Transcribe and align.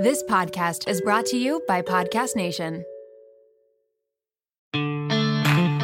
This 0.00 0.22
podcast 0.22 0.88
is 0.88 1.02
brought 1.02 1.26
to 1.26 1.36
you 1.36 1.62
by 1.68 1.82
Podcast 1.82 2.34
Nation. 2.34 2.86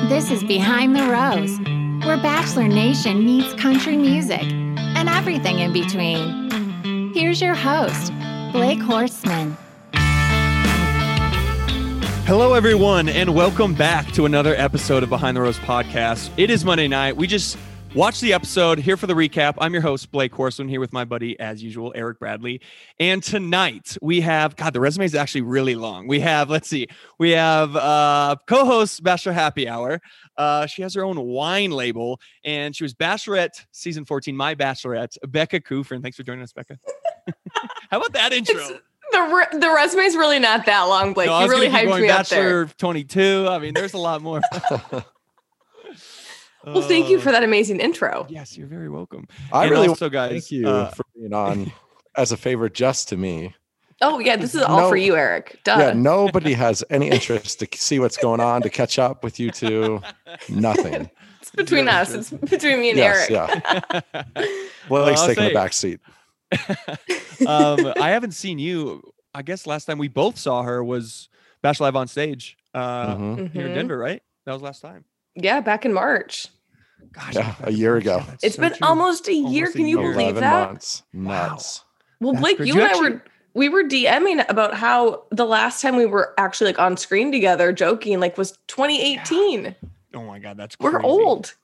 This 0.09 0.31
is 0.31 0.43
Behind 0.43 0.97
the 0.97 1.03
Rose, 1.03 1.59
where 2.07 2.17
Bachelor 2.17 2.67
Nation 2.67 3.27
meets 3.27 3.53
country 3.61 3.95
music 3.95 4.41
and 4.41 5.11
everything 5.11 5.59
in 5.59 5.71
between. 5.75 7.13
Here's 7.13 7.43
your 7.43 7.53
host, 7.53 8.11
Blake 8.53 8.79
Horstmann. 8.79 9.55
Hello, 12.25 12.55
everyone, 12.55 13.11
and 13.11 13.35
welcome 13.35 13.75
back 13.75 14.11
to 14.13 14.25
another 14.25 14.55
episode 14.55 15.03
of 15.03 15.11
Behind 15.11 15.37
the 15.37 15.43
Rose 15.43 15.59
podcast. 15.59 16.31
It 16.39 16.49
is 16.49 16.65
Monday 16.65 16.89
night. 16.89 17.19
We 17.19 17.27
just 17.27 17.59
watched 17.97 18.21
the 18.21 18.35
episode 18.35 18.79
here 18.79 18.97
for 18.99 19.07
the 19.07 19.15
recap. 19.15 19.55
I'm 19.57 19.73
your 19.73 19.81
host, 19.81 20.11
Blake 20.13 20.33
Horstmann, 20.33 20.69
here 20.69 20.81
with 20.81 20.93
my 20.93 21.07
buddy, 21.07 21.39
as 21.41 21.63
usual, 21.63 21.93
Eric 21.95 22.19
Bradley. 22.19 22.61
And 23.01 23.23
tonight 23.23 23.97
we 24.03 24.21
have, 24.21 24.55
God, 24.55 24.75
the 24.75 24.81
resume 24.81 25.07
is 25.07 25.15
actually 25.15 25.41
really 25.41 25.75
long. 25.75 26.07
We 26.07 26.21
have, 26.21 26.51
let's 26.51 26.69
see, 26.69 26.89
we 27.19 27.31
have 27.31 27.75
uh, 27.75 28.37
co 28.47 28.67
host 28.67 29.03
Bachelor 29.03 29.33
Happy 29.33 29.67
Hour. 29.67 30.03
Uh, 30.37 30.67
she 30.67 30.83
has 30.83 30.93
her 30.93 31.05
own 31.05 31.19
wine 31.21 31.71
label, 31.71 32.21
and 32.45 32.77
she 32.77 32.85
was 32.85 32.93
Bachelorette 32.93 33.65
season 33.73 34.05
14, 34.05 34.37
My 34.37 34.55
Bachelorette, 34.55 35.17
Becca 35.27 35.61
Kufrin. 35.61 36.03
Thanks 36.03 36.19
for 36.19 36.23
joining 36.23 36.43
us, 36.43 36.53
Becca. 36.53 36.79
How 37.91 37.97
about 37.99 38.13
that 38.13 38.33
intro? 38.33 38.57
It's- 38.57 38.81
the 39.13 39.21
re- 39.21 39.61
the 39.61 39.73
resume 39.73 40.03
is 40.03 40.17
really 40.17 40.41
not 40.41 40.67
that 40.67 40.83
long, 40.83 41.13
Blake. 41.13 41.29
No, 41.29 41.41
you 41.41 41.49
really 41.49 41.69
gonna 41.69 41.79
keep 41.79 41.87
hyped 41.87 41.91
going 41.93 42.03
me 42.03 42.09
up 42.11 42.19
Bachelor 42.19 42.67
there. 42.67 42.75
22. 42.77 43.47
I 43.49 43.59
mean, 43.61 43.73
there's 43.73 43.95
a 43.95 43.99
lot 43.99 44.21
more. 44.21 44.41
Well, 46.67 46.83
thank 46.83 47.09
you 47.09 47.21
for 47.21 47.31
that 47.33 47.45
amazing 47.45 47.81
intro. 47.81 48.27
Yes, 48.29 48.57
you're 48.59 48.67
very 48.67 48.89
welcome. 48.89 49.27
I 49.53 49.63
And 49.63 49.71
really 49.71 49.89
also, 49.89 50.09
guys, 50.11 50.31
thank 50.33 50.51
you 50.51 50.69
uh, 50.69 50.91
for 50.91 51.05
being 51.15 51.33
on 51.45 51.73
as 52.17 52.33
a 52.33 52.37
favor 52.37 52.69
just 52.69 53.09
to 53.11 53.17
me. 53.17 53.55
Oh 54.03 54.19
yeah, 54.19 54.37
this 54.37 54.55
is 54.55 54.61
all 54.63 54.81
No. 54.81 54.89
for 54.89 54.97
you, 54.97 55.17
Eric. 55.17 55.61
Duh. 55.65 55.77
Yeah, 55.79 55.93
nobody 55.95 56.53
has 56.53 56.85
any 56.91 57.09
interest 57.11 57.61
to 57.61 57.69
see 57.75 57.99
what's 57.99 58.17
going 58.19 58.41
on, 58.41 58.63
to 58.63 58.69
catch 58.69 58.99
up 58.99 59.23
with 59.25 59.39
you 59.41 59.51
two. 59.51 60.03
Nothing. 60.51 61.09
it's 61.41 61.51
between 61.53 61.89
us. 61.89 62.11
true. 62.11 62.19
It's 62.19 62.31
between 62.51 62.81
me 62.81 62.91
and 62.91 62.99
yes, 62.99 63.31
Eric. 63.31 63.63
yeah. 63.65 64.01
Well, 64.91 65.05
Blake's 65.05 65.21
I'll 65.23 65.27
taking 65.29 65.45
say- 65.45 65.49
the 65.49 65.55
back 65.55 65.73
seat. 65.73 66.01
um, 67.47 67.93
I 68.01 68.11
haven't 68.11 68.33
seen 68.33 68.59
you. 68.59 69.03
I 69.35 69.43
guess 69.43 69.67
last 69.67 69.85
time 69.87 69.99
we 69.99 70.09
both 70.09 70.39
saw 70.39 70.63
her 70.63 70.83
was 70.85 71.29
Bachelor 71.63 71.87
Live 71.87 71.97
on 71.97 72.09
stage 72.09 72.57
uh, 72.75 73.17
Mhm. 73.17 73.53
here 73.53 73.67
in 73.67 73.73
Mhm. 73.73 73.75
Denver, 73.75 73.99
right? 73.99 74.23
That 74.45 74.53
was 74.53 74.63
last 74.63 74.81
time. 74.83 75.05
Yeah, 75.35 75.61
back 75.61 75.85
in 75.85 75.93
March. 75.93 76.47
Gosh, 77.13 77.35
Yeah, 77.35 77.55
a 77.63 77.73
year 77.73 77.97
ago. 77.97 78.17
Yeah, 78.19 78.25
that's 78.29 78.45
It's 78.45 78.57
so 78.57 78.63
been 78.63 78.73
true. 78.75 78.87
almost 78.87 79.29
a 79.29 79.33
year. 79.33 79.45
Almost 79.67 79.75
a 79.75 79.79
Can 79.79 79.87
you 79.87 80.01
year. 80.03 80.13
believe 80.13 80.35
that? 80.37 80.69
months. 80.69 81.03
Wow. 81.15 81.49
Nuts. 81.49 81.85
Well, 82.21 82.33
That's 82.33 82.41
Blake, 82.43 82.57
crazy. 82.59 82.69
you 82.73 82.77
You 82.77 82.83
and 82.87 82.93
I 82.97 83.01
were 83.01 83.23
we 83.55 83.69
were 83.71 83.85
DMing 83.85 84.45
about 84.51 84.75
how 84.75 85.25
the 85.31 85.47
last 85.47 85.81
time 85.81 85.97
we 85.97 86.05
were 86.07 86.35
actually 86.39 86.67
like 86.69 86.79
on 86.79 86.97
screen 86.97 87.33
together, 87.33 87.73
joking, 87.73 88.21
like 88.21 88.37
was 88.37 88.53
2018. 88.69 89.75
Oh 90.15 90.23
my 90.23 90.39
god, 90.39 90.57
that's 90.57 90.77
We're 90.81 91.01
old. 91.03 91.55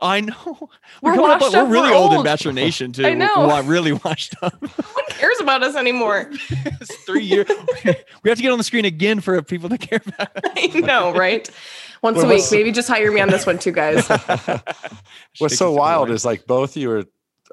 I 0.00 0.20
know. 0.20 0.34
We're 1.02 1.14
coming 1.14 1.30
up- 1.30 1.40
washed 1.40 1.54
We're 1.54 1.64
really 1.66 1.90
we're 1.90 1.96
old 1.96 2.12
in 2.12 2.16
old. 2.18 2.24
Bachelor 2.24 2.52
Nation 2.52 2.92
too. 2.92 3.04
I 3.06 3.14
know. 3.14 3.28
Wa- 3.36 3.62
really 3.64 3.92
washed 3.92 4.34
up. 4.42 4.54
No 4.62 4.68
one 4.94 5.04
cares 5.08 5.40
about 5.40 5.62
us 5.64 5.74
anymore. 5.74 6.30
it's 6.30 6.94
three 7.04 7.24
years. 7.24 7.48
we 8.22 8.30
have 8.30 8.36
to 8.36 8.42
get 8.42 8.52
on 8.52 8.58
the 8.58 8.64
screen 8.64 8.84
again 8.84 9.20
for 9.20 9.40
people 9.42 9.68
to 9.70 9.78
care 9.78 10.00
about. 10.06 10.36
us. 10.36 10.52
I 10.56 10.66
know, 10.80 11.12
right? 11.12 11.50
Once 12.02 12.16
Well, 12.18 12.26
a 12.30 12.34
week. 12.34 12.44
Maybe 12.52 12.72
just 12.72 12.88
hire 12.88 13.10
me 13.10 13.20
on 13.20 13.28
this 13.28 13.46
one 13.46 13.58
too, 13.58 13.72
guys. 13.72 14.06
What's 15.38 15.56
so 15.56 15.72
wild 15.72 16.10
is 16.10 16.24
like 16.24 16.46
both 16.46 16.76
you 16.76 16.90
are 16.90 17.04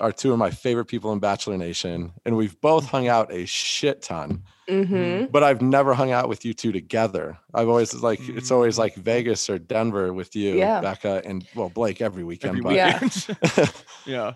are 0.02 0.12
two 0.12 0.34
of 0.34 0.38
my 0.38 0.50
favorite 0.52 0.86
people 0.86 1.14
in 1.14 1.20
Bachelor 1.20 1.58
Nation, 1.58 2.12
and 2.26 2.36
we've 2.36 2.60
both 2.60 2.86
hung 2.86 3.08
out 3.08 3.32
a 3.32 3.46
shit 3.46 4.02
ton. 4.02 4.44
hmm 4.68 5.26
But 5.32 5.44
I've 5.44 5.62
never 5.62 5.94
hung 5.94 6.12
out 6.12 6.28
with 6.28 6.44
you 6.44 6.54
two 6.54 6.74
together. 6.74 7.38
I've 7.54 7.70
always 7.70 7.94
like 7.94 8.20
it's 8.28 8.50
Mm. 8.50 8.56
always 8.56 8.78
like 8.78 8.96
Vegas 8.96 9.50
or 9.50 9.58
Denver 9.58 10.12
with 10.12 10.36
you, 10.36 10.58
Yeah. 10.58 10.82
Becca, 10.82 11.22
and 11.24 11.48
well 11.56 11.70
Blake 11.70 12.02
every 12.02 12.24
weekend. 12.26 12.50
every 12.58 12.62
but 12.62 12.74
Yeah. 12.74 13.00
weekend. 13.00 13.74
yeah. 14.06 14.34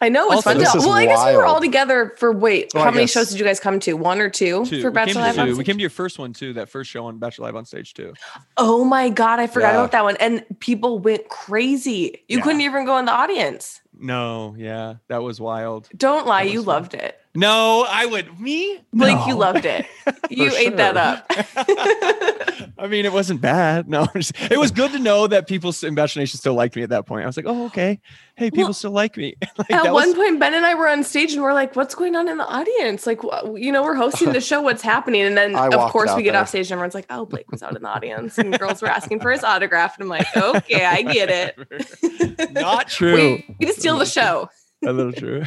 I 0.00 0.08
know 0.08 0.26
it's 0.26 0.46
Also, 0.46 0.50
fun. 0.50 0.58
To, 0.80 0.86
well, 0.86 0.92
I 0.92 1.06
guess 1.06 1.26
we 1.26 1.36
were 1.36 1.44
all 1.44 1.60
together 1.60 2.14
for 2.18 2.32
wait. 2.32 2.70
I 2.74 2.78
how 2.80 2.84
many 2.86 2.98
guess- 3.02 3.10
shows 3.10 3.30
did 3.30 3.38
you 3.40 3.44
guys 3.44 3.58
come 3.58 3.80
to? 3.80 3.94
One 3.94 4.20
or 4.20 4.30
two, 4.30 4.64
Two. 4.64 4.80
for 4.80 4.90
Bachelor 4.92 5.22
Live? 5.22 5.34
two. 5.34 5.56
we 5.56 5.64
came 5.64 5.76
to 5.76 5.80
your 5.80 5.90
first 5.90 6.18
one 6.20 6.32
too. 6.32 6.52
That 6.52 6.68
first 6.68 6.88
show 6.90 7.06
on 7.06 7.18
Bachelor 7.18 7.46
Live 7.46 7.56
on 7.56 7.64
stage 7.64 7.94
too. 7.94 8.14
Oh 8.56 8.84
my 8.84 9.08
god, 9.08 9.40
I 9.40 9.48
forgot 9.48 9.72
Yeah. 9.72 9.78
about 9.80 9.92
that 9.92 10.04
one. 10.04 10.16
And 10.20 10.44
people 10.60 11.00
went 11.00 11.28
crazy. 11.28 12.22
You 12.28 12.38
Yeah. 12.38 12.44
couldn't 12.44 12.60
even 12.60 12.84
go 12.86 12.96
in 12.98 13.06
the 13.06 13.12
audience. 13.12 13.80
No, 14.00 14.54
yeah, 14.56 14.94
that 15.08 15.22
was 15.24 15.40
wild. 15.40 15.88
Don't 15.96 16.26
lie, 16.28 16.42
you 16.42 16.60
fun. 16.60 16.66
loved 16.66 16.94
it. 16.94 17.18
No, 17.38 17.86
I 17.88 18.04
would. 18.06 18.40
Me? 18.40 18.80
Blake, 18.92 19.26
you 19.26 19.34
loved 19.36 19.64
it. 19.64 19.86
You 20.30 20.50
ate 20.54 20.76
that 20.76 20.96
up. 20.96 21.24
I 22.78 22.86
mean, 22.86 23.04
it 23.06 23.12
wasn't 23.12 23.40
bad. 23.40 23.88
No, 23.88 24.06
just- 24.14 24.32
it 24.50 24.58
was 24.58 24.70
good 24.70 24.92
to 24.92 24.98
know 24.98 25.26
that 25.26 25.46
people 25.46 25.72
in 25.82 25.94
Bachelor 25.94 26.20
Nation 26.20 26.38
still 26.38 26.54
liked 26.54 26.76
me 26.76 26.82
at 26.82 26.90
that 26.90 27.06
point. 27.06 27.24
I 27.24 27.26
was 27.26 27.36
like, 27.36 27.46
oh, 27.48 27.66
okay. 27.66 27.98
Hey, 28.36 28.50
people 28.50 28.64
Well, 28.64 28.72
still 28.74 28.90
like 28.90 29.16
me. 29.16 29.34
like, 29.58 29.70
At 29.70 29.84
that 29.84 29.92
one 29.94 30.08
was- 30.08 30.14
point, 30.14 30.38
Ben 30.40 30.54
and 30.54 30.64
I 30.66 30.74
were 30.74 30.88
on 30.88 31.02
stage 31.04 31.32
and 31.32 31.42
we're 31.42 31.54
like, 31.54 31.76
what's 31.76 31.94
going 31.94 32.14
on 32.16 32.28
in 32.28 32.36
the 32.36 32.46
audience? 32.46 33.06
Like, 33.06 33.20
wh- 33.22 33.56
you 33.58 33.72
know, 33.72 33.82
we're 33.82 33.94
hosting 33.94 34.32
the 34.32 34.40
show. 34.40 34.60
What's 34.60 34.82
happening? 34.82 35.22
And 35.22 35.36
then, 35.36 35.54
of 35.56 35.90
course, 35.90 36.14
we 36.14 36.22
get 36.22 36.32
there. 36.32 36.42
off 36.42 36.48
stage 36.50 36.66
and 36.66 36.72
everyone's 36.72 36.94
like, 36.94 37.06
oh, 37.10 37.24
Blake 37.26 37.50
was 37.50 37.62
out 37.62 37.74
in 37.76 37.82
the 37.82 37.88
audience. 37.88 38.36
And 38.38 38.58
girls 38.58 38.82
were 38.82 38.88
asking 38.88 39.20
for 39.20 39.30
his 39.30 39.44
autograph. 39.44 39.94
And 39.98 40.02
I'm 40.04 40.08
like, 40.08 40.26
okay, 40.36 40.84
I 40.84 41.02
get 41.02 41.30
it. 41.30 42.52
Not 42.52 42.88
true. 42.88 43.14
We, 43.14 43.56
we 43.60 43.66
to 43.66 43.72
steal 43.72 43.98
the 43.98 44.06
show. 44.06 44.48
a 44.84 44.92
little 44.92 45.12
true. 45.12 45.44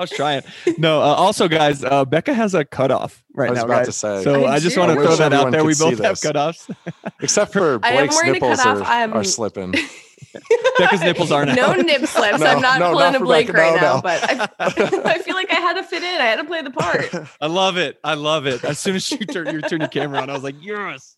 I 0.00 0.02
was 0.02 0.10
trying. 0.10 0.42
No, 0.78 0.98
uh, 1.00 1.04
also, 1.04 1.46
guys, 1.46 1.84
uh, 1.84 2.04
Becca 2.06 2.32
has 2.32 2.54
a 2.54 2.64
cutoff 2.64 3.22
right 3.34 3.48
I 3.48 3.50
was 3.50 3.58
now. 3.58 3.64
about 3.66 3.76
guys. 3.80 3.86
to 3.86 3.92
say. 3.92 4.24
So 4.24 4.44
I 4.44 4.54
I 4.54 4.58
just 4.58 4.76
want 4.78 4.92
to 4.98 5.02
throw 5.04 5.14
that 5.16 5.32
out 5.32 5.50
there. 5.52 5.62
We 5.64 5.74
both 5.74 5.98
have 5.98 6.18
this. 6.18 6.24
cutoffs. 6.24 6.70
Except 7.20 7.52
for 7.52 7.78
I 7.84 7.90
am 7.90 7.96
Blake's 7.96 8.14
wearing 8.16 8.30
a 8.30 8.32
nipples 8.34 8.60
cutoff. 8.62 8.86
are, 8.86 8.90
I'm- 8.90 9.12
are 9.12 9.24
slipping. 9.24 9.74
Becca's 10.78 11.00
nipples 11.00 11.32
aren't 11.32 11.54
No 11.56 11.66
out. 11.70 11.78
nip 11.78 12.06
slips. 12.06 12.38
No, 12.38 12.46
I'm 12.46 12.60
not 12.62 12.78
no, 12.78 12.90
pulling 12.92 13.04
not 13.04 13.14
a 13.16 13.18
for 13.18 13.24
Blake 13.24 13.46
Becca. 13.48 13.58
right 13.58 13.74
No, 13.74 13.80
now, 13.80 13.94
no. 13.96 14.02
but 14.02 14.22
I, 14.58 15.12
I 15.14 15.18
feel 15.18 15.34
like 15.34 15.50
I 15.50 15.56
had 15.56 15.74
to 15.74 15.82
fit 15.82 16.02
in. 16.04 16.20
I 16.20 16.24
had 16.26 16.36
to 16.36 16.44
play 16.44 16.62
the 16.62 16.70
part. 16.70 17.10
I 17.40 17.46
love 17.48 17.76
it. 17.78 17.98
I 18.04 18.14
love 18.14 18.46
it. 18.46 18.62
As 18.64 18.78
soon 18.78 18.94
as 18.96 19.10
you 19.10 19.18
turn, 19.18 19.48
you 19.52 19.60
turn 19.60 19.80
your 19.80 19.88
camera 19.88 20.20
on, 20.20 20.30
I 20.30 20.34
was 20.34 20.44
like, 20.44 20.54
yes. 20.60 21.16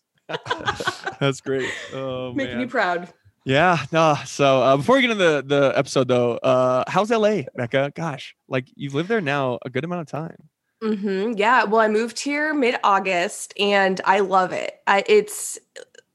That's 1.19 1.41
great. 1.41 1.69
Oh 1.93 2.33
Making 2.33 2.53
man. 2.57 2.61
me 2.65 2.65
proud. 2.69 3.13
Yeah, 3.45 3.85
no. 3.91 4.15
So 4.25 4.61
uh, 4.61 4.77
before 4.77 4.95
we 4.95 5.01
get 5.01 5.11
into 5.11 5.23
the, 5.23 5.43
the 5.45 5.77
episode, 5.77 6.07
though, 6.07 6.37
uh, 6.37 6.85
how's 6.87 7.11
LA, 7.11 7.43
Becca? 7.55 7.91
Gosh, 7.95 8.35
like 8.47 8.67
you've 8.75 8.93
lived 8.93 9.09
there 9.09 9.21
now 9.21 9.59
a 9.65 9.69
good 9.69 9.83
amount 9.83 10.01
of 10.01 10.07
time. 10.07 10.49
hmm 10.81 11.31
Yeah. 11.35 11.63
Well, 11.63 11.81
I 11.81 11.87
moved 11.87 12.19
here 12.19 12.53
mid 12.53 12.75
August 12.83 13.53
and 13.59 13.99
I 14.05 14.19
love 14.19 14.51
it. 14.51 14.75
I, 14.87 15.03
it's 15.07 15.57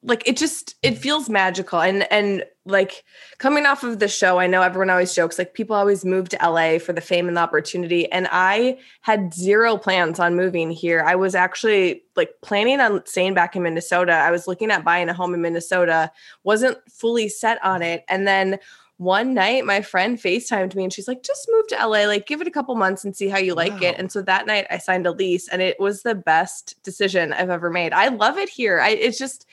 like 0.03 0.27
it 0.27 0.37
just 0.37 0.77
it 0.83 0.97
feels 0.97 1.29
magical 1.29 1.81
and 1.81 2.11
and 2.13 2.45
like 2.65 3.05
coming 3.39 3.67
off 3.67 3.83
of 3.83 3.99
the 3.99 4.07
show 4.07 4.39
i 4.39 4.47
know 4.47 4.63
everyone 4.63 4.91
always 4.91 5.13
jokes 5.15 5.39
like 5.39 5.55
people 5.55 5.75
always 5.75 6.05
move 6.05 6.29
to 6.29 6.39
la 6.49 6.79
for 6.79 6.93
the 6.93 7.01
fame 7.01 7.27
and 7.27 7.37
the 7.37 7.41
opportunity 7.41 8.11
and 8.13 8.29
i 8.31 8.79
had 9.01 9.35
zero 9.35 9.77
plans 9.77 10.21
on 10.21 10.37
moving 10.37 10.71
here 10.71 11.03
i 11.05 11.17
was 11.17 11.35
actually 11.35 12.03
like 12.15 12.31
planning 12.43 12.81
on 12.81 13.05
staying 13.07 13.35
back 13.35 13.57
in 13.57 13.63
minnesota 13.63 14.13
i 14.13 14.31
was 14.31 14.47
looking 14.47 14.71
at 14.71 14.85
buying 14.85 15.09
a 15.09 15.15
home 15.15 15.35
in 15.35 15.43
minnesota 15.43 16.11
wasn't 16.45 16.79
fully 16.89 17.29
set 17.29 17.63
on 17.65 17.83
it 17.83 18.05
and 18.09 18.27
then 18.27 18.59
one 18.99 19.33
night 19.33 19.65
my 19.65 19.81
friend 19.81 20.19
FaceTimed 20.19 20.75
me 20.75 20.83
and 20.83 20.93
she's 20.93 21.07
like, 21.07 21.23
just 21.23 21.49
move 21.53 21.69
to 21.69 21.77
LA, 21.77 22.07
like 22.07 22.27
give 22.27 22.41
it 22.41 22.49
a 22.49 22.51
couple 22.51 22.75
months 22.75 23.05
and 23.05 23.15
see 23.17 23.29
how 23.29 23.39
you 23.39 23.55
like 23.55 23.81
Wow. 23.81 23.91
it. 23.91 23.95
And 23.97 24.11
so 24.11 24.23
that 24.23 24.45
night 24.45 24.67
I 24.71 24.79
signed 24.79 25.07
a 25.07 25.13
lease 25.13 25.47
and 25.47 25.63
it 25.63 25.79
was 25.79 26.03
the 26.03 26.17
best 26.17 26.75
decision 26.83 27.33
I've 27.33 27.49
ever 27.49 27.71
made. 27.71 27.93
I 27.93 28.09
love 28.09 28.39
it 28.39 28.49
here. 28.49 28.81
I 28.81 28.89
it's 28.89 29.17
just 29.17 29.47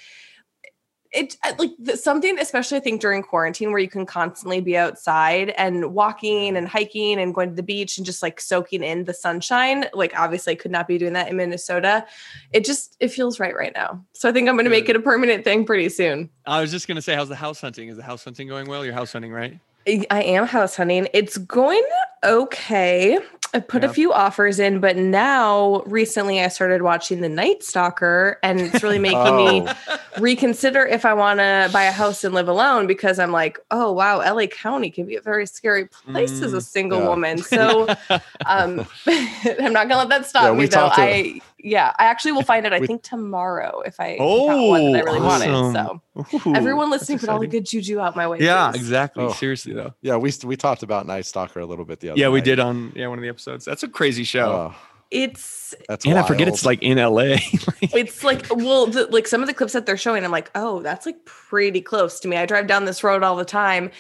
it 1.11 1.38
uh, 1.43 1.53
like 1.57 1.71
the, 1.79 1.97
something 1.97 2.38
especially 2.39 2.77
I 2.77 2.81
think 2.81 3.01
during 3.01 3.23
quarantine 3.23 3.71
where 3.71 3.79
you 3.79 3.88
can 3.88 4.05
constantly 4.05 4.61
be 4.61 4.77
outside 4.77 5.49
and 5.51 5.93
walking 5.93 6.57
and 6.57 6.67
hiking 6.67 7.19
and 7.19 7.33
going 7.33 7.49
to 7.49 7.55
the 7.55 7.63
beach 7.63 7.97
and 7.97 8.05
just 8.05 8.21
like 8.21 8.39
soaking 8.41 8.83
in 8.83 9.05
the 9.05 9.13
sunshine. 9.13 9.85
Like 9.93 10.17
obviously 10.17 10.53
I 10.53 10.55
could 10.55 10.71
not 10.71 10.88
be 10.88 10.97
doing 10.97 11.13
that 11.13 11.29
in 11.29 11.38
Minnesota. 11.38 12.05
It 12.52 12.66
just 12.66 12.96
it 12.99 13.09
feels 13.09 13.40
right 13.40 13.55
right 13.55 13.73
now. 13.75 14.03
So 14.13 14.29
I 14.29 14.31
think 14.31 14.49
I'm 14.49 14.55
going 14.55 14.66
to 14.66 14.72
make 14.72 14.90
it 14.90 14.96
a 14.96 15.02
permanent 15.02 15.43
thing 15.43 15.66
pretty 15.66 15.90
soon. 15.90 16.29
I 16.46 16.61
was 16.61 16.72
just 16.72 16.87
gonna 16.87 17.02
say, 17.02 17.16
how's 17.16 17.29
the 17.29 17.35
house 17.35 17.61
hunting? 17.61 17.90
Is 17.90 17.97
the 17.97 18.03
house 18.03 18.23
hunting 18.23 18.47
going 18.47 18.67
well? 18.67 18.85
You're 18.85 18.93
house 18.93 19.13
hunting, 19.13 19.31
right? 19.31 19.59
I 19.87 20.23
am 20.23 20.47
house 20.47 20.75
hunting. 20.75 21.08
It's 21.13 21.37
going 21.37 21.84
okay. 22.25 23.19
I 23.53 23.59
put 23.61 23.83
Yeah. 23.83 23.89
a 23.89 23.93
few 23.93 24.11
offers 24.11 24.59
in, 24.59 24.81
but 24.81 24.97
now 24.97 25.81
recently 25.85 26.41
I 26.41 26.49
started 26.49 26.81
watching 26.81 27.22
The 27.22 27.29
Night 27.29 27.63
Stalker, 27.63 28.37
and 28.43 28.59
it's 28.59 28.83
really 28.83 28.99
making 29.11 29.35
me 29.37 29.61
Oh, 29.66 29.97
reconsider 30.19 30.85
if 30.85 31.05
I 31.05 31.13
want 31.13 31.39
to 31.39 31.69
buy 31.72 31.83
a 31.83 31.91
house 31.91 32.23
and 32.25 32.33
live 32.35 32.49
alone 32.49 32.85
because 32.85 33.17
I'm 33.17 33.31
like, 33.31 33.57
oh 33.72 33.93
wow, 33.93 34.17
LA 34.19 34.47
County 34.47 34.89
can 34.89 35.05
be 35.05 35.16
a 35.16 35.22
very 35.22 35.45
scary 35.45 35.87
place 35.87 36.41
as 36.41 36.53
a 36.53 36.57
Mm, 36.57 36.61
single 36.63 36.99
yeah. 37.01 37.07
woman. 37.07 37.37
So 37.37 37.87
um, 38.45 38.85
I'm 39.07 39.72
not 39.73 39.87
gonna 39.87 39.97
let 39.99 40.09
that 40.09 40.25
stop 40.25 40.43
Yeah, 40.43 40.51
me 40.51 40.57
we 40.59 40.66
though. 40.66 40.89
to- 40.89 40.93
I 41.01 41.39
yeah, 41.57 41.93
I 41.97 42.05
actually 42.05 42.33
will 42.33 42.43
find 42.43 42.66
it. 42.67 42.73
I 42.73 42.79
We- 42.79 42.85
think 42.87 43.01
tomorrow 43.03 43.81
if 43.85 43.99
I 43.99 44.17
Oh, 44.19 44.47
got 44.47 44.67
one 44.67 44.91
that 44.91 44.99
I 44.99 45.01
really 45.01 45.19
wanted. 45.22 45.49
awesome. 45.49 46.01
So 46.13 46.39
Ooh, 46.49 46.55
everyone 46.55 46.91
listening, 46.91 47.19
put 47.19 47.27
all 47.29 47.39
the 47.39 47.45
exciting. 47.45 47.61
good 47.61 47.66
juju 47.69 47.99
out 47.99 48.16
my 48.16 48.27
way. 48.27 48.39
Yeah, 48.39 48.72
please. 48.72 48.81
exactly. 48.81 49.23
Oh. 49.23 49.33
Seriously 49.33 49.73
though. 49.73 49.93
yeah, 50.01 50.16
we 50.17 50.31
we 50.43 50.55
talked 50.57 50.83
about 50.83 51.07
Night 51.07 51.25
Stalker 51.25 51.59
a 51.61 51.66
little 51.66 51.85
bit 51.85 51.99
the 52.01 52.09
other 52.11 52.15
Yeah, 52.16 52.29
we 52.29 52.40
night. 52.40 52.46
did 52.46 52.59
on 52.59 52.94
yeah 52.96 53.08
one 53.08 53.17
of 53.17 53.23
the 53.23 53.29
episodes. 53.29 53.66
That's 53.66 53.84
a 53.84 53.88
crazy 53.88 54.23
show. 54.23 54.73
Oh, 54.73 54.76
it's 55.12 55.76
That's 55.88 56.06
and 56.06 56.17
I 56.17 56.23
forget 56.23 56.47
it's 56.47 56.66
like 56.66 56.82
in 56.82 56.97
LA. 56.97 57.38
it's 57.82 58.23
like 58.23 58.46
well 58.56 58.88
the, 58.88 59.06
like 59.08 59.28
some 59.28 59.41
of 59.41 59.47
the 59.47 59.53
clips 59.53 59.73
that 59.73 59.85
they're 59.85 59.97
showing 59.97 60.26
i'm 60.26 60.32
like 60.32 60.52
oh 60.56 60.82
that's 60.82 61.06
like 61.06 61.23
pretty 61.26 61.82
close 61.82 62.20
to 62.20 62.28
me 62.28 62.38
i 62.38 62.46
drive 62.46 62.67
down 62.67 62.85
this 62.85 63.03
road 63.03 63.23
all 63.23 63.35
the 63.35 63.46
time 63.46 63.91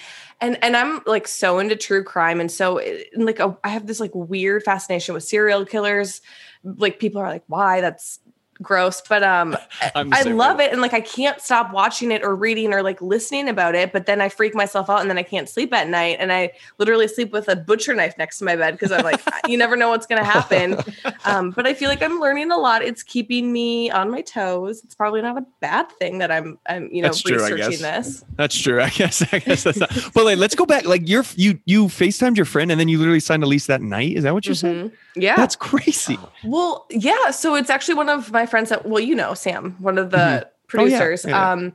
and 0.41 0.61
and 0.63 0.75
i'm 0.75 1.01
like 1.05 1.27
so 1.27 1.59
into 1.59 1.75
true 1.75 2.03
crime 2.03 2.39
and 2.39 2.51
so 2.51 2.79
and 2.79 3.25
like 3.25 3.39
a, 3.39 3.57
i 3.63 3.69
have 3.69 3.87
this 3.87 3.99
like 3.99 4.13
weird 4.13 4.63
fascination 4.63 5.13
with 5.13 5.23
serial 5.23 5.65
killers 5.65 6.21
like 6.63 6.99
people 6.99 7.21
are 7.21 7.29
like 7.29 7.43
why 7.47 7.81
that's 7.81 8.19
gross 8.61 9.01
but 9.07 9.21
um 9.23 9.55
i 9.95 10.23
love 10.23 10.57
way. 10.57 10.65
it 10.65 10.71
and 10.71 10.81
like 10.81 10.93
i 10.93 11.01
can't 11.01 11.41
stop 11.41 11.71
watching 11.73 12.11
it 12.11 12.23
or 12.23 12.35
reading 12.35 12.73
or 12.73 12.81
like 12.81 13.01
listening 13.01 13.49
about 13.49 13.75
it 13.75 13.91
but 13.91 14.05
then 14.05 14.21
i 14.21 14.29
freak 14.29 14.55
myself 14.55 14.89
out 14.89 15.01
and 15.01 15.09
then 15.09 15.17
i 15.17 15.23
can't 15.23 15.49
sleep 15.49 15.73
at 15.73 15.89
night 15.89 16.17
and 16.19 16.31
i 16.31 16.51
literally 16.77 17.07
sleep 17.07 17.31
with 17.31 17.47
a 17.49 17.55
butcher 17.55 17.93
knife 17.93 18.17
next 18.17 18.39
to 18.39 18.45
my 18.45 18.55
bed 18.55 18.71
because 18.71 18.91
i'm 18.91 19.03
like 19.03 19.21
you 19.47 19.57
never 19.57 19.75
know 19.75 19.89
what's 19.89 20.07
going 20.07 20.21
to 20.21 20.27
happen 20.29 20.77
um, 21.25 21.51
but 21.51 21.67
I 21.67 21.73
feel 21.73 21.89
like 21.89 22.01
I'm 22.01 22.19
learning 22.19 22.51
a 22.51 22.57
lot. 22.57 22.81
It's 22.83 23.03
keeping 23.03 23.51
me 23.51 23.89
on 23.89 24.09
my 24.09 24.21
toes. 24.21 24.83
It's 24.83 24.95
probably 24.95 25.21
not 25.21 25.37
a 25.37 25.45
bad 25.59 25.91
thing 25.93 26.19
that 26.19 26.31
I'm, 26.31 26.57
I'm 26.67 26.89
you 26.91 27.01
know, 27.01 27.09
That's 27.09 27.21
true, 27.21 27.43
I 27.43 27.49
researching 27.49 27.79
guess. 27.79 28.07
this. 28.07 28.25
That's 28.35 28.57
true. 28.59 28.81
I 28.81 28.89
guess. 28.89 29.21
I 29.33 29.39
guess 29.39 29.63
that's 29.63 29.77
not. 29.79 29.91
But 30.13 30.25
like, 30.25 30.37
let's 30.37 30.55
go 30.55 30.65
back. 30.65 30.85
Like, 30.85 31.07
you're 31.07 31.25
you 31.35 31.59
you 31.65 31.85
Facetimed 31.85 32.37
your 32.37 32.45
friend, 32.45 32.71
and 32.71 32.79
then 32.79 32.87
you 32.87 32.97
literally 32.97 33.19
signed 33.19 33.43
a 33.43 33.47
lease 33.47 33.67
that 33.67 33.81
night. 33.81 34.15
Is 34.15 34.23
that 34.23 34.33
what 34.33 34.45
you're 34.45 34.55
saying? 34.55 34.89
Mhm. 34.89 34.93
Yeah. 35.15 35.35
That's 35.35 35.55
crazy. 35.55 36.17
well, 36.43 36.85
yeah. 36.89 37.31
So 37.31 37.55
it's 37.55 37.69
actually 37.69 37.95
one 37.95 38.09
of 38.09 38.31
my 38.31 38.45
friends 38.45 38.69
that, 38.69 38.85
well, 38.85 38.99
you 39.01 39.15
know, 39.15 39.33
Sam, 39.33 39.75
one 39.79 39.97
of 39.97 40.11
the 40.11 40.17
Oh, 40.17 40.21
yeah. 40.29 40.43
producers. 40.67 41.23
Yeah, 41.25 41.31
yeah. 41.31 41.51
Um, 41.51 41.73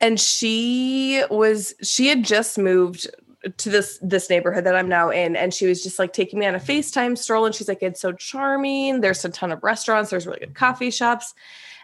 and 0.00 0.18
she 0.18 1.22
was, 1.30 1.74
she 1.82 2.08
had 2.08 2.24
just 2.24 2.58
moved 2.58 3.08
to 3.56 3.70
this 3.70 3.98
this 4.02 4.30
neighborhood 4.30 4.64
that 4.64 4.76
I'm 4.76 4.88
now 4.88 5.10
in, 5.10 5.34
and 5.34 5.52
she 5.52 5.66
was 5.66 5.82
just 5.82 5.98
like 5.98 6.12
taking 6.12 6.38
me 6.38 6.46
on 6.46 6.54
a 6.54 6.60
FaceTime 6.60 7.18
stroll, 7.18 7.44
and 7.44 7.52
she's 7.52 7.66
like, 7.66 7.82
"It's 7.82 8.00
so 8.00 8.12
charming. 8.12 9.00
There's 9.00 9.24
a 9.24 9.28
ton 9.30 9.50
of 9.50 9.62
restaurants. 9.64 10.10
There's 10.10 10.26
really 10.28 10.38
good 10.38 10.54
coffee 10.54 10.92
shops." 10.92 11.34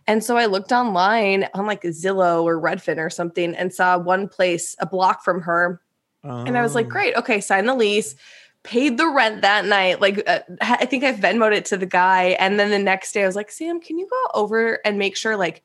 And 0.06 0.22
so 0.22 0.36
I 0.36 0.46
looked 0.46 0.70
online 0.70 1.48
on 1.54 1.66
like 1.66 1.82
Zillow 1.82 2.44
or 2.44 2.60
Redfin 2.60 2.98
or 2.98 3.10
something, 3.10 3.56
and 3.56 3.74
saw 3.74 3.98
one 3.98 4.28
place 4.28 4.76
a 4.78 4.86
block 4.86 5.24
from 5.24 5.40
her 5.42 5.80
And 6.22 6.56
I 6.56 6.62
was 6.62 6.74
like, 6.76 6.86
Oh. 6.86 6.90
great. 6.90 7.16
Okay, 7.16 7.40
sign 7.40 7.66
the 7.66 7.74
lease. 7.74 8.14
Paid 8.64 8.98
the 8.98 9.08
rent 9.08 9.42
that 9.42 9.64
night. 9.64 10.00
Like, 10.00 10.22
uh, 10.26 10.40
I 10.60 10.84
think 10.84 11.04
I 11.04 11.12
Venmoed 11.12 11.54
it 11.54 11.64
to 11.66 11.76
the 11.76 11.86
guy. 11.86 12.36
And 12.38 12.58
then 12.58 12.70
the 12.70 12.78
next 12.78 13.12
day, 13.12 13.22
I 13.22 13.26
was 13.26 13.36
like, 13.36 13.50
Sam, 13.50 13.80
can 13.80 13.98
you 13.98 14.08
go 14.08 14.40
over 14.40 14.80
and 14.84 14.98
make 14.98 15.16
sure, 15.16 15.36
like, 15.36 15.62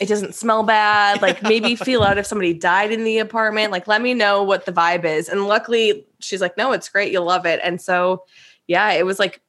it 0.00 0.06
doesn't 0.06 0.34
smell 0.34 0.62
bad? 0.62 1.22
Like, 1.22 1.42
maybe 1.42 1.74
feel 1.76 2.02
out 2.02 2.18
if 2.18 2.26
somebody 2.26 2.54
died 2.54 2.92
in 2.92 3.04
the 3.04 3.18
apartment. 3.18 3.72
Like, 3.72 3.88
let 3.88 4.02
me 4.02 4.14
know 4.14 4.42
what 4.42 4.66
the 4.66 4.72
vibe 4.72 5.04
is. 5.04 5.28
And 5.28 5.46
luckily, 5.46 6.06
she's 6.20 6.40
like, 6.40 6.56
no, 6.56 6.72
it's 6.72 6.88
great. 6.88 7.10
You'll 7.10 7.24
love 7.24 7.46
it. 7.46 7.60
And 7.64 7.80
so, 7.80 8.24
yeah, 8.66 8.92
it 8.92 9.06
was 9.06 9.18
like, 9.18 9.40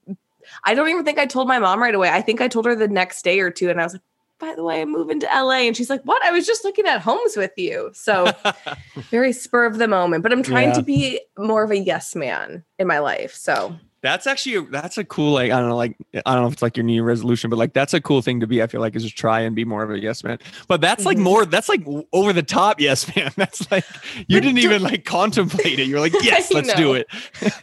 I 0.63 0.73
don't 0.73 0.89
even 0.89 1.03
think 1.03 1.19
I 1.19 1.25
told 1.25 1.47
my 1.47 1.59
mom 1.59 1.81
right 1.81 1.93
away. 1.93 2.09
I 2.09 2.21
think 2.21 2.41
I 2.41 2.47
told 2.47 2.65
her 2.65 2.75
the 2.75 2.87
next 2.87 3.23
day 3.23 3.39
or 3.41 3.51
two. 3.51 3.69
And 3.69 3.79
I 3.79 3.83
was 3.83 3.93
like, 3.93 4.01
by 4.39 4.53
the 4.55 4.63
way, 4.63 4.81
I'm 4.81 4.91
moving 4.91 5.19
to 5.21 5.25
LA. 5.27 5.61
And 5.67 5.75
she's 5.75 5.89
like, 5.89 6.01
what? 6.03 6.23
I 6.23 6.31
was 6.31 6.45
just 6.45 6.63
looking 6.63 6.85
at 6.85 7.01
homes 7.01 7.35
with 7.35 7.51
you. 7.57 7.89
So, 7.93 8.31
very 9.09 9.33
spur 9.33 9.65
of 9.65 9.77
the 9.77 9.87
moment, 9.87 10.23
but 10.23 10.31
I'm 10.31 10.43
trying 10.43 10.69
Yeah. 10.69 10.75
to 10.75 10.81
be 10.83 11.21
more 11.37 11.63
of 11.63 11.71
a 11.71 11.77
yes 11.77 12.15
man 12.15 12.63
in 12.77 12.87
my 12.87 12.99
life. 12.99 13.33
So 13.33 13.75
That's 14.01 14.27
actually 14.27 14.55
a, 14.55 14.61
that's 14.61 14.97
a 14.99 15.03
cool 15.03 15.33
like 15.33 15.51
I 15.51 15.59
don't 15.59 15.69
know 15.69 15.75
like 15.75 15.97
I 16.13 16.33
don't 16.33 16.43
know 16.43 16.47
if 16.47 16.53
it's 16.53 16.61
like 16.61 16.77
your 16.77 16.83
New 16.83 17.01
resolution, 17.03 17.49
but 17.49 17.57
like 17.57 17.73
that's 17.73 17.95
a 17.95 17.99
cool 17.99 18.21
thing 18.21 18.39
to 18.41 18.47
be. 18.47 18.61
I 18.61 18.67
feel 18.67 18.79
like 18.79 18.95
is 18.95 19.03
just 19.03 19.17
try 19.17 19.39
and 19.41 19.55
be 19.55 19.65
more 19.65 19.81
of 19.83 19.89
a 19.89 19.99
yes 19.99 20.23
man. 20.23 20.37
But 20.67 20.81
that's 20.81 21.03
like 21.03 21.17
Mhm. 21.17 21.21
more 21.23 21.45
that's 21.47 21.67
like 21.67 21.83
over 22.13 22.31
the 22.31 22.43
top 22.43 22.79
yes 22.79 23.13
man. 23.15 23.31
That's 23.37 23.69
like 23.71 23.85
you 24.27 24.37
But 24.37 24.43
didn't 24.43 24.59
even 24.59 24.83
like 24.83 25.03
contemplate 25.03 25.79
it. 25.79 25.87
You're 25.87 25.99
like 25.99 26.13
yes, 26.21 26.51
let's 26.53 26.73
do 26.75 26.93
it. 26.93 27.07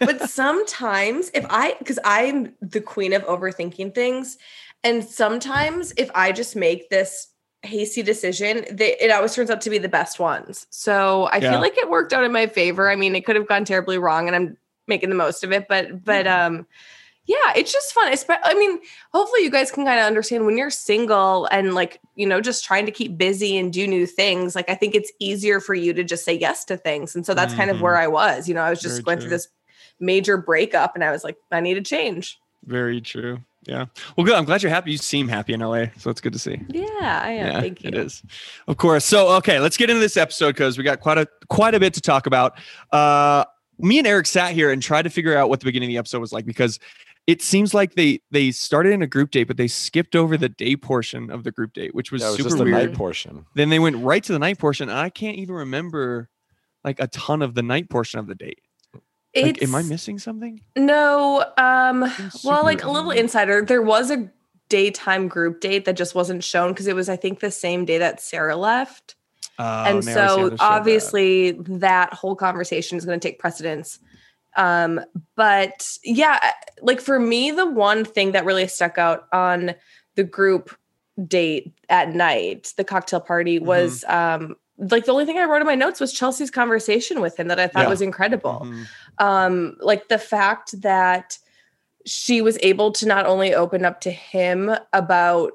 but 0.00 0.28
sometimes 0.28 1.30
if 1.34 1.46
I 1.50 1.76
because 1.78 2.00
I'm 2.04 2.52
the 2.60 2.80
queen 2.80 3.12
of 3.12 3.22
overthinking 3.26 3.94
things, 3.94 4.36
and 4.84 5.02
sometimes 5.04 5.92
if 5.96 6.10
I 6.14 6.30
just 6.32 6.54
make 6.54 6.90
this 6.90 7.28
hasty 7.62 8.02
decision, 8.02 8.64
they, 8.70 8.94
it 8.98 9.10
always 9.10 9.34
turns 9.34 9.50
out 9.50 9.62
to 9.62 9.70
be 9.70 9.78
the 9.78 9.88
best 9.88 10.20
ones. 10.20 10.66
So 10.70 11.24
I 11.32 11.38
Yeah. 11.38 11.52
feel 11.52 11.60
like 11.60 11.76
it 11.78 11.88
worked 11.90 12.12
out 12.12 12.22
in 12.22 12.30
my 12.32 12.46
favor. 12.46 12.90
I 12.90 12.94
mean, 12.96 13.16
it 13.16 13.24
could 13.24 13.36
have 13.36 13.48
gone 13.48 13.64
terribly 13.64 13.96
wrong, 13.98 14.26
and 14.28 14.36
I'm 14.36 14.56
making 14.86 15.08
the 15.08 15.14
most 15.16 15.42
of 15.42 15.50
it. 15.52 15.66
But 15.68 16.04
but 16.04 16.26
um. 16.26 16.66
Yeah, 17.26 17.54
it's 17.56 17.72
just 17.72 17.94
fun. 17.94 18.12
I 18.44 18.52
mean, 18.52 18.80
hopefully 19.14 19.44
you 19.44 19.50
guys 19.50 19.70
can 19.70 19.86
kind 19.86 19.98
of 19.98 20.04
understand 20.04 20.44
when 20.44 20.58
you're 20.58 20.68
single 20.68 21.46
and 21.46 21.74
like, 21.74 21.98
you 22.16 22.26
know, 22.26 22.42
just 22.42 22.66
trying 22.66 22.84
to 22.84 22.92
keep 22.92 23.16
busy 23.16 23.56
and 23.56 23.72
do 23.72 23.86
new 23.86 24.04
things. 24.04 24.54
Like 24.54 24.68
I 24.68 24.74
think 24.74 24.94
it's 24.94 25.10
easier 25.20 25.58
for 25.58 25.74
you 25.74 25.94
to 25.94 26.04
just 26.04 26.26
say 26.26 26.34
yes 26.34 26.66
to 26.66 26.76
things. 26.76 27.16
And 27.16 27.24
so 27.24 27.32
that's 27.32 27.54
kind 27.54 27.70
of 27.70 27.78
Mhm. 27.78 27.80
where 27.80 27.96
I 27.96 28.08
was. 28.08 28.46
You 28.46 28.52
know, 28.52 28.60
I 28.60 28.68
was 28.68 28.78
just 28.82 28.96
Very 28.96 29.02
going 29.04 29.16
true. 29.16 29.22
through 29.22 29.36
this 29.38 29.48
major 29.98 30.36
breakup 30.36 30.94
and 30.96 31.02
I 31.02 31.12
was 31.12 31.24
like, 31.24 31.38
I 31.50 31.60
need 31.60 31.78
a 31.78 31.80
change. 31.80 32.38
Very 32.66 33.00
true. 33.00 33.38
Yeah. 33.66 33.86
Well, 34.16 34.24
good. 34.26 34.34
I'm 34.34 34.44
glad 34.44 34.62
you're 34.62 34.70
happy. 34.70 34.92
You 34.92 34.98
seem 34.98 35.26
happy 35.28 35.52
in 35.54 35.60
LA, 35.60 35.86
so 35.98 36.10
it's 36.10 36.20
good 36.20 36.32
to 36.34 36.38
see. 36.38 36.60
Yeah, 36.68 37.20
I 37.22 37.30
am. 37.30 37.60
Thank 37.60 37.82
you. 37.82 37.88
It 37.88 37.94
is, 37.94 38.22
of 38.68 38.76
course. 38.76 39.04
So, 39.04 39.28
okay, 39.36 39.58
let's 39.60 39.76
get 39.76 39.88
into 39.90 40.00
this 40.00 40.16
episode 40.16 40.52
because 40.52 40.76
we 40.76 40.84
got 40.84 41.00
quite 41.00 41.18
a 41.18 41.26
quite 41.48 41.74
a 41.74 41.80
bit 41.80 41.94
to 41.94 42.00
talk 42.00 42.26
about. 42.26 42.58
Uh, 42.92 43.44
me 43.78 43.98
and 43.98 44.06
Eric 44.06 44.26
sat 44.26 44.52
here 44.52 44.70
and 44.70 44.82
tried 44.82 45.02
to 45.02 45.10
figure 45.10 45.36
out 45.36 45.48
what 45.48 45.60
the 45.60 45.64
beginning 45.64 45.88
of 45.88 45.92
the 45.92 45.98
episode 45.98 46.20
was 46.20 46.32
like 46.32 46.44
because 46.46 46.78
it 47.26 47.40
seems 47.40 47.72
like 47.72 47.94
they 47.94 48.20
they 48.30 48.50
started 48.50 48.92
in 48.92 49.00
a 49.02 49.06
group 49.06 49.30
date, 49.30 49.44
but 49.44 49.56
they 49.56 49.66
skipped 49.68 50.14
over 50.14 50.36
the 50.36 50.48
day 50.50 50.76
portion 50.76 51.30
of 51.30 51.42
the 51.42 51.50
group 51.50 51.72
date, 51.72 51.94
which 51.94 52.12
was 52.12 52.20
Yeah, 52.22 52.28
it 52.28 52.30
was 52.32 52.36
super 52.38 52.48
just 52.50 52.58
the 52.58 52.64
weird. 52.64 52.90
night 52.90 52.94
portion. 52.94 53.46
Then 53.54 53.70
they 53.70 53.78
went 53.78 53.96
right 53.96 54.22
to 54.22 54.32
the 54.32 54.38
night 54.38 54.58
portion, 54.58 54.88
and 54.90 54.98
I 54.98 55.08
can't 55.08 55.38
even 55.38 55.54
remember 55.54 56.28
like 56.84 57.00
a 57.00 57.06
ton 57.08 57.40
of 57.40 57.54
the 57.54 57.62
night 57.62 57.88
portion 57.88 58.20
of 58.20 58.26
the 58.26 58.34
date. 58.34 58.58
Like, 59.36 59.62
am 59.62 59.74
I 59.74 59.82
missing 59.82 60.18
something? 60.18 60.60
No, 60.76 61.44
um, 61.56 62.10
well, 62.44 62.62
like 62.64 62.84
a 62.84 62.90
little 62.90 63.10
insider, 63.10 63.62
there 63.64 63.82
was 63.82 64.10
a 64.10 64.30
daytime 64.68 65.28
group 65.28 65.60
date 65.60 65.84
that 65.84 65.96
just 65.96 66.14
wasn't 66.14 66.42
shown 66.44 66.72
because 66.72 66.86
it 66.86 66.94
was, 66.96 67.08
I 67.08 67.16
think, 67.16 67.40
the 67.40 67.50
same 67.50 67.84
day 67.84 67.98
that 67.98 68.20
Sarah 68.20 68.56
left. 68.56 69.16
Oh, 69.58 69.62
and 69.84 69.84
now 69.84 69.98
I 69.98 70.00
see 70.00 70.10
how 70.12 70.26
so 70.28 70.36
showed 70.36 70.52
that. 70.52 70.60
obviously 70.62 71.50
that. 71.52 72.12
whole 72.12 72.34
conversation 72.34 72.98
is 72.98 73.04
going 73.04 73.20
to 73.20 73.28
take 73.28 73.38
precedence 73.38 74.00
um 74.56 75.00
but 75.36 75.88
yeah 76.04 76.52
like 76.82 77.00
for 77.00 77.18
me 77.18 77.50
the 77.50 77.66
one 77.66 78.04
thing 78.04 78.32
that 78.32 78.44
really 78.44 78.66
stuck 78.68 78.98
out 78.98 79.26
on 79.32 79.74
the 80.16 80.22
group 80.24 80.76
date 81.26 81.72
at 81.88 82.14
night 82.14 82.72
the 82.76 82.84
cocktail 82.84 83.20
party 83.20 83.58
Mm-hmm. 83.58 83.66
was 83.66 84.04
um 84.08 84.56
like 84.78 85.04
the 85.04 85.12
only 85.12 85.24
thing 85.24 85.38
i 85.38 85.44
wrote 85.44 85.60
in 85.60 85.66
my 85.66 85.74
notes 85.74 86.00
was 86.00 86.12
chelsea's 86.12 86.50
conversation 86.50 87.20
with 87.20 87.38
him 87.38 87.48
that 87.48 87.60
i 87.60 87.66
thought 87.66 87.84
Yeah. 87.84 87.88
was 87.88 88.02
incredible 88.02 88.62
Mhm. 88.64 88.86
um 89.18 89.76
like 89.80 90.08
the 90.08 90.18
fact 90.18 90.80
that 90.82 91.38
she 92.06 92.42
was 92.42 92.58
able 92.60 92.92
to 92.92 93.06
not 93.06 93.24
only 93.26 93.54
open 93.54 93.84
up 93.84 94.00
to 94.02 94.10
him 94.10 94.74
about 94.92 95.52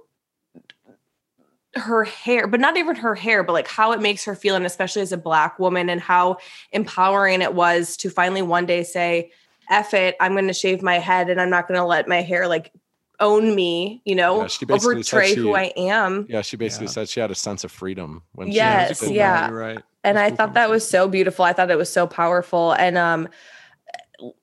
her 1.76 2.04
hair 2.04 2.48
but 2.48 2.60
not 2.60 2.78
even 2.78 2.96
her 2.96 3.14
hair 3.14 3.44
but 3.44 3.54
like 3.54 3.68
how 3.68 3.92
it 3.92 4.02
makes 4.02 4.26
her 4.26 4.34
feel 4.36 4.56
and 4.56 4.66
especially 4.66 5.02
as 5.04 5.12
a 5.12 5.18
black 5.18 5.60
woman 5.60 5.90
and 5.90 6.02
how 6.02 6.36
empowering 6.72 7.42
it 7.44 7.54
was 7.54 7.96
to 7.96 8.10
finally 8.10 8.42
one 8.42 8.66
day 8.66 8.84
say 8.84 9.32
F 9.70 9.94
it 9.94 10.16
i'm 10.20 10.32
going 10.34 10.48
to 10.48 10.54
shave 10.54 10.82
my 10.82 10.98
head 10.98 11.30
and 11.30 11.40
i'm 11.40 11.50
not 11.52 11.68
going 11.68 11.80
to 11.80 11.86
let 11.86 12.08
my 12.08 12.22
hair 12.22 12.48
like 12.48 12.72
own 13.20 13.56
me 13.56 14.02
you 14.06 14.16
know 14.16 14.42
Yeah, 14.42 14.48
she 14.48 14.66
or 14.66 14.68
basically 14.68 14.96
portray 14.96 15.30
she- 15.30 15.36
who 15.36 15.56
i 15.56 15.72
am 15.76 16.26
Yeah, 16.30 16.42
she 16.42 16.58
basically 16.58 16.88
Yeah. 16.88 16.92
said 16.92 17.10
she 17.10 17.20
had 17.20 17.32
a 17.32 17.36
sense 17.36 17.64
of 17.64 17.72
freedom 17.72 18.24
when 18.34 18.50
she 18.52 18.58
Yeah, 18.58 18.82
Yes, 18.82 18.92
it's 18.92 19.10
a 19.10 19.14
yeah. 19.14 19.50
right. 19.50 19.84
and 20.04 20.18
That's 20.18 20.26
i 20.26 20.30
cool 20.30 20.38
thought 20.38 20.54
that 20.56 20.70
was 20.70 20.88
so 20.88 21.08
beautiful 21.08 21.44
i 21.46 21.54
thought 21.54 21.72
it 21.72 21.78
was 21.78 21.90
so 21.92 22.08
powerful 22.08 22.72
and 22.74 22.98
um 22.98 23.28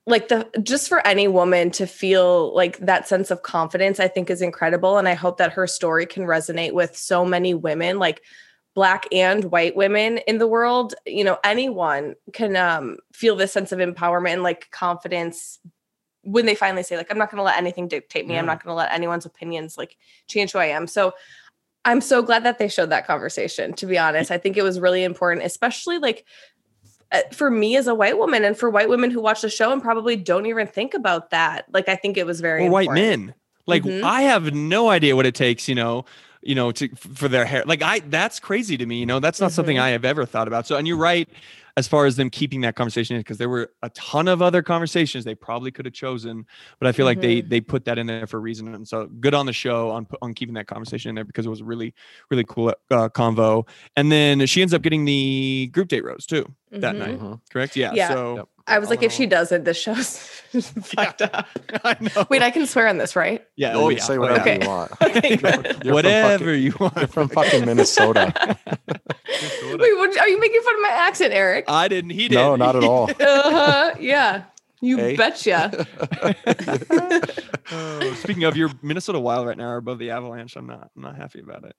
like 0.06 0.28
the 0.28 0.48
just 0.62 0.88
for 0.88 1.06
any 1.06 1.28
woman 1.28 1.70
to 1.70 1.86
feel 1.86 2.54
like 2.54 2.78
that 2.78 3.06
sense 3.06 3.30
of 3.30 3.42
confidence 3.42 4.00
i 4.00 4.08
think 4.08 4.30
is 4.30 4.40
incredible 4.40 4.96
and 4.96 5.06
i 5.08 5.14
hope 5.14 5.36
that 5.38 5.52
her 5.52 5.66
story 5.66 6.06
can 6.06 6.22
resonate 6.24 6.72
with 6.72 6.96
so 6.96 7.24
many 7.26 7.52
women 7.52 7.98
like 7.98 8.22
black 8.74 9.06
and 9.12 9.44
white 9.44 9.76
women 9.76 10.18
in 10.26 10.38
the 10.38 10.46
world 10.46 10.94
you 11.06 11.24
know 11.24 11.38
anyone 11.44 12.14
can 12.32 12.56
um 12.56 12.96
feel 13.12 13.36
this 13.36 13.52
sense 13.52 13.70
of 13.72 13.78
empowerment 13.78 14.34
and 14.34 14.42
like 14.42 14.70
confidence 14.70 15.58
when 16.26 16.44
they 16.44 16.54
finally 16.54 16.82
say 16.82 16.96
like 16.96 17.10
i'm 17.10 17.18
not 17.18 17.30
going 17.30 17.38
to 17.38 17.42
let 17.44 17.56
anything 17.56 17.88
dictate 17.88 18.26
me. 18.26 18.36
I'm 18.36 18.46
not 18.46 18.62
going 18.62 18.72
to 18.72 18.76
let 18.76 18.92
anyone's 18.92 19.24
opinions 19.24 19.78
like 19.78 19.96
change 20.26 20.52
who 20.52 20.58
i 20.58 20.66
am. 20.66 20.86
So 20.86 21.14
i'm 21.84 22.00
so 22.00 22.22
glad 22.22 22.44
that 22.44 22.58
they 22.58 22.68
showed 22.68 22.90
that 22.90 23.06
conversation 23.06 23.72
to 23.74 23.86
be 23.86 23.96
honest. 23.96 24.30
I 24.30 24.38
think 24.38 24.56
it 24.56 24.62
was 24.62 24.80
really 24.80 25.04
important 25.04 25.46
especially 25.46 25.98
like 25.98 26.24
uh, 27.12 27.20
for 27.32 27.50
me 27.50 27.76
as 27.76 27.86
a 27.86 27.94
white 27.94 28.18
woman 28.18 28.44
and 28.44 28.58
for 28.58 28.68
white 28.68 28.88
women 28.88 29.12
who 29.12 29.20
watch 29.20 29.40
the 29.40 29.48
show 29.48 29.72
and 29.72 29.80
probably 29.80 30.16
don't 30.16 30.46
even 30.46 30.66
think 30.66 30.92
about 30.94 31.30
that. 31.30 31.64
Like 31.72 31.88
i 31.88 31.96
think 31.96 32.16
it 32.16 32.26
was 32.26 32.40
very 32.40 32.66
or 32.66 32.70
white 32.70 32.90
men. 32.90 33.34
Like 33.66 33.82
Mhm. 33.84 34.02
I 34.02 34.22
have 34.22 34.54
no 34.54 34.88
idea 34.90 35.16
what 35.16 35.26
it 35.26 35.34
takes, 35.34 35.68
you 35.68 35.74
know, 35.74 36.04
you 36.46 36.54
know, 36.54 36.72
to 36.72 36.88
for 36.96 37.28
their 37.28 37.44
hair. 37.44 37.62
Like 37.66 37.82
I 37.82 37.98
that's 38.00 38.38
crazy 38.40 38.76
to 38.76 38.86
me, 38.86 38.98
you 39.00 39.06
know. 39.06 39.20
That's 39.20 39.40
not 39.40 39.52
something 39.52 39.76
Mhm. 39.76 39.80
I 39.82 39.88
have 39.90 40.04
ever 40.04 40.24
thought 40.24 40.48
about. 40.48 40.66
So 40.66 40.76
and 40.76 40.86
you're 40.86 40.96
right 40.96 41.28
as 41.78 41.86
far 41.86 42.06
as 42.06 42.16
them 42.16 42.30
keeping 42.30 42.62
that 42.62 42.74
conversation 42.74 43.18
because 43.18 43.36
there 43.36 43.50
were 43.50 43.70
a 43.82 43.90
ton 43.90 44.28
of 44.28 44.40
other 44.40 44.62
conversations 44.62 45.24
they 45.26 45.34
probably 45.34 45.70
could 45.70 45.84
have 45.84 45.92
chosen, 45.92 46.46
but 46.78 46.86
I 46.88 46.92
feel 46.92 47.04
like 47.04 47.20
they 47.20 47.36
Mm-hmm. 47.40 47.48
they 47.50 47.60
put 47.60 47.84
that 47.84 47.98
in 47.98 48.06
there 48.06 48.26
for 48.26 48.38
a 48.38 48.40
reason. 48.40 48.74
And 48.74 48.88
so 48.88 49.06
good 49.20 49.34
on 49.34 49.44
the 49.46 49.52
show 49.52 49.90
on 49.90 50.06
on 50.22 50.32
keeping 50.32 50.54
that 50.54 50.66
conversation 50.68 51.10
in 51.10 51.14
there 51.14 51.24
because 51.24 51.44
it 51.44 51.50
was 51.50 51.60
a 51.60 51.64
really 51.64 51.92
really 52.30 52.44
cool 52.44 52.68
uh, 52.90 53.08
convo. 53.10 53.68
And 53.96 54.10
then 54.10 54.46
she 54.46 54.62
ends 54.62 54.72
up 54.72 54.82
getting 54.82 55.04
the 55.04 55.68
group 55.72 55.88
date 55.88 56.04
rose 56.04 56.24
too 56.26 56.46
that 56.70 56.94
Mhm. 56.94 56.98
night, 57.20 57.38
correct? 57.50 57.76
Yeah. 57.76 57.92
Yeah. 57.94 58.08
So 58.08 58.36
Yep. 58.36 58.48
I 58.68 58.78
was 58.80 58.90
like, 58.90 58.98
All 59.00 59.04
if 59.06 59.12
she 59.12 59.26
doesn't, 59.26 59.64
this 59.64 59.76
show's 59.78 60.18
fucked 60.82 61.22
up. 61.22 61.46
I 61.84 61.96
know. 62.00 62.26
Wait, 62.28 62.42
I 62.42 62.50
can 62.50 62.66
swear 62.66 62.88
on 62.88 62.98
this, 62.98 63.14
right? 63.14 63.44
yeah. 63.56 63.70
Yeah, 63.70 63.76
Oh 63.76 63.88
you 63.88 63.96
yeah. 63.98 64.02
say 64.02 64.16
oh, 64.16 64.20
whatever. 64.20 64.40
Okay. 64.40 64.58
you 64.62 64.68
want. 64.68 64.92
Okay, 65.02 65.28
You're 65.30 65.38
good. 65.38 65.76
from 65.82 65.90
Whatever 65.92 66.38
fucking- 66.44 66.62
you 66.62 66.74
want. 66.80 66.96
You're 66.96 67.06
from 67.06 67.28
fucking 67.28 67.64
Minnesota. 67.64 68.32
Minnesota. 68.36 69.76
Wait, 69.78 69.96
what, 69.96 70.18
are 70.18 70.28
you 70.28 70.40
making 70.40 70.60
fun 70.62 70.74
of 70.74 70.80
my 70.82 70.90
accent, 70.92 71.32
Eric? 71.32 71.64
I 71.68 71.88
didn't. 71.88 72.10
He 72.10 72.28
did. 72.28 72.34
no, 72.36 72.56
not 72.56 72.74
at 72.76 72.84
all. 72.84 73.10
Uh-huh, 73.10 73.94
yeah. 74.00 74.44
You 74.80 74.96
Hey. 74.98 75.16
betcha. 75.16 75.86
Oh, 77.72 78.14
speaking 78.20 78.44
of 78.44 78.56
your 78.56 78.70
Minnesota 78.82 79.18
Wild 79.18 79.46
right 79.46 79.56
now 79.56 79.68
are 79.68 79.76
above 79.78 79.98
the 79.98 80.10
Avalanche. 80.10 80.56
I'm 80.56 80.66
not. 80.66 80.90
I'm 80.96 81.02
not 81.02 81.16
happy 81.16 81.40
about 81.40 81.64
it. 81.64 81.74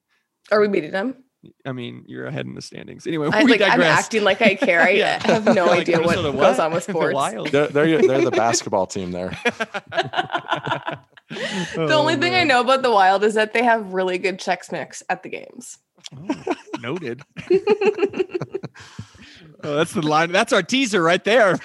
Are 0.52 0.60
we 0.60 0.68
beating 0.68 0.92
them? 0.92 1.24
I 1.66 1.72
mean, 1.72 2.04
you're 2.08 2.26
ahead 2.28 2.46
in 2.46 2.54
the 2.56 2.62
standings. 2.62 3.06
Anyway, 3.08 3.30
I, 3.32 3.44
we 3.46 3.52
like, 3.52 3.62
I'm 3.62 3.82
acting 3.82 4.24
like 4.24 4.42
I 4.42 4.56
care. 4.56 4.82
I 4.82 4.90
Yeah. 4.98 5.26
have 5.28 5.46
no 5.46 5.66
like, 5.68 5.82
idea 5.82 5.98
what 6.00 6.16
Minnesota 6.18 6.38
goes 6.38 6.60
on 6.60 6.72
with 6.74 6.86
The 6.86 6.92
sports. 6.94 7.14
Wild. 7.16 7.48
They're, 7.52 7.68
they're, 7.68 8.02
they're 8.02 8.22
the 8.24 8.32
basketball 8.32 8.88
team 8.88 9.12
there. 9.12 9.30
The 10.00 10.98
Oh, 11.78 11.92
only 12.00 12.16
thing 12.16 12.34
I 12.34 12.42
oh, 12.42 12.46
know 12.46 12.62
about 12.62 12.84
the 12.84 12.92
Wild 12.92 13.24
is 13.24 13.34
that 13.34 13.54
they 13.54 13.64
have 13.64 13.92
really 13.94 14.18
good 14.18 14.40
Chex 14.40 14.72
Mix 14.72 15.04
at 15.10 15.24
the 15.24 15.30
games. 15.30 15.78
Oh, 16.16 16.54
noted. 16.80 17.22
oh, 19.64 19.76
that's 19.76 19.92
the 19.94 20.02
line. 20.02 20.32
That's 20.32 20.54
our 20.54 20.64
teaser 20.64 21.04
right 21.04 21.22
there. 21.24 21.58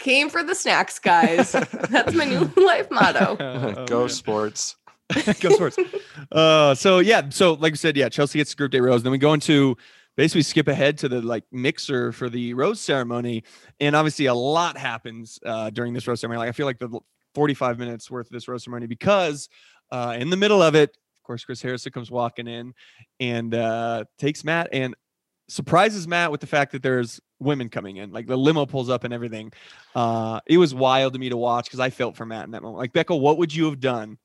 Came 0.00 0.28
for 0.28 0.42
the 0.42 0.54
snacks, 0.54 0.98
guys. 0.98 1.52
That's 1.52 2.12
my 2.14 2.24
new 2.26 2.50
life 2.62 2.90
motto. 2.90 3.36
Oh, 3.40 3.86
Go 3.86 4.00
man. 4.00 4.08
sports. 4.10 4.76
Go 5.40 5.50
sports. 5.50 5.78
Uh, 6.32 6.74
so 6.74 6.98
yeah, 6.98 7.28
so 7.28 7.54
like 7.54 7.72
I 7.72 7.76
said, 7.76 7.96
yeah, 7.96 8.08
Chelsea 8.08 8.38
gets 8.38 8.54
group 8.54 8.72
day 8.72 8.80
rose. 8.80 9.02
Then 9.02 9.12
we 9.12 9.18
go 9.18 9.32
into 9.32 9.76
basically 10.16 10.42
skip 10.42 10.66
ahead 10.68 10.98
to 10.98 11.08
the 11.08 11.20
like 11.20 11.44
mixer 11.52 12.12
for 12.12 12.28
the 12.28 12.54
rose 12.54 12.80
ceremony, 12.80 13.44
and 13.78 13.94
obviously 13.94 14.26
a 14.26 14.34
lot 14.34 14.76
happens 14.76 15.38
uh, 15.46 15.70
during 15.70 15.92
this 15.92 16.08
rose 16.08 16.20
ceremony. 16.20 16.38
Like 16.38 16.48
I 16.48 16.52
feel 16.52 16.66
like 16.66 16.78
the 16.78 16.98
45 17.34 17.78
minutes 17.78 18.10
worth 18.10 18.26
of 18.26 18.32
this 18.32 18.48
rose 18.48 18.64
ceremony 18.64 18.86
because 18.86 19.48
uh, 19.92 20.16
in 20.18 20.30
the 20.30 20.36
middle 20.36 20.62
of 20.62 20.74
it, 20.74 20.90
of 20.90 21.22
course, 21.22 21.44
Chris 21.44 21.62
Harrison 21.62 21.92
comes 21.92 22.10
walking 22.10 22.48
in 22.48 22.74
and 23.20 23.54
uh, 23.54 24.04
takes 24.18 24.42
Matt 24.42 24.68
and 24.72 24.94
surprises 25.48 26.08
Matt 26.08 26.32
with 26.32 26.40
the 26.40 26.46
fact 26.46 26.72
that 26.72 26.82
there's 26.82 27.20
women 27.38 27.68
coming 27.68 27.98
in. 27.98 28.10
Like 28.10 28.26
the 28.26 28.36
limo 28.36 28.66
pulls 28.66 28.88
up 28.88 29.04
and 29.04 29.14
everything. 29.14 29.52
Uh, 29.94 30.40
it 30.46 30.58
was 30.58 30.74
wild 30.74 31.12
to 31.12 31.18
me 31.18 31.28
to 31.28 31.36
watch 31.36 31.66
because 31.66 31.80
I 31.80 31.90
felt 31.90 32.16
for 32.16 32.26
Matt 32.26 32.46
in 32.46 32.52
that 32.52 32.62
moment. 32.62 32.78
Like 32.78 32.92
Becca, 32.92 33.14
what 33.14 33.38
would 33.38 33.54
you 33.54 33.66
have 33.66 33.80
done 33.80 34.18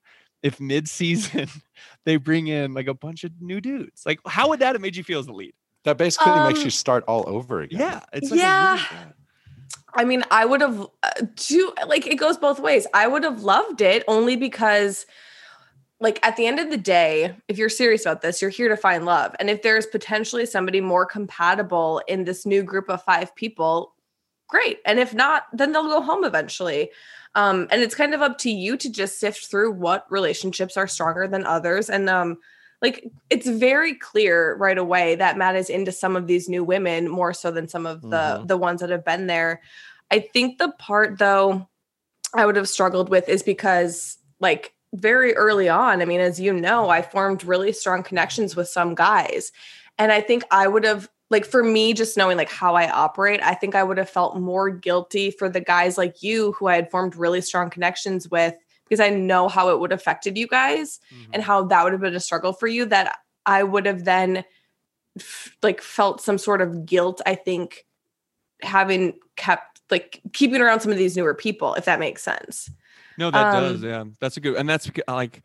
if 0.43 0.59
mid-season 0.59 1.47
they 2.05 2.17
bring 2.17 2.47
in 2.47 2.73
like 2.73 2.87
a 2.87 2.93
bunch 2.93 3.23
of 3.23 3.31
new 3.39 3.61
dudes? 3.61 4.03
Like 4.05 4.19
how 4.25 4.49
would 4.49 4.59
that 4.59 4.75
have 4.75 4.81
made 4.81 4.95
you 4.95 5.03
feel 5.03 5.19
as 5.19 5.27
the 5.27 5.33
lead? 5.33 5.53
That 5.83 5.97
basically 5.97 6.33
makes 6.33 6.59
Um, 6.59 6.65
you 6.65 6.71
start 6.71 7.03
all 7.07 7.23
over 7.27 7.61
again. 7.61 7.79
Yeah, 7.79 8.01
it's 8.13 8.29
like 8.29 8.39
Yeah. 8.39 8.79
I 9.93 10.05
mean, 10.05 10.23
I 10.31 10.45
would 10.45 10.61
have 10.61 10.87
uh, 11.03 11.09
do 11.35 11.73
like 11.87 12.07
it 12.07 12.15
goes 12.15 12.37
both 12.37 12.59
ways. 12.59 12.87
I 12.93 13.07
would 13.07 13.23
have 13.23 13.43
loved 13.43 13.81
it 13.81 14.03
only 14.07 14.35
because 14.35 15.05
like 15.99 16.19
at 16.25 16.35
the 16.35 16.47
end 16.47 16.59
of 16.59 16.69
the 16.69 16.77
day, 16.77 17.35
if 17.47 17.57
you're 17.57 17.69
serious 17.69 18.05
about 18.05 18.21
this, 18.21 18.41
you're 18.41 18.51
here 18.51 18.69
to 18.69 18.77
find 18.77 19.05
love. 19.05 19.35
And 19.39 19.49
if 19.49 19.61
there's 19.61 19.85
potentially 19.85 20.45
somebody 20.45 20.81
more 20.81 21.05
compatible 21.05 22.01
in 22.07 22.23
this 22.23 22.45
new 22.45 22.63
group 22.63 22.89
of 22.89 23.03
5 23.03 23.35
people, 23.35 23.93
great. 24.51 24.79
And 24.85 24.99
if 24.99 25.13
not, 25.13 25.45
then 25.51 25.71
they'll 25.71 25.87
go 25.87 26.01
home 26.01 26.23
eventually. 26.23 26.91
Um 27.33 27.67
and 27.71 27.81
it's 27.81 27.95
kind 27.95 28.13
of 28.13 28.21
up 28.21 28.37
to 28.39 28.51
you 28.51 28.77
to 28.77 28.91
just 28.91 29.19
sift 29.19 29.47
through 29.47 29.71
what 29.71 30.05
relationships 30.11 30.77
are 30.77 30.87
stronger 30.87 31.27
than 31.27 31.45
others 31.45 31.89
and 31.89 32.09
um 32.09 32.37
like 32.81 33.05
it's 33.29 33.47
very 33.47 33.93
clear 33.95 34.55
right 34.57 34.77
away 34.77 35.15
that 35.15 35.37
Matt 35.37 35.55
is 35.55 35.69
into 35.69 35.91
some 35.91 36.15
of 36.15 36.27
these 36.27 36.49
new 36.49 36.63
women 36.63 37.07
more 37.07 37.33
so 37.33 37.49
than 37.51 37.67
some 37.67 37.85
of 37.85 38.01
the 38.01 38.07
Mhm. 38.41 38.47
the 38.47 38.57
ones 38.57 38.81
that 38.81 38.89
have 38.89 39.05
been 39.05 39.27
there. 39.27 39.61
I 40.11 40.19
think 40.19 40.57
the 40.57 40.71
part 40.77 41.17
though 41.19 41.69
I 42.33 42.45
would 42.45 42.55
have 42.57 42.67
struggled 42.69 43.09
with 43.09 43.29
is 43.29 43.43
because 43.43 44.17
like 44.39 44.73
very 44.93 45.33
early 45.35 45.69
on, 45.69 46.01
I 46.01 46.05
mean 46.05 46.19
as 46.19 46.39
you 46.39 46.51
know, 46.51 46.89
I 46.89 47.01
formed 47.01 47.45
really 47.45 47.71
strong 47.71 48.03
connections 48.03 48.55
with 48.57 48.67
some 48.67 48.93
guys. 48.95 49.51
And 49.97 50.11
I 50.11 50.19
think 50.19 50.43
I 50.51 50.67
would 50.67 50.83
have 50.83 51.07
like 51.31 51.45
for 51.45 51.63
me 51.63 51.93
just 51.93 52.17
knowing 52.17 52.37
like 52.37 52.51
how 52.51 52.75
I 52.75 52.91
operate, 52.91 53.41
I 53.41 53.55
think 53.55 53.73
I 53.73 53.83
would 53.83 53.97
have 53.97 54.09
felt 54.09 54.37
more 54.37 54.69
guilty 54.69 55.31
for 55.31 55.49
the 55.49 55.61
guys 55.61 55.97
like 55.97 56.21
you 56.21 56.51
who 56.51 56.67
I 56.67 56.75
had 56.75 56.91
formed 56.91 57.15
really 57.15 57.41
strong 57.41 57.69
connections 57.69 58.29
with 58.29 58.53
because 58.87 58.99
I 58.99 59.09
know 59.09 59.47
how 59.47 59.69
it 59.69 59.79
would 59.79 59.91
have 59.91 59.99
affected 60.01 60.37
you 60.37 60.45
guys 60.47 60.99
and 61.33 61.41
how 61.41 61.63
that 61.63 61.83
would 61.83 61.93
have 61.93 62.01
been 62.01 62.13
a 62.13 62.19
struggle 62.19 62.51
for 62.51 62.67
you 62.67 62.85
that 62.87 63.17
I 63.45 63.63
would 63.63 63.85
have 63.85 64.03
then 64.03 64.43
f- 65.17 65.55
like 65.63 65.81
felt 65.81 66.21
some 66.21 66.37
sort 66.37 66.61
of 66.61 66.85
guilt 66.85 67.21
I 67.25 67.35
think 67.35 67.85
having 68.61 69.13
kept 69.37 69.79
like 69.89 70.21
keeping 70.33 70.61
around 70.61 70.81
some 70.81 70.91
of 70.91 70.97
these 70.97 71.15
newer 71.15 71.33
people 71.33 71.73
if 71.75 71.85
that 71.85 71.99
makes 71.99 72.21
sense. 72.21 72.69
No, 73.17 73.31
that 73.31 73.55
Um, 73.55 73.63
does. 73.63 73.83
Yeah, 73.83 74.03
that's 74.19 74.37
a 74.37 74.41
good, 74.41 74.55
and 74.55 74.67
that's 74.67 74.89
like, 75.07 75.43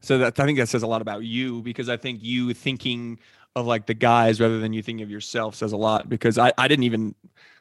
so 0.00 0.18
that 0.18 0.38
I 0.38 0.44
think 0.44 0.58
that 0.58 0.68
says 0.68 0.82
a 0.82 0.86
lot 0.86 1.02
about 1.02 1.24
you 1.24 1.62
because 1.62 1.88
I 1.88 1.96
think 1.96 2.22
you 2.22 2.54
thinking 2.54 3.18
of 3.56 3.66
like 3.66 3.86
the 3.86 3.94
guys 3.94 4.40
rather 4.40 4.58
than 4.60 4.72
you 4.72 4.82
thinking 4.82 5.02
of 5.04 5.10
yourself 5.10 5.54
says 5.54 5.72
a 5.72 5.76
lot 5.76 6.08
because 6.08 6.38
I 6.38 6.52
I 6.58 6.68
didn't 6.68 6.84
even 6.84 7.14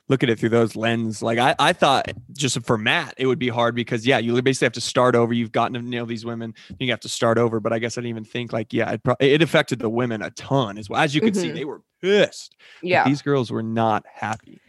look 0.10 0.22
at 0.22 0.30
it 0.30 0.38
through 0.38 0.50
those 0.50 0.76
lens. 0.76 1.22
Like 1.22 1.40
I 1.40 1.56
I 1.60 1.72
thought 1.74 2.12
just 2.34 2.60
for 2.66 2.78
Matt 2.78 3.14
it 3.18 3.28
would 3.28 3.40
be 3.40 3.50
hard 3.50 3.76
because 3.76 4.06
yeah 4.06 4.18
you 4.18 4.40
basically 4.42 4.66
have 4.66 4.74
to 4.74 4.82
start 4.82 5.16
over. 5.16 5.34
You've 5.34 5.52
gotten 5.52 5.74
to 5.76 5.82
nail 5.82 6.06
these 6.06 6.26
women, 6.26 6.54
you 6.80 6.90
have 6.92 7.00
to 7.02 7.10
start 7.10 7.38
over. 7.38 7.60
But 7.60 7.74
I 7.74 7.80
guess 7.80 7.98
I 7.98 8.02
didn't 8.02 8.10
even 8.10 8.26
think 8.26 8.52
like 8.52 8.74
yeah 8.74 8.92
it 8.92 9.04
pro- 9.04 9.16
it 9.20 9.42
affected 9.42 9.80
the 9.80 9.90
women 9.90 10.22
a 10.22 10.32
ton 10.32 10.78
as 10.78 10.90
well 10.90 11.02
as 11.02 11.14
you 11.16 11.22
could 11.22 11.36
see 11.36 11.50
Mhm. 11.50 11.54
they 11.56 11.66
were 11.66 11.82
pissed. 12.02 12.56
Yeah. 12.82 13.06
these 13.06 13.22
girls 13.22 13.50
were 13.52 13.64
not 13.64 14.04
happy. 14.12 14.60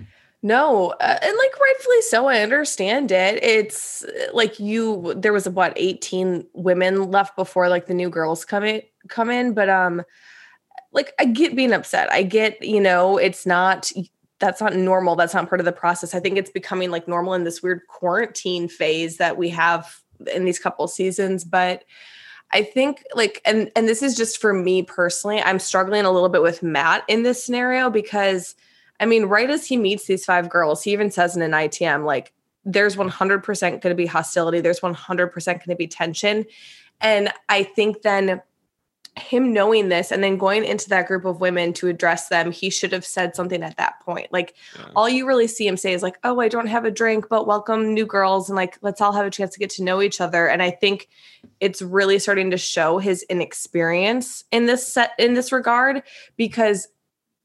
No, 0.43 0.91
uh, 1.01 1.19
and 1.23 1.37
like 1.39 1.59
rightfully 1.59 2.03
so, 2.03 2.27
I 2.27 2.41
understand 2.43 3.11
it. 3.11 3.43
It's 3.43 4.05
uh, 4.05 4.27
like 4.35 4.61
you 4.61 5.15
there 5.17 5.33
was 5.33 5.49
what 5.49 5.73
18 5.77 6.47
women 6.53 7.11
left 7.11 7.35
before 7.35 7.71
like 7.71 7.87
the 7.87 7.95
new 7.95 8.11
girls 8.11 8.45
come 8.45 8.63
in 8.63 8.83
come 9.09 9.31
in, 9.31 9.55
but 9.55 9.71
um 9.71 10.03
like 10.95 11.13
I 11.19 11.27
get 11.27 11.57
being 11.57 11.73
upset. 11.73 12.11
I 12.13 12.23
get, 12.23 12.63
you 12.63 12.81
know, 12.81 13.19
it's 13.19 13.45
not 13.45 13.91
that's 14.41 14.61
not 14.61 14.75
normal. 14.75 15.17
That's 15.17 15.35
not 15.35 15.49
part 15.49 15.61
of 15.61 15.65
the 15.65 15.73
process. 15.73 16.15
I 16.15 16.21
think 16.21 16.39
it's 16.39 16.51
becoming 16.51 16.91
like 16.91 17.07
normal 17.07 17.35
in 17.35 17.45
this 17.45 17.63
weird 17.63 17.83
quarantine 17.89 18.69
phase 18.69 19.19
that 19.19 19.37
we 19.37 19.49
have 19.51 20.01
in 20.33 20.45
these 20.45 20.59
couple 20.59 20.87
seasons, 20.89 21.45
but 21.45 21.85
I 22.53 22.63
think 22.63 23.05
like 23.15 23.41
and 23.45 23.71
and 23.75 23.89
this 23.89 24.03
is 24.03 24.17
just 24.17 24.41
for 24.41 24.53
me 24.53 24.83
personally, 24.83 25.41
I'm 25.41 25.59
struggling 25.59 26.05
a 26.05 26.11
little 26.11 26.29
bit 26.29 26.43
with 26.43 26.63
Matt 26.63 27.05
in 27.09 27.23
this 27.23 27.45
scenario 27.45 27.91
because 27.91 28.55
I 29.01 29.07
mean, 29.07 29.25
right 29.25 29.51
as 29.51 29.67
he 29.67 29.77
meets 29.77 30.07
these 30.07 30.25
five 30.25 30.49
girls, 30.49 30.83
he 30.83 30.93
even 30.93 31.11
says 31.11 31.35
in 31.35 31.43
an 31.43 31.51
ITM, 31.51 32.05
like, 32.05 32.33
there's 32.65 32.97
100% 32.97 33.61
going 33.61 33.81
to 33.81 33.95
be 33.95 34.07
hostility. 34.07 34.61
There's 34.61 34.81
100% 34.81 35.45
going 35.45 35.59
to 35.59 35.75
be 35.75 35.87
tension. 35.87 36.47
And 37.01 37.31
I 37.49 37.65
think 37.65 38.03
then 38.03 38.41
him 39.17 39.53
knowing 39.53 39.89
this 39.89 40.11
and 40.11 40.25
then 40.25 40.37
going 40.37 40.65
into 40.65 40.89
that 40.89 41.07
group 41.07 41.25
of 41.25 41.41
women 41.41 41.73
to 41.75 41.87
address 41.87 42.29
them, 42.29 42.51
he 42.51 42.69
should 42.69 42.93
have 42.93 43.05
said 43.05 43.37
something 43.37 43.63
at 43.63 43.77
that 43.77 44.01
point. 44.01 44.33
Like, 44.33 44.55
Yeah. 44.77 44.87
all 44.97 45.09
you 45.09 45.27
really 45.27 45.47
see 45.47 45.67
him 45.67 45.77
say 45.77 45.93
is, 45.93 46.03
like, 46.03 46.19
oh, 46.25 46.41
I 46.41 46.49
don't 46.49 46.67
have 46.67 46.85
a 46.85 46.91
drink, 46.91 47.29
but 47.29 47.47
welcome 47.47 47.95
new 47.95 48.07
girls. 48.07 48.49
And 48.49 48.57
like, 48.57 48.77
let's 48.83 49.01
all 49.01 49.13
have 49.13 49.27
a 49.27 49.31
chance 49.31 49.53
to 49.53 49.61
get 49.61 49.71
to 49.71 49.85
know 49.85 50.03
each 50.03 50.21
other. 50.21 50.49
And 50.49 50.63
I 50.63 50.71
think 50.71 51.09
it's 51.61 51.81
really 51.81 52.19
starting 52.19 52.51
to 52.51 52.57
show 52.57 52.99
his 52.99 53.23
inexperience 53.31 54.45
in 54.51 54.67
this 54.67 54.87
set, 54.87 55.13
in 55.19 55.35
this 55.35 55.53
regard, 55.53 56.03
because 56.37 56.89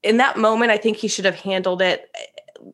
in 0.02 0.16
that 0.16 0.38
moment, 0.38 0.70
I 0.72 0.76
think 0.76 0.96
he 0.96 1.08
should 1.08 1.24
have 1.24 1.36
handled 1.36 1.82
it 1.82 2.10
eh, 2.14 2.18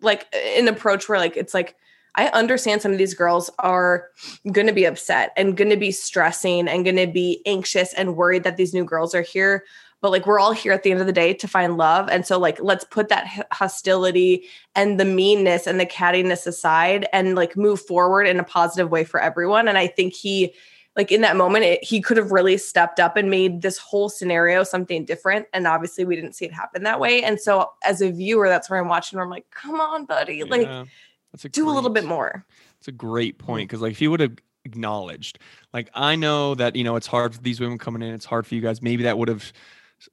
like 0.00 0.26
an 0.34 0.68
approach 0.68 1.08
where 1.08 1.18
like 1.18 1.36
it's 1.36 1.54
like 1.54 1.76
I 2.16 2.28
understand 2.28 2.82
some 2.82 2.92
of 2.92 2.99
these 2.99 3.14
girls 3.14 3.50
are 3.58 4.08
going 4.50 4.66
to 4.66 4.73
be 4.73 4.85
upset 4.85 5.32
and 5.37 5.56
going 5.56 5.70
to 5.70 5.76
be 5.76 5.92
stressing 5.92 6.66
and 6.66 6.85
going 6.85 6.96
to 6.96 7.06
be 7.06 7.42
anxious 7.46 7.92
and 7.92 8.16
worried 8.16 8.44
that 8.44 8.56
these 8.56 8.73
new 8.73 8.85
girls 8.85 9.14
are 9.14 9.23
here. 9.23 9.64
But 10.00 10.12
like 10.12 10.26
we're 10.26 10.38
all 10.38 10.52
here 10.52 10.73
at 10.73 10.82
the 10.82 10.90
end 10.90 11.00
of 11.00 11.06
the 11.06 11.12
day 11.12 11.35
to 11.35 11.49
find 11.49 11.78
love, 11.78 12.08
and 12.11 12.26
so 12.26 12.38
like 12.38 12.61
let's 12.61 12.85
put 12.85 13.08
that 13.08 13.46
hostility 13.50 14.44
and 14.75 15.00
the 15.00 15.06
meanness 15.06 15.66
and 15.66 15.80
the 15.80 15.87
cattiness 15.87 16.46
aside 16.46 17.08
and 17.12 17.35
like 17.35 17.56
move 17.56 17.80
forward 17.80 18.26
in 18.26 18.38
a 18.38 18.44
positive 18.44 18.90
way 18.90 19.04
for 19.04 19.20
everyone. 19.20 19.68
And 19.68 19.78
I 19.78 19.87
think 19.87 20.14
he 20.14 20.52
like 20.96 21.12
in 21.12 21.20
that 21.23 21.37
moment 21.37 21.64
it, 21.64 21.85
he 21.85 22.00
could 22.00 22.16
have 22.16 22.32
really 22.32 22.56
stepped 22.56 23.00
up 23.00 23.16
and 23.16 23.30
made 23.30 23.62
this 23.62 23.78
whole 23.78 24.08
scenario 24.08 24.64
something 24.64 25.04
different 25.04 25.46
and 25.52 25.66
obviously 25.66 26.04
we 26.04 26.16
didn't 26.16 26.35
see 26.35 26.46
it 26.46 26.52
happen 26.52 26.82
that 26.82 26.99
way 26.99 27.23
and 27.23 27.38
so 27.38 27.70
as 27.85 28.00
a 28.00 28.11
viewer 28.11 28.49
that's 28.49 28.70
where 28.70 28.80
i'm 28.80 28.88
watching 28.88 29.18
where 29.18 29.25
i'm 29.25 29.30
like 29.30 29.49
come 29.50 29.78
on 29.78 30.06
buddy 30.06 30.42
like 30.44 30.66
Yeah, 30.66 30.85
that's 31.36 31.44
a 31.44 31.48
do 31.50 31.68
a 31.68 31.72
little 31.72 31.90
bit 31.90 32.04
more 32.04 32.46
It's 32.78 32.88
a 32.88 32.92
great 32.92 33.38
point 33.38 33.68
because, 33.68 33.82
like, 33.82 33.92
if 33.92 34.00
you 34.00 34.10
would 34.10 34.20
have 34.20 34.36
acknowledged, 34.64 35.38
like, 35.74 35.90
I 35.92 36.16
know 36.16 36.54
that 36.54 36.76
you 36.76 36.82
know 36.82 36.96
it's 36.96 37.06
hard 37.06 37.34
for 37.34 37.42
these 37.42 37.60
women 37.60 37.76
coming 37.76 38.00
in. 38.00 38.14
It's 38.14 38.24
hard 38.24 38.46
for 38.46 38.54
you 38.54 38.62
guys. 38.62 38.80
Maybe 38.80 39.02
that 39.02 39.18
would 39.18 39.28
have, 39.28 39.52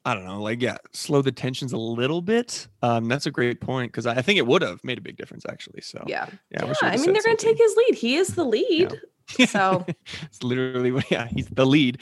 I 0.03 0.13
don't 0.13 0.25
know, 0.25 0.41
like, 0.41 0.61
yeah, 0.61 0.77
slow 0.91 1.21
the 1.21 1.31
tensions 1.31 1.71
a 1.71 1.77
little 1.77 2.21
bit. 2.21 2.67
Um, 2.81 3.07
that's 3.07 3.25
a 3.25 3.31
great 3.31 3.61
point 3.61 3.93
because 3.93 4.05
I, 4.05 4.15
I 4.15 4.21
think 4.21 4.37
it 4.37 4.45
would 4.45 4.61
have 4.61 4.83
made 4.83 4.97
a 4.97 5.01
big 5.01 5.15
difference 5.15 5.45
actually. 5.47 5.81
So 5.81 6.03
yeah 6.07 6.27
yeah, 6.51 6.59
I 6.59 6.63
yeah, 6.63 6.65
wish 6.65 6.81
you 6.81 6.87
i 6.89 6.97
mean 6.97 7.13
they're 7.13 7.23
gonna 7.23 7.37
take 7.37 7.57
his 7.57 7.75
lead 7.75 7.95
he 7.95 8.15
is 8.15 8.35
the 8.35 8.43
lead 8.43 8.99
So 9.47 9.85
it's 10.23 10.43
literally 10.43 10.91
what 10.91 11.09
yeah, 11.09 11.27
he's 11.27 11.47
the 11.47 11.65
lead. 11.65 11.99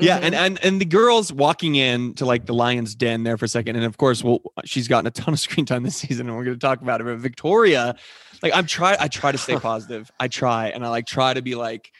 Yeah, 0.00 0.18
and, 0.18 0.34
and 0.34 0.64
and 0.64 0.80
the 0.80 0.84
girls 0.84 1.32
walking 1.32 1.74
in 1.74 2.14
to 2.14 2.24
like 2.24 2.46
the 2.46 2.54
lion's 2.54 2.94
den 2.94 3.24
there 3.24 3.36
for 3.36 3.46
a 3.46 3.48
second, 3.48 3.76
and 3.76 3.84
of 3.84 3.96
course, 3.98 4.22
well, 4.22 4.40
she's 4.64 4.86
gotten 4.86 5.06
a 5.06 5.10
ton 5.10 5.34
of 5.34 5.40
screen 5.40 5.66
time 5.66 5.82
this 5.82 5.96
season, 6.06 6.28
and 6.28 6.36
we're 6.36 6.44
going 6.44 6.56
to 6.56 6.64
talk 6.64 6.80
about 6.80 7.00
it. 7.00 7.04
But 7.04 7.18
Victoria, 7.18 7.96
like 8.42 8.52
I'm 8.54 8.66
try, 8.66 8.96
I 8.98 9.08
try 9.08 9.32
to 9.32 9.38
stay 9.38 9.56
positive. 9.60 10.10
I 10.20 10.28
try, 10.28 10.68
and 10.68 10.84
I 10.84 10.88
like 10.88 11.06
try 11.06 11.34
to 11.34 11.42
be 11.42 11.54
like, 11.54 11.92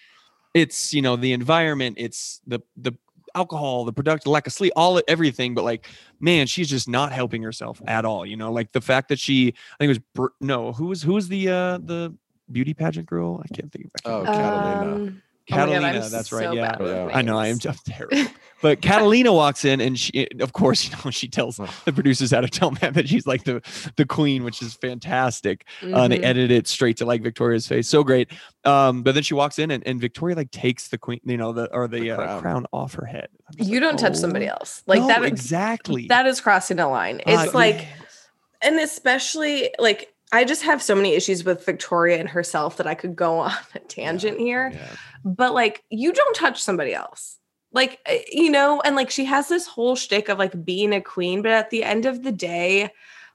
it's 0.54 0.92
you 0.94 1.02
know 1.02 1.16
the 1.16 1.32
environment, 1.32 1.96
it's 1.98 2.40
the 2.46 2.60
the 2.76 2.92
alcohol, 3.34 3.84
the 3.84 3.92
product, 3.92 4.26
lack 4.26 4.46
of 4.46 4.52
sleep, 4.52 4.72
all 4.74 5.00
everything. 5.06 5.54
But 5.54 5.64
like, 5.64 5.88
man, 6.20 6.46
she's 6.46 6.68
just 6.68 6.88
not 6.88 7.12
helping 7.12 7.42
herself 7.42 7.80
at 7.86 8.04
all. 8.04 8.24
You 8.26 8.36
know, 8.36 8.52
like 8.52 8.72
the 8.72 8.80
fact 8.80 9.08
that 9.10 9.18
she, 9.18 9.48
I 9.48 9.76
think 9.78 9.86
it 9.86 9.88
was 9.88 9.98
Br- 10.14 10.26
no, 10.40 10.72
who 10.72 10.86
was 10.86 11.02
who 11.02 11.14
was 11.14 11.28
the 11.28 11.48
uh 11.48 11.78
the 11.78 12.14
beauty 12.50 12.74
pageant 12.74 13.06
girl? 13.06 13.42
I 13.44 13.54
can't 13.54 13.70
think 13.70 13.86
of. 13.86 13.92
I 14.04 14.08
Oh, 14.08 14.24
can't 14.24 14.36
remember. 14.38 14.84
Catalina. 14.84 14.94
Um, 14.94 15.22
oh 15.50 15.56
God, 15.56 15.68
Catalina, 15.68 16.08
that's 16.08 16.30
so 16.30 16.36
right. 16.38 16.54
Yeah. 16.54 16.76
Yeah. 16.80 17.10
I 17.12 17.22
know 17.22 17.36
I 17.38 17.46
am 17.46 17.52
names. 17.52 17.58
just 17.62 17.86
terrible. 17.86 18.18
But 18.60 18.80
Catalina 18.82 19.32
walks 19.32 19.64
in 19.64 19.80
and 19.80 19.98
she 19.98 20.26
of 20.40 20.52
course, 20.52 20.84
you 20.90 20.96
know, 21.04 21.10
she 21.10 21.28
tells 21.28 21.56
the 21.84 21.92
producers 21.92 22.30
how 22.32 22.40
to 22.40 22.48
tell 22.48 22.70
Matt 22.72 22.94
that 22.94 23.08
she's 23.08 23.26
like 23.26 23.44
the 23.44 23.62
the 23.96 24.04
queen, 24.04 24.44
which 24.44 24.60
is 24.62 24.74
fantastic. 24.74 25.64
Uh, 25.82 25.96
and 26.02 26.12
they 26.12 26.18
Mhm. 26.18 26.24
edit 26.24 26.50
it 26.50 26.66
straight 26.66 26.96
to 26.98 27.04
like 27.06 27.22
Victoria's 27.22 27.66
face. 27.66 27.88
So 27.88 28.02
great. 28.02 28.30
Um, 28.64 29.02
but 29.02 29.14
then 29.14 29.22
she 29.22 29.34
walks 29.34 29.58
in 29.58 29.70
and, 29.70 29.86
and 29.86 30.00
Victoria 30.00 30.36
like 30.36 30.50
takes 30.50 30.88
the 30.88 30.98
queen, 30.98 31.20
you 31.24 31.36
know, 31.36 31.52
the 31.52 31.72
or 31.72 31.86
the, 31.88 32.00
The 32.00 32.10
uh, 32.12 32.16
crown. 32.16 32.40
crown. 32.42 32.66
off 32.72 32.94
her 32.94 33.06
head. 33.06 33.28
You 33.56 33.80
like, 33.80 33.80
don't 33.90 33.98
touch 33.98 34.16
somebody 34.16 34.46
"Oh." 34.48 34.54
else. 34.54 34.82
Like 34.86 35.00
No, 35.00 35.06
that 35.08 35.24
exactly. 35.24 36.06
That 36.08 36.26
is 36.26 36.40
crossing 36.40 36.78
a 36.80 36.88
line. 36.90 37.20
Uh, 37.26 37.44
It's 37.44 37.54
like 37.54 37.76
yes. 37.76 38.28
and 38.62 38.78
especially 38.80 39.72
like 39.78 40.12
I 40.32 40.44
just 40.44 40.62
have 40.62 40.82
so 40.82 40.94
many 40.94 41.14
issues 41.14 41.44
with 41.44 41.64
Victoria 41.64 42.18
and 42.18 42.28
herself 42.28 42.76
that 42.76 42.86
I 42.86 42.94
could 42.94 43.16
go 43.16 43.38
on 43.38 43.52
a 43.74 43.78
tangent 43.80 44.38
here. 44.38 44.72
Yeah. 44.74 44.96
But 45.24 45.54
like, 45.54 45.84
you 45.90 46.12
don't 46.12 46.36
touch 46.36 46.62
somebody 46.62 46.94
else. 46.94 47.38
Like, 47.72 48.00
uh, 48.08 48.14
you 48.30 48.50
know, 48.50 48.80
and 48.80 48.96
like 48.96 49.10
she 49.10 49.24
has 49.26 49.48
this 49.48 49.66
whole 49.66 49.96
shtick 49.96 50.28
of 50.28 50.38
like 50.38 50.64
being 50.64 50.92
a 50.92 51.00
queen, 51.00 51.42
but 51.42 51.52
at 51.52 51.70
the 51.70 51.84
end 51.84 52.06
of 52.06 52.22
the 52.22 52.32
day, 52.32 52.90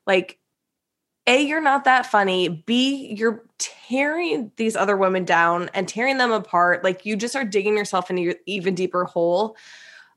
like, 0.07 0.39
A, 1.27 1.41
you're 1.41 1.61
not 1.61 1.85
that 1.85 2.07
funny. 2.07 2.49
B, 2.49 3.13
you're 3.17 3.43
tearing 3.57 4.51
these 4.57 4.75
other 4.75 4.97
women 4.97 5.23
down 5.23 5.69
and 5.73 5.87
tearing 5.87 6.17
them 6.17 6.31
apart. 6.31 6.83
Like, 6.83 7.05
you 7.05 7.15
just 7.15 7.35
are 7.35 7.45
digging 7.45 7.77
yourself 7.77 8.09
into 8.09 8.21
your 8.23 8.35
even 8.45 8.75
deeper 8.75 9.05
hole. 9.05 9.55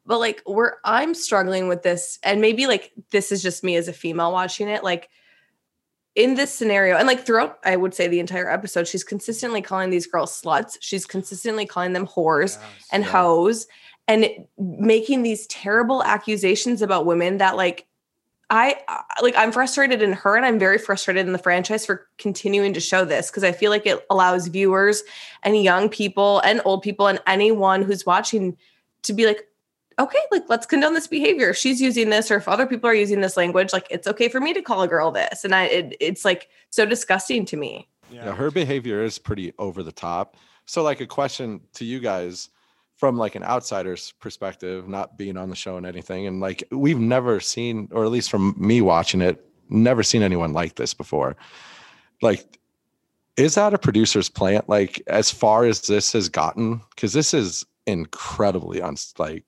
But 0.06 0.18
like, 0.18 0.40
where 0.46 0.78
I'm 0.84 1.14
struggling 1.14 1.68
with 1.68 1.82
this, 1.82 2.18
and 2.22 2.40
maybe 2.40 2.66
like 2.66 2.92
this 3.10 3.32
is 3.32 3.42
just 3.42 3.64
me 3.64 3.76
as 3.76 3.88
a 3.88 3.92
female 3.92 4.32
watching 4.32 4.68
it, 4.68 4.82
like, 4.84 5.10
in 6.16 6.34
this 6.34 6.52
scenario, 6.52 6.96
and 6.96 7.06
like 7.06 7.24
throughout, 7.24 7.58
I 7.64 7.76
would 7.76 7.94
say 7.94 8.08
the 8.08 8.20
entire 8.20 8.50
episode, 8.50 8.88
she's 8.88 9.04
consistently 9.04 9.62
calling 9.62 9.90
these 9.90 10.06
girls 10.06 10.40
sluts. 10.42 10.76
She's 10.80 11.06
consistently 11.06 11.66
calling 11.66 11.92
them 11.92 12.06
whores 12.06 12.58
and 12.90 13.04
Yeah. 13.04 13.10
hoes 13.10 13.66
and 14.08 14.24
it- 14.24 14.48
making 14.58 15.22
these 15.22 15.46
terrible 15.46 16.02
accusations 16.02 16.80
about 16.82 17.06
women 17.06 17.38
that 17.38 17.56
like 17.56 17.86
I 18.48 18.76
I- 18.88 19.02
like 19.22 19.34
I'm 19.36 19.50
frustrated 19.52 20.00
in 20.02 20.12
her 20.12 20.36
and 20.36 20.46
I'm 20.46 20.58
very 20.58 20.78
frustrated 20.78 21.26
in 21.26 21.32
the 21.32 21.38
franchise 21.38 21.84
for 21.84 22.06
continuing 22.16 22.72
to 22.74 22.80
show 22.80 23.04
this 23.04 23.28
because 23.28 23.42
I 23.44 23.52
feel 23.52 23.70
like 23.70 23.86
it 23.86 24.06
allows 24.08 24.46
viewers 24.46 25.02
and 25.42 25.60
young 25.62 25.88
people 25.88 26.38
and 26.40 26.62
old 26.64 26.80
people 26.82 27.08
and 27.08 27.20
anyone 27.26 27.82
who's 27.82 28.06
watching 28.06 28.56
to 29.02 29.12
be 29.12 29.26
like 29.26 29.46
okay 29.98 30.18
like 30.30 30.44
let's 30.48 30.66
condone 30.66 30.94
this 30.94 31.06
behavior. 31.06 31.50
If 31.50 31.56
she's 31.56 31.80
using 31.80 32.10
this 32.10 32.30
or 32.30 32.36
if 32.36 32.48
other 32.48 32.66
people 32.66 32.88
are 32.88 32.94
using 32.94 33.20
this 33.20 33.36
language 33.36 33.72
like 33.72 33.86
it's 33.90 34.06
okay 34.06 34.28
for 34.28 34.40
me 34.40 34.52
to 34.54 34.62
call 34.62 34.82
a 34.82 34.88
girl 34.88 35.10
this. 35.10 35.44
And 35.44 35.54
I 35.54 35.64
it, 35.64 35.96
it's 36.00 36.24
like 36.24 36.48
so 36.70 36.84
disgusting 36.84 37.44
to 37.46 37.56
me. 37.56 37.88
Yeah. 38.10 38.32
Her 38.32 38.50
behavior 38.50 39.02
is 39.02 39.18
pretty 39.18 39.52
over 39.58 39.82
the 39.82 39.92
top. 39.92 40.36
So 40.66 40.82
like 40.82 41.00
a 41.00 41.06
question 41.06 41.60
to 41.74 41.84
you 41.84 42.00
guys 42.00 42.50
from 42.96 43.16
like 43.16 43.34
an 43.34 43.42
outsider's 43.42 44.12
perspective 44.12 44.88
not 44.88 45.18
being 45.18 45.36
on 45.36 45.50
the 45.50 45.56
show 45.56 45.76
and 45.76 45.86
anything 45.86 46.26
and 46.26 46.40
like 46.40 46.64
we've 46.70 46.98
never 46.98 47.40
seen 47.40 47.88
or 47.92 48.04
at 48.04 48.10
least 48.10 48.30
from 48.30 48.54
me 48.58 48.80
watching 48.80 49.20
it 49.20 49.44
never 49.68 50.02
seen 50.02 50.22
anyone 50.22 50.52
like 50.52 50.76
this 50.76 50.94
before. 50.94 51.36
Like 52.22 52.58
is 53.36 53.54
that 53.54 53.74
a 53.74 53.78
producer's 53.78 54.30
plant? 54.30 54.68
Like 54.68 55.02
as 55.06 55.30
far 55.30 55.64
as 55.64 55.82
this 55.82 56.12
has 56.12 56.28
gotten 56.28 56.80
because 56.90 57.12
this 57.12 57.34
is 57.34 57.64
incredibly 57.86 58.80
un- 58.80 58.96
like 59.18 59.44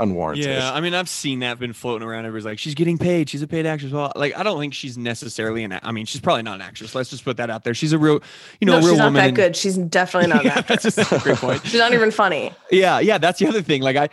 unwarranted 0.00 0.46
Yeah, 0.46 0.72
I 0.72 0.80
mean, 0.80 0.94
I've 0.94 1.08
seen 1.08 1.40
that 1.40 1.58
been 1.58 1.72
floating 1.72 2.06
around. 2.06 2.24
Everybody's 2.24 2.44
like, 2.46 2.58
she's 2.58 2.74
getting 2.74 2.98
paid. 2.98 3.28
She's 3.28 3.42
a 3.42 3.46
paid 3.46 3.66
actress. 3.66 3.92
Well, 3.92 4.12
like, 4.16 4.36
I 4.36 4.42
don't 4.42 4.58
think 4.58 4.74
she's 4.74 4.98
necessarily 4.98 5.62
an. 5.62 5.78
I 5.82 5.92
mean, 5.92 6.06
she's 6.06 6.20
probably 6.20 6.42
not 6.42 6.56
an 6.56 6.62
actress. 6.62 6.94
Let's 6.94 7.10
just 7.10 7.24
put 7.24 7.36
that 7.36 7.50
out 7.50 7.64
there. 7.64 7.74
She's 7.74 7.92
a 7.92 7.98
real, 7.98 8.20
you 8.60 8.66
know, 8.66 8.72
no 8.72 8.78
a 8.78 8.80
real 8.80 8.90
she's 8.90 8.98
not 8.98 9.12
that 9.12 9.28
and- 9.28 9.36
good 9.36 9.56
she's 9.56 9.76
definitely 9.76 10.28
not 10.30 10.44
yeah, 10.44 10.60
that 10.62 10.82
that's 10.82 10.98
a 10.98 11.18
great 11.20 11.36
point. 11.36 11.64
she's 11.66 11.78
not 11.78 11.92
even 11.92 12.10
funny 12.10 12.52
Yeah, 12.70 12.98
yeah, 13.00 13.18
that's 13.18 13.38
the 13.38 13.46
other 13.46 13.62
thing. 13.62 13.82
Like, 13.82 13.96
I, 13.96 14.04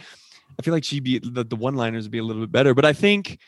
I 0.59 0.61
feel 0.63 0.73
like 0.73 0.83
she'd 0.83 1.03
be 1.03 1.19
the, 1.19 1.43
the 1.43 1.55
one 1.55 1.75
liners 1.75 2.05
would 2.05 2.11
be 2.11 2.17
a 2.17 2.23
little 2.23 2.41
bit 2.41 2.51
better, 2.51 2.73
but 2.73 2.85
I 2.85 2.93
think 2.93 3.39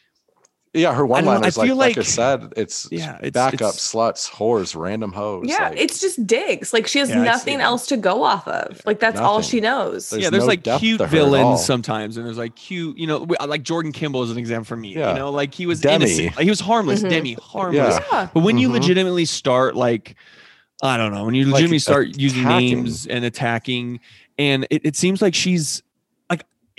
yeah 0.73 0.93
her 0.93 1.05
one 1.05 1.23
don't 1.23 1.25
know, 1.25 1.32
I 1.32 1.36
liners 1.39 1.58
like 1.58 1.67
feel 1.67 1.77
Becca 1.77 1.99
like- 2.01 2.08
said 2.08 2.53
it's 2.55 2.88
Yeah, 2.91 3.15
it's- 3.17 3.32
backup 3.32 3.53
it's- 3.73 3.91
sluts 3.93 4.29
whores 4.29 4.75
random 4.79 5.12
hoes 5.12 5.45
Yeah, 5.47 5.69
like, 5.69 5.79
it's 5.79 5.99
just 5.99 6.25
digs. 6.27 6.73
Like 6.73 6.86
she 6.88 6.99
has 6.99 7.10
Yeah, 7.10 7.23
nothing 7.23 7.60
else 7.60 7.88
to 7.88 7.97
go 7.97 8.21
off 8.23 8.47
of. 8.47 8.82
Like 8.86 8.99
that's 8.99 9.19
all 9.19 9.41
she 9.41 9.60
knows. 9.62 10.10
There's 10.12 10.23
yeah, 10.23 10.29
there's 10.29 10.43
no 10.43 10.47
like 10.47 10.63
cute 10.63 10.99
to 10.99 11.08
her 11.08 11.15
at 11.17 11.21
all. 11.21 11.29
villains 11.32 11.65
sometimes, 11.65 12.17
and 12.17 12.25
there's 12.25 12.38
like 12.38 12.55
cute, 12.55 12.97
you 12.97 13.08
know, 13.08 13.25
like 13.47 13.63
Jordan 13.63 13.91
Kimball 13.91 14.23
is 14.23 14.32
an 14.32 14.38
example 14.38 14.65
for 14.65 14.75
me. 14.77 14.95
Yeah. 14.95 15.13
You 15.13 15.19
know, 15.19 15.32
like 15.32 15.53
he 15.53 15.65
was 15.65 15.82
Demi. 15.82 16.05
innocent, 16.05 16.36
like 16.38 16.43
he 16.43 16.49
was 16.49 16.60
harmless. 16.60 17.01
Mhm. 17.03 17.10
Demi, 17.10 17.34
harmless. 17.41 17.95
Yeah. 17.95 18.03
Yeah. 18.12 18.27
But 18.34 18.41
when 18.43 18.58
you 18.58 18.69
Mhm. 18.69 18.73
legitimately 18.73 19.25
start 19.25 19.75
like, 19.75 20.15
I 20.84 20.97
don't 20.97 21.13
know, 21.13 21.25
when 21.25 21.34
you 21.34 21.45
Like, 21.45 21.53
legitimately 21.53 21.79
start 21.79 22.17
using 22.17 22.43
names 22.47 23.05
and 23.08 23.25
attacking, 23.25 23.99
and 24.38 24.67
it, 24.69 24.82
it 24.86 24.95
seems 24.95 25.21
like 25.21 25.34
she's 25.36 25.82
like 25.82 25.84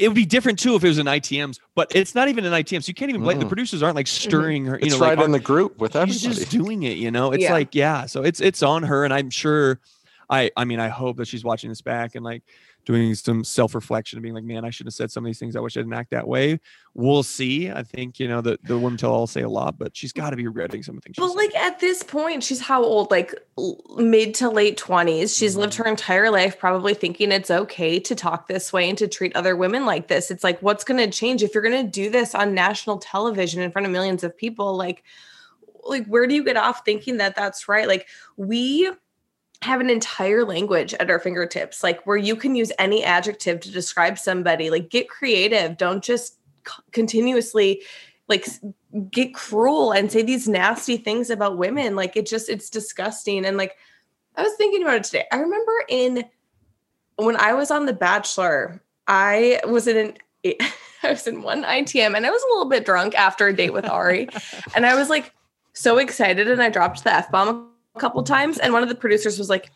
it 0.00 0.08
would 0.08 0.14
be 0.14 0.24
different 0.24 0.58
too 0.58 0.74
if 0.76 0.82
it 0.84 0.88
was 0.88 0.98
an 0.98 1.06
ITMs, 1.06 1.60
but 1.74 1.92
it's 1.94 2.14
not 2.14 2.28
even 2.28 2.44
an 2.44 2.52
ITM, 2.52 2.82
so 2.82 2.88
you 2.88 2.94
can't 2.94 3.10
even 3.10 3.22
blame 3.22 3.38
the 3.38 3.44
Mm. 3.44 3.48
producers 3.48 3.82
aren't 3.82 3.96
like 3.96 4.06
stirring 4.06 4.64
her. 4.64 4.76
You 4.78 4.86
it's 4.86 4.94
know, 4.98 5.00
right 5.06 5.16
like, 5.16 5.24
in 5.26 5.32
the 5.32 5.38
group 5.40 5.78
with 5.78 5.92
she's 5.92 5.98
everybody. 6.24 6.40
just 6.40 6.50
doing 6.50 6.82
it. 6.84 6.96
You 6.96 7.10
know, 7.10 7.32
it's 7.32 7.42
Yeah. 7.44 7.52
like 7.52 7.74
yeah, 7.74 8.06
so 8.06 8.22
it's 8.22 8.40
it's 8.40 8.62
on 8.62 8.82
her, 8.84 9.04
and 9.04 9.12
I'm 9.12 9.30
sure. 9.30 9.78
I 10.28 10.50
I 10.56 10.64
mean, 10.64 10.78
I 10.80 10.88
hope 10.88 11.16
that 11.18 11.26
she's 11.28 11.44
watching 11.44 11.70
this 11.70 11.82
back 11.82 12.14
and 12.14 12.24
like 12.24 12.42
doing 12.84 13.14
some 13.14 13.44
self 13.44 13.74
reflection 13.74 14.16
and 14.16 14.22
being 14.22 14.34
like, 14.34 14.44
man, 14.44 14.64
I 14.64 14.70
should 14.70 14.86
have 14.86 14.94
said 14.94 15.10
some 15.10 15.24
of 15.24 15.26
these 15.26 15.38
things. 15.38 15.56
I 15.56 15.60
wish 15.60 15.76
I 15.76 15.80
didn't 15.80 15.94
act 15.94 16.10
that 16.10 16.26
way. 16.28 16.60
We'll 16.94 17.22
see. 17.22 17.70
I 17.70 17.82
think 17.82 18.18
you 18.20 18.28
know 18.28 18.40
the 18.40 18.58
the 18.64 18.78
women 18.78 18.96
tell 18.96 19.12
all 19.12 19.26
say 19.26 19.42
a 19.42 19.48
lot, 19.48 19.78
but 19.78 19.96
she's 19.96 20.12
got 20.12 20.30
to 20.30 20.36
be 20.36 20.46
regretting 20.46 20.82
some 20.82 20.96
of 20.96 21.02
the 21.02 21.06
things. 21.06 21.16
But 21.16 21.34
like 21.36 21.54
at 21.54 21.80
this 21.80 22.02
point, 22.02 22.42
she's 22.42 22.60
how 22.60 22.82
old? 22.82 23.10
Like 23.10 23.34
mid 23.96 24.34
to 24.36 24.48
late 24.50 24.78
20s. 24.78 25.36
She's 25.38 25.56
lived 25.56 25.70
Mm-hmm. 25.74 25.82
her 25.84 25.88
entire 25.88 26.30
life 26.30 26.58
probably 26.58 26.94
thinking 26.94 27.30
it's 27.30 27.50
okay 27.50 28.00
to 28.00 28.14
talk 28.14 28.48
this 28.48 28.72
way 28.72 28.88
and 28.88 28.98
to 28.98 29.06
treat 29.06 29.36
other 29.36 29.54
women 29.54 29.86
like 29.86 30.08
this. 30.08 30.30
It's 30.30 30.42
like, 30.42 30.60
what's 30.60 30.82
going 30.82 30.98
to 30.98 31.16
change 31.16 31.42
if 31.42 31.54
you're 31.54 31.62
going 31.62 31.84
to 31.86 31.90
do 31.90 32.10
this 32.10 32.34
on 32.34 32.54
national 32.54 32.98
television 32.98 33.62
in 33.62 33.70
front 33.70 33.86
of 33.86 33.92
millions 33.92 34.24
of 34.24 34.36
people? 34.36 34.76
Like, 34.76 35.04
like 35.84 36.06
where 36.06 36.26
do 36.26 36.34
you 36.34 36.44
get 36.44 36.56
off 36.56 36.84
thinking 36.84 37.18
that 37.18 37.36
that's 37.36 37.68
right? 37.68 37.86
Like 37.86 38.08
we 38.36 38.90
have 39.62 39.80
an 39.80 39.90
entire 39.90 40.44
language 40.44 40.94
at 40.94 41.10
our 41.10 41.18
fingertips, 41.18 41.82
like 41.82 42.06
where 42.06 42.16
you 42.16 42.34
can 42.34 42.54
use 42.54 42.72
any 42.78 43.04
adjective 43.04 43.60
to 43.60 43.70
describe 43.70 44.18
somebody. 44.18 44.70
Like 44.70 44.88
get 44.88 45.08
creative. 45.08 45.76
Don't 45.76 46.02
just 46.02 46.36
c- 46.66 46.82
continuously 46.92 47.82
like 48.28 48.46
get 49.10 49.34
cruel 49.34 49.92
and 49.92 50.10
say 50.10 50.22
these 50.22 50.48
nasty 50.48 50.96
things 50.96 51.28
about 51.28 51.58
women. 51.58 51.94
Like 51.94 52.16
it 52.16 52.26
just 52.26 52.48
it's 52.48 52.70
disgusting. 52.70 53.44
And 53.44 53.58
like 53.58 53.76
I 54.36 54.42
was 54.42 54.54
thinking 54.54 54.82
about 54.82 54.96
it 54.96 55.04
today. 55.04 55.26
I 55.30 55.36
remember 55.36 55.72
in 55.88 56.24
when 57.16 57.36
I 57.36 57.52
was 57.52 57.70
on 57.70 57.84
The 57.84 57.92
Bachelor, 57.92 58.82
I 59.06 59.60
was 59.66 59.86
in 59.86 59.96
an 59.96 60.14
I 61.02 61.10
was 61.10 61.26
in 61.26 61.42
one 61.42 61.64
ITM 61.64 62.16
and 62.16 62.26
I 62.26 62.30
was 62.30 62.42
a 62.42 62.54
little 62.54 62.70
bit 62.70 62.86
drunk 62.86 63.14
after 63.14 63.48
a 63.48 63.54
date 63.54 63.74
with 63.74 63.86
Ari. 63.86 64.28
and 64.74 64.86
I 64.86 64.94
was 64.94 65.10
like 65.10 65.34
so 65.74 65.98
excited 65.98 66.48
and 66.48 66.62
I 66.62 66.70
dropped 66.70 67.04
the 67.04 67.12
F 67.12 67.30
bomb 67.30 67.70
a 67.94 68.00
couple 68.00 68.22
times. 68.22 68.58
And 68.58 68.72
one 68.72 68.82
of 68.82 68.88
the 68.88 68.94
producers 68.94 69.38
was 69.38 69.48
like, 69.50 69.70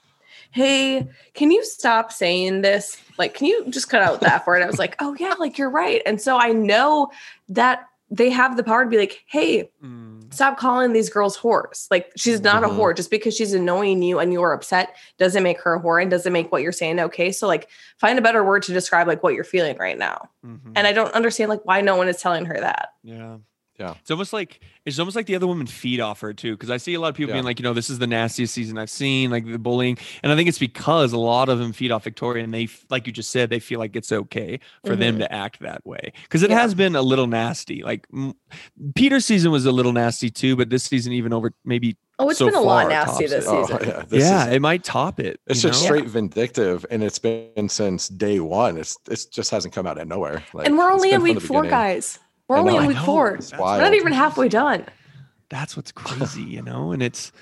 Hey, 0.50 1.08
can 1.34 1.50
you 1.50 1.64
stop 1.64 2.12
saying 2.12 2.60
this? 2.62 2.96
Like, 3.18 3.34
can 3.34 3.46
you 3.46 3.66
just 3.70 3.88
cut 3.88 4.02
out 4.02 4.20
the 4.20 4.32
F 4.32 4.46
word? 4.46 4.62
I 4.62 4.66
was 4.66 4.78
like, 4.78 4.96
Oh, 5.00 5.16
yeah, 5.18 5.34
like 5.38 5.58
you're 5.58 5.70
right. 5.70 6.00
And 6.06 6.20
so 6.20 6.36
I 6.38 6.52
know 6.52 7.10
that 7.48 7.86
they 8.10 8.30
have 8.30 8.56
the 8.56 8.62
power 8.62 8.84
to 8.84 8.90
be 8.90 8.98
like, 8.98 9.24
Hey, 9.26 9.70
Mm. 9.82 10.32
stop 10.32 10.58
calling 10.58 10.92
these 10.92 11.10
girls 11.10 11.36
whores. 11.36 11.88
Like 11.90 12.12
she's 12.16 12.40
not 12.42 12.62
Mhm. 12.62 12.66
a 12.66 12.70
whore 12.70 12.94
just 12.96 13.10
because 13.10 13.34
she's 13.36 13.52
annoying 13.52 14.02
you 14.02 14.18
and 14.20 14.32
you're 14.32 14.52
upset 14.52 14.94
doesn't 15.18 15.42
make 15.42 15.60
her 15.62 15.74
a 15.74 15.80
whore 15.80 16.00
and 16.00 16.10
doesn't 16.10 16.32
make 16.32 16.52
what 16.52 16.62
you're 16.62 16.72
saying 16.72 17.00
okay. 17.00 17.32
So 17.32 17.46
like 17.48 17.68
find 17.98 18.18
a 18.18 18.22
better 18.22 18.44
word 18.44 18.62
to 18.64 18.72
describe 18.72 19.06
like 19.08 19.22
what 19.22 19.34
you're 19.34 19.42
feeling 19.44 19.76
right 19.78 19.98
now. 19.98 20.28
Mhm. 20.46 20.72
And 20.76 20.86
I 20.86 20.92
don't 20.92 21.12
understand 21.14 21.48
like 21.50 21.64
why 21.64 21.80
no 21.80 21.96
one 21.96 22.08
is 22.08 22.20
telling 22.20 22.44
her 22.46 22.58
that. 22.60 22.90
Yeah. 23.02 23.38
Yeah. 23.78 23.94
It's 24.00 24.10
almost 24.10 24.32
like 24.32 24.60
it's 24.84 24.98
almost 25.00 25.16
like 25.16 25.26
the 25.26 25.34
other 25.34 25.46
women 25.48 25.66
feed 25.66 25.98
off 26.00 26.20
her 26.20 26.32
too. 26.32 26.56
Cause 26.56 26.70
I 26.70 26.76
see 26.76 26.94
a 26.94 27.00
lot 27.00 27.08
of 27.08 27.14
people 27.16 27.30
Yeah. 27.30 27.36
being 27.36 27.44
like, 27.44 27.58
you 27.58 27.64
know, 27.64 27.72
this 27.74 27.90
is 27.90 27.98
the 27.98 28.06
nastiest 28.06 28.54
season 28.54 28.78
I've 28.78 28.90
seen, 28.90 29.30
like 29.30 29.44
the 29.46 29.58
bullying. 29.58 29.98
And 30.22 30.30
I 30.30 30.36
think 30.36 30.48
it's 30.48 30.58
because 30.60 31.12
a 31.12 31.18
lot 31.18 31.48
of 31.48 31.58
them 31.58 31.72
feed 31.72 31.90
off 31.90 32.04
Victoria 32.04 32.44
and 32.44 32.54
they, 32.54 32.68
like 32.90 33.06
you 33.08 33.12
just 33.12 33.30
said, 33.30 33.50
they 33.50 33.58
feel 33.58 33.80
like 33.80 33.96
it's 33.96 34.12
okay 34.12 34.60
for 34.84 34.94
them 34.94 35.16
Mhm. 35.16 35.20
to 35.20 35.32
act 35.32 35.58
that 35.60 35.84
way. 35.84 36.12
Cause 36.28 36.42
it 36.44 36.50
Yeah. 36.50 36.60
has 36.60 36.74
been 36.74 36.94
a 36.94 37.02
little 37.02 37.26
nasty. 37.26 37.82
Like 37.82 38.06
mm, 38.08 38.34
Peter's 38.94 39.24
season 39.24 39.50
was 39.50 39.66
a 39.66 39.72
little 39.72 39.92
nasty 39.92 40.30
too, 40.30 40.54
but 40.56 40.70
this 40.70 40.84
season, 40.84 41.12
even 41.12 41.32
over 41.32 41.52
maybe 41.64 41.96
Oh, 42.16 42.28
it's 42.28 42.38
so 42.38 42.44
been 42.46 42.54
a 42.54 42.60
lot 42.60 42.82
far 42.82 42.90
nasty 42.90 43.26
this 43.26 43.44
it. 43.44 43.48
Oh, 43.50 43.66
season. 43.66 43.88
yeah. 43.88 44.04
This 44.08 44.22
yeah, 44.22 44.46
is- 44.46 44.52
it 44.54 44.62
might 44.62 44.84
top 44.84 45.18
it. 45.18 45.40
it's 45.48 45.60
just 45.60 45.80
know? 45.82 45.86
straight 45.86 46.06
vindictive, 46.08 46.86
and 46.88 47.02
it's 47.02 47.18
been 47.18 47.68
since 47.68 48.06
day 48.08 48.38
one. 48.38 48.76
It's 48.76 48.96
it 49.10 49.26
just 49.32 49.50
hasn't 49.50 49.74
come 49.74 49.84
out 49.84 49.98
of 49.98 50.06
nowhere. 50.06 50.44
Like, 50.52 50.68
and 50.68 50.78
we're 50.78 50.92
only 50.92 51.10
in 51.10 51.22
week 51.22 51.34
the 51.34 51.40
four, 51.40 51.62
beginning. 51.62 51.70
guys. 51.70 52.20
We're 52.48 52.58
only 52.58 52.74
know, 52.74 52.80
in 52.80 52.86
week 52.88 52.98
four. 52.98 53.38
We're 53.58 53.78
not 53.80 53.94
even 53.94 54.12
halfway 54.12 54.48
done. 54.48 54.84
That's 55.48 55.76
what's 55.76 55.92
crazy, 55.92 56.42
you 56.42 56.62
know, 56.62 56.92
and 56.92 57.02
it's. 57.02 57.32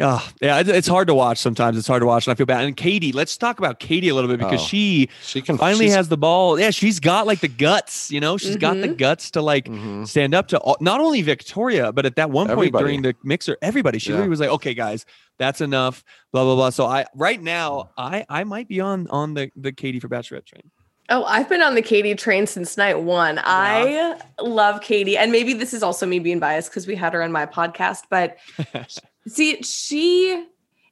Uh, 0.00 0.20
yeah, 0.40 0.62
it's 0.64 0.86
hard 0.86 1.08
to 1.08 1.14
watch 1.14 1.38
sometimes. 1.38 1.76
It's 1.76 1.88
hard 1.88 2.02
to 2.02 2.06
watch, 2.06 2.24
and 2.28 2.30
I 2.32 2.36
feel 2.36 2.46
bad. 2.46 2.64
And 2.64 2.76
Katie, 2.76 3.10
let's 3.10 3.36
talk 3.36 3.58
about 3.58 3.80
Katie 3.80 4.08
a 4.08 4.14
little 4.14 4.30
bit 4.30 4.38
because 4.38 4.60
Oh. 4.60 4.64
she 4.64 5.08
She 5.24 5.42
can 5.42 5.58
finally 5.58 5.90
has 5.90 6.08
the 6.08 6.16
ball. 6.16 6.56
Yeah, 6.60 6.70
she's 6.70 7.00
got 7.00 7.26
like 7.26 7.40
the 7.40 7.48
guts, 7.48 8.08
you 8.08 8.20
know, 8.20 8.36
She's 8.36 8.54
got 8.54 8.74
the 8.74 8.90
Mhm. 8.90 8.96
guts 8.96 9.32
to 9.32 9.42
like 9.42 9.64
Mhm. 9.64 10.06
stand 10.06 10.34
up 10.36 10.46
to 10.48 10.58
all, 10.58 10.76
not 10.80 11.00
only 11.00 11.20
Victoria, 11.22 11.90
but 11.92 12.06
at 12.06 12.14
that 12.14 12.30
one 12.30 12.46
point 12.46 12.58
Everybody. 12.58 12.84
during 12.84 13.02
the 13.02 13.16
mixer, 13.24 13.56
everybody. 13.60 13.98
She 13.98 14.10
Yeah. 14.10 14.16
literally 14.18 14.30
was 14.30 14.38
like, 14.38 14.50
"Okay, 14.50 14.72
guys, 14.72 15.04
that's 15.36 15.60
enough." 15.60 16.04
Blah 16.32 16.44
blah 16.44 16.54
blah. 16.54 16.70
So 16.70 16.86
I 16.86 17.04
right 17.16 17.42
now, 17.42 17.90
I 17.98 18.24
I 18.28 18.44
might 18.44 18.68
be 18.68 18.78
on 18.78 19.08
on 19.10 19.34
the 19.34 19.50
the 19.56 19.72
Katie 19.72 19.98
for 19.98 20.08
Bachelorette 20.08 20.46
train. 20.46 20.70
Oh, 21.10 21.24
I've 21.24 21.48
been 21.48 21.62
on 21.62 21.74
the 21.74 21.80
Katie 21.82 22.14
train 22.14 22.46
since 22.46 22.76
night 22.76 23.00
one. 23.00 23.40
I 23.42 24.20
love 24.40 24.82
Katie. 24.82 25.16
And 25.16 25.32
maybe 25.32 25.54
this 25.54 25.72
is 25.72 25.82
also 25.82 26.04
me 26.04 26.18
being 26.18 26.38
biased 26.38 26.70
because 26.70 26.86
we 26.86 26.94
had 26.94 27.14
her 27.14 27.22
on 27.22 27.32
my 27.32 27.46
podcast. 27.46 28.02
But 28.10 28.36
see, 29.26 29.62
she 29.62 30.46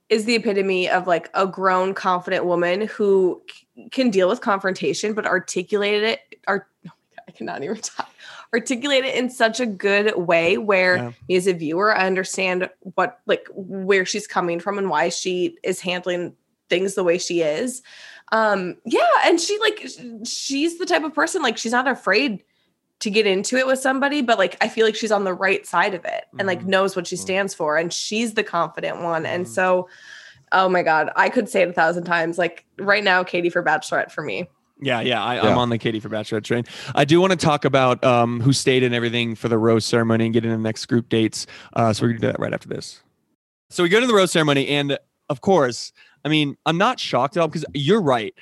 is 0.08 0.24
the 0.24 0.36
epitome 0.36 0.88
of 0.88 1.06
like 1.06 1.28
a 1.34 1.46
grown, 1.46 1.92
confident 1.92 2.46
woman 2.46 2.82
who 2.86 3.42
c- 3.76 3.88
can 3.90 4.08
deal 4.08 4.28
with 4.28 4.40
confrontation, 4.40 5.12
but 5.12 5.26
articulate 5.26 6.02
it. 6.02 6.20
Art, 6.46 6.66
oh 6.86 6.90
my 6.94 7.16
God, 7.16 7.24
I 7.28 7.32
cannot 7.32 7.62
even 7.62 7.76
talk. 7.76 8.08
Articulate 8.54 9.04
it 9.04 9.16
in 9.16 9.28
such 9.28 9.60
a 9.60 9.66
good 9.66 10.16
way 10.16 10.56
where 10.56 10.96
Yeah. 10.96 11.12
me 11.28 11.34
as 11.36 11.46
a 11.46 11.52
viewer, 11.52 11.94
I 11.94 12.06
understand 12.06 12.70
what 12.80 13.20
like 13.26 13.46
where 13.52 14.06
she's 14.06 14.26
coming 14.26 14.60
from 14.60 14.78
and 14.78 14.88
why 14.88 15.10
she 15.10 15.58
is 15.62 15.80
handling 15.80 16.36
things 16.70 16.94
the 16.94 17.04
way 17.04 17.18
she 17.18 17.42
is 17.42 17.82
um 18.32 18.76
yeah 18.84 19.06
and 19.24 19.40
she 19.40 19.58
like 19.60 19.86
she's 20.24 20.78
the 20.78 20.86
type 20.86 21.04
of 21.04 21.14
person 21.14 21.42
like 21.42 21.56
she's 21.56 21.72
not 21.72 21.86
afraid 21.86 22.42
to 22.98 23.10
get 23.10 23.26
into 23.26 23.56
it 23.56 23.66
with 23.66 23.78
somebody 23.78 24.20
but 24.22 24.36
like 24.38 24.56
i 24.60 24.68
feel 24.68 24.84
like 24.84 24.96
she's 24.96 25.12
on 25.12 25.24
the 25.24 25.32
right 25.34 25.66
side 25.66 25.94
of 25.94 26.04
it 26.04 26.24
and 26.38 26.46
like 26.48 26.62
Mhm. 26.62 26.66
knows 26.66 26.96
what 26.96 27.06
she 27.06 27.14
Mhm. 27.16 27.20
stands 27.20 27.54
for 27.54 27.76
and 27.76 27.92
she's 27.92 28.34
the 28.34 28.42
confident 28.42 29.00
one 29.02 29.24
and 29.26 29.46
Mhm. 29.46 29.48
so 29.48 29.88
oh 30.52 30.68
my 30.68 30.82
god 30.82 31.10
i 31.14 31.28
could 31.28 31.48
say 31.48 31.62
it 31.62 31.68
a 31.68 31.72
thousand 31.72 32.04
times 32.04 32.36
like 32.38 32.64
right 32.78 33.04
now 33.04 33.22
katie 33.22 33.50
for 33.50 33.62
bachelorette 33.62 34.10
for 34.10 34.22
me 34.22 34.48
Yeah, 34.78 35.00
yeah, 35.00 35.24
I, 35.24 35.36
Yeah. 35.36 35.42
I'm 35.44 35.56
on 35.56 35.70
the 35.70 35.78
Katie 35.78 36.00
for 36.00 36.10
Bachelorette 36.10 36.44
train. 36.44 36.64
I 36.94 37.06
do 37.06 37.18
want 37.18 37.30
to 37.30 37.38
talk 37.38 37.64
about 37.64 38.04
um, 38.04 38.42
who 38.42 38.52
stayed 38.52 38.82
and 38.82 38.94
everything 38.94 39.34
for 39.34 39.48
the 39.48 39.56
rose 39.56 39.86
ceremony 39.86 40.26
and 40.26 40.34
get 40.34 40.44
into 40.44 40.54
the 40.54 40.62
next 40.62 40.84
group 40.84 41.08
dates. 41.08 41.46
Uh, 41.72 41.94
so 41.94 42.02
we're 42.02 42.08
gonna 42.08 42.20
do 42.20 42.26
that 42.26 42.38
right 42.38 42.52
after 42.52 42.68
this. 42.68 43.00
So 43.70 43.82
we 43.82 43.88
go 43.88 44.00
to 44.00 44.06
the 44.06 44.12
rose 44.12 44.32
ceremony, 44.32 44.68
and 44.68 44.98
of 45.30 45.40
course, 45.40 45.92
I 46.26 46.28
mean, 46.28 46.56
I'm 46.66 46.76
not 46.76 46.98
shocked 46.98 47.36
at 47.36 47.40
all 47.40 47.46
because 47.46 47.64
you're 47.72 48.02
right. 48.02 48.34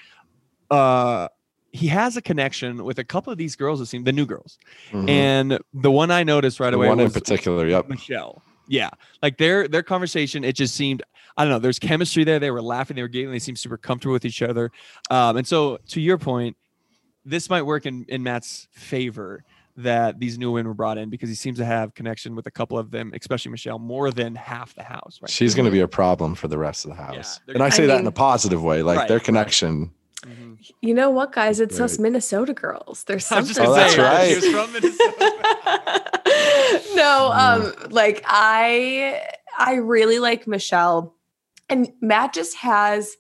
Uh, 0.71 1.29
he 1.71 1.87
has 1.89 2.17
a 2.17 2.23
connection 2.23 2.83
with 2.83 2.99
a 2.99 3.05
couple 3.05 3.31
of 3.31 3.37
these 3.39 3.57
girls. 3.57 3.79
It 3.83 3.87
seems 3.87 4.07
the 4.07 4.13
new 4.13 4.25
girls, 4.25 4.59
Mhm. 4.91 5.09
and 5.11 5.59
the 5.75 5.91
one 5.91 6.11
I 6.11 6.23
noticed 6.23 6.61
right 6.61 6.71
The 6.71 6.77
away 6.77 6.89
one 6.89 6.99
in 7.01 7.11
particular. 7.11 7.69
Yep. 7.69 7.91
Michelle. 7.91 8.43
Yeah, 8.69 8.89
like 9.23 9.37
their 9.37 9.69
their 9.69 9.83
conversation, 9.83 10.45
it 10.45 10.55
just 10.57 10.75
seemed 10.75 11.03
I 11.37 11.45
don't 11.45 11.51
know. 11.51 11.59
There's 11.59 11.79
chemistry 11.81 12.25
there. 12.25 12.39
They 12.39 12.51
were 12.53 12.63
laughing. 12.63 12.95
They 12.97 13.03
were 13.03 13.09
giggling. 13.09 13.33
They 13.33 13.39
seemed 13.41 13.59
super 13.59 13.77
comfortable 13.77 14.13
with 14.15 14.25
each 14.25 14.41
other. 14.41 14.71
Um, 15.11 15.37
and 15.37 15.47
so, 15.47 15.79
to 15.89 16.01
your 16.01 16.17
point, 16.17 16.57
this 17.27 17.51
might 17.51 17.63
work 17.63 17.85
in 17.85 18.07
in 18.09 18.23
Matt's 18.23 18.67
favor 18.73 19.45
that 19.77 20.21
these 20.21 20.39
new 20.39 20.53
women 20.53 20.69
were 20.69 20.75
brought 20.75 20.99
in 20.99 21.11
because 21.11 21.29
he 21.29 21.35
seems 21.35 21.59
to 21.59 21.65
have 21.65 21.95
connection 21.95 22.37
with 22.37 22.47
a 22.47 22.51
couple 22.51 22.79
of 22.79 22.91
them, 22.93 23.13
especially 23.15 23.51
Michelle, 23.51 23.79
more 23.79 24.11
than 24.13 24.35
half 24.37 24.75
the 24.75 24.83
house. 24.85 25.19
Right. 25.21 25.29
She's 25.31 25.55
going 25.55 25.65
to 25.67 25.71
be 25.73 25.81
a 25.81 25.89
problem 25.89 26.35
for 26.37 26.47
the 26.49 26.59
rest 26.59 26.85
of 26.85 26.91
the 26.91 26.97
house. 26.97 27.41
they're 27.47 27.55
and 27.57 27.63
I 27.63 27.69
say 27.71 27.85
I 27.85 27.87
that 27.89 28.01
in 28.01 28.07
a 28.07 28.13
positive 28.13 28.63
way. 28.63 28.83
Like 28.83 28.99
Right, 28.99 29.09
their 29.09 29.17
right. 29.19 29.25
connection. 29.25 29.93
Mhm. 30.25 30.59
you 30.81 30.95
know 30.95 31.11
what 31.11 31.33
guys 31.33 31.61
it's 31.61 31.79
us 31.79 31.99
minnesota 31.99 32.55
girls 32.55 33.05
there's 33.05 33.31
I 33.33 33.41
was 33.41 33.49
something 33.51 33.67
Oh, 33.67 33.75
that's 33.75 33.95
say, 33.95 34.01
right. 34.03 34.43
From 34.43 34.73
Minnesota. 34.73 36.03
no, 36.95 37.31
Mm. 37.35 37.37
um, 37.85 37.91
like 37.91 38.23
I 38.27 39.21
I 39.59 39.75
really 39.75 40.19
like 40.19 40.47
Michelle. 40.47 41.15
And 41.69 41.93
Matt 42.01 42.33
just 42.33 42.57
has 42.57 43.17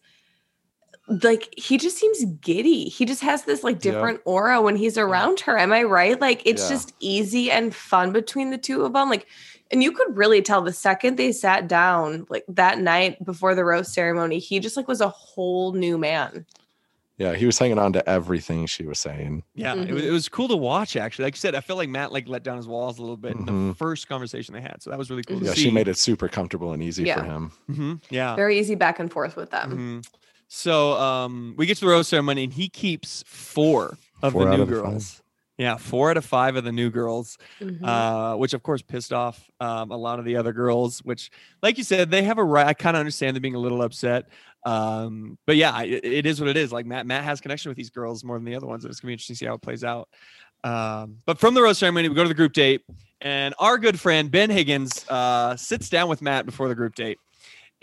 like 1.08 1.52
he 1.56 1.76
just 1.76 1.98
seems 1.98 2.24
giddy. 2.40 2.84
He 2.88 3.04
just 3.04 3.20
has 3.22 3.44
this 3.44 3.62
like 3.62 3.76
Yeah. 3.84 3.92
different 3.92 4.20
aura 4.24 4.60
when 4.62 4.76
he's 4.76 4.96
around 4.96 5.40
her. 5.40 5.58
Am 5.58 5.72
I 5.72 5.82
right? 5.82 6.18
Like 6.20 6.42
it's 6.44 6.62
Yeah. 6.64 6.68
just 6.76 6.94
easy 7.00 7.50
and 7.50 7.74
fun 7.74 8.12
between 8.12 8.50
the 8.50 8.58
two 8.58 8.82
of 8.84 8.92
them. 8.94 9.10
Like 9.10 9.26
and 9.70 9.82
you 9.82 9.92
could 9.92 10.16
really 10.16 10.40
tell 10.42 10.62
the 10.62 10.72
second 10.72 11.16
they 11.16 11.32
sat 11.32 11.68
down 11.68 12.26
like 12.28 12.44
that 12.48 12.78
night 12.78 13.22
before 13.24 13.54
the 13.54 13.64
rose 13.64 13.92
ceremony, 13.92 14.38
he 14.38 14.60
just 14.60 14.76
like 14.76 14.88
was 14.88 15.00
a 15.00 15.08
whole 15.08 15.72
new 15.72 15.98
man. 15.98 16.46
Yeah, 17.16 17.34
he 17.34 17.46
was 17.46 17.58
hanging 17.58 17.78
on 17.78 17.92
to 17.92 18.08
everything 18.08 18.66
she 18.66 18.84
was 18.86 18.98
saying. 18.98 19.44
Yeah, 19.54 19.74
it, 19.74 19.92
was, 19.92 20.04
it 20.04 20.10
was 20.10 20.28
cool 20.28 20.48
to 20.48 20.56
watch. 20.56 20.96
Actually, 20.96 21.26
like 21.26 21.34
you 21.34 21.38
said, 21.38 21.54
I 21.54 21.60
feel 21.60 21.76
like 21.76 21.88
Matt 21.88 22.12
like 22.12 22.26
let 22.28 22.42
down 22.42 22.56
his 22.56 22.66
walls 22.66 22.98
a 22.98 23.02
little 23.02 23.16
bit 23.16 23.36
in 23.36 23.44
the 23.44 23.52
Mhm. 23.52 23.76
first 23.76 24.08
conversation 24.08 24.52
they 24.52 24.60
had. 24.60 24.82
So 24.82 24.90
that 24.90 24.98
was 24.98 25.10
really 25.10 25.22
cool. 25.22 25.38
To 25.38 25.44
Yeah, 25.46 25.52
see. 25.52 25.62
she 25.62 25.70
made 25.70 25.86
it 25.86 25.96
super 25.96 26.28
comfortable 26.28 26.72
and 26.72 26.82
easy 26.82 27.04
Yeah. 27.04 27.18
for 27.18 27.24
him. 27.24 27.52
Mhm, 27.70 28.00
Yeah. 28.10 28.34
Very 28.34 28.58
easy 28.58 28.74
back 28.74 28.98
and 28.98 29.12
forth 29.12 29.36
with 29.36 29.50
them. 29.50 30.02
So 30.48 30.92
um, 30.94 31.54
we 31.56 31.66
get 31.66 31.76
to 31.78 31.84
the 31.84 31.90
rose 31.90 32.08
ceremony, 32.08 32.44
and 32.44 32.52
he 32.52 32.68
keeps 32.68 33.24
four 33.26 33.98
of 34.22 34.32
Four 34.32 34.44
the 34.46 34.56
new 34.56 34.62
of 34.62 34.68
the 34.68 34.74
five. 34.76 34.84
girls. 34.84 35.20
Yeah, 35.56 35.76
four 35.76 36.10
out 36.10 36.16
of 36.16 36.24
five 36.24 36.56
of 36.56 36.64
the 36.64 36.72
new 36.72 36.90
girls, 36.90 37.38
Mhm. 37.60 37.84
uh, 37.86 38.36
which 38.36 38.54
of 38.54 38.62
course 38.64 38.82
pissed 38.82 39.12
off 39.12 39.48
um, 39.60 39.92
a 39.92 39.96
lot 39.96 40.18
of 40.18 40.24
the 40.24 40.34
other 40.36 40.52
girls. 40.52 40.98
Which, 41.04 41.30
like 41.62 41.78
you 41.78 41.84
said, 41.84 42.10
they 42.10 42.24
have 42.24 42.38
a 42.38 42.44
right. 42.44 42.66
I 42.66 42.74
kind 42.74 42.96
of 42.96 43.00
understand 43.00 43.36
them 43.36 43.42
being 43.42 43.54
a 43.54 43.58
little 43.60 43.80
upset. 43.82 44.28
Um, 44.66 45.38
but 45.46 45.56
yeah, 45.56 45.82
it, 45.82 46.04
it 46.04 46.26
is 46.26 46.40
what 46.40 46.48
it 46.48 46.56
is. 46.56 46.72
Like 46.72 46.86
Matt, 46.86 47.06
Matt 47.06 47.22
has 47.22 47.40
connection 47.40 47.68
with 47.70 47.76
these 47.76 47.90
girls 47.90 48.24
more 48.24 48.36
than 48.36 48.44
the 48.44 48.56
other 48.56 48.66
ones. 48.66 48.84
It's 48.84 48.98
gonna 48.98 49.10
be 49.10 49.12
interesting 49.12 49.34
to 49.34 49.38
see 49.38 49.46
how 49.46 49.54
it 49.54 49.62
plays 49.62 49.84
out. 49.84 50.08
Um, 50.64 51.18
but 51.26 51.38
from 51.38 51.54
the 51.54 51.62
rose 51.62 51.78
ceremony, 51.78 52.08
we 52.08 52.14
go 52.16 52.22
to 52.22 52.28
the 52.28 52.34
group 52.34 52.52
date, 52.54 52.80
and 53.20 53.54
our 53.60 53.78
good 53.78 54.00
friend 54.00 54.30
Ben 54.30 54.50
Higgins 54.50 55.04
uh, 55.08 55.54
sits 55.56 55.88
down 55.90 56.08
with 56.08 56.20
Matt 56.22 56.46
before 56.46 56.68
the 56.68 56.74
group 56.74 56.94
date. 56.94 57.18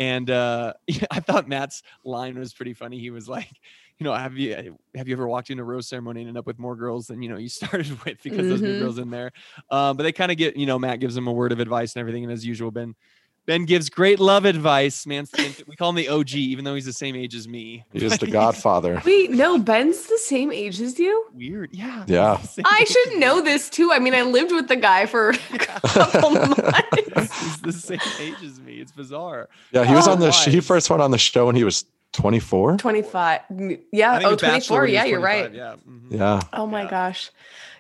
And 0.02 0.30
uh, 0.32 0.74
I 1.12 1.20
thought 1.20 1.48
Matt's 1.48 1.84
line 2.04 2.38
was 2.40 2.54
pretty 2.54 2.74
funny. 2.74 2.98
He 3.00 3.12
was 3.12 3.30
like, 3.30 3.52
you 4.00 4.04
know, 4.04 4.14
have 4.14 4.36
you 4.36 4.78
have 4.96 5.08
you 5.08 5.14
ever 5.14 5.28
walked 5.28 5.52
into 5.52 5.62
a 5.62 5.66
rose 5.66 5.88
ceremony 5.88 6.22
and 6.22 6.30
ended 6.30 6.40
up 6.40 6.48
with 6.48 6.58
more 6.58 6.76
girls 6.76 7.06
than 7.08 7.22
you 7.22 7.30
know 7.30 7.38
you 7.38 7.50
started 7.62 8.04
with 8.04 8.22
because 8.24 8.48
those 8.48 8.64
new 8.64 8.74
Mhm. 8.74 8.76
girls 8.76 8.98
in 8.98 9.12
there? 9.12 9.32
Um, 9.70 9.98
but 9.98 10.04
they 10.04 10.12
kind 10.12 10.32
of 10.32 10.38
get, 10.38 10.58
you 10.58 10.66
know, 10.66 10.80
Matt 10.80 11.00
gives 11.02 11.16
him 11.16 11.28
a 11.28 11.32
word 11.32 11.52
of 11.52 11.60
advice 11.60 11.96
and 11.96 12.02
everything, 12.02 12.24
and 12.24 12.34
as 12.34 12.46
usual, 12.46 12.72
Ben 12.72 12.96
Ben 13.48 13.66
gives 13.66 13.90
great 13.90 14.20
love 14.20 14.46
advice. 14.46 15.06
Man, 15.08 15.26
we 15.68 15.76
call 15.76 15.90
him 15.90 15.96
the 15.96 16.10
OG, 16.10 16.36
even 16.36 16.64
though 16.64 16.76
he's 16.76 16.86
the 16.86 16.94
same 16.94 17.16
age 17.16 17.34
as 17.34 17.48
me. 17.48 17.84
He 17.92 18.06
is 18.06 18.18
the 18.20 18.28
godfather. 18.28 19.02
Wait, 19.06 19.32
no, 19.32 19.58
Ben's 19.58 20.06
the 20.06 20.18
same 20.20 20.52
age 20.52 20.80
as 20.80 21.00
you? 21.00 21.26
Weird, 21.34 21.70
yeah. 21.74 22.06
Yeah. 22.08 22.38
he's 22.38 22.48
the 22.56 22.64
same 22.64 22.66
I 22.68 22.84
should 22.84 23.18
know 23.20 23.42
this 23.42 23.70
too. 23.70 23.92
I 23.92 24.00
mean, 24.00 24.14
I 24.14 24.22
lived 24.22 24.52
with 24.52 24.68
the 24.68 24.76
guy 24.76 25.08
for 25.08 25.32
a 25.32 25.38
couple 25.58 26.30
months. 26.32 27.40
He's 27.40 27.62
the 27.62 27.74
same 27.74 28.00
age 28.20 28.44
as 28.44 28.60
me. 28.60 28.76
It's 28.80 28.92
bizarre. 28.92 29.50
Yeah, 29.72 29.86
he 29.86 29.94
was 29.96 30.08
Oh, 30.08 30.12
on 30.12 30.20
the 30.20 30.32
sh- 30.32 30.46
he 30.46 30.60
first 30.60 30.90
went 30.90 31.02
on 31.02 31.10
the 31.12 31.18
show 31.18 31.48
when 31.48 31.56
he 31.56 31.64
was 31.64 31.84
24. 32.14 32.78
25. 32.78 33.42
Yeah. 33.92 34.20
think 34.20 34.32
Oh, 34.32 34.36
24. 34.36 34.86
Yeah, 34.88 35.06
you're 35.06 35.20
right. 35.20 35.52
Yeah. 35.54 35.76
mhm. 35.90 36.12
Yeah. 36.12 36.42
Oh 36.54 36.68
my 36.68 36.84
Yeah. 36.84 36.90
gosh. 36.90 37.32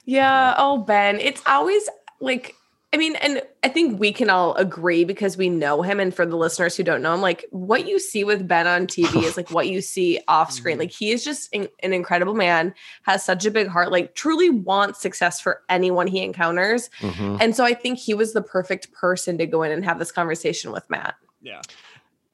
Yeah. 0.05 0.55
Oh, 0.57 0.79
Ben. 0.79 1.19
It's 1.19 1.41
always 1.45 1.87
like, 2.19 2.55
I 2.93 2.97
mean, 2.97 3.15
and 3.17 3.41
I 3.63 3.69
think 3.69 4.01
we 4.01 4.11
can 4.11 4.29
all 4.29 4.53
agree 4.55 5.05
because 5.05 5.37
we 5.37 5.47
know 5.47 5.81
him. 5.81 6.01
And 6.01 6.13
for 6.13 6.25
the 6.25 6.35
listeners 6.35 6.75
who 6.75 6.83
don't 6.83 7.01
know 7.01 7.13
him, 7.13 7.21
like 7.21 7.45
what 7.51 7.87
you 7.87 7.99
see 7.99 8.25
with 8.25 8.45
Ben 8.45 8.67
on 8.67 8.85
TV 8.85 9.23
is 9.23 9.37
like 9.37 9.49
what 9.49 9.69
you 9.69 9.79
see 9.79 10.19
off 10.27 10.51
screen. 10.51 10.75
Mhm. 10.75 10.79
Like 10.81 10.91
he 10.91 11.11
is 11.11 11.23
just 11.23 11.47
an, 11.55 11.69
an 11.83 11.93
incredible 11.93 12.33
man, 12.33 12.73
has 13.03 13.23
such 13.23 13.45
a 13.45 13.51
big 13.51 13.67
heart, 13.67 13.91
like 13.91 14.13
truly 14.13 14.49
wants 14.49 15.01
success 15.01 15.39
for 15.39 15.61
anyone 15.69 16.05
he 16.07 16.21
encounters. 16.21 16.89
Mhm. 16.99 17.37
And 17.39 17.55
so 17.55 17.63
I 17.63 17.73
think 17.73 17.97
he 17.97 18.13
was 18.13 18.33
the 18.33 18.41
perfect 18.41 18.91
person 18.91 19.37
to 19.37 19.45
go 19.45 19.63
in 19.63 19.71
and 19.71 19.85
have 19.85 19.97
this 19.97 20.11
conversation 20.11 20.73
with 20.73 20.89
Matt. 20.89 21.15
Yeah. 21.41 21.61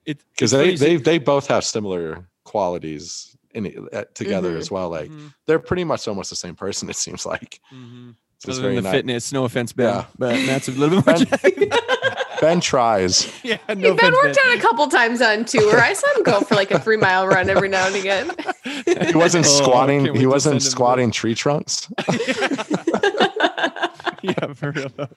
Because 0.05 0.51
they 0.51 0.75
they 0.75 0.95
they 0.95 1.19
both 1.19 1.45
have 1.47 1.65
similar 1.65 2.27
qualities 2.45 3.35
in 3.53 3.87
uh, 3.93 4.05
together 4.15 4.53
Mhm. 4.55 4.57
as 4.57 4.71
well. 4.71 4.89
Like 4.89 5.11
Mhm, 5.11 5.33
they're 5.45 5.59
pretty 5.59 5.83
much 5.83 6.07
almost 6.07 6.31
the 6.31 6.35
same 6.35 6.55
person. 6.55 6.89
It 6.89 6.95
seems 6.95 7.25
like. 7.27 7.59
It's 8.37 8.45
just 8.45 8.59
Other 8.59 8.67
than 8.69 8.75
the 8.77 8.81
nice. 8.83 8.91
fitness, 8.93 9.31
no 9.33 9.45
offense, 9.45 9.73
Ben, 9.73 9.87
Yeah. 9.87 10.05
but 10.17 10.33
Matt's 10.45 10.67
a 10.67 10.71
little 10.71 11.01
bit 11.01 11.29
more. 11.29 11.37
Ben- 11.41 11.69
Ben 12.39 12.59
tries. 12.61 13.27
yeah, 13.43 13.57
no 13.69 13.95
ben 13.95 14.13
offense, 14.13 14.15
worked 14.23 14.37
out 14.45 14.57
a 14.57 14.61
couple 14.61 14.87
times 14.89 15.23
on 15.23 15.43
tour. 15.43 15.79
I 15.79 15.93
saw 15.93 16.15
him 16.17 16.21
go 16.23 16.41
for 16.41 16.53
like 16.53 16.69
a 16.69 16.79
three 16.79 16.97
mile 16.97 17.25
run 17.27 17.49
every 17.49 17.67
now 17.67 17.87
and 17.87 17.95
again. 17.95 18.29
He 19.07 19.15
wasn't 19.15 19.47
Oh, 19.47 19.63
squatting. 19.63 20.13
He 20.13 20.27
wasn't 20.27 20.61
squatting 20.61 21.09
tree 21.09 21.33
trunks. 21.33 21.91
yeah, 24.21 24.53
for 24.53 24.71
real. 24.71 24.89
though. 24.95 25.07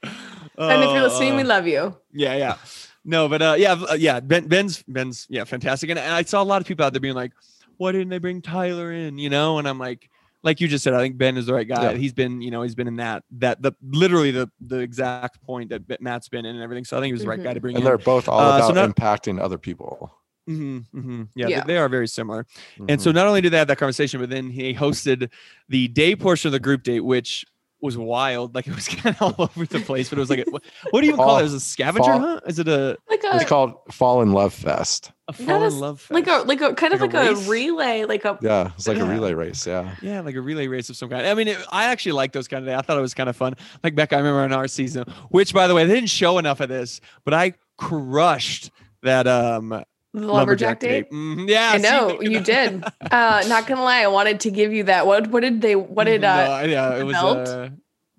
and 0.57 0.83
if 0.83 0.91
you're 0.93 1.03
listening, 1.03 1.37
we 1.37 1.43
uh, 1.43 1.47
love 1.47 1.67
you. 1.67 1.95
Yeah, 2.13 2.37
yeah. 2.37 2.57
No, 3.05 3.29
but 3.29 3.43
uh, 3.43 3.55
yeah, 3.59 3.73
uh, 3.73 3.95
yeah. 3.99 4.21
Ben, 4.21 4.47
Ben's, 4.47 4.83
Ben's, 4.87 5.27
yeah, 5.31 5.45
fantastic. 5.45 5.91
And, 5.91 5.99
and 5.99 6.15
I 6.15 6.23
saw 6.23 6.43
a 6.43 6.45
lot 6.45 6.61
of 6.61 6.67
people 6.67 6.85
out 6.85 6.93
there 6.93 7.01
being 7.01 7.15
like, 7.15 7.33
"Why 7.79 7.93
didn't 7.93 8.09
they 8.11 8.19
bring 8.19 8.43
Tyler 8.43 8.93
in?" 8.93 9.19
You 9.19 9.31
know, 9.31 9.59
and 9.59 9.67
I'm 9.69 9.79
like, 9.79 10.09
like 10.43 10.61
you 10.61 10.69
just 10.69 10.83
said, 10.85 10.95
I 10.95 10.99
think 10.99 11.19
Ben 11.19 11.37
is 11.37 11.47
the 11.47 11.55
right 11.55 11.69
guy. 11.69 11.93
Yeah. 11.93 11.97
He's 11.99 12.13
been, 12.13 12.41
you 12.41 12.51
know, 12.51 12.63
he's 12.63 12.75
been 12.75 12.89
in 12.89 12.97
that 12.97 13.25
that 13.39 13.61
the 13.63 13.73
literally 13.83 14.31
the 14.31 14.51
the 14.61 14.79
exact 14.79 15.43
point 15.43 15.71
that 15.71 16.01
Matt's 16.01 16.29
been 16.29 16.45
in 16.47 16.55
and 16.55 16.63
everything. 16.65 16.85
So 16.85 16.97
I 16.97 17.01
think 17.01 17.09
he 17.09 17.13
was 17.13 17.23
the 17.23 17.29
right 17.29 17.43
guy 17.43 17.55
to 17.55 17.61
bring 17.61 17.77
and 17.77 17.83
in. 17.83 17.85
they're 17.85 17.99
both 17.99 18.29
all 18.29 18.41
Uh, 18.41 18.59
so 18.61 18.71
about 18.71 18.75
not- 18.75 18.97
impacting 18.97 19.41
other 19.41 19.59
people. 19.59 20.13
hmm 20.47 20.79
hmm 20.93 21.23
Yeah, 21.35 21.47
they- 21.47 21.53
Yeah. 21.53 21.65
they 21.65 21.77
are 21.77 21.89
very 21.89 22.09
similar. 22.09 22.47
And 22.79 22.89
Mhm. 22.99 23.01
so 23.01 23.13
not 23.13 23.27
only 23.27 23.41
did 23.41 23.53
they 23.53 23.59
have 23.59 23.69
that 23.69 23.79
conversation, 23.79 24.19
but 24.21 24.31
then 24.31 24.49
he 24.51 24.75
hosted 24.75 25.29
the 25.69 25.89
day 25.89 26.17
portion 26.17 26.49
of 26.49 26.53
the 26.53 26.59
group 26.61 26.83
date, 26.83 27.01
which 27.01 27.45
was 27.83 27.97
wild. 27.97 28.55
Like 28.55 28.67
it 28.67 28.75
was 28.75 28.89
kind 29.03 29.15
of 29.21 29.23
all 29.23 29.35
over 29.55 29.67
the 29.67 29.81
place, 29.81 30.09
but 30.09 30.19
it 30.19 30.21
was 30.21 30.31
like, 30.31 30.41
a, 30.47 30.51
what, 30.51 30.63
what 30.91 31.01
do 31.01 31.07
you 31.07 31.13
even 31.13 31.17
call 31.25 31.37
it? 31.37 31.41
Fall- 31.41 31.47
Is 31.47 31.53
it 31.55 31.57
a 31.59 31.61
scavenger 31.61 32.03
fall- 32.11 32.19
hunt? 32.19 32.43
Is 32.47 32.59
it 32.59 32.69
a, 32.69 32.97
Like 33.09 33.23
a 33.25 33.37
it's 33.37 33.45
called 33.49 33.75
Fall 33.91 34.23
in 34.23 34.33
Love 34.33 34.53
Fest. 34.55 35.13
A 35.31 35.45
fall 35.45 35.65
in 35.65 35.79
love? 35.81 36.07
like 36.11 36.27
a 36.27 36.43
like 36.47 36.61
a 36.61 36.75
kind 36.75 36.93
of 36.95 37.01
Like 37.01 37.13
like 37.15 37.27
a 37.29 37.33
a, 37.33 37.49
relay, 37.49 38.05
like 38.05 38.25
a 38.25 38.39
Yeah, 38.41 38.71
it's 38.77 38.87
like 38.89 38.99
Yeah. 38.99 39.05
a 39.05 39.09
relay 39.15 39.35
race. 39.35 39.67
Yeah. 39.67 39.95
Yeah, 40.03 40.21
like 40.21 40.35
a 40.35 40.41
relay 40.41 40.67
race 40.67 40.91
of 40.91 40.97
some 40.97 41.09
kind. 41.09 41.27
I 41.27 41.35
mean, 41.35 41.49
it, 41.49 41.59
I 41.71 41.87
actually 41.87 42.13
like 42.13 42.33
those 42.33 42.49
kind 42.49 42.69
of. 42.69 42.79
I 42.79 42.83
thought 42.83 42.99
it 42.99 43.03
was 43.03 43.15
kind 43.15 43.29
of 43.29 43.37
fun. 43.37 43.55
Like 43.83 43.95
Becca, 43.95 44.15
I 44.15 44.19
remember 44.19 44.45
in 44.45 44.53
our 44.53 44.69
season, 44.69 45.05
which 45.31 45.53
by 45.55 45.67
the 45.67 45.75
way, 45.75 45.85
they 45.87 45.95
didn't 45.95 46.11
show 46.11 46.39
enough 46.39 46.61
of 46.61 46.69
this, 46.69 47.01
but 47.25 47.33
I 47.35 47.55
crushed 47.79 48.71
that 49.03 49.27
um 49.27 49.71
the 50.13 50.27
lumberjack 50.27 50.81
date. 50.81 51.11
Mhm, 51.11 51.49
Yeah, 51.49 51.71
I 51.75 51.79
know 51.79 52.21
you 52.21 52.39
about- 52.39 52.45
did. 52.45 52.85
Uh, 53.13 53.43
not 53.47 53.67
gonna 53.67 53.83
lie, 53.85 54.01
I 54.03 54.09
wanted 54.09 54.41
to 54.41 54.51
give 54.51 54.73
you 54.73 54.85
that. 54.85 55.07
What 55.07 55.29
what 55.29 55.41
did 55.41 55.61
they? 55.61 55.77
What 55.77 56.05
did 56.05 56.23
No, 56.23 56.29
uh, 56.29 56.67
yeah, 56.69 56.97
it 56.99 57.05
was 57.05 57.15
uh, 57.17 57.69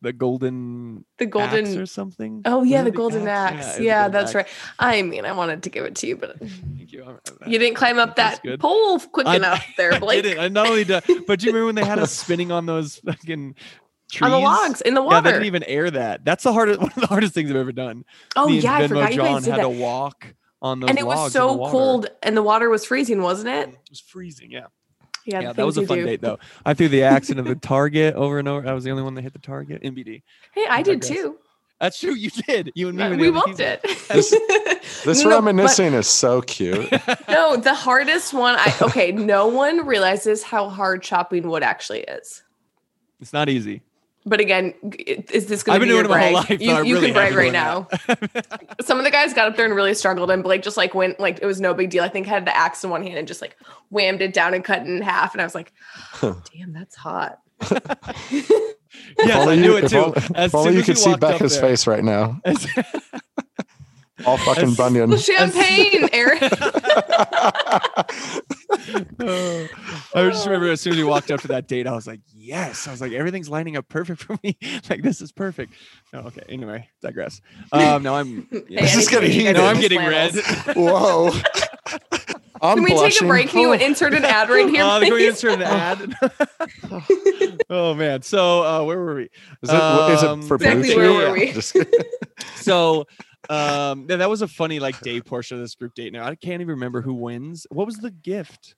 the 0.01 0.11
golden 0.13 1.05
the 1.17 1.25
axe 1.25 1.31
golden? 1.31 1.77
or 1.79 1.85
something. 1.85 2.41
Oh 2.45 2.63
yeah, 2.63 2.83
the 2.83 2.91
golden 2.91 3.27
axe. 3.27 3.65
was 3.67 3.75
the 3.77 3.83
Yeah, 3.83 4.03
golden 4.03 4.11
that's 4.13 4.35
axe. 4.35 4.35
right. 4.35 4.47
I 4.79 5.01
mean, 5.03 5.25
I 5.25 5.31
wanted 5.33 5.63
to 5.63 5.69
give 5.69 5.85
it 5.85 5.95
to 5.97 6.07
you, 6.07 6.15
but 6.17 6.39
Thank 6.39 6.91
you. 6.91 7.19
you 7.45 7.59
didn't 7.59 7.75
climb 7.75 7.99
up 7.99 8.15
that 8.15 8.41
pole 8.59 8.99
quick 8.99 9.27
I- 9.27 9.35
enough 9.35 9.65
there, 9.77 9.93
I 9.93 9.99
Blake. 9.99 10.23
didn't. 10.23 10.39
I 10.39 10.47
not 10.47 10.67
only 10.67 10.83
did, 10.83 11.03
but 11.27 11.39
do 11.39 11.45
you 11.45 11.51
remember 11.51 11.65
when 11.67 11.75
they 11.75 11.85
had 11.85 11.99
us 11.99 12.11
spinning 12.11 12.51
on 12.51 12.65
those 12.65 12.95
fucking 12.97 13.55
trees? 14.11 14.21
On 14.23 14.31
the 14.31 14.39
logs 14.39 14.81
in 14.81 14.93
the 14.95 15.01
water. 15.03 15.17
Yeah, 15.17 15.21
they 15.21 15.31
didn't 15.33 15.45
even 15.45 15.63
air 15.63 15.91
that. 15.91 16.25
That's 16.25 16.43
the 16.43 16.53
hardest, 16.53 16.79
one 16.81 16.89
of 16.95 17.01
the 17.01 17.07
hardest 17.07 17.33
things 17.33 17.49
I've 17.51 17.57
ever 17.57 17.71
done. 17.71 18.03
oh 18.35 18.47
Me 18.47 18.59
yeah, 18.59 18.75
I 18.77 18.87
forgot 18.87 19.11
you 19.11 19.17
John 19.17 19.25
guys 19.35 19.43
did 19.43 19.51
had 19.51 19.59
that. 19.59 19.63
to 19.63 19.69
walk 19.69 20.33
on 20.63 20.79
those 20.79 20.89
And 20.89 20.99
it 20.99 21.05
was 21.05 21.31
so 21.31 21.57
cold, 21.69 22.07
and 22.23 22.35
the 22.35 22.43
water 22.43 22.69
was 22.69 22.85
freezing, 22.85 23.21
wasn't 23.21 23.49
it? 23.49 23.69
It 23.69 23.77
was 23.89 23.99
freezing. 23.99 24.51
Yeah, 24.51 24.65
Yeah, 25.25 25.39
yeah, 25.41 25.53
that 25.53 25.65
was 25.65 25.77
a 25.77 25.85
fun 25.85 25.99
do. 25.99 26.05
date 26.05 26.21
though. 26.21 26.39
I 26.65 26.73
threw 26.73 26.87
the 26.87 27.03
axe 27.03 27.29
into 27.29 27.43
the 27.43 27.55
target 27.55 28.15
over 28.15 28.39
and 28.39 28.47
over. 28.47 28.67
I 28.67 28.73
was 28.73 28.83
the 28.83 28.91
only 28.91 29.03
one 29.03 29.13
that 29.15 29.21
hit 29.21 29.33
the 29.33 29.39
target. 29.39 29.83
NBD. 29.83 30.23
Hey, 30.53 30.65
I 30.69 30.81
did 30.81 31.01
digress. 31.01 31.19
too. 31.21 31.37
That's 31.79 31.99
true. 31.99 32.13
You 32.13 32.29
did. 32.29 32.71
You 32.75 32.89
and 32.89 32.97
me. 32.97 33.03
Uh, 33.03 33.09
we 33.09 33.27
only 33.29 33.31
both 33.31 33.57
did. 33.57 33.79
This- 34.09 34.35
This 35.05 35.23
No, 35.23 35.29
no, 35.29 35.35
but- 35.41 35.45
reminiscing 35.45 35.93
is 35.93 36.07
so 36.07 36.41
cute. 36.41 36.91
No, 37.29 37.55
the 37.55 37.73
hardest 37.73 38.33
one. 38.33 38.55
I 38.57 38.73
okay. 38.81 39.11
No 39.11 39.47
one 39.47 39.85
realizes 39.85 40.43
how 40.43 40.69
hard 40.69 41.01
chopping 41.01 41.47
wood 41.47 41.63
actually 41.63 42.01
is. 42.01 42.43
It's 43.19 43.33
not 43.33 43.49
easy. 43.49 43.81
But 44.25 44.39
again, 44.39 44.73
is 45.31 45.47
this 45.47 45.63
going 45.63 45.79
to 45.79 45.79
been 45.79 45.89
be 45.89 45.95
your 45.95 46.03
doing 46.03 46.11
my 46.11 46.21
whole 46.29 46.31
brag? 46.43 46.49
life. 46.51 46.61
You, 46.61 46.83
you 46.85 46.93
really 46.95 47.07
can 47.07 47.13
brag 47.15 47.33
right 47.35 47.51
now. 47.51 47.87
Some 48.81 48.99
of 48.99 49.03
the 49.03 49.09
guys 49.11 49.33
got 49.33 49.47
up 49.47 49.55
there 49.57 49.65
and 49.65 49.73
really 49.75 49.95
struggled, 49.95 50.29
and 50.29 50.43
Blake 50.43 50.61
just 50.61 50.77
like 50.77 50.93
went 50.93 51.19
like 51.19 51.39
it 51.41 51.45
was 51.47 51.59
no 51.59 51.73
big 51.73 51.89
deal. 51.89 52.03
I 52.03 52.09
think 52.09 52.27
had 52.27 52.45
the 52.45 52.55
axe 52.55 52.83
in 52.83 52.91
one 52.91 53.01
hand 53.03 53.17
and 53.17 53.27
just 53.27 53.41
like 53.41 53.57
whammed 53.89 54.21
it 54.21 54.31
down 54.33 54.53
and 54.53 54.63
cut 54.63 54.81
it 54.81 54.87
in 54.87 55.01
half. 55.01 55.33
And 55.33 55.41
I 55.41 55.43
was 55.43 55.55
like, 55.55 55.73
"Damn, 56.21 56.71
that's 56.71 56.95
hot." 56.95 57.39
yes, 57.71 59.47
I 59.47 59.55
knew 59.55 59.71
you- 59.71 59.77
it 59.77 59.89
too. 59.89 59.97
only- 59.97 60.17
As 60.35 60.51
if 60.51 60.55
only 60.55 60.75
you 60.75 60.83
could 60.83 60.97
see 60.97 61.15
Becca's 61.15 61.53
there- 61.53 61.61
face 61.69 61.87
right 61.87 62.03
now. 62.03 62.39
as- 62.45 62.67
All 64.25 64.37
fucking 64.37 64.63
As- 64.69 64.77
bunion. 64.77 65.17
Champagne, 65.17 66.09
Eric. 66.13 66.41
Oh, 69.19 69.67
I 70.15 70.29
just 70.29 70.45
remember 70.45 70.69
as 70.69 70.81
soon 70.81 70.93
as 70.93 70.97
we 70.97 71.03
walked 71.03 71.31
up 71.31 71.41
to 71.41 71.47
that 71.49 71.67
date, 71.67 71.87
I 71.87 71.91
was 71.93 72.07
like, 72.07 72.21
yes. 72.33 72.87
I 72.87 72.91
was 72.91 73.01
like, 73.01 73.11
everything's 73.11 73.49
lining 73.49 73.77
up 73.77 73.87
perfect 73.89 74.23
for 74.23 74.37
me. 74.43 74.57
like, 74.89 75.01
this 75.01 75.21
is 75.21 75.31
perfect. 75.31 75.73
No, 76.13 76.19
okay. 76.21 76.43
Anyway, 76.49 76.89
digress. 77.01 77.41
Um, 77.71 78.03
no, 78.03 78.15
I'm. 78.15 78.47
Yeah. 78.67 78.81
This 78.81 78.95
is 78.95 79.07
getting 79.07 79.31
you 79.31 79.43
guys 79.43 79.55
no. 79.55 79.65
I'm 79.65 79.79
getting 79.79 79.99
red. 79.99 80.33
Whoa. 80.75 81.31
I'm 82.63 82.75
Can 82.77 82.83
we 82.83 82.95
take 83.09 83.19
a 83.21 83.25
break? 83.25 83.49
Can 83.49 83.59
you 83.61 83.73
insert 83.73 84.13
an 84.13 84.23
ad 84.23 84.49
right 84.49 84.69
here, 84.69 84.83
Uh, 84.83 84.99
can 84.99 85.13
we 85.13 85.19
please? 85.21 85.29
insert 85.29 85.53
an 85.53 85.63
ad? 85.63 86.15
oh 87.69 87.93
man. 87.95 88.21
So 88.21 88.63
uh, 88.63 88.83
where 88.83 88.99
were 88.99 89.15
we? 89.15 89.23
Is 89.23 89.29
it, 89.63 89.73
is 89.73 90.23
Um, 90.23 90.41
it 90.41 90.45
for 90.45 90.55
Exactly 90.55 90.93
blue 90.93 91.13
where 91.15 91.25
chew? 91.25 91.31
were 91.31 91.33
we? 91.33 91.51
Just. 91.53 91.75
So 92.55 93.07
um, 93.49 94.05
yeah, 94.09 94.17
that 94.17 94.29
was 94.29 94.41
a 94.41 94.47
funny 94.47 94.79
like 94.79 94.99
day 95.01 95.21
portion 95.21 95.57
of 95.57 95.63
this 95.63 95.75
group 95.75 95.93
date. 95.95 96.13
Now 96.13 96.25
I 96.25 96.35
can't 96.35 96.61
even 96.61 96.67
remember 96.75 97.01
who 97.01 97.13
wins. 97.13 97.65
What 97.69 97.85
was 97.85 97.97
the 97.97 98.11
gift? 98.11 98.75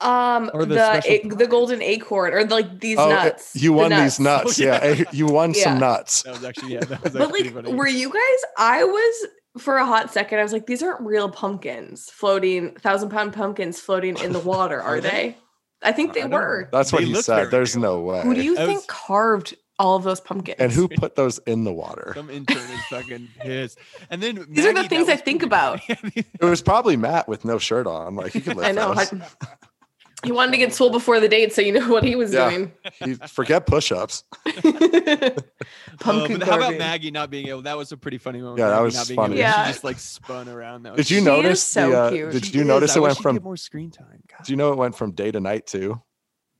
Um, 0.00 0.50
Or 0.52 0.64
the 0.64 0.74
the 0.74 1.00
special 1.00 1.10
a- 1.32 1.36
the 1.36 1.46
golden 1.46 1.80
acorn 1.80 2.34
or 2.34 2.44
like 2.44 2.80
these 2.80 2.98
Oh, 2.98 3.08
nuts. 3.08 3.54
you 3.54 3.70
The 3.70 3.76
won 3.76 3.90
these 3.90 4.18
nuts. 4.18 4.58
Oh, 4.60 4.64
Yeah. 4.64 4.80
eh, 4.82 5.04
You 5.12 5.26
won 5.26 5.54
Yeah. 5.54 5.62
some 5.62 5.78
nuts. 5.78 6.22
That 6.24 6.32
was 6.34 6.44
actually 6.44 6.72
yeah. 6.74 6.80
That 6.80 7.04
was 7.04 7.12
But 7.12 7.30
like, 7.30 7.52
funny. 7.54 7.72
were 7.72 7.86
you 7.86 8.08
guys? 8.08 8.50
I 8.58 8.82
was 8.84 9.26
for 9.62 9.76
a 9.76 9.86
hot 9.86 10.12
second. 10.12 10.40
I 10.40 10.42
was 10.42 10.52
like, 10.52 10.66
these 10.66 10.82
aren't 10.82 11.02
real 11.02 11.28
pumpkins 11.30 12.10
floating, 12.10 12.74
thousand 12.76 13.10
pound 13.10 13.32
pumpkins 13.32 13.78
floating 13.78 14.16
in 14.18 14.32
the 14.32 14.40
water, 14.40 14.80
are 14.82 14.96
Are 14.96 15.00
they? 15.00 15.08
they? 15.10 15.36
I 15.84 15.92
think 15.92 16.14
they 16.14 16.20
don't 16.22 16.30
know. 16.30 16.36
were. 16.38 16.68
That's 16.72 16.92
what 16.92 17.02
They 17.02 17.08
he 17.08 17.14
said. 17.22 17.50
There's 17.52 17.76
real. 17.76 17.82
no 17.82 18.00
way. 18.00 18.22
Who 18.22 18.34
do 18.34 18.42
you 18.42 18.54
I 18.58 18.66
think 18.66 18.78
was- 18.78 18.86
carved 18.86 19.56
all 19.82 19.96
of 19.96 20.04
those 20.04 20.20
pumpkins? 20.20 20.56
and 20.60 20.70
who 20.72 20.88
put 20.88 21.16
those 21.16 21.38
in 21.46 21.64
the 21.64 21.72
water? 21.72 22.12
Some 22.14 22.30
intern 22.30 22.56
is 22.56 22.80
fucking 22.88 23.28
pissed. 23.40 23.78
And 24.08 24.22
then 24.22 24.46
These 24.48 24.64
are 24.64 24.72
the 24.72 24.88
things 24.88 25.08
I 25.08 25.16
think 25.16 25.40
pretty 25.40 25.46
about. 25.46 25.80
It 26.14 26.44
was 26.44 26.62
probably 26.62 26.96
Matt 26.96 27.28
with 27.28 27.44
no 27.44 27.58
shirt 27.58 27.86
on. 27.86 28.14
Like 28.16 28.32
he 28.32 28.40
could 28.40 28.56
lift 28.58 28.68
I 28.68 28.72
know. 28.72 28.94
those. 28.94 29.12
I- 29.12 29.26
he 30.24 30.30
wanted 30.30 30.52
to 30.52 30.56
get 30.58 30.72
swole 30.72 30.90
before 30.90 31.18
the 31.18 31.26
date, 31.28 31.52
so 31.52 31.60
you 31.60 31.72
know 31.72 31.88
what 31.88 32.04
he 32.04 32.14
was 32.14 32.32
Yeah. 32.32 32.48
doing. 32.48 32.72
He, 33.04 33.14
forget 33.14 33.66
push-ups. 33.66 34.22
Pumpkin 35.98 36.42
Uh, 36.42 36.46
how 36.46 36.56
about. 36.58 36.76
Maggie 36.78 37.10
not 37.10 37.28
being 37.28 37.48
able? 37.48 37.62
That 37.62 37.76
was 37.76 37.90
a 37.90 37.96
pretty 37.96 38.18
funny 38.18 38.40
moment. 38.40 38.58
Yeah, 38.60 38.68
that 38.68 38.74
Maggie 38.76 38.84
was 38.84 38.94
not 38.94 39.08
being 39.08 39.16
funny. 39.16 39.34
Able, 39.34 39.40
Yeah. 39.40 39.64
She 39.66 39.72
just 39.72 39.82
like 39.84 39.98
spun 39.98 40.48
around. 40.48 40.84
That 40.84 40.96
Did 40.96 41.10
you 41.10 41.16
She 41.16 41.20
is 41.22 41.24
notice 41.24 41.62
so 41.64 41.90
the? 41.90 41.98
Uh, 41.98 42.10
cute. 42.10 42.32
did 42.32 42.44
She 42.46 42.52
you 42.54 42.60
is. 42.60 42.66
notice 42.66 42.96
I 42.96 42.98
it 43.00 43.02
went 43.02 43.18
from? 43.18 43.36
more 43.42 43.56
screen 43.56 43.90
time? 43.90 44.22
God. 44.30 44.44
Do 44.44 44.52
you 44.52 44.56
know 44.56 44.72
it 44.72 44.78
went 44.78 44.94
from 44.94 45.12
day 45.12 45.30
to 45.32 45.40
night 45.40 45.66
too? 45.66 46.00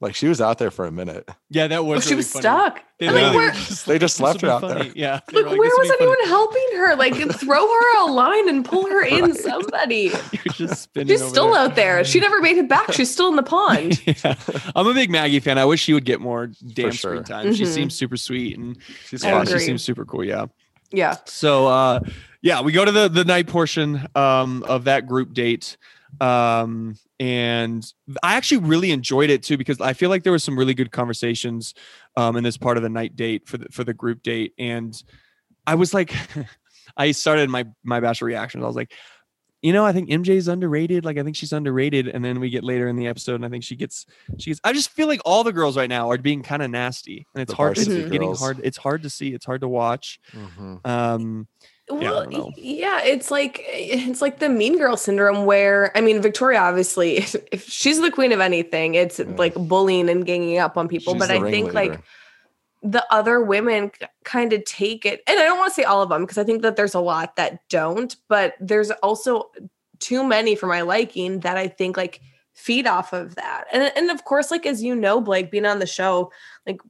Like 0.03 0.17
she 0.17 0.27
was 0.27 0.41
out 0.41 0.59
there 0.59 0.73
for 0.73 0.85
a 0.85 0.91
minute. 0.91 1.29
Yeah, 1.49 1.69
that 1.69 1.85
was. 1.85 1.99
Oh, 1.99 2.01
she 2.01 2.09
really 2.11 2.17
was 2.17 2.33
funny. 2.33 2.43
stuck. 2.43 2.83
They 2.99 3.07
And, 3.07 3.15
like, 3.15 3.23
literally 3.25 3.37
where- 3.47 3.51
just 3.69 3.87
They 3.87 3.99
just 4.01 4.21
left 4.21 4.41
her 4.41 4.49
out 4.51 4.61
funny." 4.63 4.83
there. 4.89 4.93
Yeah. 4.97 5.21
they 5.29 5.43
Like, 5.43 5.47
where 5.57 5.59
was 5.59 5.71
be 5.81 5.89
funny." 5.89 5.97
anyone 6.01 6.19
helping 6.27 6.67
her? 6.75 6.97
Like, 6.97 7.15
throw 7.41 7.67
her 7.67 7.99
a 8.01 8.07
line 8.11 8.49
and 8.49 8.65
pull 8.65 8.89
her 8.89 9.05
in. 9.05 9.33
Somebody. 9.35 10.11
You're 10.33 10.55
just 10.55 10.83
spinning. 10.83 11.07
She's 11.07 11.23
over 11.23 11.31
still 11.31 11.53
there. 11.53 11.61
out 11.61 11.77
there. 11.77 12.05
She 12.05 12.19
never 12.19 12.41
made 12.41 12.59
it 12.59 12.69
back. 12.69 12.93
She's 12.93 13.13
still 13.13 13.29
in 13.29 13.37
the 13.37 13.45
pond. 13.45 14.05
yeah. 14.05 14.35
I'm 14.75 14.89
a 14.89 14.93
big 14.93 15.09
Maggie 15.09 15.39
fan. 15.39 15.57
I 15.57 15.65
wish 15.67 15.81
she 15.81 15.93
would 15.95 16.05
get 16.05 16.21
more 16.21 16.49
damn 16.75 16.91
sure. 16.91 17.13
screen 17.13 17.23
time. 17.23 17.55
She 17.55 17.63
Mhm. 17.63 17.67
seems 17.73 17.95
super 17.95 18.17
sweet 18.17 18.59
and 18.59 18.77
She's 19.09 19.25
I 19.25 19.31
fun. 19.31 19.47
she 19.47 19.61
seems 19.61 19.85
super 19.85 20.05
cool. 20.05 20.25
Yeah. 20.25 20.47
Yeah. 20.91 21.17
So 21.27 21.69
uh 21.69 22.01
yeah, 22.41 22.61
we 22.63 22.73
go 22.73 22.85
to 22.85 22.91
the 22.91 23.09
the 23.09 23.25
night 23.25 23.47
portion 23.47 24.05
um 24.17 24.65
of 24.65 24.85
that 24.85 25.07
group 25.07 25.33
date. 25.33 25.77
Um 26.21 26.97
and 27.19 27.85
I 28.23 28.35
actually 28.35 28.59
really 28.59 28.91
enjoyed 28.91 29.31
it 29.31 29.43
too 29.43 29.57
because 29.57 29.81
I 29.81 29.93
feel 29.93 30.11
like 30.11 30.25
there 30.25 30.33
was 30.33 30.45
some 30.45 30.59
really 30.59 30.75
good 30.75 30.91
conversations 30.93 31.75
um 32.17 32.37
in 32.37 32.45
this 32.45 32.57
part 32.57 32.77
of 32.77 32.83
the 32.83 32.89
night 32.89 33.17
date 33.17 33.47
for 33.47 33.59
the 33.59 33.67
for 33.71 33.85
the 33.85 33.95
group 33.95 34.23
date 34.23 34.53
and 34.59 34.95
I 35.67 35.75
was 35.75 35.95
like 35.95 36.15
I 36.97 37.13
started 37.13 37.49
my 37.49 37.67
my 37.83 38.01
bachelor 38.01 38.27
reactions. 38.27 38.63
I 38.63 38.67
was 38.67 38.77
like 38.77 38.93
you 39.63 39.73
know, 39.73 39.87
I 39.87 39.93
think 39.93 40.11
MJ 40.11 40.31
is 40.31 40.49
underrated. 40.49 41.05
Like, 41.05 41.19
I 41.19 41.23
think 41.23 41.37
she's 41.37 41.53
underrated. 41.53 42.09
And 42.09 42.25
then 42.25 42.41
we 42.41 42.51
get 42.51 42.65
later 42.65 42.89
in 42.89 42.97
the 42.97 43.07
episode, 43.07 43.37
and 43.37 43.47
I 43.47 43.49
think 43.49 43.63
she 43.63 43.77
gets, 43.77 44.07
she 44.37 44.51
gets. 44.51 44.61
I 44.65 44.73
just 44.73 44.91
feel 44.91 45.07
like 45.07 45.21
all 45.25 45.45
the 45.45 45.53
girls 45.53 45.77
right 45.77 45.89
now 45.89 46.11
are 46.11 46.19
being 46.19 46.43
kind 46.43 46.63
of 46.63 46.71
nasty, 46.73 47.29
and 47.33 47.43
it's 47.43 47.53
The 47.53 47.57
hard. 47.57 47.79
It's 47.79 47.87
getting 47.87 48.35
hard. 48.35 48.61
It's 48.65 48.77
hard 48.77 49.05
to 49.05 49.11
see. 49.11 49.33
It's 49.33 49.47
hard 49.47 49.61
to 49.61 49.69
watch. 49.69 50.19
Mhm. 50.33 50.85
Um, 50.85 51.47
Well, 52.01 52.27
don't 52.31 52.57
yeah, 52.57 53.03
it's 53.03 53.31
like 53.31 53.61
it's 53.67 54.21
like 54.23 54.39
the 54.39 54.49
mean 54.49 54.79
girl 54.79 54.97
syndrome 54.97 55.45
where 55.45 55.97
I 55.97 56.01
mean 56.01 56.21
Victoria 56.23 56.61
obviously 56.61 57.17
if, 57.19 57.37
if 57.51 57.69
she's 57.69 58.01
the 58.01 58.11
queen 58.11 58.33
of 58.33 58.41
anything, 58.41 58.95
it's 58.95 59.19
Yeah. 59.19 59.27
like 59.37 59.55
bullying 59.55 60.09
and 60.09 60.25
ganging 60.25 60.59
up 60.59 60.77
on 60.77 60.89
people. 60.89 61.15
She's 61.15 61.21
but 61.21 61.31
I 61.31 61.51
think 61.51 61.73
like 61.75 62.01
the 62.83 63.05
other 63.13 63.41
women 63.41 63.91
kind 64.25 64.53
of 64.53 64.65
take 64.65 65.07
it 65.07 65.23
and 65.29 65.39
i 65.39 65.45
don't 65.45 65.59
want 65.59 65.71
to 65.71 65.75
say 65.75 65.85
all 65.85 66.03
of 66.03 66.09
them 66.09 66.23
because 66.23 66.37
i 66.39 66.43
think 66.45 66.63
that 66.63 66.75
there's 66.75 66.95
a 66.95 67.01
lot 67.01 67.37
that 67.37 67.61
don't 67.69 68.17
but 68.29 68.55
there's 68.61 68.91
also 69.05 69.51
too 70.01 70.25
many 70.25 70.57
for 70.57 70.67
my 70.67 70.81
liking 70.81 71.39
that 71.41 71.57
i 71.57 71.69
think 71.69 71.97
like 71.97 72.21
feed 72.55 72.87
off 72.87 73.13
of 73.13 73.37
that 73.37 73.65
and, 73.73 73.93
and 73.97 74.11
of 74.11 74.25
course 74.25 74.51
like 74.51 74.67
as 74.67 74.83
you 74.83 74.97
know 74.97 75.21
blake 75.21 75.51
being 75.51 75.65
on 75.65 75.79
the 75.79 75.87
show 75.87 76.31
like 76.67 76.81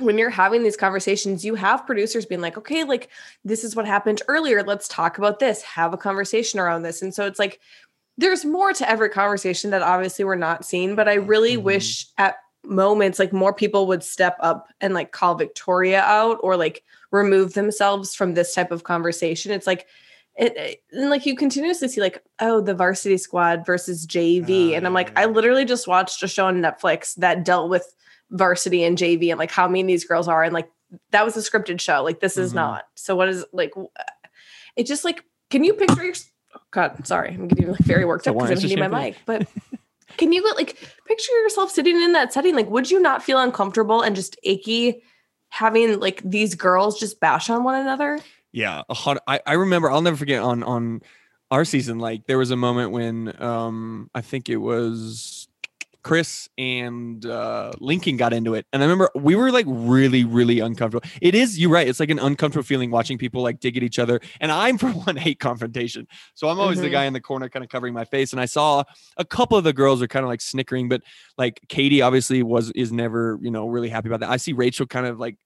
when 0.00 0.18
you're 0.18 0.30
having 0.30 0.62
these 0.62 0.76
conversations 0.76 1.44
you 1.44 1.54
have 1.54 1.86
producers 1.86 2.26
being 2.26 2.40
like 2.40 2.56
okay 2.58 2.84
like 2.84 3.08
this 3.44 3.64
is 3.64 3.74
what 3.76 3.86
happened 3.86 4.22
earlier. 4.28 4.62
Let's 4.62 4.88
talk 4.88 5.18
about 5.18 5.38
this. 5.38 5.62
Have 5.62 5.92
a 5.94 5.96
conversation 5.98 6.60
around 6.60 6.82
this. 6.82 7.02
And 7.02 7.14
so 7.14 7.26
it's 7.26 7.38
like 7.38 7.60
there's 8.18 8.44
more 8.44 8.72
to 8.72 8.88
every 8.90 9.08
conversation 9.08 9.70
that 9.70 9.82
obviously 9.82 10.24
we're 10.24 10.34
not 10.34 10.64
seeing 10.64 10.94
but 10.94 11.08
i 11.08 11.14
really 11.14 11.56
Mhm. 11.56 11.62
wish 11.62 12.06
at 12.18 12.36
moments 12.64 13.18
like 13.18 13.32
more 13.32 13.54
people 13.54 13.86
would 13.86 14.02
step 14.04 14.36
up 14.40 14.66
and 14.82 14.92
like 14.92 15.12
call 15.12 15.34
victoria 15.34 16.02
out 16.02 16.38
or 16.42 16.56
like 16.56 16.82
remove 17.10 17.54
themselves 17.54 18.14
from 18.14 18.34
this 18.34 18.54
type 18.54 18.70
of 18.70 18.84
conversation. 18.84 19.50
It's 19.52 19.66
like 19.66 19.86
it, 20.36 20.82
and 20.92 21.10
like 21.10 21.26
you 21.26 21.34
continuously 21.34 21.88
see 21.88 22.00
like 22.00 22.22
oh 22.40 22.60
the 22.60 22.74
varsity 22.74 23.16
squad 23.16 23.64
versus 23.66 24.06
jv 24.06 24.72
Ah, 24.72 24.76
and 24.76 24.86
i'm 24.86 24.94
like 24.94 25.08
yeah. 25.08 25.22
i 25.22 25.24
literally 25.24 25.64
just 25.64 25.88
watched 25.88 26.22
a 26.22 26.28
show 26.28 26.46
on 26.46 26.60
netflix 26.60 27.14
that 27.16 27.44
dealt 27.44 27.68
with 27.68 27.92
varsity 28.30 28.84
and 28.84 28.96
JV 28.96 29.30
and 29.30 29.38
like 29.38 29.50
how 29.50 29.66
mean 29.68 29.86
these 29.86 30.04
girls 30.04 30.28
are 30.28 30.42
and 30.42 30.54
like 30.54 30.70
that 31.10 31.24
was 31.24 31.36
a 31.36 31.40
scripted 31.40 31.80
show. 31.80 32.02
Like 32.02 32.20
this 32.20 32.36
is 32.36 32.52
Mhm. 32.52 32.56
not. 32.56 32.84
So 32.94 33.14
what 33.16 33.28
is 33.28 33.44
like? 33.52 33.72
It 34.76 34.86
just 34.86 35.04
like 35.04 35.24
can 35.50 35.64
you 35.64 35.74
picture 35.74 36.04
your? 36.04 36.14
oh 36.56 36.60
God, 36.70 37.06
sorry, 37.06 37.30
I'm 37.34 37.48
getting 37.48 37.70
like 37.72 37.80
very 37.80 38.04
worked 38.04 38.26
up 38.28 38.34
because 38.36 38.50
I'm 38.50 38.60
hitting 38.60 38.78
my 38.78 38.88
mic. 38.88 39.16
But 39.26 39.48
can 40.16 40.32
you 40.32 40.44
like 40.54 40.76
picture 41.06 41.32
yourself 41.42 41.70
sitting 41.70 42.00
in 42.00 42.12
that 42.12 42.32
setting? 42.32 42.54
Like, 42.54 42.70
would 42.70 42.90
you 42.90 43.00
not 43.00 43.22
feel 43.22 43.38
uncomfortable 43.40 44.02
and 44.02 44.14
just 44.16 44.36
achy 44.44 45.02
having 45.48 45.98
like 45.98 46.22
these 46.24 46.54
girls 46.54 46.98
just 47.00 47.20
bash 47.20 47.50
on 47.50 47.64
one 47.64 47.80
another? 47.80 48.20
Yeah, 48.52 48.82
a 48.88 48.94
hot. 48.94 49.22
I, 49.28 49.40
I 49.46 49.52
remember. 49.54 49.90
I'll 49.90 50.02
never 50.02 50.16
forget 50.16 50.42
on 50.42 50.62
on 50.62 51.02
our 51.50 51.64
season. 51.64 51.98
Like 51.98 52.26
there 52.26 52.38
was 52.38 52.50
a 52.50 52.56
moment 52.56 52.90
when 52.92 53.40
um 53.42 54.10
I 54.14 54.20
think 54.20 54.48
it 54.48 54.56
was 54.56 55.39
Chris 56.02 56.48
and 56.58 57.24
uh 57.26 57.72
Lincoln 57.78 58.16
got 58.16 58.32
into 58.32 58.54
it, 58.54 58.66
and 58.72 58.82
I 58.82 58.86
remember 58.86 59.10
we 59.14 59.34
were 59.34 59.50
like 59.52 59.66
really 59.68 60.24
really 60.24 60.60
uncomfortable. 60.60 61.08
It 61.20 61.34
is 61.34 61.58
you're 61.58 61.70
right. 61.70 61.86
It's 61.86 62.00
like 62.00 62.10
an 62.10 62.18
uncomfortable 62.18 62.64
feeling 62.64 62.90
watching 62.90 63.18
people 63.18 63.42
like 63.42 63.60
dig 63.60 63.76
at 63.76 63.82
each 63.82 63.98
other, 63.98 64.20
and 64.40 64.50
I'm 64.50 64.78
for 64.82 64.88
one 64.88 65.16
hate 65.16 65.40
confrontation, 65.40 66.06
so 66.34 66.48
I'm 66.48 66.58
always 66.58 66.80
the 66.80 66.88
Mhm. 66.88 66.92
guy 66.92 67.04
in 67.04 67.12
the 67.12 67.20
corner 67.20 67.48
kind 67.48 67.62
of 67.64 67.70
covering 67.70 67.92
my 67.94 68.04
face. 68.04 68.32
And 68.32 68.40
I 68.40 68.46
saw 68.46 68.84
a 69.16 69.24
couple 69.24 69.58
of 69.58 69.64
the 69.64 69.72
girls 69.72 70.00
are 70.02 70.08
kind 70.08 70.24
of 70.24 70.28
like 70.28 70.40
snickering, 70.40 70.88
but 70.88 71.02
like 71.36 71.60
Katie 71.68 72.02
obviously 72.02 72.42
was 72.42 72.70
is 72.72 72.92
never 72.92 73.38
you 73.42 73.50
know 73.50 73.68
really 73.68 73.88
happy 73.88 74.08
about 74.08 74.20
that. 74.20 74.30
I 74.30 74.36
see 74.38 74.52
Rachel 74.52 74.86
kind 74.86 75.06
of 75.06 75.18
like 75.18 75.36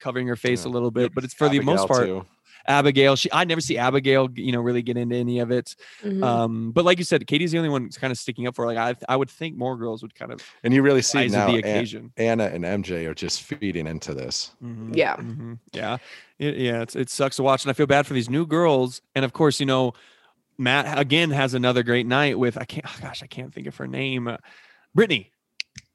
covering 0.00 0.26
her 0.26 0.36
face 0.36 0.64
a 0.64 0.68
little 0.70 0.90
bit, 0.90 1.14
but 1.14 1.24
it's 1.24 1.34
for 1.34 1.48
the 1.50 1.60
most 1.60 1.86
part. 1.88 2.06
too. 2.06 2.26
Abigail. 2.68 3.16
She 3.16 3.28
I 3.32 3.44
never 3.44 3.60
see 3.60 3.78
Abigail, 3.78 4.28
you 4.34 4.52
know, 4.52 4.60
really 4.60 4.82
get 4.82 4.96
into 4.96 5.16
any 5.16 5.38
of 5.40 5.50
it. 5.50 5.74
Mhm. 6.04 6.22
Um, 6.22 6.70
but 6.72 6.84
like 6.84 6.98
you 6.98 7.04
said, 7.04 7.26
Katie's 7.26 7.50
the 7.52 7.58
only 7.58 7.70
one 7.70 7.88
kind 7.90 8.10
of 8.10 8.18
sticking 8.18 8.46
up 8.46 8.54
for. 8.54 8.62
her. 8.66 8.74
Like 8.74 8.98
I, 9.08 9.12
I 9.12 9.16
would 9.16 9.30
think 9.30 9.56
more 9.56 9.76
girls 9.76 10.02
would 10.02 10.14
kind 10.14 10.30
of 10.32 10.40
And 10.62 10.72
you 10.74 10.82
really 10.82 11.02
see 11.02 11.26
now 11.28 11.46
the 11.46 11.54
An- 11.54 11.58
occasion. 11.60 12.12
Anna 12.16 12.44
and 12.44 12.64
MJ 12.64 13.06
are 13.06 13.14
just 13.14 13.42
feeding 13.42 13.86
into 13.86 14.14
this. 14.14 14.52
Mhm, 14.62 14.94
Yeah. 14.94 15.16
mhm, 15.16 15.58
yeah, 15.72 15.96
it, 16.38 16.56
yeah. 16.58 16.82
It's, 16.82 16.94
it 16.94 17.08
sucks 17.10 17.36
to 17.36 17.42
watch, 17.42 17.64
and 17.64 17.70
I 17.70 17.72
feel 17.72 17.86
bad 17.86 18.06
for 18.06 18.14
these 18.14 18.28
new 18.30 18.46
girls. 18.46 19.00
And 19.14 19.24
of 19.24 19.32
course, 19.32 19.58
you 19.60 19.66
know, 19.66 19.94
Matt 20.58 20.98
again 20.98 21.30
has 21.30 21.54
another 21.54 21.82
great 21.82 22.06
night 22.06 22.38
with 22.38 22.58
I 22.58 22.64
can't. 22.64 22.84
Oh 22.86 22.96
gosh, 23.00 23.22
I 23.22 23.26
can't 23.26 23.52
think 23.54 23.66
of 23.66 23.76
her 23.76 23.86
name. 23.86 24.28
Uh, 24.28 24.36
Brittany, 24.94 25.30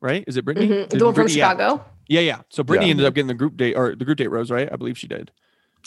right? 0.02 0.24
Is 0.28 0.38
it 0.38 0.46
Brittany? 0.46 0.68
Mhm. 0.70 0.90
The 0.90 1.04
one 1.06 1.14
from 1.14 1.24
Brittany- 1.26 1.40
yeah. 1.40 1.52
Chicago, 1.52 1.86
Yeah, 2.08 2.22
yeah. 2.22 2.42
So 2.50 2.64
Brittany 2.64 2.88
Yeah. 2.88 2.92
ended 2.92 3.06
up 3.06 3.14
getting 3.14 3.28
the 3.28 3.34
group 3.34 3.58
date 3.58 3.76
or 3.76 3.96
the 3.96 4.06
group 4.06 4.18
date 4.18 4.28
rose, 4.32 4.50
right? 4.52 4.70
I 4.72 4.76
believe 4.76 4.98
she 4.98 5.08
did. 5.08 5.32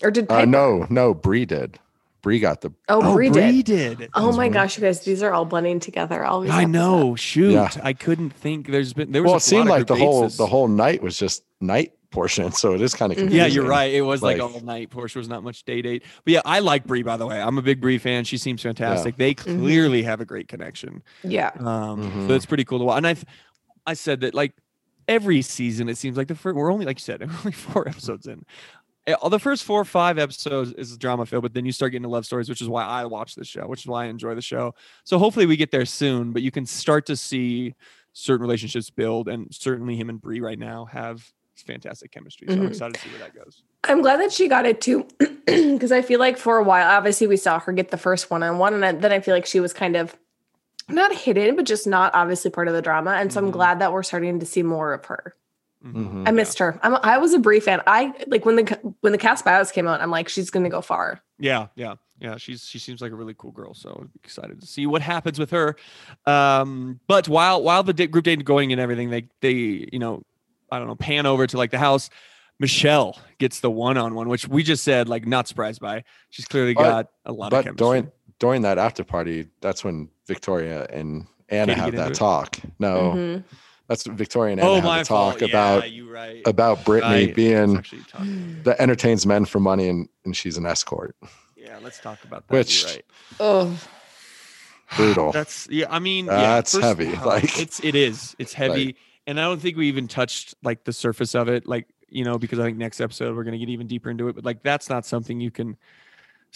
Or 0.03 0.11
did 0.11 0.31
Uh, 0.31 0.45
no, 0.45 0.87
no, 0.91 1.15
Bree 1.15 1.45
did. 1.45 1.79
Bree 2.23 2.41
got 2.41 2.61
the. 2.61 2.73
Oh, 2.89 3.15
Brie 3.15 3.31
did. 3.31 3.65
did. 3.65 4.09
Oh 4.15 4.27
That's 4.27 4.37
my 4.37 4.45
weird. 4.45 4.55
gosh, 4.55 4.77
you 4.77 4.83
guys, 4.83 5.01
these 5.05 5.23
are 5.23 5.33
all 5.33 5.45
blending 5.45 5.79
together. 5.79 6.25
All 6.25 6.43
I 6.43 6.47
episodes. 6.63 6.73
know. 6.73 7.15
Shoot, 7.15 7.53
Yeah. 7.53 7.71
I 7.85 7.93
couldn't 7.93 8.31
think. 8.31 8.67
There's 8.69 8.93
been 8.93 9.13
there 9.13 9.23
was. 9.23 9.29
Well, 9.31 9.37
it 9.37 9.43
seemed 9.43 9.69
like 9.69 9.87
the 9.87 9.95
group 9.95 10.07
whole 10.07 10.23
dates 10.23 10.37
the 10.37 10.47
whole 10.47 10.67
night 10.67 11.03
was 11.03 11.17
just 11.19 11.45
night 11.61 11.93
portion, 12.11 12.51
so 12.63 12.75
it 12.75 12.81
is 12.81 12.95
kind 12.95 13.13
of 13.13 13.17
Mhm. 13.19 13.21
confusing. 13.23 13.39
Yeah, 13.49 13.53
you're 13.55 13.69
right. 13.69 13.93
It 13.95 14.01
was 14.03 14.23
like, 14.23 14.39
Like- 14.39 14.55
all 14.55 14.61
night. 14.61 14.91
portion 14.91 15.21
was 15.21 15.29
not 15.29 15.45
much 15.45 15.63
day 15.65 15.83
date, 15.83 16.03
but 16.25 16.33
yeah, 16.33 16.41
I 16.45 16.59
like 16.59 16.85
Brie. 16.85 17.03
By 17.05 17.17
the 17.17 17.27
way, 17.27 17.41
I'm 17.41 17.59
a 17.59 17.63
big 17.63 17.81
Brie 17.81 17.99
fan. 17.99 18.25
She 18.25 18.39
seems 18.39 18.61
fantastic. 18.61 19.17
They 19.19 19.35
Mm-hmm. 19.35 19.61
clearly 19.61 20.03
have 20.03 20.21
a 20.21 20.25
great 20.25 20.49
connection. 20.49 21.03
Yeah. 21.23 21.51
Um, 21.61 22.11
Mhm. 22.11 22.27
so 22.29 22.35
it's 22.35 22.47
pretty 22.47 22.65
cool 22.65 22.81
to 22.81 22.85
watch. 22.87 22.97
And 22.97 23.07
I, 23.07 23.15
I 23.87 23.95
said 23.95 24.21
that 24.23 24.35
like 24.35 24.53
every 25.07 25.43
season, 25.43 25.89
it 25.89 25.97
seems 25.97 26.17
like 26.17 26.27
the 26.27 26.35
first. 26.35 26.57
We're 26.57 26.73
only 26.73 26.87
like 26.87 26.99
you 26.99 27.03
said, 27.05 27.21
we're 27.29 27.37
only 27.39 27.53
four 27.53 27.87
episodes 27.89 28.27
in. 28.27 28.45
Eh, 29.07 29.13
all 29.15 29.31
The 29.31 29.39
first 29.39 29.65
four 29.65 29.81
or 29.81 29.85
five 29.85 30.19
episodes 30.19 30.73
is 30.73 30.97
drama 30.99 31.27
filled, 31.27 31.43
but 31.43 31.55
then 31.55 31.65
you 31.65 31.73
start 31.73 31.93
getting 31.93 32.03
to 32.03 32.09
love 32.09 32.27
stories, 32.27 32.49
which 32.49 32.61
is 32.61 32.69
why 32.69 32.85
I 32.85 33.05
watch 33.05 33.35
this 33.37 33.47
show, 33.47 33.67
which 33.67 33.81
is 33.81 33.87
why 33.87 34.05
I 34.05 34.07
enjoy 34.09 34.35
the 34.35 34.43
show. 34.43 34.75
So 35.05 35.19
hopefully 35.19 35.47
we 35.47 35.57
get 35.57 35.71
there 35.71 35.87
soon, 35.87 36.33
but 36.33 36.43
you 36.43 36.51
can 36.51 36.67
start 36.67 37.07
to 37.07 37.17
see 37.17 37.75
certain 38.13 38.43
relationships 38.43 38.91
build, 38.91 39.29
and 39.29 39.47
certainly 39.55 39.95
him 39.97 40.09
and 40.09 40.21
Brie 40.21 40.41
right 40.41 40.59
now 40.59 40.87
have 40.87 41.31
fantastic 41.55 42.11
chemistry. 42.11 42.49
So 42.49 42.55
I'm 42.55 42.61
Mhm. 42.65 42.69
excited 42.69 42.95
to 42.95 43.01
see 43.01 43.09
where 43.11 43.19
that 43.21 43.35
goes. 43.35 43.63
I'm 43.85 44.03
glad 44.03 44.21
that 44.21 44.33
she 44.33 44.49
got 44.49 44.67
it 44.67 44.81
too, 44.81 45.07
because 45.47 45.93
I 45.93 46.03
feel 46.03 46.19
like 46.19 46.37
for 46.37 46.57
a 46.59 46.65
while, 46.65 46.89
obviously, 46.91 47.27
we 47.27 47.37
saw 47.37 47.59
her 47.61 47.73
get 47.73 47.91
the 47.91 47.97
first 47.97 48.31
one 48.31 48.43
on 48.43 48.59
one, 48.59 48.75
and 48.83 49.01
then- 49.03 49.13
I 49.13 49.21
feel 49.21 49.35
like 49.35 49.47
she 49.47 49.61
was 49.61 49.73
kind 49.73 49.97
of 49.97 50.17
not 50.89 51.13
hidden, 51.15 51.57
but 51.57 51.65
just 51.67 51.87
not 51.87 52.15
obviously 52.15 52.51
part 52.51 52.69
of 52.69 52.75
the 52.75 52.83
drama. 52.83 53.13
And 53.13 53.33
so 53.33 53.41
I'm 53.41 53.49
Mhm. 53.49 53.53
glad 53.53 53.79
that 53.81 53.93
we're 53.93 54.03
starting 54.03 54.41
to 54.41 54.47
see 54.47 54.63
more 54.63 54.93
of 54.93 55.05
her. 55.07 55.35
Mhm. 55.95 56.13
Mhm. 56.13 56.29
I 56.29 56.31
missed 56.33 56.59
her. 56.59 56.79
I'm, 56.83 56.97
I 57.03 57.19
was 57.19 57.33
a 57.35 57.39
Brie 57.39 57.61
fan. 57.61 57.81
I 57.87 58.13
like 58.27 58.45
when 58.45 58.57
the 58.57 58.95
when 59.01 59.13
the 59.13 59.19
cast 59.19 59.45
bios 59.45 59.71
came 59.71 59.87
out. 59.87 60.01
I'm 60.01 60.11
like, 60.11 60.29
she's 60.29 60.51
gonna 60.51 60.69
go 60.71 60.81
far. 60.81 61.21
Yeah, 61.39 61.69
yeah, 61.77 61.95
yeah. 62.19 62.37
She's 62.39 62.65
she 62.65 62.79
seems 62.79 63.01
like 63.01 63.13
a 63.13 63.15
really 63.15 63.35
cool 63.37 63.53
girl. 63.53 63.75
So 63.75 64.09
excited 64.25 64.61
to 64.61 64.67
see 64.67 64.87
what 64.87 65.03
happens 65.03 65.39
with 65.39 65.51
her. 65.51 65.77
Um, 66.27 67.01
but 67.07 67.29
while 67.29 67.63
while 67.63 67.83
the 67.83 67.93
di- 67.93 68.07
group 68.07 68.25
date 68.25 68.45
going 68.45 68.73
and 68.73 68.81
everything, 68.81 69.11
they 69.11 69.29
they 69.41 69.89
you 69.93 69.99
know, 69.99 70.23
I 70.71 70.79
don't 70.79 70.87
know, 70.89 70.97
pan 70.97 71.27
over 71.27 71.47
to 71.47 71.57
like 71.57 71.71
the 71.71 71.79
house. 71.79 72.11
Michelle 72.59 73.19
gets 73.39 73.61
the 73.61 73.71
one 73.71 73.99
on 73.99 74.15
one, 74.15 74.29
which 74.31 74.49
we 74.49 74.63
just 74.63 74.83
said 74.83 75.09
like 75.09 75.27
not 75.27 75.47
surprised 75.47 75.81
by. 75.81 76.05
She's 76.31 76.47
clearly 76.47 76.73
But- 76.75 76.83
got 76.83 77.07
a 77.27 77.33
lot 77.33 77.47
of 77.47 77.51
But 77.51 77.65
chemistry. 77.65 77.87
during 77.87 78.13
during 78.39 78.63
that 78.63 78.79
after 78.79 79.05
party, 79.05 79.49
that's 79.61 79.85
when 79.85 80.09
Victoria 80.27 80.87
and 80.91 81.27
Anna 81.49 81.75
Katie 81.75 81.81
have 81.81 81.93
that 81.93 82.01
into 82.01 82.13
it? 82.13 82.15
talk. 82.17 82.59
No, 82.79 83.13
Mhm. 83.15 83.45
That's 83.89 84.05
Victoria 84.07 84.53
and 84.53 84.61
Anna 84.61 84.71
oh 84.71 84.75
have 84.77 84.85
my 84.85 84.99
the 85.01 85.05
talk 85.05 85.39
fault. 85.39 85.43
about 85.43 85.83
yeah, 85.83 85.85
you 85.97 86.11
right. 86.11 86.43
about 86.47 86.85
Brittany 86.85 87.27
Right. 87.27 87.35
Being 87.35 87.85
that 88.65 88.77
entertains 88.81 89.27
men 89.27 89.45
for 89.45 89.61
money 89.61 89.89
and, 89.89 90.09
and 90.25 90.37
she's 90.37 90.57
an 90.57 90.67
escort. 90.67 91.15
yeah, 91.57 91.79
let's 91.83 91.99
talk 92.01 92.23
about 92.25 92.47
that. 92.49 92.55
Which- 92.55 92.85
right. 92.85 93.05
Oh, 93.41 93.79
Brutal. 94.97 95.33
That's 95.33 95.67
yeah. 95.71 95.87
I 95.91 95.99
mean, 95.99 96.27
yeah, 96.27 96.37
That's 96.57 96.73
first- 96.75 96.85
heavy, 96.85 97.13
like- 97.17 97.59
it's 97.61 97.81
it 97.83 97.95
is. 97.97 98.37
It's 98.39 98.53
heavy, 98.53 98.95
and 99.27 99.41
I 99.41 99.43
don't 99.45 99.61
think 99.61 99.77
we 99.77 99.89
even 99.89 100.07
touched 100.07 100.55
like 100.63 100.85
the 100.85 100.93
surface 100.93 101.35
of 101.35 101.49
it. 101.49 101.67
Like 101.67 101.89
you 102.09 102.25
know, 102.25 102.39
because 102.39 102.61
I 102.61 102.63
think 102.63 102.79
next 102.79 103.01
episode 103.01 103.35
we're 103.37 103.43
gonna 103.43 103.59
get 103.59 103.69
even 103.69 103.89
deeper 103.89 104.11
into 104.11 104.29
it. 104.29 104.37
But 104.37 104.45
like 104.45 104.63
that's 104.63 104.89
not 104.89 105.05
something 105.05 105.41
you 105.41 105.51
can 105.51 105.77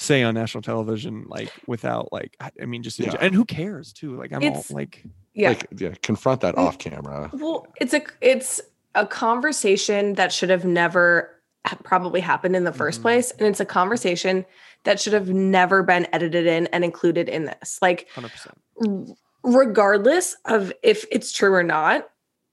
say 0.00 0.22
on 0.22 0.34
national 0.34 0.62
television 0.62 1.24
like 1.28 1.52
without 1.66 2.12
like 2.12 2.36
I 2.40 2.50
I 2.62 2.64
mean 2.64 2.82
just 2.82 2.98
Yeah. 2.98 3.14
and 3.20 3.34
who 3.34 3.44
cares 3.44 3.92
too. 3.92 4.16
Like 4.16 4.32
I'm 4.32 4.42
all 4.42 4.64
like 4.70 5.04
yeah. 5.34 5.50
Like 5.50 5.66
yeah, 5.78 5.94
confront 6.02 6.40
that 6.40 6.56
Mm. 6.56 6.58
off 6.66 6.78
camera. 6.78 7.30
Well, 7.32 7.66
it's 7.80 7.92
a 7.94 8.02
it's 8.20 8.60
a 8.94 9.06
conversation 9.06 10.14
that 10.14 10.32
should 10.32 10.50
have 10.50 10.64
never 10.64 11.36
probably 11.84 12.20
happened 12.20 12.56
in 12.56 12.64
the 12.64 12.72
1st 12.72 12.98
Mhm. 12.98 13.02
place, 13.02 13.30
and 13.32 13.42
it's 13.46 13.60
a 13.60 13.64
conversation 13.66 14.46
that 14.84 14.98
should 14.98 15.12
have 15.12 15.28
never 15.28 15.82
been 15.82 16.06
edited 16.12 16.46
in 16.46 16.66
and 16.68 16.82
included 16.84 17.28
in 17.28 17.44
this. 17.44 17.78
Like, 17.82 18.08
hundred 18.14 18.32
percent. 18.32 19.16
regardless 19.44 20.36
of 20.46 20.72
if 20.82 21.04
it's 21.12 21.32
true 21.32 21.52
or 21.54 21.62
not, 21.62 22.08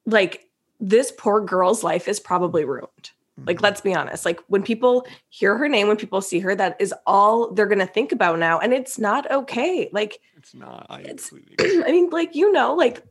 like 0.05 0.45
this 0.79 1.11
poor 1.17 1.41
girl's 1.41 1.83
life 1.83 2.07
is 2.07 2.19
probably 2.19 2.65
ruined. 2.65 3.11
Mm-hmm. 3.37 3.47
Like, 3.47 3.61
let's 3.61 3.81
be 3.81 3.93
honest. 3.93 4.25
Like, 4.25 4.41
when 4.47 4.63
people 4.63 5.05
hear 5.29 5.57
her 5.57 5.69
name, 5.69 5.87
when 5.87 5.97
people 5.97 6.21
see 6.21 6.39
her, 6.39 6.55
that 6.55 6.75
is 6.79 6.93
all 7.05 7.51
they're 7.53 7.67
gonna 7.67 7.85
think 7.85 8.11
about 8.11 8.39
now, 8.39 8.59
and 8.59 8.73
it's 8.73 8.97
not 8.97 9.29
okay. 9.31 9.89
Like, 9.91 10.19
it's 10.35 10.53
not. 10.55 10.87
I 10.89 11.01
it's- 11.01 11.31
I 11.59 11.91
mean, 11.91 12.09
like, 12.09 12.35
you 12.35 12.51
know, 12.51 12.73
like, 12.73 13.03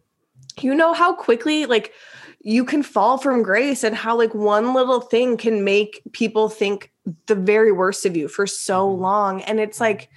you 0.60 0.74
know 0.74 0.92
how 0.94 1.14
quickly, 1.14 1.66
like, 1.66 1.92
you 2.40 2.64
can 2.64 2.82
fall 2.82 3.18
from 3.18 3.42
grace 3.42 3.82
and 3.84 3.94
how, 3.94 4.16
like, 4.16 4.34
one 4.34 4.74
little 4.74 5.00
thing 5.00 5.36
can 5.36 5.64
make 5.64 6.02
people 6.12 6.48
think 6.48 6.92
the 7.26 7.34
very 7.34 7.72
worst 7.72 8.04
of 8.06 8.16
you 8.16 8.28
for 8.28 8.46
so 8.46 8.86
Mhm. 8.88 8.98
long. 9.00 9.42
And 9.42 9.60
it's 9.60 9.80
like, 9.80 10.08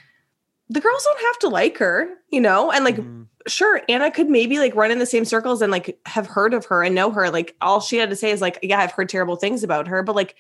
the 0.70 0.80
girls 0.80 1.04
don't 1.04 1.22
have 1.22 1.40
to 1.40 1.48
like 1.50 1.78
her, 1.80 2.10
you 2.30 2.40
know? 2.40 2.72
And, 2.72 2.86
like, 2.86 2.98
Mhm. 2.98 3.26
sure, 3.48 3.82
Anna 3.90 4.12
could 4.12 4.30
maybe, 4.30 4.60
like, 4.60 4.76
run 4.76 4.92
in 4.92 5.00
the 5.00 5.06
same 5.06 5.26
circles 5.26 5.62
and, 5.62 5.72
like, 5.72 6.00
have 6.06 6.28
heard 6.28 6.54
of 6.54 6.66
her 6.66 6.84
and 6.84 6.94
know 6.94 7.10
her. 7.12 7.30
Like, 7.32 7.56
all 7.62 7.80
she 7.82 7.98
had 7.98 8.10
to 8.12 8.16
say 8.16 8.30
is, 8.32 8.40
like, 8.42 8.60
yeah, 8.62 8.80
I've 8.80 8.92
heard 8.92 9.10
terrible 9.10 9.36
things 9.36 9.64
about 9.64 9.88
her. 9.88 10.04
But, 10.04 10.16
like, 10.16 10.36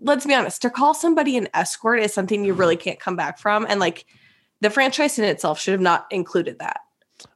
let's 0.00 0.26
be 0.26 0.34
honest, 0.34 0.60
to 0.62 0.70
call 0.70 0.92
somebody 0.92 1.36
an 1.36 1.48
escort 1.54 2.00
is 2.00 2.12
something 2.12 2.44
you 2.44 2.52
really 2.52 2.76
can't 2.76 2.98
come 2.98 3.14
back 3.16 3.38
from. 3.38 3.64
And, 3.68 3.78
like, 3.78 4.06
the 4.60 4.70
franchise 4.70 5.18
in 5.18 5.24
itself 5.24 5.60
should 5.60 5.72
have 5.72 5.80
not 5.80 6.06
included 6.10 6.58
that 6.58 6.80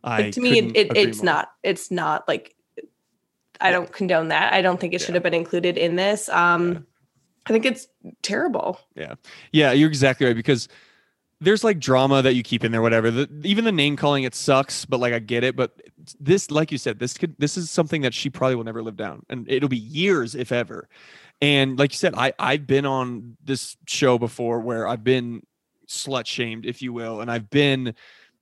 I 0.03 0.23
like 0.23 0.33
to 0.35 0.41
me 0.41 0.59
it, 0.59 0.77
it, 0.77 0.97
it's 0.97 1.19
more. 1.19 1.25
not 1.25 1.51
it's 1.63 1.91
not 1.91 2.27
like 2.27 2.55
i 3.61 3.69
Yeah. 3.69 3.73
don't 3.77 3.93
condone 3.93 4.29
that 4.29 4.53
i 4.53 4.61
don't 4.63 4.81
think 4.81 4.93
it 4.95 5.01
should 5.01 5.11
Yeah. 5.11 5.15
have 5.15 5.23
been 5.23 5.35
included 5.35 5.77
in 5.79 5.97
this 5.97 6.29
um 6.31 6.73
Yeah. 6.73 6.79
i 7.47 7.53
think 7.53 7.65
it's 7.67 7.87
terrible 8.23 8.81
Yeah. 8.97 9.15
Yeah, 9.53 9.73
you're 9.73 9.89
exactly 9.89 10.27
right 10.27 10.35
because 10.37 10.69
there's 11.41 11.63
like 11.63 11.79
drama 11.79 12.23
that 12.23 12.35
you 12.35 12.43
keep 12.43 12.65
in 12.65 12.73
there, 12.73 12.83
whatever. 12.83 13.11
The, 13.11 13.29
even 13.45 13.65
the 13.65 13.73
name 13.73 13.97
calling 13.97 14.25
it 14.25 14.35
sucks, 14.35 14.85
but 14.85 14.99
like 14.99 15.13
I 15.13 15.19
get 15.19 15.45
it. 15.45 15.57
But 15.57 15.81
this, 16.19 16.51
like 16.51 16.73
you 16.73 16.79
said, 16.79 16.99
this 16.99 17.17
could 17.17 17.35
this 17.39 17.57
is 17.57 17.71
something 17.71 18.03
that 18.03 18.15
she 18.15 18.31
probably 18.31 18.57
will 18.57 18.65
never 18.65 18.83
live 18.83 18.97
down, 18.97 19.25
and 19.29 19.49
it'll 19.51 19.69
be 19.69 19.77
years 19.77 20.35
if 20.35 20.53
ever. 20.53 20.89
And 21.41 21.79
like 21.79 21.93
you 21.93 21.97
said, 21.99 22.15
I 22.17 22.33
I've 22.39 22.67
been 22.67 22.87
on 22.87 23.37
this 23.45 23.77
show 23.87 24.19
before 24.19 24.61
where 24.61 24.89
I've 24.89 25.05
been 25.05 25.43
slut 25.87 26.27
shamed, 26.27 26.67
if 26.67 26.83
you 26.83 26.93
will, 26.93 27.21
and 27.21 27.31
I've 27.31 27.51
been 27.51 27.95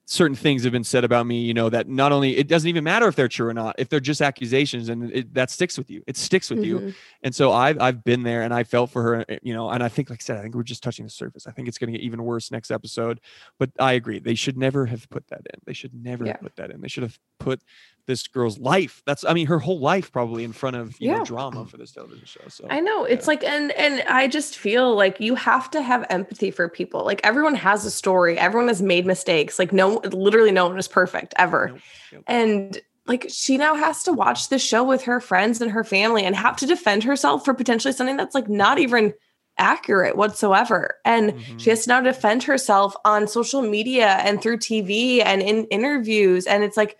certain 0.08 0.36
things 0.36 0.62
have 0.62 0.72
been 0.72 0.84
said 0.84 1.02
about 1.02 1.26
me, 1.26 1.40
you 1.42 1.52
know, 1.52 1.68
that 1.68 1.88
not 1.88 2.12
only 2.12 2.36
it 2.36 2.46
doesn't 2.46 2.68
even 2.68 2.84
matter 2.84 3.08
if 3.08 3.16
they're 3.16 3.26
true 3.28 3.48
or 3.48 3.52
not, 3.52 3.74
if 3.76 3.88
they're 3.88 3.98
just 3.98 4.22
accusations, 4.22 4.88
and 4.88 5.10
it, 5.12 5.34
that 5.34 5.50
sticks 5.50 5.76
with 5.76 5.90
you, 5.90 6.00
it 6.06 6.16
sticks 6.16 6.48
with 6.48 6.64
you. 6.64 6.78
Mhm. 6.78 6.94
And 7.24 7.34
so 7.34 7.50
I've 7.52 7.80
I've 7.80 8.04
been 8.04 8.22
there 8.22 8.42
and 8.42 8.54
I 8.54 8.62
felt 8.62 8.90
for 8.90 9.02
her, 9.02 9.24
eh, 9.28 9.38
you 9.42 9.52
know, 9.52 9.68
and 9.68 9.82
I 9.82 9.88
think, 9.88 10.08
like 10.08 10.20
I 10.22 10.24
said, 10.24 10.38
I 10.38 10.42
think 10.42 10.54
we're 10.54 10.62
just 10.62 10.82
touching 10.82 11.04
the 11.04 11.10
surface. 11.10 11.46
I 11.48 11.50
think 11.50 11.66
it's 11.66 11.76
going 11.76 11.92
to 11.92 11.98
get 11.98 12.04
even 12.04 12.22
worse 12.22 12.52
next 12.52 12.70
episode. 12.70 13.20
But 13.58 13.70
I 13.80 13.94
agree, 13.94 14.20
they 14.20 14.36
should 14.36 14.56
never 14.56 14.86
have 14.86 15.10
put 15.10 15.26
that 15.28 15.40
in. 15.52 15.60
They 15.66 15.72
should 15.72 15.92
never 15.92 16.24
Yeah. 16.24 16.32
have 16.32 16.40
put 16.40 16.56
that 16.56 16.70
in. 16.70 16.80
They 16.80 16.88
should 16.88 17.02
have 17.02 17.18
put 17.40 17.60
this 18.06 18.26
girl's 18.28 18.58
life. 18.58 19.02
That's 19.06 19.24
I 19.24 19.32
mean 19.34 19.46
her 19.48 19.58
whole 19.58 19.80
life 19.80 20.12
probably 20.12 20.44
in 20.44 20.52
front 20.52 20.76
of 20.76 21.00
you 21.00 21.08
Yeah. 21.08 21.18
know 21.18 21.24
drama 21.24 21.66
for 21.66 21.76
this 21.76 21.92
television 21.92 22.24
show. 22.24 22.40
So 22.48 22.66
I 22.70 22.80
know 22.80 23.04
it's 23.04 23.26
like 23.26 23.42
and 23.44 23.72
and 23.72 24.02
I 24.08 24.28
just 24.28 24.56
feel 24.56 24.94
like 24.94 25.20
you 25.20 25.34
have 25.34 25.70
to 25.72 25.82
have 25.82 26.06
empathy 26.08 26.50
for 26.50 26.68
people. 26.68 27.04
Like 27.04 27.20
everyone 27.24 27.54
has 27.56 27.84
a 27.84 27.90
story. 27.90 28.38
Everyone 28.38 28.68
has 28.68 28.80
made 28.82 29.06
mistakes. 29.06 29.58
Like 29.58 29.72
no 29.72 30.00
literally 30.12 30.52
no 30.52 30.66
one 30.68 30.78
is 30.78 30.88
perfect 30.88 31.34
ever. 31.36 31.70
Nope. 31.72 31.80
Yep. 32.12 32.22
And 32.28 32.80
like 33.06 33.26
she 33.28 33.56
now 33.56 33.74
has 33.74 34.02
to 34.04 34.12
watch 34.12 34.48
the 34.48 34.58
show 34.58 34.82
with 34.84 35.02
her 35.02 35.20
friends 35.20 35.60
and 35.60 35.70
her 35.70 35.84
family 35.84 36.24
and 36.24 36.34
have 36.34 36.56
to 36.56 36.66
defend 36.66 37.04
herself 37.04 37.44
for 37.44 37.54
potentially 37.54 37.92
something 37.92 38.16
that's 38.16 38.34
like 38.34 38.48
not 38.48 38.78
even 38.78 39.14
accurate 39.58 40.16
whatsoever. 40.16 40.96
And 41.04 41.32
Mhm. 41.32 41.60
she 41.60 41.70
has 41.70 41.84
to 41.84 41.88
now 41.88 42.00
defend 42.00 42.42
herself 42.42 42.94
on 43.04 43.26
social 43.26 43.62
media 43.62 44.08
and 44.24 44.42
through 44.42 44.58
TV 44.58 45.22
and 45.22 45.40
in 45.40 45.64
interviews. 45.66 46.46
And 46.46 46.62
it's 46.62 46.76
like 46.76 46.96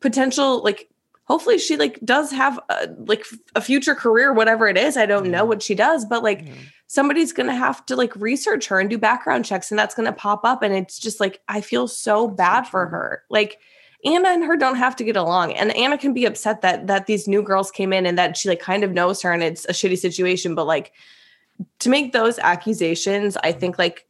potential, 0.00 0.62
like, 0.62 0.88
hopefully 1.24 1.58
she 1.58 1.76
like 1.76 1.98
does 2.04 2.30
have 2.30 2.58
a, 2.68 2.88
like 2.98 3.24
a 3.54 3.60
future 3.60 3.94
career, 3.94 4.32
whatever 4.32 4.68
it 4.68 4.78
is. 4.78 4.96
I 4.96 5.06
don't 5.06 5.30
know 5.30 5.44
what 5.44 5.62
she 5.62 5.74
does, 5.74 6.04
but 6.04 6.22
like 6.22 6.46
Yeah. 6.46 6.52
somebody's 6.86 7.32
to 7.48 7.54
have 7.54 7.84
to 7.86 7.96
like 7.96 8.14
research 8.14 8.68
her 8.68 8.78
and 8.78 8.88
do 8.88 8.96
background 8.96 9.44
checks 9.44 9.70
and 9.70 9.78
that's 9.78 9.94
to 10.06 10.12
pop 10.12 10.44
up. 10.44 10.62
And 10.62 10.72
it's 10.72 10.98
just 10.98 11.18
like, 11.18 11.40
I 11.48 11.60
feel 11.60 11.88
so 11.88 12.28
bad 12.28 12.62
for 12.62 12.86
her. 12.86 13.24
Like, 13.28 13.58
Anna 14.04 14.28
and 14.28 14.44
her 14.44 14.56
don't 14.56 14.76
have 14.76 14.94
to 14.96 15.04
get 15.04 15.16
along. 15.16 15.54
And 15.54 15.74
Anna 15.76 15.98
can 15.98 16.14
be 16.14 16.26
upset 16.26 16.60
that 16.60 16.86
that 16.86 17.06
these 17.06 17.26
new 17.26 17.42
girls 17.42 17.72
came 17.72 17.92
in 17.92 18.06
and 18.06 18.16
that 18.18 18.36
she 18.36 18.48
like 18.48 18.60
kind 18.60 18.84
of 18.84 18.92
knows 18.92 19.20
her 19.22 19.32
and 19.32 19.42
it's 19.42 19.64
a 19.64 19.72
shitty 19.72 19.98
situation. 19.98 20.54
But 20.54 20.66
like 20.66 20.92
to 21.80 21.88
make 21.88 22.12
those 22.12 22.38
accusations, 22.38 23.36
I 23.36 23.50
mm-hmm. 23.50 23.58
think 23.58 23.78
like 23.78 24.06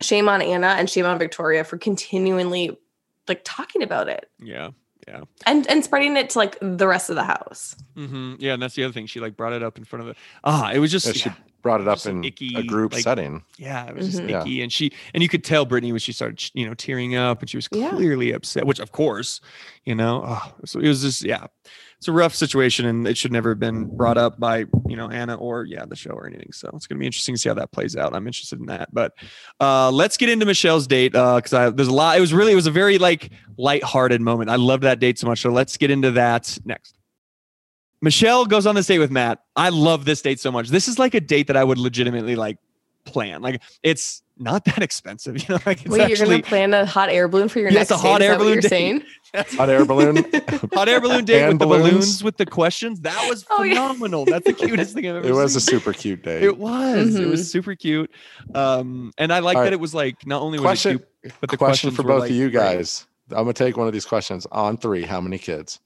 shame 0.00 0.28
on 0.28 0.42
Anna 0.42 0.68
and 0.68 0.88
shame 0.88 1.06
on 1.06 1.18
Victoria 1.18 1.64
for 1.64 1.78
continually 1.78 2.78
like 3.28 3.40
talking 3.44 3.82
about 3.82 4.08
it 4.08 4.28
yeah. 4.40 4.70
Yeah. 5.12 5.24
and 5.46 5.66
and 5.68 5.84
spreading 5.84 6.16
it 6.16 6.30
to 6.30 6.38
like 6.38 6.56
the 6.60 6.86
rest 6.88 7.10
of 7.10 7.16
the 7.16 7.24
house. 7.24 7.76
hmm 7.94 8.34
Yeah, 8.38 8.54
and 8.54 8.62
that's 8.62 8.74
the 8.74 8.84
other 8.84 8.92
thing. 8.94 9.06
She 9.06 9.20
like 9.20 9.36
brought 9.36 9.52
it 9.52 9.62
up 9.62 9.76
in 9.76 9.84
front 9.84 10.08
of 10.08 10.14
the 10.14 10.20
ah, 10.42 10.70
it 10.72 10.78
was 10.78 10.90
just 10.90 11.06
Yeah, 11.06 11.12
she 11.12 11.28
yeah, 11.28 11.34
brought 11.62 11.80
it 11.80 11.88
up 11.88 12.04
in 12.06 12.24
icky, 12.24 12.54
a 12.56 12.62
group 12.62 12.92
like, 12.92 13.02
setting. 13.02 13.42
yeah, 13.56 13.86
it 13.86 13.94
was 13.94 14.06
just 14.06 14.22
Mhm. 14.22 14.30
Yeah. 14.30 14.40
icky, 14.42 14.62
and 14.62 14.72
she 14.72 14.92
and 15.14 15.22
you 15.22 15.28
could 15.28 15.44
tell 15.44 15.64
Brittany 15.64 15.92
when 15.92 16.00
she 16.00 16.12
started, 16.12 16.50
you 16.54 16.66
know, 16.66 16.74
tearing 16.74 17.14
up, 17.16 17.40
and 17.40 17.48
she 17.48 17.56
was 17.56 17.68
Yeah. 17.72 17.90
clearly 17.90 18.32
upset. 18.32 18.66
Which, 18.66 18.80
of 18.80 18.92
course, 18.92 19.40
you 19.84 19.94
know, 19.94 20.22
oh, 20.26 20.52
so 20.64 20.80
it 20.80 20.88
was 20.88 21.02
just 21.02 21.22
yeah, 21.24 21.46
it's 21.98 22.08
a 22.08 22.12
rough 22.12 22.34
situation, 22.34 22.84
and 22.86 23.06
it 23.06 23.16
should 23.16 23.32
never 23.32 23.50
have 23.50 23.60
been 23.60 23.84
brought 23.96 24.18
up 24.18 24.40
by 24.40 24.64
you 24.88 24.96
know 24.96 25.08
Anna 25.08 25.34
or 25.36 25.64
yeah 25.64 25.84
the 25.86 25.96
show 25.96 26.10
or 26.10 26.26
anything. 26.26 26.52
So 26.52 26.68
it's 26.74 26.86
gonna 26.86 26.98
be 26.98 27.06
interesting 27.06 27.34
to 27.36 27.40
see 27.40 27.48
how 27.48 27.54
that 27.54 27.70
plays 27.72 27.96
out. 27.96 28.14
I'm 28.14 28.26
interested 28.26 28.58
in 28.60 28.66
that, 28.66 28.92
but 28.92 29.12
uh, 29.60 29.90
let's 29.90 30.16
get 30.16 30.28
into 30.28 30.44
Michelle's 30.46 30.86
date 30.86 31.12
because 31.12 31.52
I 31.52 31.70
there's 31.70 31.88
a 31.88 31.92
lot. 31.94 32.16
It 32.18 32.20
was 32.20 32.34
really 32.34 32.52
it 32.52 32.56
was 32.56 32.66
a 32.66 32.70
very 32.72 32.98
like 32.98 33.30
lighthearted 33.56 34.20
moment. 34.20 34.50
I 34.50 34.56
love 34.56 34.80
that 34.80 34.98
date 34.98 35.18
so 35.18 35.26
much. 35.28 35.40
So 35.42 35.50
let's 35.50 35.76
get 35.76 35.90
into 35.90 36.10
that 36.12 36.58
next. 36.64 36.96
Michelle 38.02 38.44
goes 38.44 38.66
on 38.66 38.74
this 38.74 38.86
date 38.86 38.98
with 38.98 39.10
Matt. 39.10 39.42
I 39.56 39.68
love 39.70 40.04
this 40.04 40.20
date 40.20 40.40
so 40.40 40.50
much. 40.52 40.68
This 40.68 40.88
is 40.88 40.98
like 40.98 41.14
a 41.14 41.20
date 41.20 41.46
that 41.46 41.56
I 41.56 41.64
would 41.64 41.78
legitimately 41.78 42.36
like 42.36 42.58
plan. 43.04 43.40
Like 43.42 43.62
it's 43.82 44.22
not 44.38 44.64
that 44.66 44.82
expensive, 44.82 45.38
you 45.40 45.46
know. 45.54 45.60
Like 45.64 45.82
it's 45.82 45.88
Wait, 45.90 46.08
you're 46.08 46.26
gonna 46.26 46.42
plan 46.42 46.74
a 46.74 46.84
hot 46.84 47.08
air 47.10 47.28
balloon 47.28 47.48
for 47.48 47.60
your 47.60 47.70
next 47.70 47.88
date. 47.88 47.94
Yes, 47.94 48.04
a 48.04 48.06
hot 48.08 48.18
date? 48.18 48.26
Air 48.26 48.38
balloon 48.38 48.52
you're 48.54 48.60
date. 48.62 48.68
saying? 48.68 49.02
Hot 49.56 49.70
air 49.70 49.84
balloon. 49.86 50.16
hot 50.74 50.88
air 50.88 51.00
balloon 51.00 51.24
date 51.24 51.42
And 51.48 51.52
with 51.54 51.58
the 51.60 51.66
balloons. 51.66 51.88
balloons 51.90 52.24
with 52.24 52.36
the 52.36 52.46
questions. 52.46 53.00
That 53.00 53.28
was 53.30 53.46
Oh, 53.50 53.62
yeah. 53.62 53.74
phenomenal. 53.74 54.24
That's 54.24 54.44
the 54.46 54.52
cutest 54.52 54.94
thing 54.94 55.08
I've 55.08 55.16
ever 55.16 55.28
it 55.28 55.32
was 55.34 55.54
a 55.56 55.60
super 55.60 55.92
cute 55.92 56.22
day. 56.22 56.42
It 56.42 56.58
was. 56.58 57.14
It 57.14 57.22
Mhm. 57.22 57.30
was 57.30 57.50
super 57.50 57.74
cute. 57.76 58.10
Um, 58.54 59.12
and 59.16 59.32
I 59.32 59.38
like 59.38 59.56
All 59.56 59.62
that 59.62 59.68
right. 59.68 59.72
it 59.72 59.80
was 59.80 59.94
like 59.94 60.26
not 60.26 60.42
only 60.42 60.58
was 60.58 60.64
question 60.64 60.96
it 60.96 61.08
cute, 61.22 61.34
but 61.40 61.50
the 61.50 61.56
question 61.56 61.92
for 61.92 62.02
both 62.02 62.20
like, 62.22 62.30
of 62.30 62.36
you 62.36 62.50
great. 62.50 62.60
guys. 62.60 63.06
I'm 63.30 63.44
gonna 63.44 63.52
take 63.54 63.76
one 63.76 63.86
of 63.86 63.92
these 63.94 64.04
questions 64.04 64.46
on 64.52 64.76
three. 64.76 65.04
How 65.04 65.20
many 65.20 65.38
kids? 65.38 65.80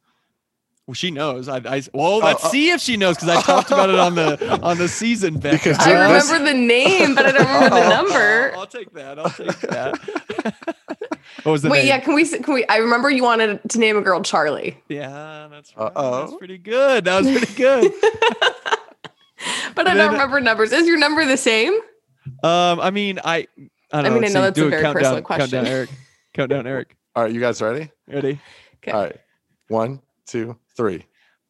Well, 0.87 0.95
she 0.95 1.11
knows. 1.11 1.49
I, 1.49 1.57
I 1.57 1.83
well, 1.93 2.19
let's 2.19 2.45
oh. 2.45 2.49
see 2.49 2.71
if 2.71 2.81
she 2.81 2.97
knows 2.97 3.17
because 3.17 3.29
I 3.29 3.43
talked 3.43 3.73
about 3.73 3.91
it 3.91 3.99
on 3.99 4.15
the 4.15 4.61
on 4.63 4.79
the 4.79 4.87
season. 4.87 5.39
Becca. 5.39 5.57
Because 5.57 5.79
I 5.79 5.87
Dude, 5.87 6.17
this- 6.17 6.31
remember 6.31 6.53
the 6.53 6.59
name, 6.59 7.15
but 7.17 7.27
I 7.27 7.33
don't 7.33 7.47
remember 7.47 7.71
the 7.71 7.83
Uh-oh. 7.83 7.89
number. 8.03 8.53
I'll 8.57 8.67
take 8.67 8.93
that. 8.93 9.19
I'll 9.19 9.31
take 9.31 9.59
that. 9.61 9.99
what 11.43 11.53
was 11.53 11.63
the 11.63 11.71
Wait, 11.71 11.79
name? 11.79 11.89
yeah, 11.89 11.99
can 11.99 12.15
we 12.15 12.25
can 12.29 12.55
we 12.55 12.65
I 12.67 12.77
remember 12.77 13.11
you 13.11 13.25
wanted 13.25 13.69
to 13.71 13.79
name 13.81 13.97
a 13.97 14.01
girl 14.01 14.23
Charlie. 14.23 14.81
Yeah, 14.89 15.49
that's 15.51 15.77
right. 15.77 15.87
Uh-oh. 15.87 16.21
That's 16.21 16.37
pretty 16.37 16.59
good. 16.59 17.05
That 17.07 17.25
was 17.25 17.37
pretty 17.37 17.55
good. 17.55 17.93
But 19.75 19.87
I 19.87 19.95
don't 19.95 20.13
remember 20.13 20.41
numbers. 20.41 20.73
Is 20.73 20.87
your 20.87 20.99
number 20.99 21.25
the 21.25 21.37
same? 21.37 21.75
Um, 22.43 22.81
I 22.81 22.91
mean, 22.91 23.21
I, 23.23 23.47
I, 23.93 24.03
don't 24.03 24.07
I 24.07 24.09
mean, 24.11 24.21
know. 24.23 24.29
I 24.29 24.33
know 24.33 24.43
that's 24.43 24.57
do 24.57 24.67
a 24.67 24.71
very 24.71 24.83
countdown, 24.83 25.03
personal 25.03 25.23
Countdown, 25.23 25.49
question. 25.49 25.67
Eric. 25.67 25.91
Countdown, 26.33 26.67
Eric. 26.67 26.97
All 27.15 27.23
right, 27.25 27.33
you 27.33 27.41
guys 27.41 27.61
ready? 27.61 27.91
Ready? 28.09 28.41
Okay. 28.77 28.91
All 28.91 29.03
right. 29.05 29.17
One, 29.69 30.01
two, 30.27 30.57
three. 30.77 31.05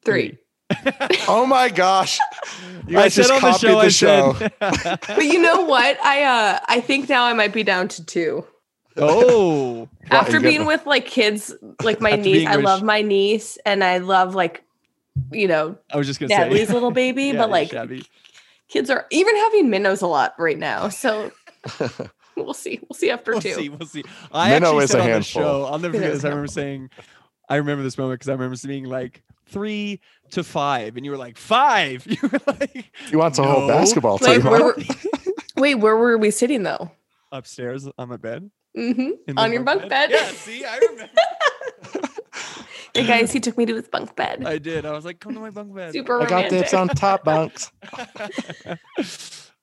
Three. 0.05 0.39
Oh 1.29 1.47
my 1.47 1.69
gosh. 1.69 2.19
You 2.89 2.99
I 2.99 3.03
guys 3.03 3.15
said 3.15 3.27
just 3.27 3.33
on 3.33 3.41
the 3.41 3.41
copied 3.41 3.61
show. 3.61 3.79
I 3.79 3.85
the 3.85 3.91
show. 3.91 4.33
said. 4.91 5.01
But 5.17 5.25
you 5.25 5.41
know 5.41 5.63
what? 5.65 5.99
I 6.05 6.23
uh 6.23 6.59
I 6.67 6.81
think 6.81 7.09
now 7.09 7.25
I 7.25 7.33
might 7.33 7.53
be 7.53 7.63
down 7.65 7.89
to 7.89 8.05
two. 8.05 8.45
oh, 8.97 9.89
After 10.11 10.41
being 10.41 10.61
get- 10.61 10.67
with 10.67 10.87
like 10.87 11.07
kids, 11.07 11.55
like 11.83 12.01
my 12.01 12.11
After 12.13 12.23
niece, 12.23 12.47
I 12.49 12.57
love 12.57 12.83
my 12.83 13.03
niece 13.03 13.59
and 13.67 13.83
I 13.85 13.99
love 13.99 14.35
like 14.35 14.63
you 15.33 15.49
know, 15.49 15.77
I 15.93 15.97
was 15.97 16.07
just 16.07 16.21
gonna 16.21 16.37
Natalie's 16.37 16.69
say. 16.69 16.75
little 16.75 16.91
baby, 16.91 17.25
Yeah, 17.27 17.39
but 17.39 17.51
like 17.51 17.71
shabby. 17.71 18.05
kids 18.69 18.91
are 18.91 19.07
even 19.11 19.35
having 19.37 19.71
minnows 19.71 20.03
a 20.03 20.07
lot 20.07 20.35
right 20.39 20.59
now. 20.59 20.89
So 20.91 21.33
we'll 22.37 22.55
see. 22.55 22.79
We'll 22.89 22.95
see 22.97 23.11
after 23.11 23.33
We'll 23.33 23.41
two. 23.41 23.55
see. 23.55 23.69
We'll 23.69 23.89
see. 23.89 24.05
I 24.33 24.51
Minnow 24.51 24.69
actually 24.79 24.85
is 24.85 24.91
said 24.91 24.99
a 24.99 25.03
on 25.03 25.07
the 25.09 25.13
handful. 25.15 25.43
show. 25.43 25.65
I'll 25.65 25.79
never 25.79 25.95
forget 25.95 26.11
this. 26.11 26.19
is 26.19 26.25
remember 26.25 26.47
saying, 26.47 26.91
I 27.49 27.57
remember 27.57 27.83
this 27.83 27.97
moment 27.99 28.19
because 28.21 28.29
I 28.29 28.33
remember 28.33 28.57
being 28.67 28.85
like 28.85 29.23
three 29.47 30.01
to 30.33 30.43
five, 30.43 30.97
and 30.97 31.05
you 31.05 31.13
were 31.13 31.17
like 31.17 31.37
five. 31.39 32.07
You 32.11 32.29
were 32.31 32.41
like 32.47 32.91
He 33.09 33.17
wants 33.17 33.39
a 33.39 33.45
whole 33.45 33.63
No. 33.63 33.69
basketball 33.69 34.19
Wait, 34.21 34.43
team. 34.43 34.45
where 34.51 34.65
were, 34.65 34.77
wait, 35.57 35.75
where 35.77 35.97
were 35.97 36.19
we 36.19 36.31
sitting 36.31 36.63
though? 36.63 36.91
upstairs 37.33 37.89
on 37.99 38.09
my 38.09 38.17
bed. 38.17 38.51
Mm-hmm. 38.77 39.37
On 39.39 39.53
your 39.53 39.63
bunk 39.63 39.89
bed? 39.89 40.11
Yeah. 40.11 40.27
See, 40.29 40.65
I 40.65 40.77
remember. 40.79 41.11
Hey 42.95 43.07
guys, 43.07 43.31
he 43.31 43.41
took 43.41 43.59
me 43.59 43.67
to 43.67 43.75
his 43.75 43.89
bunk 43.89 44.17
bed. 44.17 44.43
I 44.47 44.57
did. 44.57 44.87
I 44.87 44.93
was 44.93 45.05
like, 45.05 45.21
come 45.21 45.35
to 45.35 45.41
my 45.41 45.51
bunk 45.51 45.75
bed. 45.75 45.93
Super 45.93 46.23
I 46.23 46.25
got 46.25 46.31
romantic. 46.45 46.61
dibs 46.61 46.73
on 46.73 46.89
top 46.89 47.25
bunks. 47.25 47.71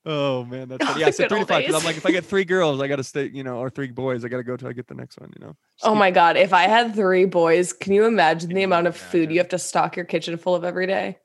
Oh 0.06 0.44
man, 0.44 0.68
that's 0.68 0.84
funny. 0.86 1.00
Yeah, 1.00 1.06
I 1.06 1.10
said 1.10 1.24
Good 1.24 1.28
three 1.30 1.38
to 1.38 1.42
old 1.42 1.48
five. 1.48 1.66
'cause 1.66 1.74
I'm 1.74 1.84
like, 1.84 1.96
if 1.96 2.06
I 2.06 2.10
get 2.10 2.24
three 2.24 2.44
girls, 2.44 2.80
I 2.80 2.88
gotta 2.88 3.04
stay, 3.04 3.30
you 3.32 3.42
know, 3.44 3.58
or 3.58 3.70
three 3.70 3.88
boys, 3.90 4.24
I 4.24 4.28
gotta 4.28 4.44
go 4.44 4.56
till 4.56 4.68
I 4.68 4.72
get 4.72 4.86
the 4.86 4.94
next 4.94 5.18
one. 5.20 5.32
You 5.38 5.46
know. 5.46 5.56
Just 5.76 5.84
Oh 5.86 5.90
keep- 5.90 5.98
my 5.98 6.10
god, 6.10 6.36
if 6.36 6.52
I 6.52 6.64
had 6.64 6.94
three 6.94 7.24
boys, 7.24 7.72
can 7.72 7.92
you 7.92 8.04
imagine 8.06 8.50
the 8.50 8.62
amount 8.62 8.86
of 8.86 8.96
food 8.96 9.18
imagine? 9.18 9.32
you 9.32 9.38
have 9.40 9.48
to 9.50 9.58
stock 9.58 9.96
your 9.96 10.04
kitchen 10.04 10.36
full 10.36 10.54
of 10.54 10.64
every 10.64 10.86
day? 10.86 11.18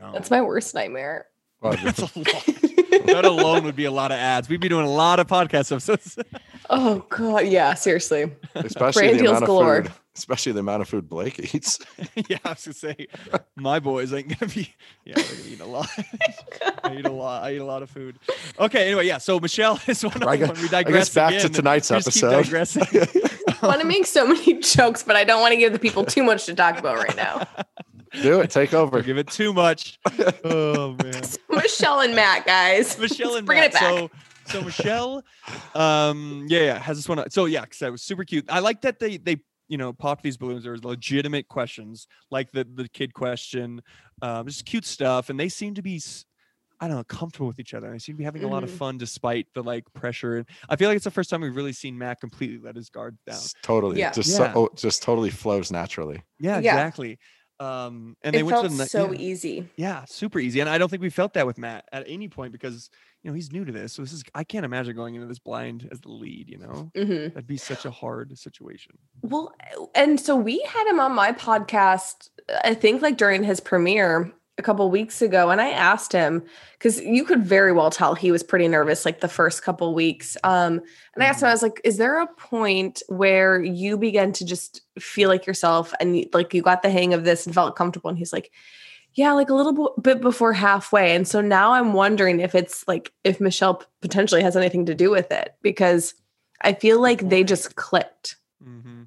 No. 0.00 0.12
That's 0.12 0.30
my 0.30 0.40
worst 0.40 0.74
nightmare. 0.74 1.26
Well, 1.60 1.72
That's 1.84 1.98
a 2.00 2.04
lot. 2.18 2.46
that 3.06 3.24
alone 3.24 3.64
would 3.64 3.76
be 3.76 3.84
a 3.84 3.90
lot 3.90 4.10
of 4.12 4.18
ads. 4.18 4.48
We'd 4.48 4.60
be 4.60 4.68
doing 4.68 4.86
a 4.86 4.90
lot 4.90 5.20
of 5.20 5.26
podcast 5.26 5.70
episodes. 5.72 6.18
Oh 6.70 7.04
god, 7.08 7.46
yeah, 7.46 7.74
seriously. 7.74 8.32
especially 8.54 9.02
Brand 9.02 9.14
the 9.18 9.22
deals 9.22 9.30
amount 9.38 9.42
of 9.44 9.46
galore. 9.48 9.82
food. 9.84 9.92
Especially 10.14 10.52
the 10.52 10.60
amount 10.60 10.82
of 10.82 10.88
food 10.88 11.08
Blake 11.08 11.54
eats. 11.54 11.78
yeah, 12.28 12.36
I 12.44 12.50
was 12.50 12.64
gonna 12.64 12.74
say, 12.74 13.06
my 13.56 13.80
boys 13.80 14.12
ain't 14.12 14.38
gonna 14.38 14.52
be. 14.52 14.74
Yeah, 15.06 15.14
they're 15.14 15.24
gonna 15.24 15.48
eat 15.48 15.60
a 15.60 15.64
lot. 15.66 15.88
I 16.84 16.96
eat 16.96 17.06
a 17.06 17.10
lot. 17.10 17.44
I 17.44 17.54
eat 17.54 17.58
a 17.58 17.64
lot 17.64 17.82
of 17.82 17.88
food. 17.90 18.18
Okay. 18.58 18.86
Anyway, 18.88 19.06
yeah. 19.06 19.18
So 19.18 19.40
Michelle 19.40 19.80
is 19.86 20.04
one 20.04 20.14
of 20.22 20.22
I 20.28 20.36
the 20.36 20.46
guess- 20.48 20.58
we 20.60 20.66
I 20.68 20.70
digress 20.70 21.08
guess 21.08 21.14
back 21.14 21.40
to 21.40 21.48
tonight's 21.48 21.90
We 21.90 21.96
just 22.00 22.12
keep 22.12 22.24
episode. 22.24 22.42
digressing. 22.44 22.82
I 23.62 23.66
want 23.66 23.80
to 23.80 23.86
make 23.86 24.04
so 24.06 24.26
many 24.26 24.54
jokes, 24.60 25.02
but 25.02 25.16
I 25.16 25.24
don't 25.24 25.40
want 25.40 25.52
to 25.52 25.56
give 25.56 25.72
the 25.72 25.78
people 25.78 26.04
too 26.04 26.22
much 26.24 26.44
to 26.46 26.54
talk 26.54 26.78
about 26.78 26.96
right 26.98 27.16
now. 27.16 27.46
Do 28.20 28.40
it. 28.40 28.50
Take 28.50 28.74
over. 28.74 28.98
Don't 28.98 29.06
give 29.06 29.16
it 29.18 29.28
too 29.28 29.54
much. 29.54 29.98
Oh 30.44 30.94
man. 31.02 31.22
Michelle 31.48 32.00
and 32.00 32.14
Matt, 32.14 32.44
guys. 32.44 32.98
Michelle 32.98 33.28
Let's 33.28 33.38
and 33.38 33.46
bring 33.46 33.60
Matt. 33.60 33.70
it 33.70 33.72
back. 33.72 33.82
So, 33.82 34.10
so 34.46 34.62
Michelle, 34.62 35.22
um, 35.74 36.44
yeah, 36.48 36.60
yeah, 36.60 36.78
has 36.78 36.98
this 36.98 37.08
one. 37.08 37.30
So 37.30 37.46
yeah, 37.46 37.62
because 37.62 37.78
that 37.78 37.90
was 37.92 38.02
super 38.02 38.24
cute. 38.24 38.44
I 38.50 38.58
like 38.58 38.82
that 38.82 38.98
they 38.98 39.16
they 39.16 39.40
you 39.72 39.78
know 39.78 39.92
popped 39.92 40.22
these 40.22 40.36
balloons. 40.36 40.62
There 40.64 40.72
was 40.72 40.84
legitimate 40.84 41.48
questions, 41.48 42.06
like 42.30 42.52
the 42.52 42.64
the 42.80 42.88
kid 42.90 43.14
question, 43.14 43.80
um, 44.20 44.46
just 44.46 44.66
cute 44.66 44.84
stuff, 44.84 45.30
and 45.30 45.40
they 45.40 45.48
seem 45.48 45.74
to 45.74 45.82
be. 45.82 46.00
I 46.80 46.88
don't 46.88 46.96
know, 46.96 47.04
comfortable 47.04 47.46
with 47.46 47.60
each 47.60 47.74
other. 47.74 47.92
They 47.92 47.98
seem 48.00 48.16
to 48.16 48.18
be 48.18 48.24
having 48.24 48.42
a 48.42 48.48
lot 48.48 48.64
of 48.64 48.70
Mhm. 48.70 48.76
fun 48.76 48.98
despite 48.98 49.46
the 49.54 49.62
like 49.62 49.84
pressure. 49.94 50.44
I 50.68 50.74
feel 50.74 50.88
like 50.88 50.96
it's 50.96 51.04
the 51.04 51.12
first 51.12 51.30
time 51.30 51.40
we've 51.40 51.54
really 51.54 51.72
seen 51.72 51.96
Matt 51.96 52.18
completely 52.20 52.58
let 52.58 52.74
his 52.74 52.90
guard 52.90 53.16
down. 53.24 53.36
S- 53.36 53.54
Totally. 53.62 54.00
Yeah. 54.00 54.10
Just 54.10 54.30
Yeah. 54.30 54.52
So, 54.52 54.52
oh, 54.56 54.68
just 54.76 55.00
totally 55.00 55.30
flows 55.30 55.70
naturally. 55.70 56.24
Yeah, 56.40 56.58
Yeah. 56.58 56.72
exactly. 56.74 57.20
Um, 57.60 58.16
and 58.22 58.34
they 58.34 58.40
It 58.40 58.42
went 58.42 58.54
felt 58.56 58.70
to 58.70 58.76
the, 58.76 58.86
so 58.86 59.12
yeah. 59.12 59.18
easy. 59.20 59.68
Yeah, 59.76 60.04
super 60.06 60.38
easy. 60.40 60.60
And 60.60 60.68
I 60.68 60.78
don't 60.78 60.88
think 60.88 61.02
we 61.02 61.10
felt 61.10 61.34
that 61.34 61.46
with 61.46 61.58
Matt 61.58 61.84
at 61.92 62.04
any 62.08 62.28
point 62.28 62.52
because 62.52 62.90
you 63.22 63.30
know 63.30 63.34
he's 63.34 63.52
new 63.52 63.64
to 63.64 63.70
this. 63.70 63.92
So 63.92 64.02
this 64.02 64.12
is 64.12 64.24
I 64.34 64.42
can't 64.42 64.64
imagine 64.64 64.96
going 64.96 65.14
into 65.14 65.26
this 65.28 65.38
blind 65.38 65.88
as 65.92 66.00
the 66.00 66.10
lead, 66.10 66.48
you 66.48 66.58
know? 66.58 66.90
hmm 66.96 67.28
That'd 67.28 67.46
be 67.46 67.56
such 67.56 67.84
a 67.84 67.90
hard 67.90 68.36
situation. 68.36 68.98
Well, 69.22 69.54
and 69.94 70.18
so 70.18 70.34
we 70.34 70.60
had 70.66 70.88
him 70.88 70.98
on 70.98 71.12
my 71.12 71.32
podcast, 71.32 72.30
I 72.64 72.74
think 72.74 73.00
like 73.02 73.16
during 73.16 73.44
his 73.44 73.60
premiere. 73.60 74.32
A 74.58 74.62
couple 74.62 74.88
weeks 74.90 75.22
ago 75.22 75.48
and 75.50 75.60
I 75.62 75.70
asked 75.70 76.12
him 76.12 76.42
because 76.74 77.00
you 77.00 77.24
could 77.24 77.42
very 77.44 77.72
well 77.72 77.90
tell 77.90 78.14
he 78.14 78.30
was 78.30 78.42
pretty 78.42 78.68
nervous 78.68 79.06
like 79.06 79.20
the 79.20 79.28
first 79.28 79.62
couple 79.62 79.94
weeks. 79.94 80.36
Um, 80.44 80.82
and 81.14 81.22
I 81.22 81.26
asked 81.26 81.42
him, 81.42 81.48
I 81.48 81.52
was 81.52 81.62
like, 81.62 81.80
is 81.84 81.96
there 81.96 82.20
a 82.20 82.26
point 82.26 83.02
where 83.08 83.62
you 83.62 83.96
began 83.96 84.32
to 84.34 84.44
just 84.44 84.82
feel 84.98 85.30
like 85.30 85.46
yourself 85.46 85.94
and 86.00 86.26
like 86.34 86.52
you 86.52 86.60
got 86.60 86.82
the 86.82 86.90
hang 86.90 87.14
of 87.14 87.24
this 87.24 87.46
and 87.46 87.54
felt 87.54 87.76
comfortable? 87.76 88.10
And 88.10 88.18
he's 88.18 88.32
like, 88.32 88.50
yeah, 89.14 89.32
like 89.32 89.48
a 89.48 89.54
little 89.54 89.94
bit 90.00 90.20
before 90.20 90.52
halfway. 90.52 91.14
And 91.16 91.26
so 91.26 91.40
now 91.40 91.72
I'm 91.72 91.94
wondering 91.94 92.40
if 92.40 92.54
it's 92.54 92.86
like 92.86 93.10
if 93.24 93.40
Michelle 93.40 93.82
potentially 94.02 94.42
has 94.42 94.56
anything 94.56 94.84
to 94.86 94.94
do 94.94 95.10
with 95.10 95.32
it 95.32 95.54
because 95.62 96.14
I 96.60 96.74
feel 96.74 97.00
like 97.00 97.28
they 97.28 97.42
just 97.42 97.74
clicked, 97.76 98.36
Mm-hmm. 98.62 99.02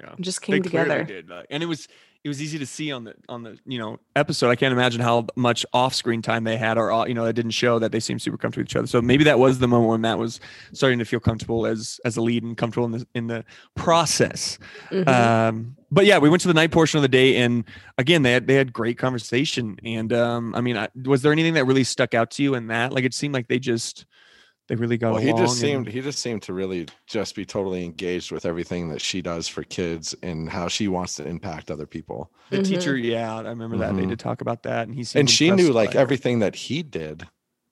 Yeah. 0.00 0.14
just 0.20 0.42
came 0.42 0.62
clearly 0.62 0.88
together. 0.88 1.04
Did. 1.04 1.28
like- 1.28 1.46
and 1.50 1.62
it 1.62 1.66
was 1.66 1.86
it 2.24 2.28
was 2.28 2.40
easy 2.40 2.58
to 2.58 2.64
see 2.64 2.90
on 2.90 3.04
the 3.04 3.14
on 3.28 3.42
the 3.42 3.58
you 3.66 3.78
know 3.78 3.98
episode. 4.16 4.48
I 4.48 4.56
can't 4.56 4.72
imagine 4.72 5.02
how 5.02 5.26
much 5.36 5.66
off 5.74 5.94
screen 5.94 6.22
time 6.22 6.44
they 6.44 6.56
had, 6.56 6.78
or 6.78 6.90
uh, 6.90 7.04
you 7.04 7.12
know, 7.12 7.26
it 7.26 7.34
didn't 7.34 7.50
show 7.50 7.78
that 7.78 7.92
they 7.92 8.00
seemed 8.00 8.22
super 8.22 8.38
comfortable 8.38 8.62
with 8.62 8.70
each 8.70 8.76
other. 8.76 8.86
So 8.86 9.02
maybe 9.02 9.24
that 9.24 9.38
was 9.38 9.58
the 9.58 9.68
moment 9.68 9.90
when 9.90 10.00
Matt 10.00 10.18
was 10.18 10.40
starting 10.72 10.98
to 11.00 11.04
feel 11.04 11.20
comfortable 11.20 11.66
as 11.66 12.00
as 12.06 12.16
a 12.16 12.22
lead 12.22 12.42
and 12.42 12.56
comfortable 12.56 12.86
in 12.86 12.92
the 12.92 13.06
in 13.14 13.26
the 13.26 13.44
process. 13.74 14.58
Mhm. 14.90 15.06
Um, 15.06 15.76
but 15.90 16.06
yeah, 16.06 16.16
we 16.16 16.30
went 16.30 16.40
to 16.42 16.48
the 16.48 16.54
night 16.54 16.70
portion 16.72 16.96
of 16.96 17.02
the 17.02 17.08
day, 17.08 17.36
and 17.36 17.62
again, 17.98 18.22
they 18.22 18.32
had 18.32 18.46
they 18.46 18.54
had 18.54 18.72
great 18.72 18.96
conversation. 18.96 19.78
And 19.84 20.10
um, 20.14 20.54
I 20.54 20.62
mean, 20.62 20.78
I, 20.78 20.88
was 21.04 21.20
there 21.20 21.30
anything 21.30 21.54
that 21.54 21.66
really 21.66 21.84
stuck 21.84 22.14
out 22.14 22.30
to 22.32 22.42
you 22.42 22.54
in 22.54 22.68
that? 22.68 22.90
Like, 22.92 23.04
it 23.04 23.12
seemed 23.12 23.34
like 23.34 23.48
they 23.48 23.58
just 23.58 24.06
they 24.68 24.74
really 24.76 24.96
got 24.96 25.12
Well, 25.12 25.20
he 25.22 25.32
just 25.34 25.58
seemed 25.60 25.86
and- 25.86 25.94
he 25.94 26.00
just 26.00 26.18
seemed 26.20 26.42
to 26.42 26.52
really 26.54 26.86
just 27.06 27.34
be 27.34 27.44
totally 27.44 27.84
engaged 27.84 28.32
with 28.32 28.46
everything 28.46 28.88
that 28.90 29.00
she 29.00 29.20
does 29.22 29.46
for 29.48 29.62
kids 29.62 30.14
and 30.22 30.48
how 30.48 30.68
she 30.68 30.88
wants 30.88 31.14
to 31.16 31.26
impact 31.26 31.70
other 31.70 31.86
people. 31.86 32.30
the 32.50 32.58
Mhm. 32.58 32.64
teacher. 32.68 32.96
Yeah, 32.96 33.36
I 33.36 33.42
remember 33.48 33.76
that 33.78 33.96
they 33.96 34.02
Mhm. 34.02 34.10
did 34.10 34.18
talk 34.20 34.40
about 34.42 34.62
that, 34.64 34.86
and 34.86 34.94
he 34.94 35.02
seemed 35.02 35.20
And 35.20 35.30
she 35.30 35.50
knew 35.50 35.72
like 35.72 35.94
everything 35.94 36.38
that 36.40 36.54
he 36.54 36.82
did, 36.82 37.26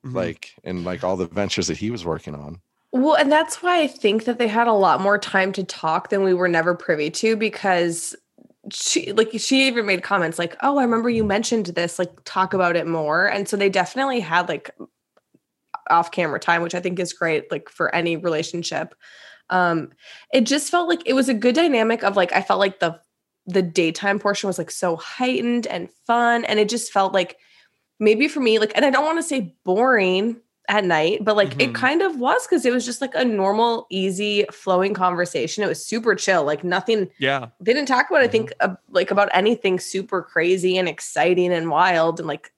Mhm. 0.04 0.14
like 0.14 0.54
and 0.64 0.82
like 0.84 1.04
all 1.04 1.16
the 1.16 1.26
ventures 1.26 1.66
that 1.68 1.76
he 1.76 1.90
was 1.90 2.04
working 2.04 2.34
on. 2.34 2.60
Well, 2.90 3.14
and 3.14 3.30
that's 3.30 3.62
why 3.62 3.80
I 3.80 3.86
think 3.86 4.24
that 4.24 4.38
they 4.38 4.48
had 4.48 4.66
a 4.68 4.72
lot 4.72 5.00
more 5.00 5.18
time 5.18 5.52
to 5.52 5.62
talk 5.64 6.08
than 6.10 6.22
we 6.24 6.34
were 6.34 6.48
never 6.48 6.74
privy 6.74 7.10
to 7.10 7.36
because 7.36 8.14
she 8.72 9.12
like 9.12 9.30
she 9.38 9.66
even 9.66 9.86
made 9.86 10.02
comments 10.02 10.38
like, 10.38 10.56
"Oh, 10.62 10.78
I 10.78 10.82
remember 10.84 11.10
you 11.10 11.24
mentioned 11.24 11.66
this, 11.66 11.98
like 11.98 12.10
talk 12.24 12.54
about 12.54 12.76
it 12.76 12.86
more." 12.86 13.26
And 13.26 13.48
so 13.48 13.56
they 13.56 13.68
definitely 13.68 14.20
had 14.20 14.48
like 14.48 14.70
off 15.90 16.10
camera 16.10 16.38
time, 16.40 16.62
which 16.62 16.74
I 16.74 16.80
think 16.80 16.98
is 16.98 17.12
great 17.12 17.50
like 17.50 17.68
for 17.68 17.94
any 17.94 18.16
relationship. 18.16 18.94
Um 19.50 19.90
it 20.32 20.42
just 20.42 20.70
felt 20.70 20.88
like 20.88 21.02
it 21.06 21.14
was 21.14 21.28
a 21.28 21.34
good 21.34 21.54
dynamic 21.54 22.02
of 22.04 22.16
like 22.16 22.32
I 22.32 22.42
felt 22.42 22.60
like 22.60 22.80
the 22.80 23.00
the 23.46 23.62
daytime 23.62 24.18
portion 24.18 24.46
was 24.46 24.58
like 24.58 24.70
so 24.70 24.96
heightened 24.96 25.66
and 25.66 25.90
fun 26.06 26.44
and 26.44 26.60
it 26.60 26.68
just 26.68 26.92
felt 26.92 27.12
like 27.12 27.36
maybe 27.98 28.28
for 28.28 28.40
me 28.40 28.58
like 28.58 28.72
and 28.76 28.84
I 28.84 28.90
don't 28.90 29.04
want 29.04 29.18
to 29.18 29.22
say 29.22 29.54
boring 29.64 30.36
at 30.68 30.84
night, 30.84 31.24
but 31.24 31.34
like 31.36 31.54
Mhm. 31.56 31.60
it 31.62 31.74
kind 31.74 32.02
of 32.02 32.20
was 32.20 32.46
because 32.46 32.64
it 32.64 32.72
was 32.72 32.84
just 32.86 33.00
like 33.00 33.16
a 33.16 33.24
normal, 33.24 33.88
easy, 33.90 34.44
flowing 34.52 34.94
conversation. 34.94 35.64
It 35.64 35.66
was 35.66 35.84
super 35.84 36.14
chill, 36.14 36.44
like 36.44 36.62
nothing. 36.62 37.10
yeah, 37.18 37.48
They 37.60 37.74
didn't 37.74 37.88
talk 37.88 38.08
about, 38.08 38.22
I 38.22 38.28
think, 38.28 38.52
uh, 38.60 38.76
like 38.88 39.10
about 39.10 39.28
anything 39.34 39.80
super 39.80 40.22
crazy 40.22 40.78
and 40.78 40.88
exciting 40.88 41.52
and 41.52 41.68
wild, 41.68 42.20
and 42.20 42.28
like 42.28 42.52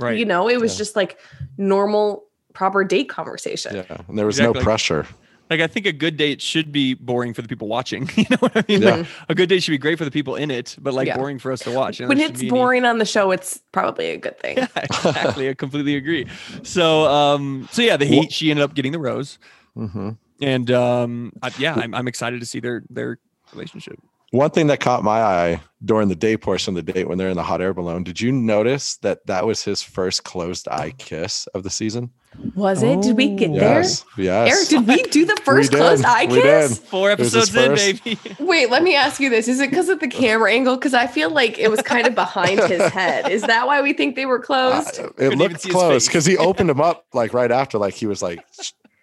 right. 0.00 0.18
you 0.18 0.24
know, 0.24 0.48
it 0.48 0.60
was 0.60 0.74
Yeah. 0.74 0.78
just 0.78 0.96
like 0.96 1.20
normal, 1.56 2.24
proper 2.58 2.82
date 2.84 3.08
conversation. 3.08 3.76
Yeah, 3.76 3.98
and 4.08 4.18
there 4.18 4.26
was 4.26 4.38
Exactly. 4.38 4.60
no 4.60 4.64
pressure. 4.64 5.06
like 5.48 5.60
I 5.60 5.66
think 5.68 5.86
a 5.86 5.92
good 5.92 6.16
date 6.16 6.42
should 6.42 6.72
be 6.72 6.94
boring 6.94 7.32
for 7.34 7.40
the 7.40 7.48
people 7.48 7.68
watching. 7.68 8.10
You 8.16 8.24
know 8.30 8.36
what 8.40 8.56
I 8.56 8.64
mean? 8.68 8.82
Yeah. 8.82 8.96
Like, 8.96 9.06
a 9.30 9.34
good 9.34 9.48
date 9.48 9.62
should 9.62 9.70
be 9.78 9.78
great 9.78 9.96
for 9.96 10.04
the 10.04 10.10
people 10.10 10.34
in 10.36 10.50
it, 10.50 10.76
but 10.80 10.92
like 10.92 11.06
Yeah. 11.06 11.16
boring 11.16 11.38
for 11.38 11.52
us 11.52 11.60
to 11.60 11.70
watch. 11.70 12.00
You 12.00 12.04
know, 12.04 12.08
When 12.10 12.20
it's 12.20 12.40
be 12.40 12.48
any- 12.48 12.50
boring 12.58 12.84
on 12.84 12.98
the 12.98 13.04
show, 13.06 13.30
it's 13.30 13.60
probably 13.72 14.10
a 14.10 14.16
good 14.18 14.38
thing. 14.40 14.56
Yeah, 14.62 14.66
exactly. 14.82 15.48
I 15.48 15.54
completely 15.54 15.94
agree. 15.96 16.26
So, 16.64 17.04
um, 17.06 17.68
so 17.70 17.80
yeah, 17.82 17.96
the 17.96 18.04
heat. 18.06 18.32
She 18.32 18.50
ended 18.50 18.64
up 18.64 18.74
getting 18.74 18.92
the 18.92 18.98
rose, 18.98 19.38
hmm 19.74 20.10
and 20.42 20.70
um, 20.70 21.32
I, 21.42 21.50
yeah, 21.58 21.74
I'm, 21.82 21.94
I'm 21.94 22.06
excited 22.08 22.38
to 22.40 22.46
see 22.46 22.60
their 22.60 22.82
their 22.90 23.18
relationship. 23.52 23.96
One 24.32 24.50
thing 24.50 24.66
that 24.68 24.80
caught 24.80 25.02
my 25.02 25.20
eye 25.20 25.60
during 25.84 26.08
the 26.08 26.16
day 26.16 26.36
portion 26.36 26.76
of 26.76 26.84
the 26.84 26.92
date 26.92 27.08
when 27.08 27.18
they're 27.18 27.28
in 27.28 27.36
the 27.36 27.42
hot 27.42 27.60
air 27.60 27.72
balloon, 27.72 28.02
did 28.02 28.20
you 28.20 28.32
notice 28.32 28.96
that 28.98 29.24
that 29.26 29.46
was 29.46 29.62
his 29.62 29.80
first 29.82 30.24
closed 30.24 30.66
eye 30.68 30.92
kiss 30.98 31.46
of 31.48 31.62
the 31.62 31.70
season? 31.70 32.10
Was 32.54 32.82
it? 32.82 33.00
Did 33.02 33.16
we 33.16 33.30
get 33.30 33.50
Oh. 33.50 33.54
there? 33.58 33.78
Yes, 33.80 34.04
yes. 34.16 34.48
Eric, 34.52 34.68
did 34.68 34.88
we 34.88 35.02
do 35.10 35.24
the 35.24 35.36
first 35.44 35.72
closed 35.72 36.04
eye 36.04 36.26
We 36.26 36.42
kiss? 36.42 36.78
did. 36.78 36.86
Four 36.88 37.12
It 37.12 37.18
was 37.20 37.32
his 37.32 37.54
episodes 37.54 37.82
in, 37.82 37.96
first- 37.96 38.04
baby. 38.04 38.36
Wait, 38.44 38.70
let 38.70 38.82
me 38.82 38.94
ask 38.94 39.20
you 39.20 39.30
this. 39.30 39.46
Is 39.48 39.60
it 39.60 39.70
because 39.70 39.88
of 39.88 40.00
the 40.00 40.08
camera 40.08 40.52
angle? 40.52 40.76
Because 40.76 40.94
I 40.94 41.06
feel 41.06 41.30
like 41.30 41.58
it 41.58 41.70
was 41.70 41.80
kind 41.82 42.06
of 42.06 42.14
behind 42.14 42.60
his 42.60 42.82
head. 42.92 43.30
Is 43.30 43.42
that 43.42 43.66
why 43.66 43.80
we 43.80 43.92
think 43.92 44.14
they 44.16 44.26
were 44.26 44.40
Uh, 44.40 44.42
closed? 44.46 44.98
it 44.98 45.12
even 45.20 45.38
looked 45.38 45.60
see 45.60 45.70
close 45.70 46.06
because 46.06 46.26
he 46.26 46.36
opened 46.36 46.68
them 46.70 46.80
up 46.80 47.06
like 47.14 47.32
right 47.32 47.50
after, 47.52 47.78
like 47.78 47.94
he 47.94 48.06
was 48.06 48.20
like 48.22 48.44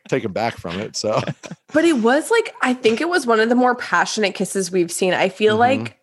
taken 0.08 0.32
back 0.32 0.56
from 0.58 0.80
it. 0.80 0.96
So 0.96 1.20
But 1.74 1.84
it 1.84 1.98
was 1.98 2.30
like 2.30 2.54
I 2.62 2.74
think 2.74 3.02
it 3.02 3.10
was 3.10 3.26
one 3.26 3.40
of 3.40 3.50
the 3.50 3.56
more 3.56 3.76
passionate 3.76 4.36
kisses 4.36 4.72
we've 4.72 4.92
seen. 4.92 5.14
I 5.14 5.30
feel 5.30 5.56
Mhm. 5.56 5.60
like 5.60 5.98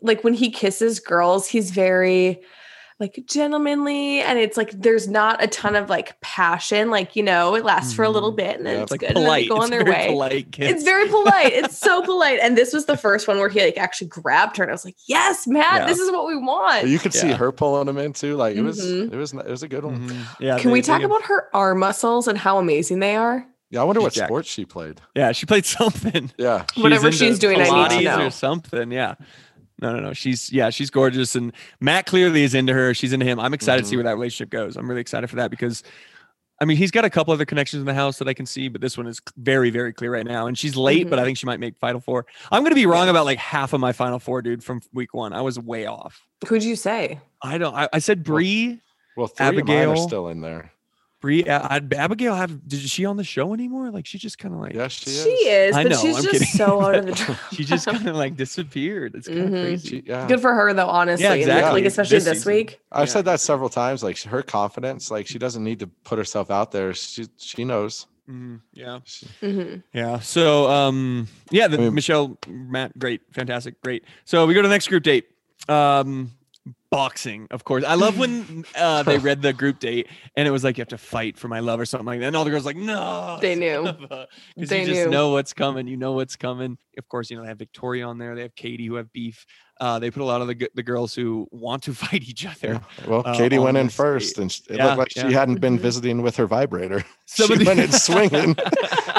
like 0.00 0.22
when 0.24 0.34
he 0.34 0.50
kisses 0.50 1.00
girls, 1.00 1.46
he's 1.46 1.70
very 1.70 2.40
like 2.98 3.18
gentlemanly 3.26 4.20
and 4.20 4.38
it's 4.38 4.58
like 4.58 4.72
there's 4.72 5.08
not 5.08 5.42
a 5.42 5.46
ton 5.46 5.74
of 5.74 5.88
like 5.88 6.20
passion. 6.20 6.90
Like, 6.90 7.16
you 7.16 7.22
know, 7.22 7.54
it 7.54 7.64
lasts 7.64 7.94
for 7.94 8.04
a 8.04 8.10
little 8.10 8.30
Mhm. 8.32 8.36
bit 8.36 8.56
and 8.58 8.66
then 8.66 8.74
Yeah. 8.76 8.82
it's 8.82 8.82
It's 8.82 8.90
like 8.92 9.00
good 9.00 9.16
and 9.16 9.26
then 9.26 9.32
they 9.32 9.46
go 9.48 9.56
on 9.56 9.70
their 9.70 9.84
way. 9.86 10.08
polite 10.08 10.52
kiss. 10.52 10.70
It's 10.70 10.84
very 10.84 11.08
polite. 11.08 11.52
It's 11.54 11.78
so 11.78 12.02
polite. 12.02 12.40
And 12.42 12.58
this 12.58 12.74
was 12.74 12.84
the 12.84 12.98
first 12.98 13.26
one 13.26 13.38
where 13.38 13.48
he 13.48 13.62
like 13.64 13.78
actually 13.78 14.08
grabbed 14.08 14.58
her 14.58 14.64
and 14.64 14.70
I 14.70 14.74
was 14.74 14.84
like, 14.84 14.96
Yes, 15.06 15.46
Matt, 15.46 15.80
Yeah. 15.80 15.86
this 15.86 15.98
is 15.98 16.10
what 16.10 16.26
we 16.26 16.36
want. 16.36 16.88
you 16.88 16.98
could 16.98 17.14
see 17.14 17.30
her 17.32 17.50
pulling 17.52 17.88
him 17.88 17.96
in 17.96 18.12
too. 18.12 18.36
Like 18.36 18.54
it 18.54 18.60
was, 18.62 18.78
Mhm. 18.84 19.10
it 19.12 19.16
was, 19.16 19.32
it 19.32 19.46
was 19.48 19.62
a 19.62 19.68
good 19.68 19.84
one. 19.86 20.06
Mhm. 20.06 20.16
Yeah. 20.38 20.58
Can 20.58 20.68
they- 20.68 20.72
we 20.74 20.82
talk 20.82 21.00
give- 21.00 21.08
about 21.10 21.22
her 21.22 21.48
arm 21.54 21.78
muscles 21.78 22.28
and 22.28 22.36
how 22.36 22.58
amazing 22.58 22.98
they 22.98 23.16
are? 23.16 23.46
Yeah, 23.70 23.80
I 23.80 23.84
wonder 23.84 24.00
what 24.02 24.12
jacked. 24.12 24.26
sport 24.28 24.46
she 24.46 24.64
played. 24.64 25.00
Yeah, 25.14 25.30
she 25.32 25.46
played 25.46 25.64
something. 25.64 26.32
Yeah, 26.36 26.64
Whatever 26.76 27.12
she's 27.12 27.38
doing, 27.38 27.60
I 27.62 27.88
need 27.88 27.98
to 27.98 28.02
know. 28.18 28.26
or 28.26 28.30
something. 28.30 28.90
Yeah. 28.90 29.14
No, 29.80 29.92
no, 29.94 30.00
no. 30.00 30.12
She's 30.12 30.52
yeah, 30.52 30.70
she's 30.70 30.90
gorgeous, 30.90 31.34
and 31.34 31.52
Matt 31.80 32.06
clearly 32.06 32.42
is 32.44 32.54
into 32.54 32.72
her. 32.74 32.92
She's 32.94 33.12
into 33.12 33.24
him. 33.26 33.40
I'm 33.40 33.54
excited 33.54 33.82
to 33.82 33.88
see 33.88 33.94
Mhm. 33.94 33.98
where 33.98 34.04
that 34.04 34.14
relationship 34.16 34.50
goes. 34.50 34.76
I'm 34.76 34.88
really 34.88 35.00
excited 35.00 35.28
for 35.30 35.36
that 35.36 35.50
because, 35.50 35.82
I 36.60 36.66
mean, 36.66 36.76
he's 36.76 36.90
got 36.90 37.06
a 37.06 37.10
couple 37.10 37.32
other 37.32 37.46
connections 37.46 37.80
in 37.80 37.86
the 37.86 37.94
house 37.94 38.18
that 38.18 38.28
I 38.28 38.34
can 38.34 38.44
see, 38.44 38.68
but 38.68 38.82
this 38.82 38.98
one 38.98 39.06
is 39.06 39.20
very, 39.38 39.70
very 39.70 39.92
clear 39.94 40.12
right 40.12 40.26
now. 40.26 40.46
And 40.46 40.58
she's 40.58 40.76
late, 40.76 41.08
but 41.08 41.18
I 41.18 41.24
think 41.24 41.38
she 41.38 41.46
might 41.46 41.60
make 41.60 41.78
Final 41.78 42.00
Four. 42.00 42.26
I'm 42.52 42.62
gonna 42.62 42.74
be 42.74 42.84
wrong 42.86 43.08
about 43.08 43.24
like 43.24 43.38
half 43.38 43.72
of 43.72 43.80
my 43.80 43.92
Final 43.92 44.18
Four, 44.18 44.42
dude, 44.42 44.62
from 44.62 44.82
week 44.92 45.14
one. 45.14 45.32
I 45.32 45.40
was 45.40 45.58
way 45.58 45.86
off. 45.86 46.20
Who'd 46.46 46.62
you 46.62 46.76
say? 46.76 47.18
I 47.42 47.56
don't. 47.56 47.74
I, 47.74 47.88
I 47.92 47.98
said 48.00 48.22
Bree. 48.22 48.80
well, 49.16 49.26
three 49.28 49.46
of 49.46 49.54
mine 49.54 49.60
Abigail. 49.60 49.90
are 49.92 49.96
still 49.96 50.28
in 50.28 50.40
there. 50.42 50.72
Bree. 51.20 51.44
uh, 51.44 51.60
I, 51.68 51.82
Abigail. 51.96 52.34
Have 52.34 52.66
did 52.66 52.80
she 52.80 53.04
on 53.04 53.16
the 53.18 53.24
show 53.24 53.52
anymore? 53.52 53.90
Like 53.90 54.06
she 54.06 54.16
just 54.18 54.38
kind 54.38 54.54
of 54.54 54.60
like 54.60 54.72
Yes, 54.74 54.92
she 54.92 55.10
is. 55.10 55.22
She 55.24 55.30
is, 55.30 55.76
I 55.76 55.82
but 55.82 55.92
know, 55.92 55.98
she's 56.00 56.16
I'm 56.16 56.22
just 56.22 56.32
kidding. 56.32 56.46
so 56.48 56.80
out 56.86 56.94
of 56.94 57.06
the 57.06 57.12
draft. 57.12 57.54
she 57.54 57.64
just 57.64 57.86
kind 57.86 58.08
of 58.08 58.16
like 58.16 58.36
disappeared. 58.36 59.14
It's 59.14 59.28
kind 59.28 59.40
of 59.40 59.46
Mhm. 59.50 59.62
crazy. 59.62 59.88
She, 59.88 60.02
yeah. 60.06 60.26
Good 60.26 60.40
for 60.40 60.54
her 60.54 60.72
though, 60.72 60.88
honestly. 60.88 61.26
and, 61.26 61.34
exactly. 61.36 61.80
Like 61.80 61.84
especially 61.86 62.18
This 62.18 62.24
this, 62.24 62.46
week. 62.46 62.80
I've 62.90 63.08
Yeah. 63.08 63.12
said 63.12 63.24
that 63.26 63.40
several 63.40 63.68
times. 63.68 64.02
Like 64.02 64.18
her 64.22 64.42
confidence, 64.42 65.10
like 65.10 65.26
she 65.26 65.38
doesn't 65.38 65.62
need 65.62 65.80
to 65.80 65.86
put 66.04 66.18
herself 66.18 66.50
out 66.50 66.72
there. 66.72 66.94
She 66.94 67.26
she 67.36 67.64
knows. 67.64 68.06
Mhm, 68.30 68.60
Yeah. 68.72 69.00
She- 69.04 69.26
hmm 69.40 69.74
Yeah. 69.92 70.20
So 70.20 70.70
um 70.70 71.28
yeah, 71.50 71.68
the 71.68 71.76
I 71.76 71.80
mean- 71.80 71.94
Michelle, 71.94 72.38
Matt, 72.48 72.98
great, 72.98 73.20
fantastic, 73.32 73.80
great. 73.82 74.04
So 74.24 74.46
we 74.46 74.54
go 74.54 74.62
to 74.62 74.68
the 74.68 74.74
next 74.74 74.88
group 74.88 75.02
date. 75.02 75.26
Um 75.68 76.30
boxing, 76.90 77.46
of 77.50 77.64
course. 77.64 77.84
I 77.84 77.94
love 77.94 78.18
when 78.18 78.64
uh 78.76 79.02
they 79.02 79.18
read 79.18 79.42
the 79.42 79.52
group 79.52 79.78
date 79.78 80.08
and 80.36 80.46
it 80.46 80.50
was 80.50 80.64
like 80.64 80.76
you 80.78 80.82
have 80.82 80.88
to 80.88 80.98
fight 80.98 81.38
for 81.38 81.48
my 81.48 81.60
love 81.60 81.80
or 81.80 81.84
something 81.86 82.06
like 82.06 82.20
that. 82.20 82.26
And 82.26 82.36
all 82.36 82.44
the 82.44 82.50
girls 82.50 82.66
like, 82.66 82.76
no. 82.76 83.38
They 83.40 83.54
knew. 83.54 83.84
Because 83.92 84.28
They 84.56 84.80
you 84.80 84.86
just 84.86 85.04
knew. 85.04 85.10
know 85.10 85.30
what's 85.30 85.52
coming. 85.52 85.86
You 85.86 85.96
know 85.96 86.12
what's 86.12 86.36
coming. 86.36 86.78
Of 87.00 87.08
course, 87.08 87.30
you 87.30 87.36
know, 87.36 87.42
they 87.42 87.48
have 87.48 87.58
Victoria 87.58 88.06
on 88.06 88.18
there, 88.18 88.34
they 88.36 88.42
have 88.42 88.54
Katie 88.54 88.86
who 88.86 88.94
have 88.94 89.12
beef. 89.12 89.44
Uh, 89.80 89.98
they 89.98 90.10
put 90.10 90.20
a 90.22 90.24
lot 90.26 90.42
of 90.42 90.46
the 90.48 90.68
the 90.74 90.82
girls 90.82 91.14
who 91.14 91.48
want 91.50 91.82
to 91.84 91.94
fight 92.04 92.22
each 92.22 92.44
other. 92.46 92.74
Yeah. 92.74 93.06
Well, 93.08 93.22
uh, 93.24 93.34
Katie 93.36 93.58
went 93.58 93.76
in 93.78 93.86
this 93.86 93.96
first, 93.96 94.38
and 94.38 94.50
it 94.68 94.76
Yeah, 94.76 94.86
looked 94.94 94.98
like 94.98 95.10
she 95.10 95.32
hadn't 95.32 95.60
been 95.60 95.78
visiting 95.88 96.20
with 96.22 96.36
her 96.36 96.46
vibrator. 96.46 97.02
Some 97.26 97.56
she 97.58 97.64
went 97.64 97.80
in 97.80 97.90
swinging. 97.90 98.56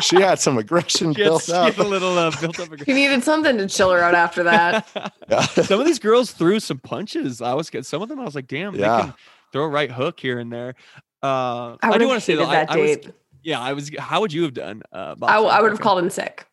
she 0.01 0.17
had 0.21 0.39
some 0.39 0.57
aggression 0.57 1.13
She 1.13 1.23
built 1.23 1.47
had 1.47 1.55
up. 1.71 1.77
a 1.79 1.83
little 1.83 2.17
uh, 2.17 2.31
built 2.39 2.59
up. 2.59 2.69
He 2.85 2.93
needed 2.93 3.23
something 3.23 3.57
to 3.57 3.67
chill 3.67 3.89
her 3.91 3.99
out 3.99 4.13
after 4.15 4.43
that. 4.43 4.87
Yeah. 5.29 5.41
some 5.45 5.79
of 5.79 5.85
these 5.85 5.99
girls 5.99 6.31
threw 6.31 6.59
some 6.59 6.77
punches. 6.79 7.41
I 7.41 7.53
was 7.55 7.69
get 7.69 7.85
some 7.85 8.01
of 8.03 8.09
them. 8.09 8.19
I 8.19 8.23
was 8.23 8.35
like, 8.35 8.47
damn, 8.47 8.75
Yeah. 8.75 8.97
they 8.97 9.03
can 9.03 9.13
throw 9.51 9.63
a 9.63 9.69
right 9.69 9.91
hook 9.91 10.19
here 10.19 10.37
and 10.39 10.51
there. 10.53 10.75
Uh, 11.23 11.77
I 11.81 11.89
I, 11.93 11.97
do 11.97 12.07
want 12.07 12.19
to 12.19 12.25
say 12.25 12.33
hated 12.33 12.45
though, 12.45 12.49
I, 12.51 12.55
that 12.55 12.71
I 12.71 12.77
was, 12.77 12.97
date. 12.97 13.11
yeah, 13.43 13.59
I 13.59 13.73
was. 13.73 13.91
How 13.97 14.21
would 14.21 14.33
you 14.33 14.43
have 14.43 14.53
done? 14.53 14.81
Uh, 14.91 15.15
I, 15.21 15.33
w- 15.35 15.49
I 15.51 15.61
would 15.61 15.71
have 15.71 15.79
called 15.81 16.03
in 16.03 16.09
sick. 16.09 16.45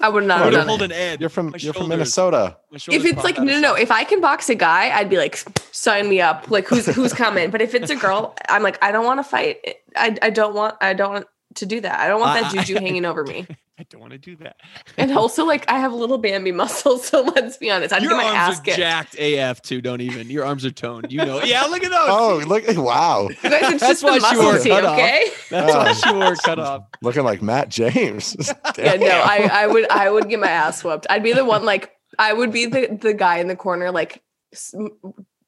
I 0.00 0.08
would 0.08 0.24
not 0.24 0.36
I 0.36 0.38
have 0.38 0.44
would 0.46 0.54
have 0.54 0.60
done 0.62 0.66
pulled 0.68 0.82
it. 0.82 0.84
an 0.86 0.92
Ed. 0.92 1.20
You're 1.20 1.28
from 1.28 1.50
My 1.50 1.58
you're 1.58 1.72
from 1.74 1.88
Minnesota. 1.88 2.56
If 2.72 3.04
it's 3.04 3.24
like 3.24 3.36
no, 3.38 3.44
no, 3.44 3.60
no. 3.60 3.74
If 3.74 3.90
I 3.90 4.04
can 4.04 4.20
box 4.20 4.48
a 4.48 4.54
guy, 4.54 4.90
I'd 4.96 5.10
be 5.10 5.16
like, 5.16 5.36
sign 5.72 6.08
me 6.08 6.20
up. 6.20 6.50
Like 6.50 6.68
who's 6.68 6.86
who's 6.86 7.12
coming? 7.12 7.50
But 7.50 7.60
if 7.62 7.74
it's 7.74 7.90
a 7.90 7.96
girl, 7.96 8.34
I'm 8.48 8.62
like, 8.62 8.78
I 8.82 8.92
don't 8.92 9.04
want 9.04 9.18
to 9.18 9.24
fight. 9.24 9.58
I 9.96 10.16
I 10.22 10.30
don't 10.30 10.54
want 10.54 10.76
I 10.80 10.92
don't 10.94 11.12
want 11.12 11.26
to 11.56 11.66
do 11.66 11.80
that. 11.80 11.98
I 11.98 12.08
don't 12.08 12.20
want 12.20 12.40
that 12.40 12.54
I- 12.54 12.60
I- 12.60 12.64
juju 12.64 12.80
hanging 12.80 13.04
over 13.04 13.24
me. 13.24 13.46
I 13.80 13.84
don't 13.90 14.00
want 14.00 14.12
to 14.12 14.18
do 14.18 14.34
that. 14.36 14.56
And 14.96 15.12
also, 15.12 15.44
like, 15.44 15.64
I 15.70 15.78
have 15.78 15.92
little 15.92 16.18
Bambi 16.18 16.50
muscles, 16.50 17.06
so 17.08 17.22
let's 17.22 17.56
be 17.58 17.70
honest. 17.70 17.92
I'd 17.94 18.02
Your 18.02 18.10
get 18.12 18.16
my 18.16 18.24
ass 18.24 18.46
arms 18.48 18.58
are 18.58 18.62
kicked. 18.62 18.76
jacked 18.76 19.16
AF 19.18 19.62
too. 19.62 19.80
Don't 19.80 20.00
even. 20.00 20.28
Your 20.30 20.44
arms 20.44 20.64
are 20.64 20.70
toned. 20.72 21.12
You 21.12 21.24
know. 21.24 21.42
Yeah, 21.44 21.62
look 21.64 21.84
at 21.84 21.90
those. 21.90 22.00
Oh, 22.08 22.42
look! 22.46 22.64
Wow, 22.76 23.28
You 23.28 23.34
guys, 23.36 23.72
it's 23.74 23.80
That's 23.80 23.80
just 23.80 24.00
the 24.02 24.06
why 24.08 24.18
she 24.18 24.36
wore 24.36 24.44
muscle 24.52 24.64
tee, 24.64 24.70
cut 24.70 24.84
off. 24.84 24.98
okay? 24.98 25.24
That's 25.50 25.72
why 25.74 25.92
she 25.92 26.12
wore 26.14 26.34
cut 26.36 26.58
off. 26.58 26.82
looking 27.02 27.22
like 27.24 27.40
Matt 27.42 27.68
James. 27.68 28.36
Yeah, 28.76 28.94
no, 28.96 29.06
I, 29.08 29.48
I 29.52 29.66
would, 29.66 29.88
I 29.90 30.10
would 30.10 30.28
get 30.28 30.40
my 30.40 30.48
ass 30.50 30.82
whooped. 30.82 31.06
I'd 31.08 31.22
be 31.22 31.32
the 31.32 31.44
one, 31.44 31.64
like, 31.64 31.92
I 32.18 32.32
would 32.32 32.52
be 32.52 32.66
the 32.66 32.98
the 33.00 33.14
guy 33.14 33.38
in 33.38 33.46
the 33.48 33.56
corner, 33.56 33.90
like, 33.92 34.22
s- 34.52 34.74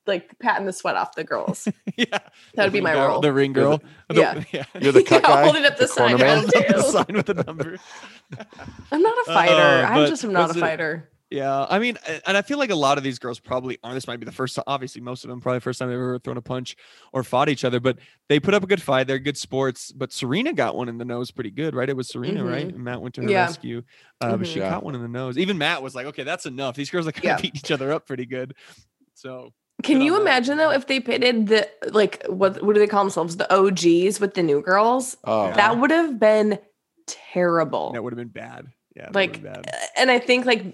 like 0.06 0.38
patting 0.38 0.66
the 0.66 0.72
sweat 0.72 0.96
off 0.96 1.14
the 1.14 1.24
girls. 1.24 1.68
Yeah, 1.96 2.18
That 2.54 2.64
would 2.64 2.72
be 2.72 2.80
my 2.80 2.94
girl- 2.94 3.08
role. 3.08 3.20
The 3.20 3.32
ring 3.32 3.52
girl. 3.52 3.82
The- 4.08 4.14
Yeah. 4.20 4.44
yeah. 4.52 4.64
You're 4.80 4.92
the 4.92 5.02
cut 5.02 5.22
Yeah, 5.22 5.28
guy. 5.28 5.42
holding 5.44 5.64
up 5.66 5.76
the 5.76 5.86
corner 5.86 6.16
sign. 6.18 6.26
man? 6.26 6.48
Yeah. 6.54 6.72
the 6.76 6.82
sign 6.82 7.06
with 7.14 7.26
the 7.26 7.34
number. 7.34 7.76
I'm 8.92 9.02
not 9.02 9.14
a 9.26 9.32
fighter. 9.32 9.54
Uh, 9.54 9.88
I'm 9.88 9.94
but 9.94 10.08
just 10.08 10.24
not 10.24 10.48
was 10.48 10.56
a 10.56 10.58
it- 10.58 10.62
fighter. 10.62 11.10
Yeah, 11.32 11.64
I 11.70 11.78
mean, 11.78 11.96
and 12.26 12.36
I 12.36 12.42
feel 12.42 12.58
like 12.58 12.70
a 12.70 12.74
lot 12.74 12.98
of 12.98 13.04
these 13.04 13.20
girls 13.20 13.38
probably 13.38 13.78
aren't. 13.84 13.94
This 13.94 14.08
might 14.08 14.18
be 14.18 14.26
the 14.26 14.32
first 14.32 14.56
time. 14.56 14.64
Obviously, 14.66 15.00
most 15.00 15.22
of 15.22 15.30
them 15.30 15.40
probably 15.40 15.58
the 15.58 15.62
first 15.62 15.78
time 15.78 15.88
they've 15.88 15.94
ever 15.94 16.18
thrown 16.18 16.36
a 16.36 16.42
punch 16.42 16.74
or 17.12 17.22
fought 17.22 17.48
each 17.48 17.62
other. 17.64 17.78
But 17.78 17.98
they 18.28 18.40
put 18.40 18.52
up 18.52 18.64
a 18.64 18.66
good 18.66 18.82
fight. 18.82 19.06
They're 19.06 19.20
good 19.20 19.36
sports. 19.36 19.92
But 19.92 20.12
Serena 20.12 20.52
got 20.52 20.74
one 20.74 20.88
in 20.88 20.98
the 20.98 21.04
nose 21.04 21.30
pretty 21.30 21.52
good, 21.52 21.72
right? 21.76 21.88
It 21.88 21.96
was 21.96 22.08
Serena, 22.08 22.44
right? 22.44 22.66
And 22.66 22.82
Matt 22.82 23.00
went 23.00 23.14
to 23.14 23.20
her 23.20 23.26
Mm-hmm. 23.28 23.32
Yeah. 23.32 23.44
rescue, 23.46 23.82
uh, 24.20 24.36
but 24.38 24.40
Mhm. 24.40 24.52
she 24.52 24.58
Yeah. 24.58 24.70
got 24.70 24.82
one 24.82 24.96
in 24.96 25.02
the 25.02 25.06
nose. 25.08 25.38
Even 25.38 25.56
Matt 25.56 25.84
was 25.84 25.94
like, 25.94 26.06
"Okay, 26.06 26.24
that's 26.24 26.46
enough. 26.46 26.74
These 26.74 26.90
girls 26.90 27.06
are 27.06 27.12
kind 27.12 27.22
Yeah. 27.24 27.36
of 27.36 27.42
beating 27.42 27.58
each 27.64 27.70
other 27.70 27.92
up 27.92 28.08
pretty 28.08 28.26
good." 28.26 28.54
So 29.14 29.52
Can 29.82 30.00
you 30.00 30.20
imagine 30.20 30.56
though 30.58 30.70
if 30.70 30.86
they 30.86 31.00
pitted 31.00 31.48
the 31.48 31.68
like 31.92 32.24
what 32.26 32.62
what 32.62 32.74
do 32.74 32.80
they 32.80 32.86
call 32.86 33.02
themselves 33.04 33.36
the 33.36 33.52
OGs 33.54 34.20
with 34.20 34.34
the 34.34 34.42
new 34.42 34.60
girls? 34.62 35.16
Oh, 35.24 35.46
Yeah. 35.48 35.56
That 35.56 35.78
would 35.78 35.90
have 35.90 36.18
been 36.18 36.58
terrible. 37.06 37.92
that 37.92 38.02
would 38.02 38.12
have 38.12 38.18
been 38.18 38.28
bad. 38.28 38.66
Yeah, 38.96 39.08
like, 39.14 39.40
bad. 39.40 39.70
and 39.96 40.10
I 40.10 40.18
think 40.18 40.46
like 40.46 40.64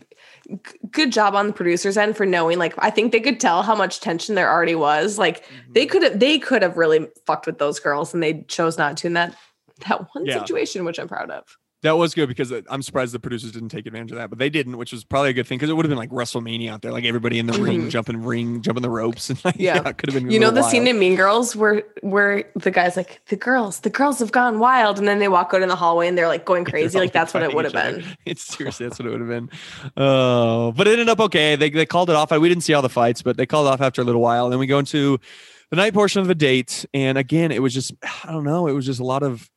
g- 0.49 0.57
good 0.91 1.13
job 1.13 1.35
on 1.35 1.49
the 1.49 1.53
producers 1.53 1.99
end 1.99 2.17
for 2.17 2.25
knowing. 2.25 2.59
Like, 2.59 2.73
I 2.79 2.89
think 2.89 3.13
they 3.13 3.21
could 3.21 3.39
tell 3.39 3.63
how 3.63 3.75
much 3.77 4.01
tension 4.01 4.35
there 4.35 4.51
already 4.51 4.75
was. 4.75 5.19
Like, 5.19 5.45
they 5.71 5.85
Mhm. 5.87 5.91
could 5.91 6.03
have 6.03 6.19
they 6.19 6.39
could 6.39 6.63
have 6.63 6.77
really 6.79 7.09
fucked 7.27 7.47
with 7.47 7.59
those 7.59 7.79
girls, 7.79 8.15
and 8.15 8.23
they 8.23 8.43
chose 8.49 8.79
not 8.79 8.97
to 8.99 9.07
in 9.07 9.13
that 9.13 9.35
that 9.87 10.01
one 10.15 10.25
Yeah. 10.25 10.39
situation, 10.39 10.87
which 10.87 10.99
I'm 10.99 11.09
proud 11.09 11.31
of. 11.31 11.45
That 11.87 11.97
was 11.97 12.15
good 12.15 12.29
because 12.29 12.53
I'm 12.69 12.83
surprised 12.83 13.15
the 13.15 13.21
producers 13.21 13.53
didn't 13.53 13.69
take 13.69 13.87
advantage 13.87 14.11
of 14.11 14.19
that, 14.19 14.29
but 14.29 14.39
they 14.41 14.51
didn't, 14.51 14.77
which 14.77 14.91
was 14.93 15.05
probably 15.05 15.31
a 15.31 15.33
good 15.33 15.47
thing 15.47 15.57
because 15.57 15.71
it 15.71 15.75
would 15.75 15.85
have 15.87 15.89
been 15.91 15.99
like 15.99 16.11
WrestleMania 16.11 16.71
out 16.71 16.83
there, 16.83 16.91
like 16.91 17.05
everybody 17.05 17.39
in 17.39 17.47
the 17.47 17.53
ring 17.63 17.83
Mhm. 17.83 17.91
jumping 17.91 18.25
ring, 18.25 18.61
jumping 18.61 18.83
the 18.83 18.91
ropes, 18.91 19.31
and 19.31 19.39
like 19.45 19.55
Yeah. 19.57 19.77
yeah, 19.85 19.93
could 19.93 20.11
have 20.13 20.21
been. 20.21 20.31
You 20.31 20.41
know 20.41 20.51
the 20.51 20.63
scene 20.65 20.87
in 20.89 20.99
Mean 20.99 21.15
Girls 21.15 21.55
where 21.55 21.85
where 22.03 22.45
the 22.57 22.71
guy's 22.73 22.97
like, 22.97 23.21
the 23.29 23.37
girls, 23.37 23.81
the 23.81 23.91
girls 23.91 24.19
have 24.19 24.33
gone 24.33 24.59
wild, 24.59 24.99
and 24.99 25.07
then 25.07 25.19
they 25.21 25.29
walk 25.29 25.53
out 25.55 25.63
in 25.63 25.69
the 25.69 25.77
hallway 25.77 26.09
and 26.09 26.19
they're 26.19 26.29
like 26.29 26.45
going 26.45 26.65
crazy. 26.73 26.99
Like 26.99 27.13
that's 27.13 27.33
what 27.33 27.43
it 27.43 27.55
would 27.55 27.65
have 27.65 27.73
been. 27.75 28.05
It's 28.25 28.43
seriously 28.45 28.87
that's 28.89 28.99
what 28.99 29.07
it 29.07 29.11
would 29.11 29.21
have 29.21 29.29
been. 29.29 29.49
Oh, 29.97 30.73
but 30.73 30.87
it 30.89 30.93
ended 30.93 31.09
up 31.09 31.21
okay. 31.21 31.57
They 31.57 31.71
they 31.71 31.87
called 31.87 32.11
it 32.11 32.17
off. 32.17 32.31
We 32.31 32.49
didn't 32.49 32.65
see 32.65 32.75
all 32.75 32.83
the 32.83 32.89
fights, 32.89 33.23
but 33.23 33.37
they 33.37 33.47
called 33.47 33.67
it 33.69 33.71
off 33.71 33.81
after 33.81 34.03
a 34.03 34.05
little 34.05 34.21
while. 34.21 34.45
And 34.47 34.53
then 34.53 34.59
we 34.59 34.67
go 34.67 34.79
into 34.79 35.19
the 35.71 35.77
night 35.77 35.95
portion 35.95 36.21
of 36.21 36.29
the 36.29 36.35
date, 36.35 36.85
and 36.95 37.17
again, 37.17 37.53
it 37.53 37.63
was 37.63 37.73
just 37.73 37.93
I 38.25 38.33
don't 38.33 38.45
know. 38.45 38.67
It 38.67 38.73
was 38.73 38.87
just 38.87 39.01
a 39.01 39.05
lot 39.05 39.23
of 39.23 39.49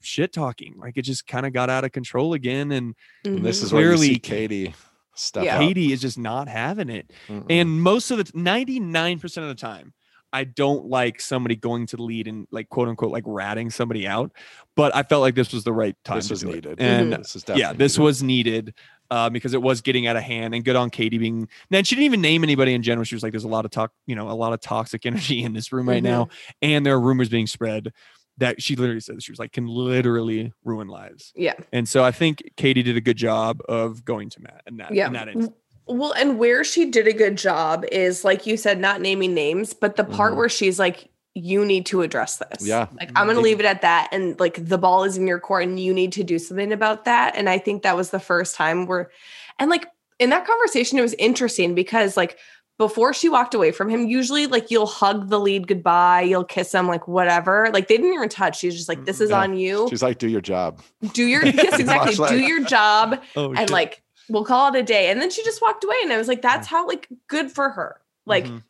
shit 0.00 0.32
talking. 0.32 0.74
Like 0.76 0.96
it 0.96 1.02
just 1.02 1.26
kind 1.26 1.46
of 1.46 1.52
got 1.52 1.70
out 1.70 1.84
of 1.84 1.92
control 1.92 2.32
again, 2.34 2.72
and 2.72 2.94
And 3.24 3.44
this 3.44 3.62
is 3.62 3.72
where 3.72 3.82
you 3.82 3.88
Clearly- 3.96 4.06
see 4.14 4.18
Katie 4.18 4.74
step 5.14 5.44
Yeah. 5.44 5.58
Katie 5.58 5.92
is 5.92 6.00
just 6.00 6.18
not 6.18 6.48
having 6.48 6.90
it. 6.90 7.10
Mm-mm. 7.28 7.46
And 7.48 7.80
most 7.82 8.10
of 8.10 8.18
the 8.18 8.24
99% 8.32 9.42
of 9.42 9.48
the 9.48 9.54
time, 9.54 9.92
I 10.32 10.44
don't 10.44 10.86
like 10.86 11.20
somebody 11.20 11.56
going 11.56 11.86
to 11.86 11.96
the 11.96 12.02
lead 12.02 12.26
and 12.28 12.46
like 12.50 12.68
quote 12.68 12.88
unquote 12.88 13.12
like 13.12 13.24
ratting 13.26 13.70
somebody 13.70 14.06
out. 14.06 14.32
But 14.74 14.94
I 14.94 15.02
felt 15.04 15.22
like 15.22 15.34
this 15.34 15.52
was 15.52 15.64
the 15.64 15.72
right 15.72 15.96
time. 16.04 16.18
this 16.18 16.28
was 16.28 16.40
do 16.42 16.50
it. 16.50 16.54
needed. 16.56 16.80
And 16.80 17.12
Mhm. 17.12 17.18
this 17.18 17.36
is 17.36 17.44
yeah, 17.54 17.72
this 17.72 17.96
needed. 17.96 18.04
was 18.04 18.22
needed 18.22 18.74
uh, 19.10 19.30
because 19.30 19.54
it 19.54 19.62
was 19.62 19.80
getting 19.80 20.06
out 20.08 20.16
of 20.16 20.22
hand 20.24 20.52
and 20.54 20.64
good 20.64 20.74
on 20.76 20.90
Katie 20.90 21.16
being 21.16 21.48
now 21.70 21.80
she 21.82 21.94
didn't 21.94 22.06
even 22.06 22.20
name 22.20 22.42
anybody 22.42 22.74
in 22.74 22.82
general. 22.82 23.04
She 23.04 23.14
was 23.14 23.22
like, 23.22 23.32
there's 23.32 23.44
a 23.44 23.48
lot 23.48 23.64
of 23.64 23.70
talk, 23.70 23.92
you 24.06 24.16
know, 24.16 24.28
a 24.28 24.34
lot 24.34 24.52
of 24.52 24.60
toxic 24.60 25.06
energy 25.06 25.42
in 25.44 25.52
this 25.54 25.72
room 25.72 25.88
right 25.88 26.02
now. 26.02 26.28
And 26.60 26.84
there 26.84 26.94
are 26.94 27.00
rumors 27.00 27.28
being 27.30 27.46
spread 27.46 27.92
that 28.38 28.62
she 28.62 28.76
literally 28.76 29.00
said 29.00 29.22
she 29.22 29.32
was 29.32 29.38
like 29.38 29.52
can 29.52 29.66
literally 29.66 30.52
ruin 30.64 30.88
lives. 30.88 31.32
Yeah. 31.34 31.54
And 31.72 31.88
so 31.88 32.04
I 32.04 32.10
think 32.12 32.42
Katie 32.56 32.82
did 32.82 32.96
a 32.96 33.00
good 33.00 33.16
job 33.16 33.60
of 33.68 34.04
going 34.04 34.28
to 34.30 34.42
Matt 34.42 34.62
and 34.66 34.78
that 34.80 34.94
Yeah. 34.94 35.06
in 35.06 35.12
that 35.14 35.28
instance. 35.28 35.56
Well, 35.86 36.12
and 36.12 36.38
where 36.38 36.64
she 36.64 36.90
did 36.90 37.06
a 37.06 37.12
good 37.12 37.38
job 37.38 37.84
is 37.92 38.24
like 38.24 38.44
you 38.46 38.56
said, 38.56 38.80
not 38.80 39.00
naming 39.00 39.34
names, 39.34 39.72
but 39.72 39.96
the 39.96 40.04
part 40.04 40.32
Mhm. 40.32 40.36
where 40.36 40.48
she's 40.48 40.78
like, 40.78 41.08
you 41.34 41.64
need 41.64 41.86
to 41.86 42.00
address 42.02 42.38
this. 42.38 42.66
Yeah. 42.66 42.86
Like, 42.98 43.10
I'm 43.14 43.26
going 43.26 43.36
to 43.36 43.40
Mhm. 43.40 43.44
leave 43.44 43.60
it 43.60 43.66
at 43.66 43.82
that. 43.82 44.08
And 44.10 44.40
like, 44.40 44.58
the 44.68 44.78
ball 44.78 45.04
is 45.04 45.18
in 45.18 45.26
your 45.26 45.38
court 45.38 45.64
and 45.64 45.78
you 45.78 45.92
need 45.92 46.12
to 46.12 46.24
do 46.24 46.38
something 46.38 46.72
about 46.72 47.04
that. 47.04 47.36
And 47.36 47.48
I 47.48 47.58
think 47.58 47.82
that 47.82 47.94
was 47.96 48.08
the 48.10 48.18
first 48.18 48.56
time 48.56 48.86
where, 48.86 49.10
and 49.58 49.70
like 49.70 49.86
in 50.18 50.30
that 50.30 50.46
conversation, 50.46 50.98
it 50.98 51.02
was 51.02 51.12
interesting 51.14 51.74
because 51.74 52.16
like, 52.16 52.38
before 52.78 53.14
she 53.14 53.28
walked 53.28 53.54
away 53.54 53.70
from 53.72 53.88
him, 53.88 54.06
usually 54.06 54.46
like 54.46 54.70
you'll 54.70 54.86
hug 54.86 55.28
the 55.30 55.40
lead 55.40 55.66
goodbye, 55.66 56.20
you'll 56.20 56.44
kiss 56.44 56.72
him, 56.74 56.86
like 56.86 57.08
whatever. 57.08 57.70
Like 57.72 57.88
they 57.88 57.96
didn't 57.96 58.12
even 58.12 58.28
touch. 58.28 58.58
She's 58.58 58.74
just 58.76 58.88
like, 58.88 59.04
this 59.06 59.20
is 59.20 59.30
Yeah. 59.30 59.40
on 59.40 59.56
you. 59.56 59.86
She's 59.88 60.02
like, 60.02 60.18
do 60.18 60.28
your 60.28 60.40
job. 60.42 60.82
Do 61.12 61.24
your 61.24 61.44
yes, 61.46 61.78
exactly. 61.78 62.14
Do 62.28 62.38
your 62.38 62.62
job 62.64 63.20
Oh, 63.34 63.48
and 63.48 63.58
shit. 63.60 63.70
like 63.70 64.02
we'll 64.28 64.44
call 64.44 64.74
it 64.74 64.78
a 64.78 64.82
day 64.82 65.08
and 65.10 65.22
then 65.22 65.30
she 65.30 65.42
just 65.44 65.62
walked 65.62 65.84
away 65.84 65.94
and 66.02 66.12
i 66.12 66.16
was 66.18 66.26
like 66.26 66.42
that's 66.42 66.66
how 66.66 66.84
like 66.84 67.06
good 67.28 67.48
for 67.48 67.70
her 67.70 68.00
like 68.26 68.44
Mhm. 68.44 68.60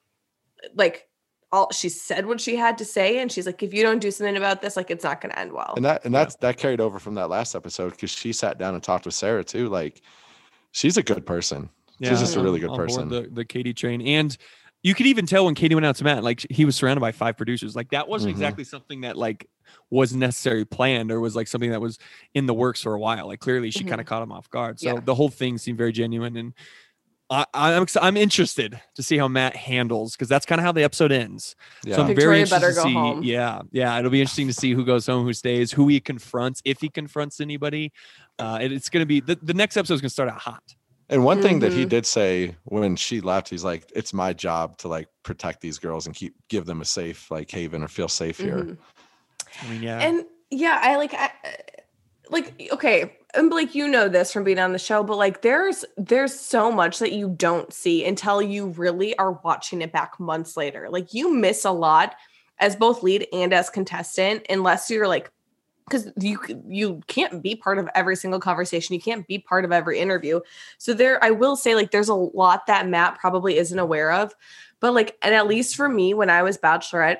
like 0.74 1.08
all 1.50 1.70
she 1.72 1.88
said 1.88 2.26
what 2.26 2.42
she 2.42 2.56
had 2.56 2.76
to 2.76 2.84
say 2.84 3.18
and 3.20 3.32
she's 3.32 3.46
like 3.46 3.62
if 3.62 3.72
you 3.72 3.82
don't 3.82 4.00
do 4.00 4.10
something 4.10 4.36
about 4.36 4.60
this 4.60 4.76
like 4.76 4.90
it's 4.90 5.02
not 5.02 5.18
going 5.22 5.32
to 5.32 5.38
end 5.38 5.52
well 5.52 5.72
And 5.76 5.84
that 5.86 6.04
and 6.04 6.14
that's 6.14 6.36
that 6.36 6.58
carried 6.58 6.78
over 6.80 6.98
from 6.98 7.14
that 7.14 7.30
last 7.30 7.54
episode 7.54 7.92
because 7.92 8.10
she 8.10 8.34
sat 8.34 8.58
down 8.58 8.74
and 8.74 8.82
talked 8.82 9.06
with 9.06 9.14
Sarah 9.14 9.42
too. 9.44 9.68
Like, 9.70 10.02
she's 10.72 10.98
a 10.98 11.02
good 11.02 11.24
person. 11.24 11.70
She's 12.02 12.20
just 12.20 12.36
a 12.36 12.38
I'm 12.40 12.44
really 12.44 12.60
good 12.60 12.70
on 12.70 12.76
board 12.76 12.88
person. 12.88 13.08
The, 13.08 13.28
the 13.32 13.44
Katie 13.44 13.72
train, 13.74 14.00
and 14.02 14.36
you 14.82 14.94
could 14.94 15.06
even 15.06 15.26
tell 15.26 15.46
when 15.46 15.54
Katie 15.54 15.74
went 15.74 15.86
out 15.86 15.96
to 15.96 16.04
Matt, 16.04 16.22
like 16.22 16.46
he 16.50 16.64
was 16.64 16.76
surrounded 16.76 17.00
by 17.00 17.10
five 17.12 17.36
producers. 17.36 17.74
Like 17.74 17.90
that 17.90 18.06
wasn't 18.08 18.30
Mhm. 18.30 18.36
exactly 18.36 18.64
something 18.64 19.00
that 19.00 19.16
like 19.16 19.48
was 19.90 20.14
necessarily 20.14 20.64
planned 20.64 21.10
or 21.10 21.18
was 21.20 21.34
like 21.34 21.48
something 21.48 21.70
that 21.70 21.80
was 21.80 21.98
in 22.34 22.46
the 22.46 22.54
works 22.54 22.82
for 22.82 22.94
a 22.94 22.98
while. 23.00 23.26
Like 23.26 23.40
clearly, 23.40 23.70
she 23.70 23.82
Mhm. 23.84 23.88
kind 23.88 24.00
of 24.00 24.06
caught 24.06 24.22
him 24.22 24.30
off 24.30 24.48
guard. 24.50 24.78
So 24.78 24.94
Yeah. 24.94 25.00
the 25.04 25.14
whole 25.14 25.28
thing 25.30 25.58
seemed 25.58 25.78
very 25.78 25.92
genuine, 25.92 26.36
and 26.36 26.52
I, 27.28 27.44
I'm 27.54 27.86
I'm 28.00 28.16
interested 28.16 28.80
to 28.94 29.02
see 29.02 29.18
how 29.18 29.26
Matt 29.26 29.56
handles 29.56 30.12
because 30.12 30.28
that's 30.28 30.46
kind 30.46 30.60
of 30.60 30.64
how 30.64 30.70
the 30.70 30.84
episode 30.84 31.10
ends. 31.10 31.56
Yeah. 31.84 31.96
So 31.96 32.02
I'm 32.02 32.06
Victoria 32.08 32.28
very 32.28 32.40
interested 32.42 32.80
to 32.82 32.88
see. 32.88 32.92
home. 32.92 33.22
Yeah, 33.24 33.62
yeah, 33.72 33.98
it'll 33.98 34.12
be 34.12 34.20
interesting 34.20 34.46
to 34.46 34.52
see 34.52 34.72
who 34.74 34.84
goes 34.84 35.06
home, 35.06 35.24
who 35.24 35.32
stays, 35.32 35.72
who 35.72 35.88
he 35.88 35.98
confronts, 35.98 36.62
if 36.64 36.80
he 36.80 36.88
confronts 36.88 37.40
anybody. 37.40 37.90
Uh, 38.38 38.58
and 38.60 38.72
it's 38.72 38.88
going 38.88 39.00
to 39.02 39.06
be 39.06 39.18
the, 39.18 39.34
the 39.42 39.54
next 39.54 39.76
episode 39.76 39.94
is 39.94 40.00
going 40.02 40.10
to 40.10 40.12
start 40.12 40.28
out 40.28 40.38
hot. 40.38 40.62
And 41.08 41.24
one 41.24 41.40
thing 41.40 41.60
that 41.60 41.72
he 41.72 41.84
Mhm. 41.84 41.88
did 41.88 42.06
say 42.06 42.56
when 42.64 42.96
she 42.96 43.20
left, 43.20 43.48
he's 43.48 43.62
like, 43.62 43.90
"It's 43.94 44.12
my 44.12 44.32
job 44.32 44.76
to 44.78 44.88
like 44.88 45.08
protect 45.22 45.60
these 45.60 45.78
girls 45.78 46.06
and 46.06 46.14
keep 46.14 46.34
give 46.48 46.66
them 46.66 46.80
a 46.80 46.84
safe 46.84 47.30
like 47.30 47.50
haven 47.50 47.82
or 47.82 47.88
feel 47.88 48.08
safe 48.08 48.38
here." 48.38 48.64
Mhm. 48.64 48.76
I 49.62 49.66
mean, 49.70 49.82
yeah, 49.82 50.00
and 50.00 50.24
yeah 50.50 50.78
i 50.82 50.96
like 50.96 51.14
I, 51.14 51.30
like 52.28 52.70
okay 52.72 53.16
and 53.34 53.50
like 53.50 53.74
you 53.74 53.88
know 53.88 54.08
this 54.08 54.32
from 54.32 54.44
being 54.44 54.58
on 54.58 54.72
the 54.72 54.78
show 54.78 55.02
but 55.02 55.16
like 55.16 55.42
there's 55.42 55.84
there's 55.96 56.38
so 56.38 56.70
much 56.70 56.98
that 56.98 57.12
you 57.12 57.30
don't 57.30 57.72
see 57.72 58.04
until 58.04 58.42
you 58.42 58.68
really 58.68 59.16
are 59.18 59.32
watching 59.44 59.82
it 59.82 59.92
back 59.92 60.18
months 60.20 60.56
later 60.56 60.88
like 60.90 61.14
you 61.14 61.32
miss 61.32 61.64
a 61.64 61.70
lot 61.70 62.14
as 62.58 62.76
both 62.76 63.02
lead 63.02 63.26
and 63.32 63.52
as 63.52 63.70
contestant 63.70 64.44
unless 64.48 64.90
you're 64.90 65.08
like 65.08 65.30
because 65.88 66.10
you 66.20 66.38
you 66.66 67.00
can't 67.06 67.42
be 67.42 67.54
part 67.54 67.78
of 67.78 67.88
every 67.94 68.16
single 68.16 68.40
conversation 68.40 68.94
you 68.94 69.00
can't 69.00 69.26
be 69.26 69.38
part 69.38 69.64
of 69.64 69.72
every 69.72 69.98
interview 69.98 70.40
so 70.78 70.92
there 70.92 71.22
i 71.24 71.30
will 71.30 71.56
say 71.56 71.74
like 71.74 71.90
there's 71.90 72.08
a 72.08 72.14
lot 72.14 72.66
that 72.66 72.88
matt 72.88 73.18
probably 73.18 73.56
isn't 73.56 73.78
aware 73.78 74.12
of 74.12 74.34
but 74.80 74.92
like 74.92 75.16
and 75.22 75.34
at 75.34 75.46
least 75.46 75.76
for 75.76 75.88
me 75.88 76.12
when 76.14 76.30
i 76.30 76.42
was 76.42 76.58
bachelorette 76.58 77.18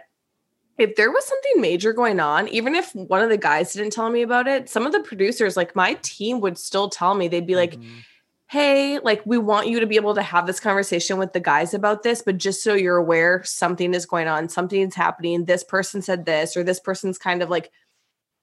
if 0.79 0.95
there 0.97 1.11
was 1.11 1.25
something 1.25 1.61
major 1.61 1.95
going 1.95 2.21
on, 2.21 2.49
even 2.49 2.75
if 2.75 2.95
one 2.95 3.23
of 3.23 3.31
the 3.31 3.39
guys 3.39 3.73
didn't 3.73 3.93
tell 3.95 4.11
me 4.11 4.21
about 4.21 4.47
it, 4.47 4.69
some 4.69 4.85
of 4.85 4.93
the 4.93 5.01
producers, 5.01 5.57
like 5.57 5.75
my 5.75 5.95
team, 6.03 6.41
would 6.41 6.59
still 6.59 6.91
tell 6.91 7.14
me. 7.14 7.29
They'd 7.29 7.47
be 7.47 7.57
like, 7.57 7.77
Mhm. 7.77 8.05
hey, 8.49 8.99
like 8.99 9.23
we 9.25 9.39
want 9.39 9.69
you 9.69 9.81
to 9.81 9.87
be 9.87 9.97
able 9.97 10.14
to 10.14 10.23
have 10.23 10.47
this 10.47 10.61
conversation 10.61 11.17
with 11.17 11.33
the 11.33 11.41
guys 11.41 11.73
about 11.73 12.03
this, 12.03 12.21
but 12.21 12.37
just 12.37 12.62
so 12.62 12.75
you're 12.75 12.99
aware, 12.99 13.43
something 13.43 13.95
is 13.95 14.05
going 14.05 14.29
on, 14.29 14.51
something's 14.51 14.95
happening. 14.95 15.47
This 15.47 15.64
person 15.64 16.03
said 16.03 16.27
this, 16.27 16.59
or 16.59 16.62
this 16.62 16.79
person's 16.79 17.17
kind 17.17 17.43
of 17.43 17.49
like 17.49 17.71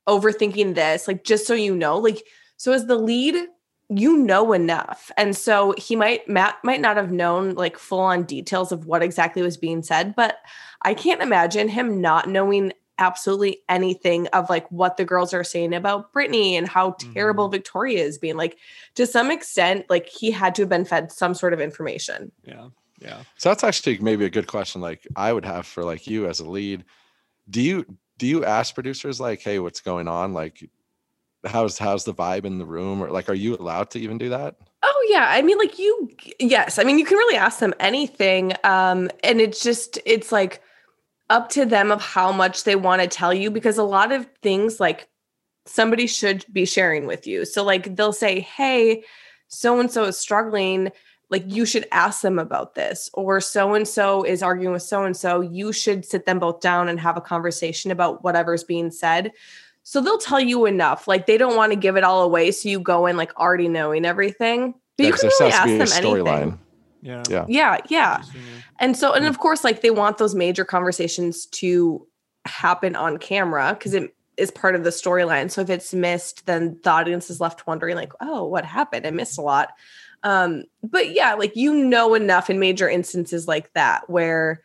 overthinking 0.08 0.76
this, 0.76 1.08
like 1.08 1.24
just 1.24 1.48
so 1.48 1.54
you 1.54 1.76
know. 1.76 1.98
Like, 1.98 2.26
so 2.58 2.72
as 2.72 2.86
the 2.86 2.96
lead, 2.96 3.36
you 3.90 4.18
know 4.18 4.54
enough. 4.54 5.12
And 5.18 5.36
so 5.36 5.74
he 5.78 5.96
might, 5.96 6.28
Matt 6.28 6.58
might 6.64 6.82
not 6.82 6.98
have 6.98 7.12
known 7.12 7.54
like 7.56 7.78
full 7.78 8.00
on 8.00 8.24
details 8.24 8.72
of 8.72 8.86
what 8.86 9.04
exactly 9.04 9.42
was 9.42 9.58
being 9.58 9.84
said, 9.84 10.16
but 10.16 10.38
I 10.82 10.94
can't 10.94 11.22
imagine 11.22 11.68
him 11.68 12.02
not 12.02 12.30
knowing 12.30 12.74
absolutely 13.00 13.60
anything 13.70 14.28
of 14.28 14.50
like 14.50 14.70
what 14.72 14.98
the 14.98 15.06
girls 15.06 15.34
are 15.34 15.44
saying 15.44 15.74
about 15.74 16.14
Brittany 16.14 16.56
and 16.56 16.68
how 16.68 16.92
terrible 17.14 17.46
mm-hmm. 17.46 17.54
Victoria 17.54 18.04
is 18.04 18.18
being. 18.18 18.38
Like 18.38 18.58
to 18.96 19.06
some 19.06 19.32
extent, 19.32 19.86
like 19.90 20.08
he 20.08 20.32
had 20.32 20.56
to 20.56 20.64
have 20.64 20.70
been 20.70 20.86
fed 20.86 21.12
some 21.12 21.34
sort 21.34 21.54
of 21.54 21.62
information. 21.62 22.32
yeah, 22.44 22.68
yeah. 23.00 23.22
So 23.38 23.50
that's 23.50 23.64
actually 23.64 23.98
maybe 24.00 24.26
a 24.26 24.30
good 24.30 24.48
question. 24.48 24.82
Like 24.82 25.08
I 25.16 25.34
would 25.34 25.46
have 25.46 25.66
for 25.66 25.84
like 25.84 26.08
you 26.08 26.28
as 26.28 26.40
a 26.40 26.50
lead. 26.50 26.86
Do 27.50 27.62
you 27.62 27.86
do 28.18 28.28
you 28.28 28.46
ask 28.46 28.74
producers 28.74 29.20
like, 29.20 29.42
"Hey, 29.42 29.60
what's 29.60 29.82
going 29.82 30.08
on?" 30.08 30.34
Like, 30.34 30.70
how's 31.46 31.78
how's 31.78 32.04
the 32.04 32.14
vibe 32.14 32.46
in 32.46 32.58
the 32.58 32.66
room? 32.66 33.02
Or 33.02 33.10
like 33.10 33.30
are 33.30 33.36
you 33.36 33.56
allowed 33.56 33.92
to 33.92 34.00
even 34.00 34.18
do 34.18 34.30
that? 34.30 34.56
Oh 34.82 35.08
yeah, 35.10 35.28
I 35.30 35.42
mean 35.42 35.58
like 35.58 35.80
you 35.80 36.10
yes, 36.40 36.80
I 36.80 36.84
mean 36.84 36.98
you 37.00 37.06
can 37.06 37.18
really 37.18 37.38
ask 37.38 37.60
them 37.60 37.74
anything 37.80 38.54
um 38.64 39.10
and 39.24 39.42
it's 39.42 39.62
just 39.62 40.00
it's 40.06 40.32
like 40.32 40.62
up 41.30 41.50
to 41.50 41.66
them 41.66 41.92
of 41.92 42.02
how 42.02 42.32
much 42.32 42.64
they 42.64 42.76
want 42.76 43.02
to 43.02 43.08
tell 43.08 43.34
you 43.34 43.50
because 43.50 43.78
a 43.78 43.84
lot 43.84 44.12
of 44.12 44.28
things 44.42 44.80
like 44.80 45.08
somebody 45.66 46.08
should 46.08 46.46
be 46.52 46.66
sharing 46.66 47.08
with 47.08 47.26
you. 47.26 47.46
So 47.46 47.64
like 47.64 47.96
they'll 47.96 48.14
say, 48.14 48.42
"Hey, 48.42 49.04
so 49.48 49.80
and 49.80 49.92
so 49.92 50.06
is 50.06 50.18
struggling, 50.18 50.92
like 51.34 51.44
you 51.48 51.66
should 51.66 51.86
ask 51.92 52.22
them 52.22 52.40
about 52.40 52.76
this." 52.76 53.10
Or 53.14 53.42
so 53.42 53.74
and 53.74 53.86
so 53.86 54.24
is 54.24 54.42
arguing 54.42 54.72
with 54.72 54.84
so 54.84 55.04
and 55.04 55.18
so, 55.18 55.42
you 55.42 55.74
should 55.74 56.06
sit 56.06 56.26
them 56.26 56.40
both 56.40 56.62
down 56.62 56.88
and 56.88 56.98
have 57.02 57.18
a 57.18 57.22
conversation 57.22 57.92
about 57.92 58.24
whatever's 58.24 58.64
being 58.64 58.90
said. 58.92 59.34
So 59.84 60.00
they'll 60.00 60.18
tell 60.18 60.40
you 60.40 60.66
enough. 60.66 61.10
Like 61.10 61.26
they 61.26 61.38
don't 61.38 61.58
want 61.58 61.74
to 61.74 61.76
give 61.76 61.98
it 61.98 62.06
all 62.06 62.24
away 62.24 62.52
so 62.52 62.70
you 62.70 62.80
go 62.80 63.06
in 63.06 63.18
like 63.18 63.38
already 63.38 63.68
knowing 63.68 64.06
everything. 64.06 64.76
But 64.98 65.04
Yeah, 65.04 65.08
you 65.08 65.12
'cause 65.12 65.22
can 65.22 65.30
there 65.40 65.48
really 65.48 65.54
ask 65.54 65.64
to 65.64 65.68
be 65.68 65.74
a 65.74 65.78
them 65.80 65.88
anything. 65.92 66.26
storyline 66.26 66.60
Yeah. 67.02 67.24
yeah 67.30 67.46
Yeah, 67.50 67.78
yeah. 67.90 68.22
Yeah. 68.34 68.42
And 68.80 68.96
so, 68.96 69.12
and 69.14 69.26
of 69.26 69.40
course, 69.40 69.64
like 69.66 69.82
they 69.82 69.92
want 69.92 70.18
those 70.20 70.36
major 70.36 70.64
conversations 70.64 71.46
to 71.48 72.08
happen 72.46 72.96
on 72.96 73.18
camera 73.18 73.76
because 73.78 73.94
it 73.94 74.16
is 74.38 74.52
part 74.52 74.76
of 74.76 74.84
the 74.84 74.90
storyline. 74.90 75.52
So 75.52 75.62
if 75.62 75.70
it's 75.70 75.94
missed, 75.94 76.46
then 76.46 76.80
the 76.84 76.90
audience 76.90 77.30
is 77.30 77.40
left 77.42 77.68
wondering, 77.68 77.96
like, 77.96 78.14
oh, 78.22 78.46
what 78.46 78.66
happened? 78.66 79.06
I 79.06 79.12
missed 79.12 79.38
a 79.38 79.42
lot. 79.42 79.70
Um, 80.24 80.64
but 80.82 81.14
yeah, 81.14 81.34
like 81.34 81.56
you 81.56 81.74
know 81.74 82.14
enough 82.14 82.50
in 82.50 82.60
major 82.60 82.90
instances 82.90 83.48
like 83.48 83.74
that 83.74 84.10
where 84.10 84.64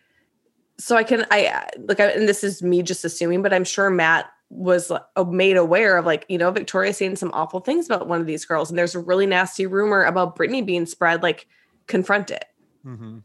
so 0.78 0.96
I 0.96 1.02
can 1.02 1.26
I 1.30 1.68
like 1.78 2.00
I, 2.00 2.06
and 2.06 2.28
this 2.28 2.44
is 2.44 2.62
me 2.62 2.82
just 2.82 3.04
assuming, 3.04 3.42
but 3.42 3.52
I'm 3.52 3.64
sure 3.64 3.90
Matt 3.90 4.30
was 4.50 4.90
made 5.28 5.56
aware 5.56 5.98
of 5.98 6.06
like, 6.06 6.24
you 6.28 6.38
know, 6.38 6.50
Victoria 6.50 6.92
saying 6.94 7.16
some 7.16 7.30
awful 7.34 7.60
things 7.60 7.86
about 7.86 8.08
one 8.08 8.20
of 8.20 8.26
these 8.26 8.44
girls, 8.44 8.70
and 8.70 8.78
there's 8.78 8.94
a 8.94 9.00
really 9.00 9.26
nasty 9.26 9.66
rumor 9.66 10.04
about 10.04 10.36
Brittany 10.36 10.62
being 10.62 10.86
spread, 10.86 11.22
like 11.22 11.46
confront 11.86 12.30
it. 12.30 12.44
Mm-hmm. 12.86 13.18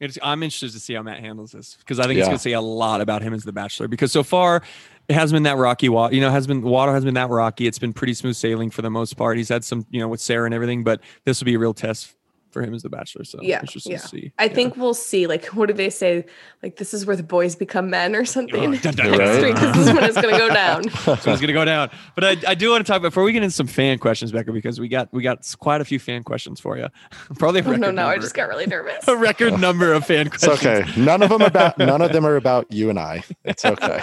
It's, 0.00 0.18
I'm 0.22 0.42
interested 0.42 0.72
to 0.72 0.80
see 0.80 0.94
how 0.94 1.02
Matt 1.02 1.20
handles 1.20 1.52
this 1.52 1.76
because 1.78 1.98
I 1.98 2.04
think 2.04 2.18
it's 2.18 2.28
going 2.28 2.36
to 2.36 2.42
say 2.42 2.52
a 2.52 2.60
lot 2.60 3.00
about 3.00 3.22
him 3.22 3.32
as 3.32 3.44
the 3.44 3.52
Bachelor. 3.52 3.88
Because 3.88 4.12
so 4.12 4.22
far, 4.22 4.62
it 5.08 5.14
has 5.14 5.32
been 5.32 5.44
that 5.44 5.56
rocky. 5.56 5.88
Water, 5.88 6.14
you 6.14 6.20
know, 6.20 6.30
has 6.30 6.46
been 6.46 6.62
water 6.62 6.92
has 6.92 7.04
been 7.04 7.14
that 7.14 7.30
rocky. 7.30 7.66
It's 7.66 7.78
been 7.78 7.92
pretty 7.92 8.14
smooth 8.14 8.36
sailing 8.36 8.70
for 8.70 8.82
the 8.82 8.90
most 8.90 9.16
part. 9.16 9.36
He's 9.36 9.48
had 9.48 9.64
some, 9.64 9.86
you 9.90 10.00
know, 10.00 10.08
with 10.08 10.20
Sarah 10.20 10.44
and 10.44 10.54
everything, 10.54 10.84
but 10.84 11.00
this 11.24 11.40
will 11.40 11.46
be 11.46 11.54
a 11.54 11.58
real 11.58 11.74
test 11.74 12.14
for 12.56 12.62
him 12.62 12.72
as 12.74 12.82
the 12.82 12.88
Bachelor. 12.88 13.24
So 13.24 13.38
Yeah, 13.42 13.60
interesting 13.60 13.92
yeah. 13.92 13.98
to 13.98 14.08
see. 14.08 14.32
I 14.38 14.44
Yeah. 14.44 14.54
think 14.54 14.76
we'll 14.76 14.94
see. 14.94 15.26
Like, 15.26 15.44
what 15.46 15.66
do 15.66 15.74
they 15.74 15.90
say? 15.90 16.24
Like, 16.62 16.76
this 16.76 16.94
is 16.94 17.04
where 17.04 17.16
the 17.16 17.22
boys 17.22 17.54
become 17.54 17.90
men 17.90 18.16
or 18.16 18.24
something. 18.24 18.72
Dun, 18.72 18.94
dun, 18.94 18.94
dun, 18.94 19.18
Right. 19.18 19.36
Street, 19.36 19.56
this 19.56 19.76
is 19.76 19.92
when 19.92 20.04
it's 20.04 20.14
gonna 20.20 20.38
go 20.38 20.48
down. 20.48 20.88
so 20.90 21.12
it's 21.12 21.40
gonna 21.40 21.52
go 21.52 21.64
down. 21.66 21.90
But 22.14 22.24
I, 22.24 22.36
I 22.48 22.54
do 22.54 22.70
want 22.70 22.86
to 22.86 22.90
talk 22.90 23.02
before 23.02 23.24
we 23.24 23.32
get 23.32 23.42
into 23.42 23.54
some 23.54 23.66
fan 23.66 23.98
questions, 23.98 24.32
Becca, 24.32 24.52
because 24.52 24.80
we 24.80 24.88
got 24.88 25.12
we 25.12 25.22
got 25.22 25.54
quite 25.58 25.80
a 25.82 25.84
few 25.84 25.98
fan 25.98 26.22
questions 26.22 26.58
for 26.60 26.78
you. 26.78 26.88
Probably 27.38 27.60
Oh, 27.60 27.64
record 27.64 27.80
no, 27.80 27.90
no, 27.90 28.06
I 28.06 28.16
just 28.18 28.34
got 28.34 28.48
really 28.48 28.66
nervous. 28.66 29.06
a 29.06 29.16
record 29.16 29.52
oh. 29.52 29.56
number 29.56 29.92
of 29.92 30.06
fan 30.06 30.28
it's 30.28 30.44
questions. 30.44 30.88
okay 30.88 31.00
none 31.00 31.22
of 31.22 31.28
them 31.28 31.42
about 31.42 31.76
none 31.78 32.00
of 32.00 32.12
them 32.12 32.24
are 32.26 32.36
about 32.36 32.70
you 32.72 32.88
and 32.90 32.98
i 32.98 33.22
it's 33.44 33.64
okay 33.64 33.98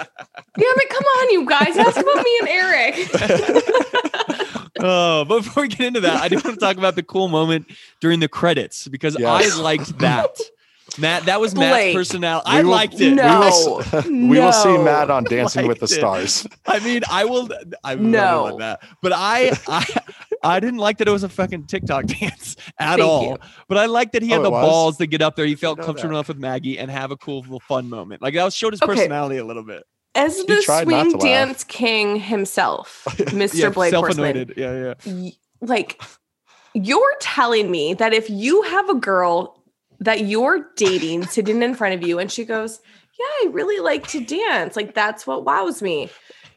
Damn 0.56 0.78
it! 0.78 0.89
Come 0.89 1.04
on, 1.04 1.30
you 1.32 1.45
guys, 1.49 1.76
ask 1.78 1.97
about 1.97 2.24
me 2.24 2.39
and 2.41 2.49
Eric. 2.49 4.43
Oh, 4.80 5.26
but 5.26 5.39
before 5.43 5.63
we 5.63 5.69
get 5.69 5.82
into 5.82 5.99
that, 6.01 6.21
I 6.21 6.28
do 6.30 6.36
want 6.36 6.45
to 6.47 6.55
talk 6.57 6.78
about 6.78 6.95
the 6.95 7.03
cool 7.03 7.28
moment 7.28 7.67
during 7.99 8.19
the 8.19 8.28
credits 8.28 8.88
because 8.88 9.17
Yes. 9.19 9.57
I 9.57 9.61
liked 9.61 9.97
that. 9.99 10.36
Matt, 10.99 11.26
that 11.26 11.39
was 11.39 11.55
Matt's 11.55 11.95
personality. 11.95 12.45
I 12.45 12.61
will- 12.61 12.69
liked 12.69 12.99
it. 12.99 13.13
No. 13.15 13.24
we 13.24 13.38
will, 13.39 13.82
s- 13.82 14.05
we 14.07 14.39
will 14.39 14.51
see 14.51 14.78
matt 14.78 15.09
on 15.09 15.24
dancing 15.24 15.65
with 15.65 15.80
the 15.80 15.86
Liked 15.86 15.93
it. 15.93 15.95
stars 15.95 16.47
I 16.67 16.80
mean, 16.80 17.01
I 17.09 17.26
will. 17.26 17.49
I 17.84 17.95
will 17.95 18.03
No. 18.03 18.43
love 18.43 18.59
that. 18.59 18.82
But 19.01 19.13
I, 19.15 19.57
I, 19.67 19.86
I 20.43 20.59
didn't 20.59 20.80
like 20.80 20.97
that 20.99 21.07
it 21.07 21.11
was 21.11 21.24
a 21.24 21.30
fucking 21.30 21.65
TikTok 21.67 22.05
dance 22.19 22.57
at 22.78 22.97
Thank 22.97 23.01
all. 23.01 23.24
you. 23.24 23.38
But 23.69 23.78
I 23.80 23.86
liked 23.88 24.11
that 24.11 24.21
he 24.21 24.30
oh, 24.34 24.34
had 24.34 24.39
Oh, 24.41 24.43
the 24.43 24.51
was? 24.51 24.61
balls 24.69 24.97
to 24.97 25.07
get 25.07 25.21
up 25.21 25.36
there. 25.36 25.45
He 25.45 25.55
felt 25.55 25.78
comfortable 25.80 26.09
that. 26.09 26.15
enough 26.15 26.28
with 26.28 26.38
Maggie 26.38 26.78
and 26.78 26.91
have 26.91 27.09
a 27.11 27.17
cool, 27.17 27.39
little 27.39 27.61
fun 27.61 27.89
moment. 27.89 28.21
Like 28.21 28.34
that 28.36 28.51
showed 28.53 28.74
his 28.74 28.82
Okay. 28.82 28.93
personality 28.93 29.38
a 29.38 29.45
little 29.45 29.63
bit. 29.63 29.84
As 30.16 30.43
the 30.45 30.61
swing 30.61 31.18
dance 31.18 31.64
king 31.64 32.18
himself, 32.18 33.05
Mr. 33.09 33.55
Yeah, 33.55 33.70
Blake 33.70 33.93
Horstmann. 33.93 34.55
Yeah, 34.55 34.93
yeah. 35.05 35.32
like 35.59 36.01
you're 36.74 37.16
telling 37.20 37.72
me 37.72 37.93
that 37.95 38.14
if 38.14 38.30
you 38.30 38.61
have 38.64 38.89
a 38.89 38.95
girl 38.95 39.64
that 39.99 40.26
you're 40.26 40.70
dating 40.76 41.26
sitting 41.28 41.64
in 41.64 41.76
front 41.76 41.95
of 41.95 42.07
you 42.07 42.20
and 42.20 42.32
she 42.32 42.45
goes, 42.45 42.80
Yeah, 43.20 43.47
I 43.47 43.51
really 43.51 43.80
like 43.80 44.07
to 44.09 44.24
dance, 44.24 44.76
like 44.76 44.93
that's 44.93 45.26
what 45.26 45.45
wows 45.45 45.82
me. 45.82 46.09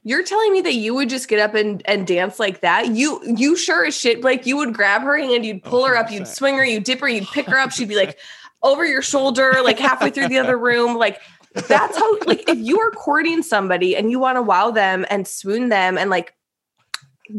You're 0.03 0.23
telling 0.23 0.53
me 0.53 0.61
that 0.61 0.75
you 0.75 0.95
would 0.95 1.09
just 1.09 1.27
get 1.27 1.41
up 1.41 1.55
and, 1.55 1.83
and 1.87 2.07
dance 2.07 2.39
like 2.39 2.61
that? 2.61 2.89
You 2.89 3.21
you 3.25 3.57
sure 3.57 3.87
as 3.87 3.99
shit, 3.99 4.23
like 4.23 4.47
you 4.47 4.57
would 4.57 4.73
grab 4.73 5.03
her 5.03 5.19
hand, 5.19 5.45
you'd 5.45 5.65
pull 5.65 5.85
her 5.85 5.97
up, 5.97 6.13
you'd 6.13 6.29
swing 6.29 6.57
her, 6.57 6.65
you'd 6.65 6.85
dip 6.85 7.01
her, 7.01 7.09
you'd 7.09 7.27
pick 7.29 7.47
her 7.47 7.59
up, 7.59 7.73
she'd 7.73 7.89
be 7.89 7.97
like 7.97 8.17
over 8.63 8.85
your 8.85 9.03
shoulder, 9.03 9.55
like 9.65 9.79
halfway 9.79 10.11
through 10.11 10.29
the 10.29 10.39
other 10.39 10.59
room. 10.69 10.97
Like 10.97 11.21
that's 11.69 11.97
how 11.97 12.19
like 12.27 12.49
if 12.49 12.59
you 12.59 12.79
are 12.81 12.91
courting 12.91 13.43
somebody 13.43 13.97
and 13.97 14.11
you 14.11 14.19
want 14.19 14.37
to 14.37 14.43
wow 14.43 14.71
them 14.71 15.07
and 15.09 15.27
swoon 15.27 15.71
them 15.71 15.97
and 15.97 16.11
like 16.11 16.35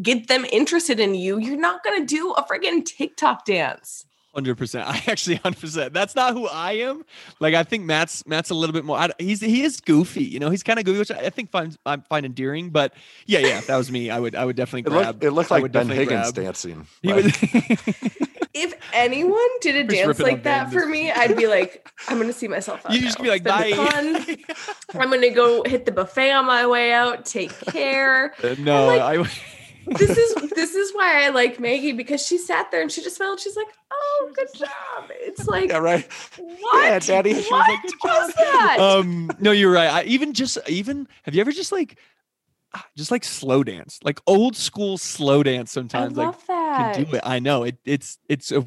get 0.01 0.27
them 0.27 0.45
interested 0.45 0.99
in 0.99 1.13
you, 1.13 1.37
you're 1.37 1.55
not 1.55 1.83
gonna 1.83 2.05
do 2.05 2.31
a 2.31 2.43
friggin' 2.43 2.83
TikTok 2.83 3.45
dance. 3.45 4.06
Hundred 4.37 4.55
percent. 4.55 4.87
I 4.87 5.01
actually 5.07 5.35
hundred 5.43 5.61
percent. 5.61 5.93
That's 5.93 6.13
not 6.13 6.33
who 6.33 6.45
I 6.47 6.73
am. 6.73 7.03
Like 7.39 7.55
I 7.55 7.63
think 7.63 7.85
Matt's 7.85 8.23
Matt's 8.27 8.51
a 8.51 8.53
little 8.53 8.71
bit 8.71 8.85
more. 8.85 8.95
I, 8.95 9.09
he's 9.17 9.41
he 9.41 9.63
is 9.63 9.81
goofy. 9.81 10.23
You 10.25 10.39
know, 10.39 10.51
he's 10.51 10.61
kind 10.61 10.77
of 10.77 10.85
goofy, 10.85 10.99
which 10.99 11.09
I 11.09 11.17
I 11.25 11.29
think 11.31 11.49
find 11.49 11.75
I 11.87 11.97
find 11.97 12.23
endearing. 12.23 12.69
But 12.69 12.93
yeah, 13.25 13.39
yeah, 13.39 13.57
if 13.57 13.65
that 13.65 13.77
was 13.77 13.91
me, 13.91 14.11
I 14.11 14.19
would 14.19 14.35
I 14.35 14.45
would 14.45 14.55
definitely 14.55 14.81
it 14.81 14.93
grab. 14.93 15.05
looked, 15.07 15.23
it 15.23 15.31
looked 15.31 15.51
I 15.51 15.55
like 15.55 15.63
would 15.63 15.71
ben 15.71 15.87
definitely 15.87 16.13
higgins 16.13 16.31
grab. 16.33 16.45
dancing 16.45 16.87
He 17.01 17.13
Like, 17.13 17.23
was. 17.23 18.17
If 18.59 18.73
anyone 18.91 19.39
did 19.61 19.75
a 19.75 19.83
Just 19.83 19.95
dance 20.03 20.19
like 20.19 20.41
that 20.43 20.71
for 20.71 20.85
me, 20.87 21.11
I'd 21.11 21.35
be 21.37 21.45
like, 21.45 21.87
I'm 22.07 22.17
gonna 22.19 22.33
see 22.33 22.47
myself 22.47 22.83
out. 22.87 22.91
you 22.93 23.01
just 23.01 23.19
now. 23.19 23.23
be 23.23 23.29
like, 23.29 23.41
It's 23.45 23.77
bye. 23.77 24.99
I'm 24.99 25.09
gonna 25.11 25.29
go 25.29 25.63
hit 25.63 25.85
the 25.85 25.91
buffet 25.91 26.31
on 26.31 26.45
my 26.45 26.65
way 26.65 26.91
out. 26.91 27.25
Take 27.25 27.51
care. 27.67 28.33
Uh, 28.43 28.55
no, 28.59 28.85
like- 28.87 29.01
I. 29.27 29.31
this 29.91 30.17
is 30.17 30.49
this 30.51 30.75
is 30.75 30.93
why 30.93 31.25
I 31.25 31.29
like 31.29 31.59
Maggie 31.59 31.93
because 31.93 32.25
she 32.25 32.37
sat 32.37 32.71
there 32.71 32.81
and 32.81 32.91
she 32.91 33.01
just 33.01 33.15
smiled. 33.17 33.39
She's 33.39 33.55
like, 33.55 33.67
"Oh, 33.91 34.31
good 34.35 34.47
job." 34.55 35.09
It's 35.11 35.47
like, 35.47 35.69
yeah 35.69 35.77
right 35.77 36.07
what? 36.37 36.83
Yeah, 36.83 36.99
Daddy. 36.99 37.33
What 37.33 37.43
She 37.43 37.53
was 37.53 37.67
like, 37.67 37.81
"Good 37.83 37.93
was 38.03 38.33
that? 38.35 38.77
um, 38.79 39.29
no, 39.39 39.51
you're 39.51 39.71
right. 39.71 39.89
I 39.89 40.03
even 40.03 40.33
just 40.33 40.57
even 40.67 41.07
have 41.23 41.35
you 41.35 41.41
ever 41.41 41.51
just 41.51 41.71
like, 41.71 41.97
just 42.95 43.11
like 43.11 43.23
slow 43.23 43.63
dance, 43.63 43.99
like 44.03 44.19
old 44.27 44.55
school 44.55 44.97
slow 44.97 45.43
dance. 45.43 45.71
I 45.71 45.81
Sometimes 45.81 46.17
like 46.17 46.47
that. 46.47 46.95
can 46.95 47.03
do 47.05 47.15
it. 47.15 47.21
I 47.23 47.39
know 47.39 47.63
it. 47.63 47.77
It's 47.85 48.17
it's 48.27 48.51
a, 48.51 48.63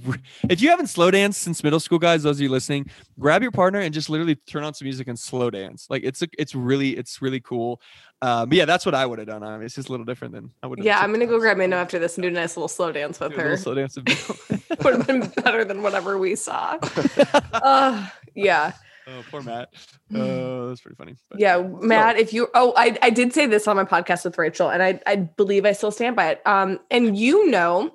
if 0.49 0.61
you 0.63 0.71
haven't 0.71 0.89
slow 0.89 1.11
danced 1.11 1.43
since 1.43 1.63
middle 1.63 1.81
school, 1.81 1.99
guys, 1.99 2.23
those 2.23 2.39
of 2.39 2.43
you 2.43 2.49
listening, 2.49 2.91
grab 3.19 3.43
your 3.43 3.51
partner 3.51 3.81
and 3.81 3.93
just 3.93 4.09
literally 4.09 4.35
turn 4.35 4.65
on 4.65 4.75
some 4.75 4.87
music 4.87 5.09
and 5.09 5.19
slow 5.19 5.51
dance. 5.51 5.87
Like 5.91 6.03
it's 6.05 6.23
a, 6.23 6.29
it's 6.39 6.55
really 6.55 6.97
it's 6.97 7.21
really 7.21 7.41
cool. 7.41 7.81
Um, 8.23 8.51
but 8.51 8.57
yeah, 8.57 8.65
that's 8.67 8.85
what 8.85 8.95
I 8.95 9.07
would 9.07 9.19
have 9.19 9.29
done. 9.29 9.43
I 9.43 9.57
mean, 9.57 9.65
it's 9.65 9.75
just 9.75 9.89
a 9.89 9.93
little 9.93 10.05
different 10.05 10.35
than 10.35 10.51
I 10.63 10.67
would. 10.67 10.83
Yeah, 10.83 11.01
I'm 11.01 11.13
gonna 11.13 11.27
go 11.27 11.39
grab 11.39 11.57
Minno 11.57 11.75
after 11.75 11.99
this 11.99 12.17
and 12.17 12.23
do 12.23 12.29
a 12.29 12.33
nice 12.33 12.57
little 12.57 12.69
slow 12.69 12.93
dance 12.93 13.19
with 13.21 13.33
her. 13.35 13.57
Slow 13.57 13.75
dance. 13.75 13.97
would 13.97 14.09
Would 14.85 14.95
have 14.95 15.07
been 15.07 15.29
better 15.43 15.65
than 15.65 15.83
whatever 15.83 16.19
we 16.19 16.37
saw. 16.37 16.79
uh, 17.53 18.09
yeah, 18.35 18.73
oh, 19.11 19.25
poor 19.31 19.43
Matt. 19.43 19.71
Oh, 20.15 20.69
that's 20.69 20.81
pretty 20.81 20.97
funny. 20.97 21.15
But- 21.31 21.39
yeah, 21.41 21.59
Matt. 21.63 22.19
If 22.19 22.33
you, 22.33 22.49
oh, 22.55 22.73
I, 22.77 22.99
I 23.01 23.11
did 23.11 23.33
say 23.33 23.47
this 23.47 23.69
on 23.69 23.77
my 23.77 23.85
podcast 23.85 24.25
with 24.25 24.37
Rachel, 24.39 24.69
and 24.69 24.83
I, 24.83 25.01
I 25.07 25.17
believe 25.17 25.65
I 25.65 25.71
still 25.73 25.93
stand 25.93 26.17
by 26.17 26.31
it. 26.31 26.43
Um, 26.45 26.81
and 26.91 27.17
you 27.17 27.49
know, 27.49 27.95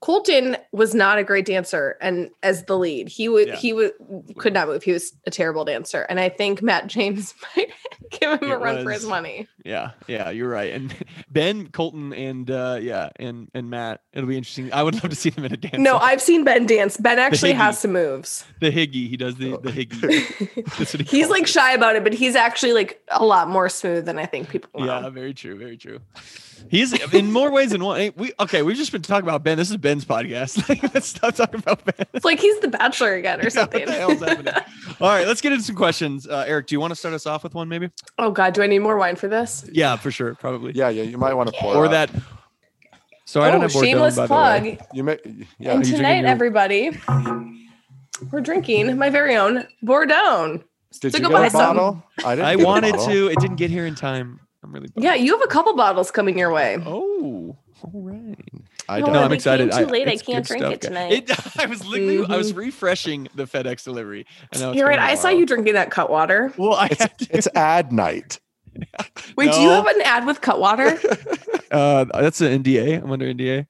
Colton 0.00 0.56
was 0.72 0.94
not 0.94 1.18
a 1.18 1.24
great 1.24 1.44
dancer, 1.46 1.96
and 2.00 2.30
as 2.42 2.64
the 2.64 2.76
lead, 2.78 3.08
he 3.08 3.28
would, 3.28 3.48
Yeah. 3.48 3.56
he 3.56 3.72
would 3.72 3.92
could 4.36 4.52
not 4.52 4.68
move. 4.68 4.82
He 4.82 4.92
was 4.92 5.12
a 5.26 5.30
terrible 5.30 5.64
dancer, 5.64 6.02
and 6.08 6.18
I 6.20 6.28
think 6.28 6.62
Matt 6.62 6.86
James 6.88 7.34
might 7.56 7.70
give 8.20 8.40
him 8.40 8.50
a 8.50 8.54
It 8.54 8.58
run 8.58 8.84
for 8.84 8.90
his 8.90 9.06
money. 9.06 9.48
Yeah, 9.64 9.92
yeah, 10.06 10.30
you're 10.30 10.48
right. 10.48 10.72
And 10.72 10.94
Ben, 11.30 11.68
Colton, 11.68 12.12
and 12.12 12.50
uh, 12.50 12.78
yeah, 12.80 13.10
and 13.16 13.48
and 13.54 13.70
Matt. 13.70 14.02
It'll 14.12 14.28
be 14.28 14.36
interesting. 14.36 14.72
I 14.72 14.82
would 14.82 14.94
love 14.94 15.10
to 15.10 15.16
see 15.16 15.30
them 15.30 15.44
in 15.44 15.52
a 15.52 15.56
dance. 15.56 15.78
No, 15.78 15.96
off. 15.96 16.02
I've 16.02 16.22
seen 16.22 16.44
Ben 16.44 16.66
dance. 16.66 16.96
Ben 16.96 17.18
actually 17.18 17.52
has 17.52 17.78
some 17.78 17.92
moves. 17.92 18.44
the 18.60 18.70
Higgy. 18.70 19.08
He 19.08 19.16
does 19.16 19.36
the 19.36 19.58
the 19.58 19.70
Higgy. 19.70 21.02
He 21.02 21.18
he's 21.18 21.28
like 21.28 21.44
it. 21.44 21.48
shy 21.48 21.72
about 21.72 21.96
it, 21.96 22.04
but 22.04 22.12
he's 22.12 22.34
actually 22.34 22.72
like 22.72 23.02
a 23.08 23.24
lot 23.24 23.48
more 23.48 23.68
smooth 23.68 24.04
than 24.04 24.18
I 24.18 24.26
think 24.26 24.48
people 24.48 24.80
know. 24.80 25.00
Yeah, 25.00 25.08
very 25.10 25.34
true, 25.34 25.56
very 25.56 25.76
true. 25.76 26.00
He's 26.68 26.92
in 27.12 27.32
more 27.32 27.50
ways 27.50 27.70
than 27.70 27.82
one. 27.84 28.12
We 28.16 28.32
okay. 28.40 28.62
We've 28.62 28.76
just 28.76 28.92
been 28.92 29.02
talking 29.02 29.28
about 29.28 29.42
Ben. 29.42 29.58
This 29.58 29.70
is 29.70 29.76
Ben's 29.76 30.04
podcast. 30.04 30.68
Let's 30.94 31.08
stop 31.08 31.34
talking 31.34 31.60
about 31.60 31.84
Ben. 31.84 32.06
It's 32.12 32.24
like 32.24 32.40
he's 32.40 32.58
the 32.60 32.68
bachelor 32.68 33.14
again 33.14 33.44
or 33.44 33.50
something. 33.50 33.80
what 33.80 33.88
the 33.88 33.94
hell's 33.94 34.20
happening? 34.20 34.54
All 35.00 35.08
right, 35.08 35.26
let's 35.26 35.40
get 35.40 35.52
into 35.52 35.64
some 35.64 35.76
questions. 35.76 36.26
Uh, 36.26 36.44
Eric, 36.46 36.68
do 36.68 36.74
you 36.74 36.80
want 36.80 36.92
to 36.92 36.96
start 36.96 37.14
us 37.14 37.26
off 37.26 37.42
with 37.42 37.54
one, 37.54 37.68
maybe? 37.68 37.90
Oh 38.18 38.30
God, 38.30 38.54
do 38.54 38.62
I 38.62 38.66
need 38.66 38.80
more 38.80 38.96
wine 38.96 39.16
for 39.16 39.28
this? 39.28 39.64
Yeah, 39.72 39.96
for 39.96 40.10
sure, 40.10 40.34
probably. 40.34 40.72
yeah 40.74 40.88
yeah 40.88 41.02
you 41.02 41.18
might 41.18 41.34
want 41.34 41.50
to 41.52 41.56
pour 41.58 41.74
Or 41.74 41.86
out. 41.86 41.90
that. 41.92 42.10
So 43.24 43.40
I 43.40 43.50
don't 43.50 43.58
oh, 43.58 43.62
have 43.62 43.72
Bordeaux, 43.72 43.86
shameless 43.88 44.16
by 44.16 44.26
plug. 44.26 44.62
the 44.62 44.68
way. 44.70 44.78
you 44.92 45.04
may 45.04 45.18
yeah 45.24 45.30
and 45.30 45.38
you 45.58 45.68
drinking 45.68 45.94
tonight, 45.96 46.18
your- 46.20 46.26
everybody, 46.28 46.90
we're 48.30 48.40
drinking 48.40 48.96
my 48.98 49.10
very 49.10 49.36
own 49.36 49.66
Bordeaux. 49.82 50.62
did 51.00 51.12
so 51.12 51.18
you 51.18 51.24
go 51.24 51.28
get 51.30 51.34
buy 51.34 51.46
a 51.46 51.50
some. 51.50 51.76
bottle 51.76 52.02
i 52.24 52.34
didn't 52.34 52.46
I 52.46 52.56
wanted 52.56 52.92
bottle. 52.96 53.06
to. 53.06 53.28
It 53.28 53.38
didn't 53.40 53.56
get 53.56 53.70
here 53.70 53.86
in 53.86 53.94
time. 53.94 54.40
I'm 54.62 54.72
really 54.72 54.88
bummed. 54.88 55.04
Yeah, 55.04 55.14
you 55.14 55.32
have 55.32 55.42
a 55.42 55.48
couple 55.48 55.74
bottles 55.74 56.10
coming 56.10 56.38
your 56.38 56.52
way. 56.52 56.78
Oh, 56.86 57.56
all 57.82 57.90
right. 58.02 58.36
I 58.88 59.00
No, 59.00 59.06
don't. 59.06 59.14
No, 59.14 59.18
I'm 59.20 59.24
became 59.28 59.32
excited. 59.34 59.72
too 59.72 59.78
I- 59.78 59.82
late. 59.84 60.08
I 60.08 60.12
it's 60.12 60.22
can't 60.22 60.44
drink 60.46 60.62
stuff, 60.62 60.72
it 60.74 60.80
tonight. 60.82 61.12
It, 61.30 61.58
I 61.58 61.66
was 61.66 61.84
literally, 61.86 62.24
I 62.32 62.36
was 62.36 62.52
refreshing 62.54 63.28
the 63.34 63.44
FedEx 63.44 63.84
delivery. 63.84 64.26
And 64.52 64.74
You're 64.74 64.88
right. 64.88 64.98
I 64.98 65.14
saw 65.14 65.28
you 65.28 65.46
drinking 65.46 65.74
that 65.74 65.90
Cutwater. 65.90 66.52
Well, 66.56 66.74
I 66.74 66.88
It's 66.90 67.06
it's 67.30 67.48
ad 67.54 67.92
night. 67.92 68.38
Wait, 69.36 69.52
do 69.52 69.60
you 69.60 69.68
have 69.68 69.86
an 69.86 70.00
ad 70.02 70.24
with 70.26 70.40
Cutwater? 70.40 70.98
uh, 71.70 72.04
that's 72.14 72.40
an 72.40 72.62
NDA. 72.62 73.02
I'm 73.02 73.10
under 73.12 73.26
NDA. 73.32 73.66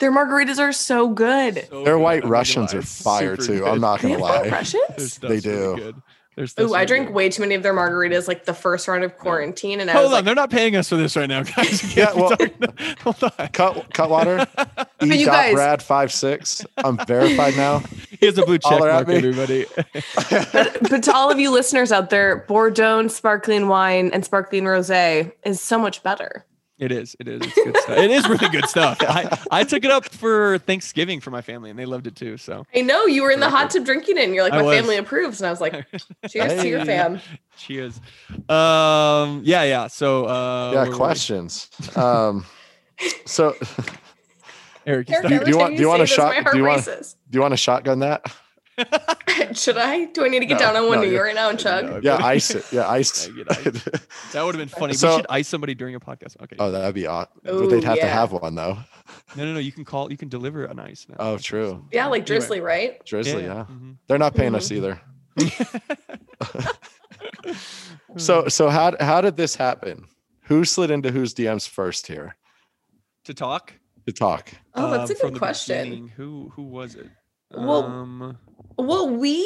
Their 0.00 0.10
margaritas 0.12 0.58
are 0.58 0.72
so 0.72 1.08
good. 1.08 1.66
Their 1.84 1.96
white 1.98 2.24
Russians 2.24 2.74
are 2.74 2.82
fire 2.82 3.36
too. 3.36 3.64
I'm 3.64 3.80
not 3.80 4.00
gonna 4.00 4.14
have 4.14 4.20
lie. 4.20 4.48
Russians? 4.48 5.18
They 5.18 5.38
do. 5.38 5.76
Good. 5.76 6.02
Their 6.34 6.46
stuff's 6.46 6.70
Ooh, 6.72 6.74
I 6.74 6.86
drink 6.86 7.12
way 7.12 7.28
too 7.28 7.42
many 7.42 7.54
of 7.54 7.62
their 7.62 7.74
margaritas 7.74 8.26
like 8.26 8.46
the 8.46 8.54
first 8.54 8.88
round 8.88 9.04
of 9.04 9.18
quarantine, 9.18 9.80
and 9.80 9.90
I 9.90 9.92
Hold 9.92 10.04
was 10.04 10.08
on, 10.08 10.12
like, 10.16 10.24
they're 10.24 10.34
not 10.34 10.50
paying 10.50 10.76
us 10.76 10.88
for 10.88 10.96
this 10.96 11.14
right 11.14 11.28
now, 11.28 11.42
guys. 11.56 11.94
Yeah, 11.94 12.12
well- 12.14 12.34
hold 13.00 13.22
on. 13.22 13.48
Cut 13.52 13.92
Cutwater. 13.92 14.46
E. 15.02 15.18
you 15.18 15.26
guys- 15.26 15.52
Brad 15.54 15.82
five 15.82 16.12
six. 16.12 16.64
I'm 16.78 16.96
verified 17.06 17.56
now. 17.56 17.80
He 18.20 18.26
has 18.26 18.38
a 18.38 18.46
blue 18.46 18.58
check 18.58 18.72
Holler 18.72 18.88
at 18.88 19.06
mark, 19.06 19.08
me. 19.08 19.16
everybody. 19.16 19.66
but, 20.52 20.78
but 20.88 21.02
to 21.02 21.12
all 21.12 21.30
of 21.30 21.38
you 21.40 21.50
listeners 21.50 21.90
out 21.92 22.08
there, 22.10 22.44
Bordeaux 22.48 23.08
sparkling 23.08 23.66
wine 23.68 24.10
and 24.12 24.24
sparkling 24.24 24.62
rosé 24.64 25.32
is 25.44 25.60
so 25.60 25.76
much 25.78 26.02
better. 26.04 26.44
It 26.82 26.90
is. 26.90 27.14
It 27.20 27.28
is. 27.28 27.40
It's 27.42 27.54
good 27.54 27.76
stuff. 27.76 27.96
It 28.02 28.10
is 28.10 28.28
really 28.28 28.48
good 28.48 28.68
stuff. 28.68 28.98
I, 29.02 29.38
I 29.52 29.62
took 29.62 29.84
it 29.84 29.92
up 29.92 30.04
for 30.12 30.58
Thanksgiving 30.58 31.20
for 31.20 31.30
my 31.30 31.40
family, 31.40 31.70
and 31.70 31.78
they 31.78 31.84
loved 31.84 32.08
it 32.08 32.16
too. 32.16 32.36
So 32.36 32.66
I 32.74 32.80
know 32.80 33.06
you 33.06 33.22
were 33.22 33.30
in 33.30 33.38
the 33.38 33.48
hot 33.48 33.70
tub 33.70 33.84
drinking 33.84 34.18
it, 34.18 34.24
and 34.24 34.34
you're 34.34 34.42
like, 34.42 34.52
my 34.52 34.64
family 34.76 34.96
approves, 34.96 35.40
and 35.40 35.46
I 35.46 35.50
was 35.50 35.60
like, 35.60 35.86
cheers 36.28 36.60
to 36.60 36.68
your 36.68 36.84
fam. 36.84 37.20
cheers. 37.56 38.00
Um. 38.48 39.42
Yeah. 39.44 39.62
Yeah. 39.62 39.86
So. 39.86 40.26
Uh, 40.26 40.70
yeah. 40.72 40.74
where 40.74 40.84
were 40.86 40.90
we? 40.90 40.96
Questions. 40.96 41.70
Um. 41.96 42.44
So, 43.26 43.54
Eric. 44.84 45.08
Eric, 45.10 45.28
Do 45.28 45.34
you- 45.34 45.44
do 45.44 45.50
you 45.50 45.58
want- 45.58 45.76
do 45.76 45.82
you 45.82 45.88
want 45.88 46.02
a 46.02 46.06
shot- 46.06 46.34
do 46.52 46.58
you 46.58 46.64
want- 46.64 46.86
races. 46.86 47.14
do 47.30 47.36
you 47.36 47.40
want 47.42 47.52
to 47.52 47.56
shotgun 47.56 48.00
that? 48.00 48.24
Should 49.54 49.76
I? 49.76 50.06
Do 50.06 50.24
I 50.24 50.28
need 50.28 50.40
to 50.40 50.46
get 50.46 50.54
No, 50.54 50.60
down 50.60 50.76
on 50.76 50.86
one 50.88 51.00
no, 51.00 51.04
knee 51.04 51.16
right 51.16 51.34
now 51.34 51.50
and 51.50 51.58
chug? 51.58 51.84
No, 51.84 52.00
Yeah, 52.02 52.16
ice 52.16 52.50
it. 52.52 52.64
Yeah, 52.72 52.88
ice. 52.88 53.28
Yeah, 53.36 53.44
get 53.44 53.74
That 54.32 54.42
would 54.44 54.54
have 54.54 54.58
been 54.58 54.68
funny. 54.68 54.94
So- 54.94 55.10
we 55.10 55.16
should 55.16 55.26
ice 55.28 55.48
somebody 55.48 55.74
during 55.74 55.94
a 55.94 56.00
podcast. 56.00 56.40
Okay. 56.42 56.56
oh, 56.58 56.70
that'd 56.70 56.94
be 56.94 57.06
awesome. 57.06 57.32
But 57.44 57.66
they'd 57.68 57.84
have 57.84 57.98
to 58.00 58.06
have 58.06 58.32
one 58.32 58.54
though. 58.54 58.78
No, 59.36 59.44
no, 59.44 59.52
no. 59.54 59.58
You 59.58 59.72
can 59.72 59.84
call. 59.84 60.10
You 60.10 60.16
can 60.16 60.28
deliver 60.28 60.64
an 60.64 60.78
ice. 60.78 61.06
Now. 61.08 61.16
Oh, 61.18 61.38
true. 61.38 61.84
Yeah, 61.92 62.06
like 62.06 62.22
Anyway. 62.22 62.26
Drizzly, 62.26 62.60
right? 62.60 63.04
Drizzly. 63.04 63.44
Yeah, 63.44 63.66
mhm. 63.70 63.96
they're 64.06 64.18
not 64.18 64.34
paying 64.34 64.54
us 64.54 64.70
either. 64.72 65.00
So, 68.16 68.48
so 68.48 68.68
how 68.68 68.94
how 69.00 69.20
did 69.20 69.36
this 69.36 69.54
happen? 69.54 70.06
Who 70.44 70.64
slid 70.64 70.90
into 70.90 71.10
whose 71.10 71.34
DMs 71.34 71.68
first 71.68 72.06
here 72.06 72.36
to 73.24 73.34
talk. 73.34 73.72
to 74.06 74.12
talk? 74.12 74.52
Oh, 74.74 74.90
that's 74.90 75.10
um, 75.10 75.16
a 75.16 75.20
good 75.20 75.34
the 75.34 75.38
question. 75.38 76.08
Who 76.16 76.52
who 76.54 76.62
was 76.62 76.94
it? 76.94 77.08
Well- 77.54 77.84
um, 77.84 78.38
Well, 78.78 79.08
we 79.08 79.42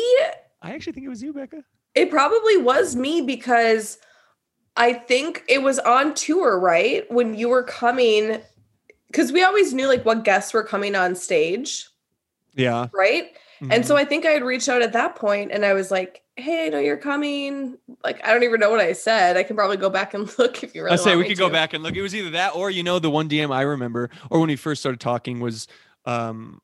I 0.62 0.72
actually 0.72 0.94
think 0.94 1.06
it 1.06 1.10
was 1.10 1.22
you, 1.22 1.32
Becca. 1.32 1.62
It 1.94 2.10
probably 2.10 2.56
was 2.58 2.96
me 2.96 3.20
because 3.22 3.98
I 4.76 4.92
think 4.92 5.42
it 5.48 5.62
was 5.62 5.78
on 5.78 6.14
tour, 6.14 6.58
right? 6.58 7.10
When 7.10 7.34
you 7.34 7.48
were 7.48 7.62
coming, 7.62 8.40
because 9.08 9.32
we 9.32 9.42
always 9.42 9.72
knew 9.72 9.86
like 9.88 10.04
what 10.04 10.24
guests 10.24 10.52
were 10.52 10.62
coming 10.64 10.94
on 10.94 11.14
stage, 11.14 11.88
Yeah. 12.54 12.88
right? 12.92 13.32
And 13.60 13.82
Mhm. 13.82 13.86
so 13.86 13.96
I 13.96 14.04
think 14.04 14.26
I 14.26 14.30
had 14.30 14.42
reached 14.44 14.68
out 14.68 14.82
at 14.82 14.92
that 14.92 15.16
point 15.16 15.50
and 15.52 15.64
I 15.64 15.72
was 15.72 15.90
like, 15.90 16.22
hey, 16.36 16.66
I 16.66 16.68
know 16.68 16.78
you're 16.78 16.98
coming. 16.98 17.78
Like, 18.04 18.22
I 18.26 18.34
don't 18.34 18.42
even 18.42 18.60
know 18.60 18.70
what 18.70 18.80
I 18.80 18.92
said. 18.92 19.38
I 19.38 19.42
can 19.42 19.56
probably 19.56 19.78
go 19.78 19.88
back 19.88 20.12
and 20.12 20.28
look 20.38 20.62
if 20.62 20.74
you 20.74 20.82
really 20.84 20.92
I 20.92 20.96
say 20.96 21.16
we 21.16 21.26
could 21.26 21.38
go 21.38 21.48
back 21.48 21.72
and 21.72 21.82
look. 21.82 21.96
It 21.96 22.02
was 22.02 22.14
either 22.14 22.30
that 22.30 22.54
or 22.54 22.68
you 22.70 22.82
know 22.82 22.98
the 22.98 23.08
one 23.10 23.28
DM 23.30 23.50
I 23.54 23.62
remember, 23.62 24.10
or 24.30 24.40
when 24.40 24.48
we 24.48 24.56
first 24.56 24.82
started 24.82 25.00
talking 25.00 25.40
was, 25.40 25.66
um, 26.04 26.60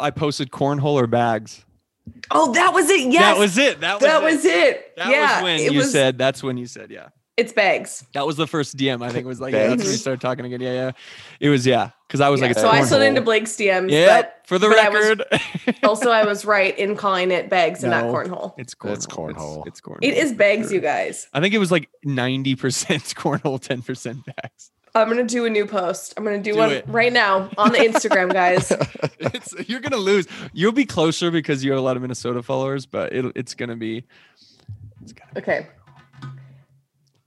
I 0.00 0.10
posted 0.10 0.50
cornhole 0.50 0.94
or 0.94 1.06
bags. 1.06 1.64
Oh, 2.30 2.52
that 2.54 2.72
was 2.74 2.88
it. 2.90 3.12
Yes. 3.12 3.22
That 3.22 3.38
was 3.38 3.58
it. 3.58 3.80
That 3.80 3.94
was 3.94 4.02
that 4.02 4.22
it. 4.22 4.24
was 4.24 4.44
it. 4.44 4.96
That 4.96 5.10
yeah. 5.10 5.34
was 5.36 5.42
when 5.44 5.60
it 5.60 5.72
you 5.72 5.78
was, 5.78 5.92
said. 5.92 6.18
That's 6.18 6.42
when 6.42 6.56
you 6.56 6.66
said. 6.66 6.90
Yeah. 6.90 7.08
it's 7.36 7.52
bags. 7.52 8.04
That 8.14 8.26
was 8.26 8.36
the 8.36 8.46
first 8.46 8.76
DM. 8.76 9.02
I 9.04 9.10
think 9.10 9.24
it 9.24 9.28
was 9.28 9.40
like 9.40 9.52
yeah, 9.54 9.68
that's 9.68 9.82
when 9.82 9.92
we 9.92 9.96
started 9.96 10.20
talking 10.20 10.44
again. 10.44 10.60
Yeah, 10.60 10.72
yeah. 10.72 10.90
It 11.38 11.48
was 11.48 11.64
yeah, 11.66 11.90
because 12.06 12.20
I 12.20 12.28
was 12.28 12.40
Yeah, 12.40 12.46
like, 12.48 12.50
it's 12.52 12.60
so 12.60 12.68
I 12.68 12.82
slid 12.82 13.02
into 13.02 13.20
Blake's 13.20 13.52
DMs, 13.52 13.90
Yeah, 13.90 14.22
but 14.22 14.40
for 14.44 14.58
the 14.58 14.68
but 14.68 14.78
I 14.78 14.88
was- 14.88 15.08
record, 15.08 15.76
also 15.84 16.10
I 16.10 16.24
was 16.24 16.44
right 16.44 16.76
in 16.78 16.96
calling 16.96 17.30
it 17.30 17.48
bags 17.48 17.82
and 17.84 17.92
not 17.92 18.04
cornhole. 18.04 18.54
it's 18.58 18.74
cornhole. 18.74 18.92
It's 18.94 19.06
cornhole. 19.06 19.66
It's, 19.66 19.78
it's 19.78 19.80
cornhole. 19.80 19.98
It 20.02 20.14
is 20.14 20.32
bags, 20.32 20.66
sure. 20.66 20.74
you 20.74 20.80
guys. 20.80 21.28
I 21.32 21.40
think 21.40 21.54
it 21.54 21.58
was 21.58 21.70
like 21.70 21.88
ninety 22.04 22.56
percent 22.56 23.02
cornhole, 23.16 23.60
ten 23.60 23.82
percent 23.82 24.24
bags. 24.26 24.70
I'm 24.94 25.08
gonna 25.08 25.24
do 25.24 25.44
a 25.44 25.50
new 25.50 25.66
post. 25.66 26.14
I'm 26.16 26.24
gonna 26.24 26.38
do, 26.38 26.52
Do 26.52 26.58
one 26.58 26.70
it. 26.72 26.84
right 26.88 27.12
now 27.12 27.48
on 27.58 27.72
the 27.72 27.78
Instagram, 27.78 28.32
guys. 28.32 28.72
It's, 29.22 29.54
you're 29.68 29.80
gonna 29.80 29.98
lose. 29.98 30.26
You'll 30.54 30.72
be 30.72 30.86
closer 30.86 31.30
because 31.30 31.62
you 31.62 31.70
have 31.72 31.78
a 31.78 31.82
lot 31.82 31.94
of 31.96 32.02
Minnesota 32.02 32.42
followers, 32.42 32.86
but 32.86 33.12
it, 33.12 33.30
it's 33.36 33.54
gonna 33.54 33.76
be. 33.76 34.04
It's 35.02 35.12
gonna 35.12 35.30
Okay. 35.36 35.66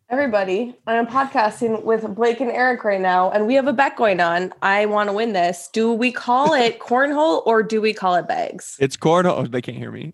Everybody, 0.10 0.76
I'm 0.86 1.08
podcasting 1.08 1.84
with 1.84 2.04
Blake 2.16 2.40
and 2.42 2.52
Eric 2.52 2.84
right 2.84 3.00
now, 3.02 3.32
and 3.32 3.48
we 3.48 3.56
have 3.56 3.68
a 3.68 3.74
bet 3.74 3.96
going 3.96 4.20
on. 4.20 4.54
I 4.62 4.86
want 4.86 5.10
to 5.10 5.14
win 5.14 5.34
this. 5.34 5.70
Do 5.72 5.92
we 5.94 6.12
call 6.12 6.54
it 6.54 6.80
cornhole 6.90 7.42
or 7.48 7.64
do 7.64 7.80
we 7.82 7.94
call 7.94 8.16
it 8.16 8.28
bags? 8.28 8.76
It's 8.80 8.98
cornhole. 8.98 9.38
Oh, 9.38 9.48
they 9.48 9.62
can't 9.62 9.78
hear 9.78 9.92
me. 9.92 10.14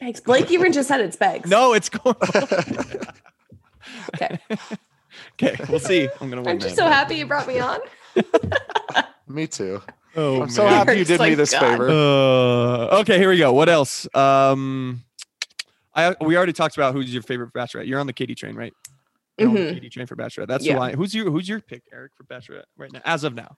Bags. 0.00 0.20
Blake 0.20 0.50
even 0.50 0.72
just 0.72 0.88
said 0.88 1.00
it's 1.00 1.16
bags. 1.16 1.48
no, 1.50 1.72
it's 1.72 1.90
cornhole. 1.90 3.14
Okay. 4.14 4.38
Okay, 5.42 5.56
we'll 5.68 5.78
see. 5.80 6.08
I'm 6.20 6.28
gonna 6.30 6.42
win. 6.42 6.48
I'm 6.50 6.58
just 6.58 6.76
that, 6.76 6.82
so 6.82 6.88
happy 6.88 7.16
you 7.16 7.26
brought 7.26 7.46
me 7.48 7.58
on? 7.58 7.78
Me 9.28 9.46
too. 9.46 9.80
Oh, 10.16 10.42
I'm 10.42 10.48
so 10.50 10.66
happy 10.66 10.92
you 10.92 10.96
Eric's 10.98 11.08
did 11.08 11.20
me 11.20 11.34
this 11.34 11.52
God. 11.52 11.60
favor. 11.60 11.88
Uh, 11.90 13.00
okay, 13.00 13.18
here 13.18 13.28
we 13.30 13.38
go. 13.38 13.52
What 13.52 13.68
else? 13.68 14.12
Um, 14.14 15.04
I 15.94 16.16
we 16.20 16.36
already 16.36 16.52
talked 16.52 16.76
about 16.76 16.94
who's 16.94 17.12
your 17.12 17.22
favorite 17.22 17.52
bachelorette. 17.52 17.86
You're 17.86 18.00
on 18.00 18.06
the 18.06 18.12
Katie 18.12 18.34
train, 18.34 18.56
right? 18.56 18.72
You're 19.38 19.48
on 19.48 19.54
the 19.54 19.60
Mhm. 19.60 19.74
Katie 19.74 19.88
train 19.90 20.06
for 20.06 20.16
bachelorette. 20.16 20.48
That's 20.48 20.66
Yeah. 20.66 20.76
why. 20.76 20.92
Who's 20.92 21.14
your 21.14 21.30
Who's 21.30 21.48
your 21.48 21.60
pick, 21.60 21.84
Eric, 21.92 22.12
for 22.16 22.24
bachelorette 22.24 22.64
right 22.76 22.92
now? 22.92 23.00
As 23.04 23.22
of 23.24 23.34
now, 23.34 23.56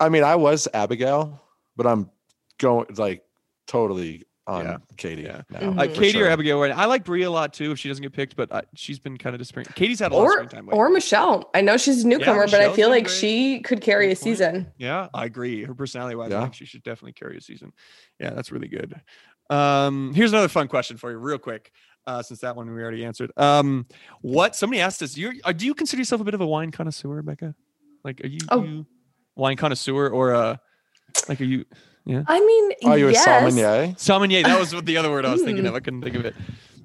I 0.00 0.08
mean, 0.08 0.24
I 0.24 0.34
was 0.34 0.66
Abigail, 0.74 1.40
but 1.76 1.86
I'm 1.86 2.10
going 2.58 2.86
like 2.96 3.22
totally 3.68 4.24
on 4.48 4.64
Yeah. 4.64 4.76
Katie 4.96 5.22
Yeah. 5.22 5.42
now. 5.50 5.60
Mhm. 5.60 5.78
uh, 5.78 5.94
for 5.94 6.00
Katie 6.00 6.22
or. 6.22 6.28
Abigail. 6.28 6.58
Right? 6.60 6.72
I 6.72 6.86
like 6.86 7.04
Brie 7.04 7.22
a 7.22 7.30
lot 7.30 7.52
too. 7.52 7.70
If 7.72 7.78
she 7.78 7.88
doesn't 7.88 8.02
get 8.02 8.12
picked, 8.12 8.34
but 8.34 8.50
uh, 8.50 8.62
she's 8.74 8.98
been 8.98 9.16
kind 9.18 9.34
of 9.34 9.38
disappearing. 9.38 9.66
Katie's 9.74 10.00
had 10.00 10.10
a 10.12 10.16
lot 10.16 10.22
of 10.22 10.26
Or 10.28 10.32
screen 10.32 10.48
time. 10.48 10.66
lately. 10.66 10.78
or 10.78 10.88
Michelle. 10.90 11.50
I 11.54 11.60
know 11.60 11.76
she's 11.76 12.02
a 12.04 12.08
newcomer, 12.08 12.46
but 12.46 12.60
I 12.60 12.72
feel 12.72 12.88
like 12.88 13.04
great. 13.04 13.16
she 13.16 13.60
could 13.60 13.80
carry 13.82 14.06
a 14.06 14.08
point. 14.10 14.18
season. 14.18 14.72
Yeah, 14.78 15.08
I 15.14 15.26
agree. 15.26 15.62
Her 15.64 15.74
personality 15.74 16.16
wise, 16.16 16.32
I 16.32 16.40
think 16.42 16.54
she 16.54 16.64
should 16.64 16.82
definitely 16.82 17.12
carry 17.12 17.36
a 17.36 17.40
season. 17.40 17.72
Yeah, 18.18 18.30
that's 18.30 18.50
really 18.50 18.68
good. 18.68 19.00
Um, 19.50 20.12
here's 20.14 20.32
another 20.32 20.48
fun 20.48 20.68
question 20.68 20.96
for 20.96 21.10
you, 21.10 21.18
real 21.18 21.38
quick. 21.38 21.70
Uh, 22.06 22.22
since 22.22 22.40
that 22.40 22.56
one 22.56 22.72
we 22.72 22.80
already 22.80 23.04
answered. 23.04 23.30
Um, 23.36 23.84
what 24.22 24.56
somebody 24.56 24.80
asked 24.80 25.02
us, 25.02 25.14
you 25.14 25.40
uh, 25.44 25.52
do 25.52 25.66
you 25.66 25.74
consider 25.74 26.00
yourself 26.00 26.22
a 26.22 26.24
bit 26.24 26.32
of 26.32 26.40
a 26.40 26.46
wine 26.46 26.70
connoisseur, 26.70 27.20
Becca? 27.20 27.54
Like, 28.02 28.22
are 28.24 28.28
you, 28.28 28.38
Oh. 28.50 28.62
you 28.62 28.86
wine 29.36 29.58
connoisseur 29.58 30.08
or 30.08 30.34
uh, 30.34 30.56
like, 31.28 31.38
are 31.40 31.44
you 31.44 31.66
I 32.06 32.40
mean, 32.40 32.90
Are 32.90 32.98
you 32.98 33.08
yes. 33.10 33.22
a 33.22 33.24
sommelier? 33.50 33.94
sommelier? 33.98 34.42
That 34.42 34.58
was 34.60 34.74
what 34.74 34.86
the 34.86 34.96
other 34.96 35.10
word 35.10 35.24
I 35.26 35.32
was 35.32 35.42
thinking 35.42 35.64
Mm. 35.64 35.68
of. 35.68 35.74
I 35.74 35.80
couldn't 35.80 36.02
think 36.02 36.16
of 36.16 36.24
it. 36.24 36.34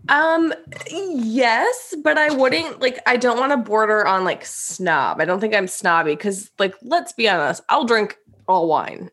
Um, 0.10 0.54
yes, 0.92 1.96
but 2.04 2.18
I 2.18 2.34
wouldn't 2.34 2.82
like. 2.82 3.00
I 3.06 3.16
don't 3.18 3.40
want 3.40 3.52
to 3.52 3.58
border 3.58 4.06
on 4.06 4.26
like 4.26 4.46
snob. 4.46 5.22
I 5.22 5.26
don't 5.26 5.40
think 5.40 5.56
I'm 5.56 5.68
snobby 5.68 6.12
because, 6.14 6.52
like, 6.60 6.76
let's 6.82 7.14
be 7.14 7.30
honest, 7.30 7.62
I'll 7.70 7.86
drink 7.86 8.18
all 8.48 8.68
wine. 8.68 9.10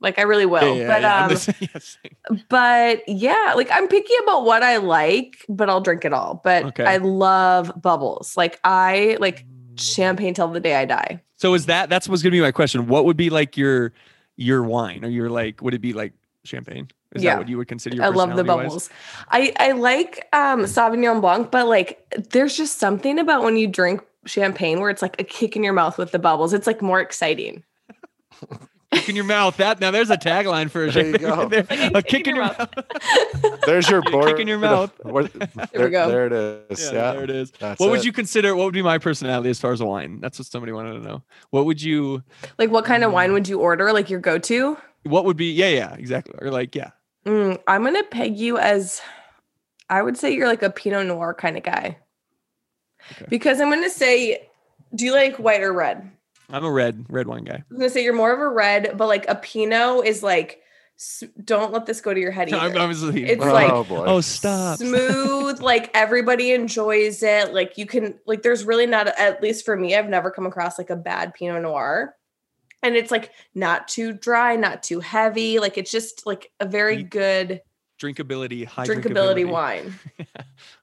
Like 0.00 0.18
I 0.20 0.22
really 0.22 0.46
will. 0.46 0.76
Yeah, 0.76 0.82
yeah, 0.82 0.86
but 0.88 1.02
yeah, 1.02 1.24
um, 1.24 1.28
the 1.30 1.80
same- 1.80 2.44
but 2.48 3.02
yeah, 3.08 3.54
like 3.56 3.68
I'm 3.72 3.88
picky 3.88 4.12
about 4.22 4.44
what 4.44 4.62
I 4.62 4.76
like, 4.76 5.44
but 5.48 5.68
I'll 5.68 5.80
drink 5.80 6.04
it 6.04 6.12
all. 6.12 6.40
But 6.44 6.66
Okay. 6.66 6.84
I 6.84 6.98
love 6.98 7.72
bubbles. 7.82 8.36
Like 8.36 8.60
I 8.62 9.16
like 9.18 9.44
champagne 9.76 10.34
till 10.34 10.46
the 10.48 10.60
day 10.60 10.76
I 10.76 10.84
die. 10.84 11.20
So 11.36 11.52
is 11.54 11.66
that 11.66 11.88
that's 11.90 12.08
what's 12.08 12.22
gonna 12.22 12.30
be 12.30 12.40
my 12.40 12.52
question? 12.52 12.86
What 12.86 13.06
would 13.06 13.16
be 13.16 13.28
like 13.28 13.56
your 13.56 13.92
your 14.38 14.62
wine, 14.62 15.04
or 15.04 15.08
your 15.08 15.28
like? 15.28 15.60
Would 15.60 15.74
it 15.74 15.80
be 15.80 15.92
like 15.92 16.14
champagne? 16.44 16.88
Is 17.14 17.22
Yeah. 17.22 17.32
that 17.34 17.38
what 17.40 17.48
you 17.48 17.58
would 17.58 17.68
consider? 17.68 17.96
Your 17.96 18.04
I 18.06 18.08
love 18.08 18.36
the 18.36 18.44
bubbles. 18.44 18.88
I 19.30 19.52
I 19.58 19.72
like 19.72 20.26
um 20.32 20.62
Sauvignon 20.62 21.20
Blanc, 21.20 21.50
but 21.50 21.66
like 21.68 22.06
there's 22.30 22.56
just 22.56 22.78
something 22.78 23.18
about 23.18 23.42
when 23.42 23.56
you 23.56 23.66
drink 23.66 24.00
champagne 24.24 24.80
where 24.80 24.90
it's 24.90 25.02
like 25.02 25.20
a 25.20 25.24
kick 25.24 25.56
in 25.56 25.62
your 25.64 25.72
mouth 25.72 25.98
with 25.98 26.12
the 26.12 26.18
bubbles. 26.18 26.52
It's 26.52 26.66
like 26.66 26.80
more 26.80 27.00
exciting. 27.00 27.64
kick 28.92 29.08
in 29.08 29.16
your 29.16 29.24
mouth. 29.24 29.56
That 29.58 29.80
now 29.80 29.90
there's 29.90 30.10
a 30.10 30.16
tagline 30.16 30.70
for 30.70 30.84
a 30.84 30.90
There 30.90 31.06
you 31.06 31.18
go. 31.18 31.48
there. 31.48 31.66
Like 31.70 31.94
a 31.94 32.02
kick 32.08 32.26
in 32.26 32.36
your 32.36 32.44
mouth. 32.46 32.68
There's 33.66 33.88
your 33.88 34.02
board. 34.02 34.26
kick 34.26 34.40
in 34.40 34.48
your 34.48 34.58
mouth. 34.58 34.92
What- 35.02 35.32
There 35.72 35.84
we 35.84 35.90
go. 35.90 36.08
there 36.08 36.26
it 36.26 36.32
is. 36.70 36.80
Yeah, 36.86 36.92
Yeah, 36.92 37.12
there 37.12 37.24
it 37.24 37.30
is. 37.30 37.50
That's 37.52 37.80
what 37.80 37.90
would 37.90 38.04
you 38.04 38.12
consider? 38.12 38.54
What 38.56 38.64
would 38.64 38.74
be 38.74 38.82
my 38.82 38.98
personality 38.98 39.50
as 39.50 39.60
far 39.60 39.72
as 39.72 39.82
wine? 39.82 40.20
That's 40.20 40.38
what 40.38 40.46
somebody 40.46 40.72
wanted 40.72 40.94
to 40.94 41.00
know. 41.00 41.22
What 41.50 41.66
would 41.66 41.82
you? 41.82 42.22
Like 42.58 42.70
what 42.70 42.84
kind 42.84 43.04
of 43.04 43.12
wine 43.12 43.32
would 43.32 43.48
you 43.48 43.60
order? 43.60 43.92
Like 43.92 44.10
your 44.10 44.20
go-to? 44.20 44.76
What 45.04 45.24
would 45.24 45.36
be? 45.36 45.52
Yeah, 45.52 45.68
yeah, 45.68 45.94
exactly. 45.94 46.34
Or 46.40 46.50
like, 46.50 46.74
yeah. 46.74 46.90
Mm, 47.26 47.58
I'm 47.66 47.84
gonna 47.84 48.04
peg 48.04 48.36
you 48.38 48.58
as 48.58 49.00
I 49.90 50.02
would 50.02 50.16
say 50.16 50.32
you're 50.34 50.46
like 50.48 50.62
a 50.62 50.70
Pinot 50.70 51.06
Noir 51.06 51.34
kind 51.34 51.56
of 51.56 51.62
guy. 51.62 51.98
Because 53.28 53.60
I'm 53.60 53.70
gonna 53.70 53.90
say, 53.90 54.48
do 54.94 55.04
you 55.04 55.12
like 55.12 55.36
white 55.38 55.62
or 55.62 55.72
red? 55.72 56.10
I'm 56.50 56.64
a 56.64 56.70
red 56.70 57.06
red 57.08 57.26
wine 57.26 57.44
guy. 57.44 57.62
I'm 57.70 57.76
gonna 57.76 57.90
say 57.90 58.02
you're 58.04 58.14
more 58.14 58.32
of 58.32 58.40
a 58.40 58.48
red, 58.48 58.96
but 58.96 59.06
like 59.06 59.26
a 59.28 59.34
Pinot 59.34 60.06
is 60.06 60.22
like, 60.22 60.60
don't 61.44 61.72
let 61.72 61.86
this 61.86 62.00
go 62.00 62.12
to 62.14 62.18
your 62.20 62.30
head 62.30 62.48
either. 62.52 62.58
I'm 62.58 62.76
obviously. 62.76 63.24
It's 63.24 63.44
oh 63.44 63.52
like- 63.52 63.88
boy. 63.88 64.04
oh, 64.06 64.20
stop. 64.20 64.78
smooth 64.78 65.60
like 65.62 65.90
everybody 65.94 66.52
enjoys 66.52 67.22
it 67.22 67.52
like 67.54 67.76
you 67.78 67.86
can 67.86 68.18
like 68.26 68.42
there's 68.42 68.64
really 68.64 68.86
not 68.86 69.06
at 69.08 69.42
least 69.42 69.64
for 69.64 69.76
me 69.76 69.94
i've 69.96 70.08
never 70.08 70.30
come 70.30 70.46
across 70.46 70.76
like 70.78 70.90
a 70.90 70.96
bad 70.96 71.32
pinot 71.34 71.62
noir 71.62 72.14
and 72.82 72.94
it's 72.96 73.10
like 73.10 73.30
not 73.54 73.88
too 73.88 74.12
dry 74.12 74.56
not 74.56 74.82
too 74.82 75.00
heavy 75.00 75.58
like 75.58 75.78
it's 75.78 75.90
just 75.90 76.26
like 76.26 76.50
a 76.60 76.66
very 76.66 76.98
You- 76.98 77.04
good 77.04 77.62
drinkability, 78.00 78.64
high 78.64 78.84
drinkability 78.86 79.44
drinkability. 79.44 79.50
wine 79.50 79.94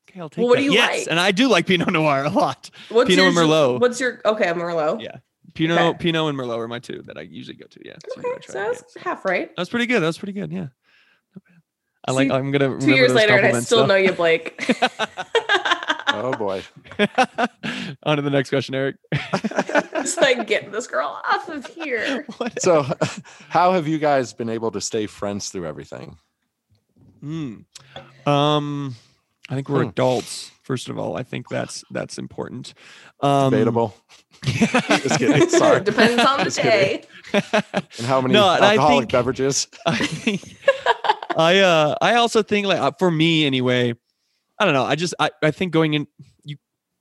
Okay, 0.10 0.20
I'll 0.20 0.30
take 0.30 0.38
Well, 0.40 0.48
what 0.50 0.56
that. 0.56 0.62
do 0.62 0.66
you 0.66 0.74
yes, 0.74 1.00
like? 1.00 1.08
and 1.10 1.20
I 1.20 1.32
do 1.32 1.48
like 1.48 1.68
Pinot 1.68 1.92
Noir 1.92 2.26
a 2.26 2.30
lot. 2.30 2.70
what's 2.90 3.10
Pinot 3.10 3.34
your 3.34 3.34
Merlot. 3.34 3.80
what's 3.80 4.00
your 4.00 4.22
okay 4.26 4.46
merlot 4.48 5.02
Yeah. 5.02 5.18
Pinot, 5.56 5.80
Okay. 5.80 5.98
Pinot, 5.98 6.30
and 6.30 6.38
Merlot 6.38 6.58
are 6.60 6.68
my 6.68 6.80
two 6.80 7.02
that 7.08 7.18
I 7.18 7.22
usually 7.22 7.58
go 7.58 7.66
to. 7.68 7.80
Yeah. 7.84 7.94
So 8.14 8.20
okay 8.20 8.30
gotta 8.30 8.42
try 8.42 8.54
so 8.54 8.60
that's 8.74 8.98
half 8.98 9.26
right 9.26 9.48
That 9.56 9.62
was 9.62 9.70
pretty 9.70 9.88
good. 9.88 10.02
That 10.02 10.08
was 10.08 10.18
pretty 10.18 10.34
good. 10.34 10.52
Yeah. 10.52 10.60
Not 11.34 11.44
bad. 11.48 11.62
I 12.08 12.12
See, 12.12 12.16
like. 12.16 12.32
I'm 12.32 12.52
gonna 12.52 12.66
remember 12.70 12.86
two 12.86 12.94
years 12.94 13.08
those 13.10 13.16
later 13.18 13.34
and 13.34 13.40
i 13.48 13.50
compliments, 13.52 13.66
still 13.68 13.80
though. 13.80 13.86
know 13.88 13.96
you 13.96 14.12
blake 14.12 14.64
oh 16.10 16.34
boy. 16.38 16.64
On 18.04 18.16
to 18.18 18.22
the 18.22 18.30
next 18.30 18.50
question, 18.50 18.76
Eric. 18.76 18.98
it's 19.12 20.18
like 20.18 20.46
get 20.48 20.72
this 20.72 20.88
girl 20.88 21.20
off 21.28 21.50
of 21.50 21.66
here 21.68 22.26
What- 22.38 22.62
So, 22.62 22.86
how 23.50 23.74
have 23.74 23.88
you 23.88 23.98
guys 23.98 24.34
been 24.34 24.50
able 24.50 24.72
to 24.72 24.82
stay 24.82 25.08
friends 25.08 25.50
through 25.50 25.66
everything? 25.68 26.18
Hmm. 27.22 27.56
Um, 28.26 28.96
I 29.50 29.56
think 29.56 29.70
we're 29.70 29.84
Hmm. 29.84 29.90
adults. 29.90 30.52
First 30.64 30.90
of 30.90 30.98
all, 30.98 31.16
I 31.18 31.24
think 31.24 31.48
that's 31.50 31.84
that's 31.92 32.18
important. 32.18 32.74
Um, 33.20 33.52
Debatable. 33.52 33.96
Just 34.46 35.20
kidding. 35.20 35.50
Sorry. 35.50 35.80
depends 35.84 36.24
on 36.24 36.38
the 36.40 36.44
Just 36.46 36.60
kidding. 36.60 37.02
day 37.02 37.08
And 37.98 38.06
how 38.08 38.22
many 38.22 38.34
No, 38.34 38.50
and 38.50 38.64
I 38.64 38.72
alcoholic 38.74 39.02
think- 39.04 39.12
beverages? 39.12 39.68
I 39.86 39.98
think 39.98 40.58
I 41.38 41.60
uh 41.60 41.96
I 42.02 42.16
also 42.16 42.42
think 42.44 42.68
like 42.68 42.80
uh, 42.80 42.92
for 42.98 43.12
me 43.12 43.46
anyway, 43.46 43.94
I 44.60 44.66
don't 44.66 44.74
know. 44.74 44.84
I 44.86 44.96
just 44.96 45.14
I, 45.20 45.32
I 45.44 45.52
think 45.52 45.74
going 45.74 45.94
in 45.94 46.08
you 46.44 46.58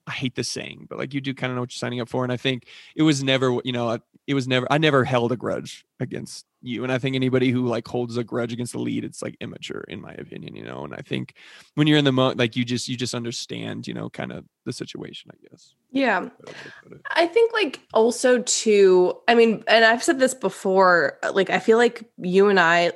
I 0.07 0.12
hate 0.12 0.35
this 0.35 0.49
saying, 0.49 0.87
but 0.89 0.99
like 0.99 1.14
you 1.14 1.20
do 1.20 1.35
kind 1.35 1.51
of 1.51 1.55
know 1.57 1.62
what 1.62 1.72
you're 1.72 1.78
signing 1.78 2.01
up 2.01 2.09
for. 2.09 2.24
And 2.24 2.32
I 2.32 2.37
think 2.37 2.66
it 2.97 3.03
was 3.03 3.22
never, 3.22 3.59
you 3.64 3.72
know, 3.72 3.99
it 4.26 4.35
was 4.35 4.49
never 4.49 4.66
I 4.70 4.78
never 4.78 5.05
held 5.05 5.30
a 5.32 5.37
grudge 5.37 5.85
against 6.01 6.47
you. 6.67 6.83
And 6.83 6.93
I 6.93 6.99
think 6.99 7.17
anybody 7.17 7.51
who 7.51 7.67
like 7.67 7.87
holds 7.87 8.17
a 8.17 8.25
grudge 8.25 8.53
against 8.53 8.73
the 8.73 8.79
lead, 8.81 9.05
it's 9.05 9.23
like 9.23 9.37
immature 9.41 9.85
in 9.89 10.01
my 10.01 10.12
opinion, 10.15 10.57
you 10.57 10.65
know. 10.65 10.85
And 10.85 10.95
I 10.95 11.01
think 11.01 11.35
when 11.75 11.87
you're 11.87 11.99
in 11.99 12.05
the 12.05 12.12
mo 12.12 12.35
like 12.37 12.57
you 12.57 12.65
just 12.65 12.89
you 12.89 12.97
just 12.97 13.15
understand, 13.15 13.87
you 13.87 13.95
know, 13.95 14.09
kind 14.11 14.33
of 14.33 14.45
the 14.65 14.73
situation, 14.73 15.31
I 15.33 15.49
guess. 15.49 15.75
yeah 15.91 16.29
I- 16.49 17.25
I 17.25 17.27
think 17.27 17.53
like 17.53 17.81
also 17.93 18.43
too, 18.43 19.19
I 19.29 19.35
mean, 19.35 19.62
and 19.67 19.85
I've 19.85 20.03
said 20.03 20.19
this 20.19 20.35
before, 20.35 21.19
like 21.33 21.51
I 21.51 21.59
feel 21.59 21.79
like 21.79 22.05
you 22.19 22.49
and 22.49 22.59
I, 22.59 22.93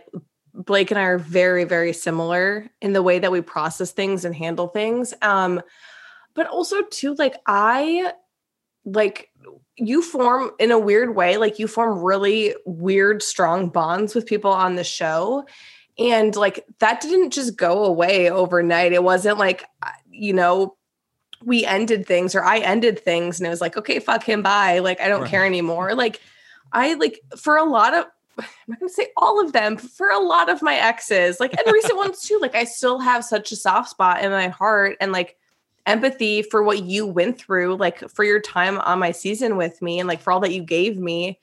Blake 0.54 0.90
and 0.90 0.98
I 0.98 1.04
are 1.04 1.18
very, 1.18 1.64
very 1.64 1.92
similar 1.92 2.68
in 2.80 2.92
the 2.92 3.02
way 3.02 3.18
that 3.20 3.30
we 3.30 3.40
process 3.42 3.92
things 3.92 4.24
and 4.24 4.34
handle 4.34 4.66
things. 4.68 5.14
Um, 5.22 5.62
but 6.34 6.46
also 6.48 6.82
too, 6.82 7.14
like 7.14 7.36
I 7.46 8.12
like 8.84 9.27
you 9.78 10.02
form 10.02 10.50
in 10.58 10.70
a 10.70 10.78
weird 10.78 11.14
way, 11.14 11.36
like 11.36 11.58
you 11.58 11.68
form 11.68 12.02
really 12.02 12.54
weird, 12.66 13.22
strong 13.22 13.68
bonds 13.68 14.14
with 14.14 14.26
people 14.26 14.50
on 14.50 14.74
the 14.74 14.84
show. 14.84 15.46
And 15.98 16.34
like 16.36 16.64
that 16.80 17.00
didn't 17.00 17.30
just 17.30 17.56
go 17.56 17.84
away 17.84 18.30
overnight. 18.30 18.92
It 18.92 19.02
wasn't 19.02 19.38
like, 19.38 19.64
uh, 19.82 19.90
you 20.10 20.32
know, 20.32 20.76
we 21.44 21.64
ended 21.64 22.06
things 22.06 22.34
or 22.34 22.44
I 22.44 22.58
ended 22.58 22.98
things 22.98 23.38
and 23.38 23.46
it 23.46 23.50
was 23.50 23.60
like, 23.60 23.76
okay, 23.76 24.00
fuck 24.00 24.24
him, 24.24 24.42
bye. 24.42 24.80
Like, 24.80 25.00
I 25.00 25.08
don't 25.08 25.22
Right. 25.22 25.30
care 25.30 25.46
anymore. 25.46 25.94
Like, 25.94 26.20
I 26.72 26.94
like 26.94 27.20
for 27.36 27.56
a 27.56 27.64
lot 27.64 27.94
of, 27.94 28.06
I'm 28.38 28.46
not 28.66 28.80
gonna 28.80 28.90
say 28.90 29.08
all 29.16 29.40
of 29.44 29.52
them, 29.52 29.76
but 29.76 29.84
for 29.84 30.10
a 30.10 30.18
lot 30.18 30.48
of 30.48 30.62
my 30.62 30.74
exes, 30.74 31.38
like, 31.40 31.52
and 31.52 31.72
recent 31.72 31.96
ones 31.96 32.20
too, 32.20 32.38
like, 32.42 32.54
I 32.56 32.64
still 32.64 32.98
have 32.98 33.24
such 33.24 33.52
a 33.52 33.56
soft 33.56 33.90
spot 33.90 34.22
in 34.24 34.30
my 34.32 34.48
heart 34.48 34.96
and 35.00 35.12
like 35.12 35.36
empathy 35.88 36.42
for 36.42 36.62
what 36.62 36.84
you 36.84 37.06
went 37.06 37.38
through, 37.38 37.76
like, 37.76 38.08
for 38.10 38.24
your 38.24 38.40
time 38.40 38.78
on 38.80 38.98
my 39.00 39.10
season 39.10 39.56
with 39.56 39.82
me 39.82 39.98
and 39.98 40.06
like 40.06 40.20
for 40.20 40.32
all 40.32 40.40
that 40.40 40.52
you 40.52 40.62
gave 40.62 40.98
me. 40.98 41.40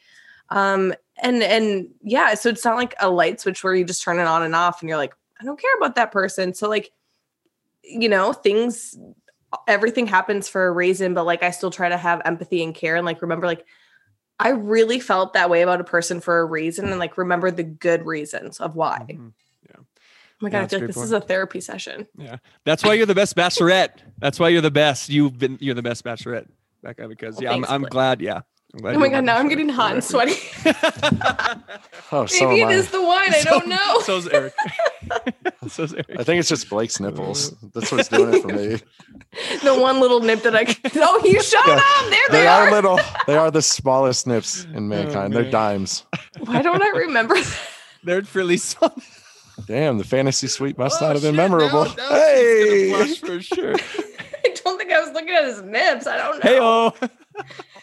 Um, 0.50 0.94
and, 1.22 1.44
and 1.44 1.90
yeah, 2.02 2.34
so 2.36 2.50
it's 2.50 2.64
not 2.64 2.78
like 2.78 2.96
a 3.00 3.10
light 3.10 3.42
switch 3.42 3.64
where 3.64 3.76
you 3.76 3.84
just 3.84 4.04
turn 4.04 4.20
it 4.20 4.28
on 4.28 4.44
and 4.44 4.56
off 4.56 4.82
and 4.82 4.90
you're 4.90 4.98
like, 4.98 5.16
I 5.42 5.44
don't 5.44 5.60
care 5.60 5.76
about 5.78 5.96
that 5.96 6.12
person. 6.12 6.54
So, 6.54 6.70
like, 6.70 6.92
you 7.84 8.10
know, 8.10 8.32
things 8.34 8.98
everything 9.68 10.08
happens 10.08 10.48
for 10.48 10.68
a 10.68 10.72
reason, 10.72 11.14
but 11.14 11.26
like 11.26 11.44
I 11.44 11.52
still 11.52 11.72
try 11.72 11.90
to 11.90 11.98
have 11.98 12.22
empathy 12.26 12.64
and 12.64 12.74
care 12.74 12.96
and 12.96 13.06
like 13.06 13.22
remember 13.22 13.48
like 13.48 13.66
I 14.40 14.50
really 14.50 15.00
felt 15.00 15.34
that 15.34 15.50
way 15.50 15.62
about 15.62 15.80
a 15.80 15.86
person 15.86 16.20
for 16.20 16.40
a 16.40 16.46
reason 16.46 16.90
and 16.90 17.00
like 17.00 17.18
remember 17.18 17.52
the 17.52 17.64
good 17.64 18.06
reasons 18.06 18.60
of 18.60 18.76
why. 18.76 19.06
Mhm. 19.10 19.32
Oh 20.46 20.50
my 20.52 20.58
Yeah, 20.60 20.62
god, 20.62 20.66
I 20.66 20.68
feel 20.68 20.80
like 20.80 20.88
this 20.88 20.96
point. 20.96 21.06
is 21.06 21.12
a 21.12 21.22
therapy 21.22 21.62
session. 21.62 22.08
Yeah, 22.18 22.38
that's 22.66 22.84
why 22.84 22.94
you're 22.94 23.06
the 23.08 23.16
best 23.16 23.36
bachelorette. 23.36 23.92
That's 24.20 24.40
why 24.40 24.50
you're 24.50 24.62
the 24.62 24.72
best. 24.72 25.10
You've 25.10 25.38
been 25.40 25.58
you're 25.60 25.74
the 25.76 25.82
best 25.82 26.04
bachelorette, 26.04 26.48
Becca, 26.84 27.08
because 27.08 27.36
Well, 27.36 27.44
yeah, 27.46 27.54
I'm, 27.54 27.66
I'm 27.66 27.82
glad. 27.84 28.22
Yeah. 28.22 28.42
I'm 28.74 28.80
glad 28.82 28.96
Oh 28.96 29.00
my 29.00 29.08
god, 29.08 29.24
now 29.24 29.38
I'm 29.38 29.48
getting 29.48 29.70
hot 29.70 29.94
and 29.94 30.04
sweaty. 30.04 30.36
Oh, 32.12 32.26
so 32.28 32.48
Maybe 32.50 32.62
am 32.62 32.70
it 32.70 32.74
I. 32.74 32.76
is 32.78 32.92
the 32.92 33.02
wine. 33.02 33.34
I 33.34 33.42
don't 33.44 33.68
know. 33.68 34.00
So's 34.02 34.28
Eric. 34.28 34.54
so's 35.68 35.94
Eric. 35.94 36.06
I 36.20 36.24
think 36.24 36.40
it's 36.40 36.48
just 36.50 36.70
Blake's 36.70 37.00
nipples. 37.00 37.52
That's 37.74 37.92
what's 37.92 38.08
doing 38.10 38.34
it 38.36 38.42
for 38.42 38.50
me. 38.50 38.80
the 39.64 39.76
one 39.80 40.00
little 40.00 40.20
nip 40.20 40.44
that 40.44 40.56
I 40.56 40.66
Oh, 40.98 41.22
you 41.26 41.42
showed 41.42 41.62
Yeah. 41.68 41.76
up. 41.84 42.10
There 42.10 42.20
they, 42.30 42.38
They 42.42 42.48
are. 42.48 42.68
are 42.68 42.72
little. 42.72 43.00
They 43.28 43.36
are 43.38 43.50
the 43.50 43.62
smallest 43.62 44.28
nips 44.28 44.66
in 44.66 44.78
oh, 44.78 44.80
mankind. 44.82 45.34
They're 45.34 45.50
dimes. 45.50 46.04
Why 46.40 46.62
don't 46.62 46.82
I 46.84 46.90
remember? 47.00 47.36
They're 48.04 48.22
really 48.34 48.58
small. 48.58 48.96
Damn, 49.68 49.98
the 49.98 50.04
fantasy 50.04 50.48
suite 50.48 50.78
must 50.78 51.02
Oh, 51.02 51.06
not 51.08 51.14
have 51.16 51.22
been 51.24 51.34
shit, 51.34 51.38
memorable. 51.38 51.86
now- 51.86 51.94
now 51.96 52.10
hey, 52.16 52.90
blush 52.92 53.20
for 53.20 53.42
sure. 53.42 53.76
I 53.76 54.50
don't 54.64 54.78
think 54.78 54.92
I 54.92 55.00
was 55.02 55.12
looking 55.14 55.30
at 55.36 55.46
his 55.46 55.62
nips. 55.62 56.08
I 56.08 56.18
don't 56.18 56.44
know. 56.44 56.50
Hey, 56.50 56.60
oh, 56.62 56.94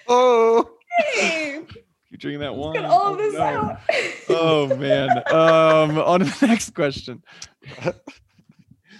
oh, 0.09 0.71
Hey, 1.15 1.61
you 2.11 2.19
drinking 2.19 2.41
that 2.41 2.55
wine? 2.55 2.75
get 2.75 2.85
all 2.85 3.01
Oh, 3.05 3.13
of 3.13 3.19
this 3.19 3.33
no. 3.35 3.41
out. 3.41 3.79
Oh 4.29 4.77
man. 4.77 5.09
Um, 5.33 5.99
on 5.99 6.21
to 6.21 6.27
the 6.27 6.47
next 6.47 6.75
question. 6.75 7.23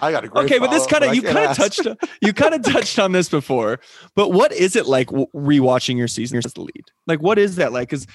I 0.01 0.11
got 0.11 0.25
a 0.25 0.29
great. 0.29 0.47
Okay, 0.47 0.59
but 0.59 0.71
this 0.71 0.87
kind 0.87 1.05
of 1.05 1.15
you 1.15 1.23
kind 1.23 1.39
of 1.51 1.57
touched 1.57 1.87
you 2.23 2.33
kind 2.33 2.55
of 2.55 2.63
touched 2.63 2.99
on 2.99 3.13
this 3.13 3.29
before. 3.29 3.79
But 4.17 4.31
what 4.33 4.53
is 4.53 4.75
it 4.75 4.87
like 4.87 5.09
rewatching 5.09 5.97
your 5.97 6.09
season 6.09 6.39
as 6.39 6.45
the 6.55 6.63
lead? 6.63 6.85
Like, 7.07 7.21
what 7.21 7.39
is 7.39 7.57
that 7.57 7.73
like? 7.73 7.89
Because 7.91 8.07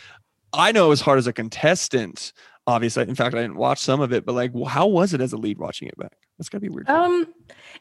I 0.54 0.72
know 0.72 0.92
as 0.92 1.00
hard 1.02 1.20
as 1.20 1.28
a 1.28 1.34
contestant. 1.34 2.34
Obviously, 2.68 3.04
in 3.04 3.16
fact, 3.16 3.34
I 3.34 3.42
didn't 3.42 3.56
watch 3.56 3.80
some 3.80 4.02
of 4.02 4.12
it, 4.12 4.26
but 4.26 4.36
like, 4.36 4.52
how 4.68 4.88
was 4.88 5.14
it 5.14 5.22
as 5.22 5.32
a 5.34 5.38
lead 5.38 5.58
watching 5.58 5.88
it 5.88 5.98
back? 5.98 6.18
That's 6.38 6.50
gotta 6.50 6.62
be 6.62 6.70
weird. 6.70 6.90
Um, 6.90 7.26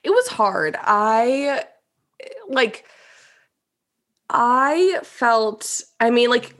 it 0.03 0.11
was 0.11 0.29
hard. 0.29 0.77
I 0.81 1.65
like. 2.49 2.87
I 4.31 5.01
felt. 5.03 5.83
I 6.01 6.11
mean, 6.11 6.31
like, 6.31 6.55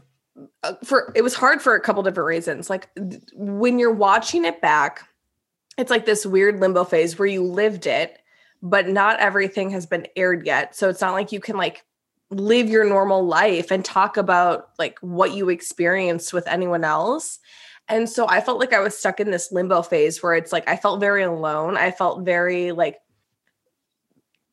uh, 0.63 0.75
for 0.85 1.13
it 1.15 1.23
was 1.23 1.35
hard 1.35 1.63
for 1.63 1.75
a 1.75 1.81
couple 1.81 2.03
different 2.03 2.27
reasons. 2.27 2.69
Like 2.69 2.89
when 3.33 3.79
you're 3.79 3.93
watching 3.93 4.45
it 4.45 4.61
back, 4.61 5.09
it's 5.79 5.91
like 5.91 6.05
this 6.05 6.27
weird 6.27 6.61
limbo 6.61 6.85
phase 6.85 7.19
where 7.19 7.29
you 7.29 7.43
lived 7.43 7.87
it, 7.87 8.19
but 8.63 8.89
not 8.89 9.21
everything 9.21 9.71
has 9.71 9.87
been 9.87 10.07
aired 10.17 10.47
yet. 10.47 10.75
So 10.75 10.89
it's 10.89 11.01
not 11.01 11.13
like 11.13 11.33
you 11.33 11.41
can 11.41 11.57
like 11.57 11.85
live 12.31 12.69
your 12.69 12.85
normal 12.85 13.25
life 13.25 13.71
and 13.71 13.85
talk 13.85 14.17
about 14.17 14.71
like 14.79 14.99
what 15.01 15.33
you 15.33 15.49
experienced 15.49 16.33
with 16.33 16.49
anyone 16.49 16.83
else. 16.85 17.39
And 17.89 18.09
so 18.09 18.27
I 18.29 18.41
felt 18.41 18.59
like 18.59 18.73
I 18.73 18.81
was 18.81 18.99
stuck 18.99 19.21
in 19.21 19.31
this 19.31 19.53
limbo 19.53 19.81
phase 19.83 20.23
where 20.23 20.35
it's 20.35 20.53
like 20.53 20.69
I 20.69 20.77
felt 20.77 20.99
very 20.99 21.23
alone. 21.23 21.77
I 21.77 21.93
felt 21.93 22.25
very 22.25 22.73
like 22.73 22.99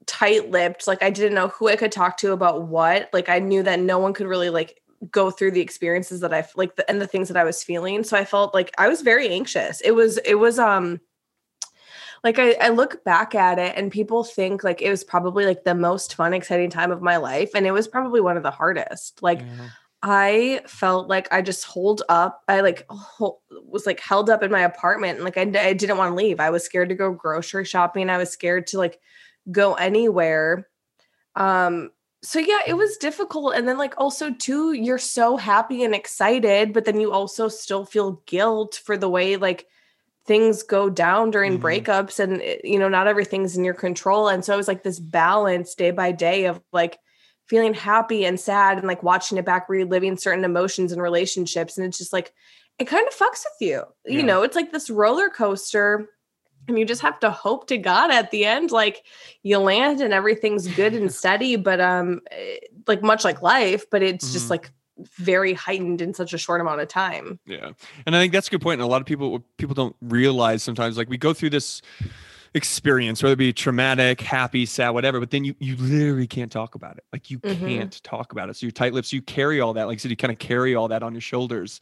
tight 0.05 0.51
lipped. 0.51 0.85
Like 0.85 1.01
I 1.01 1.09
didn't 1.09 1.33
know 1.33 1.47
who 1.47 1.67
I 1.67 1.75
could 1.75 1.91
talk 1.91 2.17
to 2.17 2.33
about 2.33 2.67
what. 2.67 3.09
Like 3.11 3.29
I 3.29 3.39
knew 3.39 3.63
that 3.63 3.79
no 3.79 3.97
one 3.97 4.13
could 4.13 4.27
really 4.27 4.51
like 4.51 4.79
go 5.09 5.31
through 5.31 5.51
the 5.51 5.61
experiences 5.61 6.19
that 6.19 6.33
I 6.33 6.45
like 6.55 6.75
the, 6.75 6.87
and 6.87 7.01
the 7.01 7.07
things 7.07 7.27
that 7.27 7.37
I 7.37 7.43
was 7.43 7.63
feeling. 7.63 8.03
So 8.03 8.15
I 8.15 8.23
felt 8.23 8.53
like 8.53 8.71
I 8.77 8.87
was 8.87 9.01
very 9.01 9.27
anxious. 9.29 9.81
It 9.81 9.91
was, 9.91 10.19
it 10.19 10.35
was, 10.35 10.59
um, 10.59 11.01
like 12.23 12.37
I, 12.37 12.51
I 12.61 12.69
look 12.69 13.03
back 13.03 13.33
at 13.33 13.57
it 13.59 13.73
and 13.75 13.91
people 13.91 14.23
think 14.23 14.63
like 14.63 14.81
it 14.81 14.89
was 14.89 15.03
probably 15.03 15.45
like 15.45 15.63
the 15.63 15.75
most 15.75 16.15
fun, 16.15 16.33
exciting 16.33 16.69
time 16.69 16.91
of 16.91 17.01
my 17.01 17.17
life. 17.17 17.51
And 17.55 17.65
it 17.65 17.71
was 17.71 17.87
probably 17.87 18.21
one 18.21 18.37
of 18.37 18.43
the 18.43 18.51
hardest. 18.51 19.23
Like. 19.23 19.41
I 20.05 20.61
felt 20.67 21.07
like 21.07 21.31
I 21.33 21.41
just 21.41 21.63
hold 21.65 22.03
up. 22.09 22.41
I 22.49 22.61
like 22.61 22.85
hol- 22.89 23.41
was 23.49 23.85
like 23.85 24.01
held 24.01 24.29
up 24.29 24.43
in 24.43 24.51
my 24.51 24.61
apartment 24.61 25.15
and 25.17 25.23
like 25.23 25.37
I, 25.37 25.43
I 25.69 25.73
didn't 25.73 25.97
want 25.97 26.11
to 26.11 26.15
leave. 26.15 26.41
I 26.41 26.49
was 26.49 26.65
scared 26.65 26.89
to 26.89 26.95
go 26.95 27.11
grocery 27.13 27.65
shopping. 27.65 28.09
I 28.09 28.17
was 28.17 28.29
scared 28.31 28.67
to 28.67 28.77
like 28.79 28.99
go 29.51 29.75
anywhere. 29.75 30.67
Um 31.35 31.91
so 32.23 32.39
yeah, 32.39 32.59
it 32.67 32.75
was 32.75 32.97
difficult 32.97 33.55
and 33.55 33.67
then 33.67 33.77
like 33.77 33.95
also 33.97 34.31
too 34.31 34.73
you're 34.73 34.97
so 34.99 35.37
happy 35.37 35.83
and 35.83 35.95
excited 35.95 36.73
but 36.73 36.85
then 36.85 36.99
you 36.99 37.11
also 37.11 37.49
still 37.49 37.85
feel 37.85 38.21
guilt 38.27 38.81
for 38.85 38.97
the 38.97 39.09
way 39.09 39.37
like 39.37 39.67
things 40.25 40.63
go 40.63 40.89
down 40.89 41.31
during 41.31 41.59
Mhm. 41.59 41.61
breakups 41.61 42.19
and 42.19 42.41
you 42.63 42.79
know 42.79 42.89
not 42.89 43.07
everything's 43.07 43.57
in 43.57 43.63
your 43.65 43.73
control 43.73 44.29
and 44.29 44.45
so 44.45 44.53
it 44.53 44.57
was 44.57 44.67
like 44.69 44.83
this 44.83 44.99
balance 44.99 45.75
day 45.75 45.91
by 45.91 46.11
day 46.13 46.45
of 46.45 46.61
like 46.71 46.99
feeling 47.45 47.73
happy 47.73 48.25
and 48.25 48.39
sad 48.39 48.77
and 48.77 48.87
like 48.87 49.03
watching 49.03 49.37
it 49.37 49.45
back 49.45 49.67
reliving 49.69 50.17
certain 50.17 50.45
emotions 50.45 50.91
and 50.91 51.01
relationships. 51.01 51.77
And 51.77 51.85
it's 51.85 51.97
just 51.97 52.13
like 52.13 52.33
it 52.79 52.85
kind 52.85 53.07
of 53.07 53.13
fucks 53.13 53.43
with 53.45 53.59
you. 53.59 53.83
You 54.05 54.23
know 54.23 54.43
it's 54.43 54.55
like 54.55 54.71
this 54.71 54.89
roller 54.89 55.29
coaster 55.29 56.07
and 56.67 56.79
you 56.79 56.85
just 56.85 57.01
have 57.01 57.19
to 57.19 57.29
hope 57.29 57.67
to 57.67 57.77
god 57.77 58.09
at 58.09 58.31
the 58.31 58.45
end 58.45 58.71
like 58.71 59.03
you 59.43 59.57
land 59.59 59.99
and 59.99 60.13
everything's 60.13 60.67
good 60.67 60.93
and 60.93 61.11
steady. 61.21 61.55
But 61.57 61.79
um 61.81 62.21
eh, 62.31 62.55
like 62.87 63.01
much 63.03 63.23
like 63.23 63.41
life 63.41 63.85
but 63.89 64.01
it's 64.01 64.31
just 64.33 64.47
Mhm. 64.47 64.51
like 64.51 64.71
very 65.17 65.53
heightened 65.53 66.01
in 66.01 66.13
such 66.13 66.33
a 66.33 66.37
short 66.37 66.61
amount 66.61 66.79
of 66.79 66.87
time. 66.87 67.39
Yeah, 67.47 67.71
and 68.05 68.15
I 68.15 68.19
think 68.21 68.31
that's 68.31 68.47
a 68.47 68.51
good 68.51 68.61
point. 68.61 68.79
And 68.79 68.87
a 68.87 68.91
lot 68.91 69.01
of 69.01 69.07
people 69.07 69.43
people 69.57 69.73
don't 69.73 69.95
realize 70.01 70.61
sometimes, 70.61 70.97
like 70.97 71.09
we 71.09 71.17
go 71.17 71.33
through 71.33 71.49
this 71.49 71.81
experience, 72.55 73.23
whether 73.23 73.33
it 73.33 73.37
be 73.37 73.51
traumatic, 73.51 74.21
happy, 74.21 74.65
sad, 74.65 74.91
whatever, 74.91 75.19
but 75.19 75.31
then 75.31 75.43
you 75.43 75.55
you 75.59 75.75
literally 75.77 76.27
can't 76.27 76.51
talk 76.51 76.75
about 76.75 76.97
it. 76.97 77.03
Like 77.11 77.31
you 77.31 77.39
Mhm. 77.43 77.55
can't 77.65 78.03
talk 78.03 78.31
about 78.31 78.49
it. 78.49 78.55
So 78.55 78.65
you're 78.67 78.71
tight 78.71 78.93
lips, 78.93 79.11
you 79.11 79.21
carry 79.21 79.59
all 79.59 79.73
that. 79.73 79.85
Like 79.85 79.99
so 79.99 80.07
you 80.09 80.15
kind 80.15 80.31
of 80.31 80.39
carry 80.39 80.75
all 80.75 80.87
that 80.89 81.01
on 81.03 81.13
your 81.13 81.21
shoulders. 81.21 81.79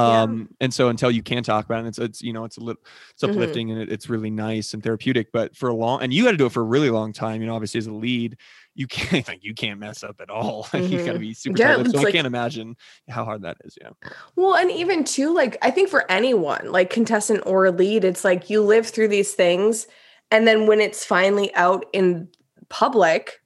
Yeah. 0.00 0.22
Um, 0.22 0.48
and 0.60 0.72
so 0.74 0.88
until 0.88 1.10
you 1.10 1.22
can 1.22 1.42
talk 1.42 1.64
about 1.64 1.84
it, 1.84 1.88
it's 1.88 1.98
it's 1.98 2.22
you 2.22 2.32
know 2.32 2.44
it's 2.44 2.56
a 2.56 2.60
little 2.60 2.82
it's 3.12 3.22
Mhm. 3.22 3.24
uplifting 3.24 3.70
and 3.70 3.80
it, 3.80 3.92
it's 3.92 4.08
really 4.08 4.30
nice 4.30 4.74
and 4.74 4.82
therapeutic. 4.82 5.30
But 5.32 5.56
for 5.56 5.68
a 5.68 5.74
long 5.74 6.02
and 6.02 6.12
you 6.12 6.24
had 6.24 6.32
to 6.32 6.36
do 6.36 6.46
it 6.46 6.52
for 6.52 6.60
a 6.62 6.64
really 6.66 6.90
long 6.90 7.12
time. 7.12 7.40
You 7.40 7.46
know, 7.46 7.54
obviously 7.54 7.78
as 7.78 7.86
a 7.86 7.92
lead, 7.92 8.36
you 8.74 8.86
can't 8.86 9.26
like 9.28 9.44
you 9.44 9.54
can't 9.54 9.78
mess 9.80 10.02
up 10.02 10.20
at 10.20 10.30
all. 10.30 10.68
Like 10.72 10.90
you 10.90 10.98
gotta 10.98 11.18
be 11.20 11.34
super 11.34 11.58
Yeah, 11.58 11.76
tight. 11.76 11.88
So 11.88 11.98
it's 11.98 12.00
I 12.00 12.04
can't 12.04 12.26
imagine 12.26 12.76
how 13.08 13.24
hard 13.24 13.42
that 13.42 13.58
is. 13.64 13.76
Yeah. 13.80 13.90
Well, 14.36 14.54
and 14.54 14.70
even 14.70 15.04
too, 15.04 15.34
like 15.34 15.56
I 15.62 15.70
think 15.70 15.88
for 15.88 16.10
anyone, 16.10 16.70
like 16.70 16.90
contestant 16.90 17.42
or 17.46 17.70
lead, 17.70 18.04
it's 18.04 18.24
like 18.24 18.48
you 18.50 18.62
live 18.62 18.86
through 18.86 19.08
these 19.08 19.34
things, 19.34 19.86
and 20.30 20.46
then 20.46 20.66
when 20.66 20.80
it's 20.80 21.04
finally 21.04 21.54
out 21.54 21.86
in 21.92 22.28
public, 22.68 23.40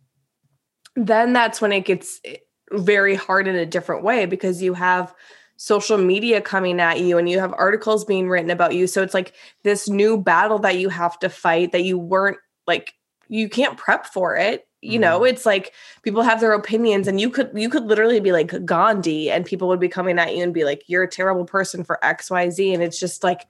then 0.96 1.32
that's 1.32 1.60
when 1.60 1.72
it 1.72 1.84
gets 1.84 2.20
eh, 2.24 2.36
very 2.72 3.14
hard 3.14 3.46
in 3.46 3.54
a 3.54 3.66
different 3.66 4.02
way 4.02 4.26
because 4.26 4.62
you 4.62 4.74
have 4.74 5.14
social 5.56 5.98
media 5.98 6.40
coming 6.40 6.80
at 6.80 7.00
you 7.00 7.18
and 7.18 7.28
you 7.28 7.38
have 7.38 7.52
articles 7.52 8.04
being 8.04 8.28
written 8.28 8.50
about 8.50 8.74
you. 8.74 8.86
So 8.86 9.02
it's 9.02 9.14
like 9.14 9.32
this 9.62 9.88
new 9.88 10.18
battle 10.18 10.58
that 10.60 10.78
you 10.78 10.88
have 10.88 11.18
to 11.20 11.28
fight 11.28 11.72
that 11.72 11.84
you 11.84 11.98
weren't 11.98 12.38
like 12.66 12.94
you 13.28 13.48
can't 13.48 13.78
prep 13.78 14.06
for 14.06 14.36
it. 14.36 14.66
You 14.84 14.98
know, 14.98 15.22
it's 15.22 15.46
like 15.46 15.72
people 16.02 16.22
have 16.22 16.40
their 16.40 16.52
opinions 16.52 17.06
and 17.06 17.20
you 17.20 17.30
could 17.30 17.52
you 17.54 17.70
could 17.70 17.84
literally 17.84 18.18
be 18.18 18.32
like 18.32 18.64
Gandhi 18.64 19.30
and 19.30 19.46
people 19.46 19.68
would 19.68 19.78
be 19.78 19.88
coming 19.88 20.18
at 20.18 20.34
you 20.34 20.42
and 20.42 20.52
be 20.52 20.64
like 20.64 20.82
you're 20.88 21.04
a 21.04 21.08
terrible 21.08 21.44
person 21.44 21.84
for 21.84 22.00
XYZ 22.02 22.74
and 22.74 22.82
it's 22.82 22.98
just 22.98 23.22
like 23.22 23.46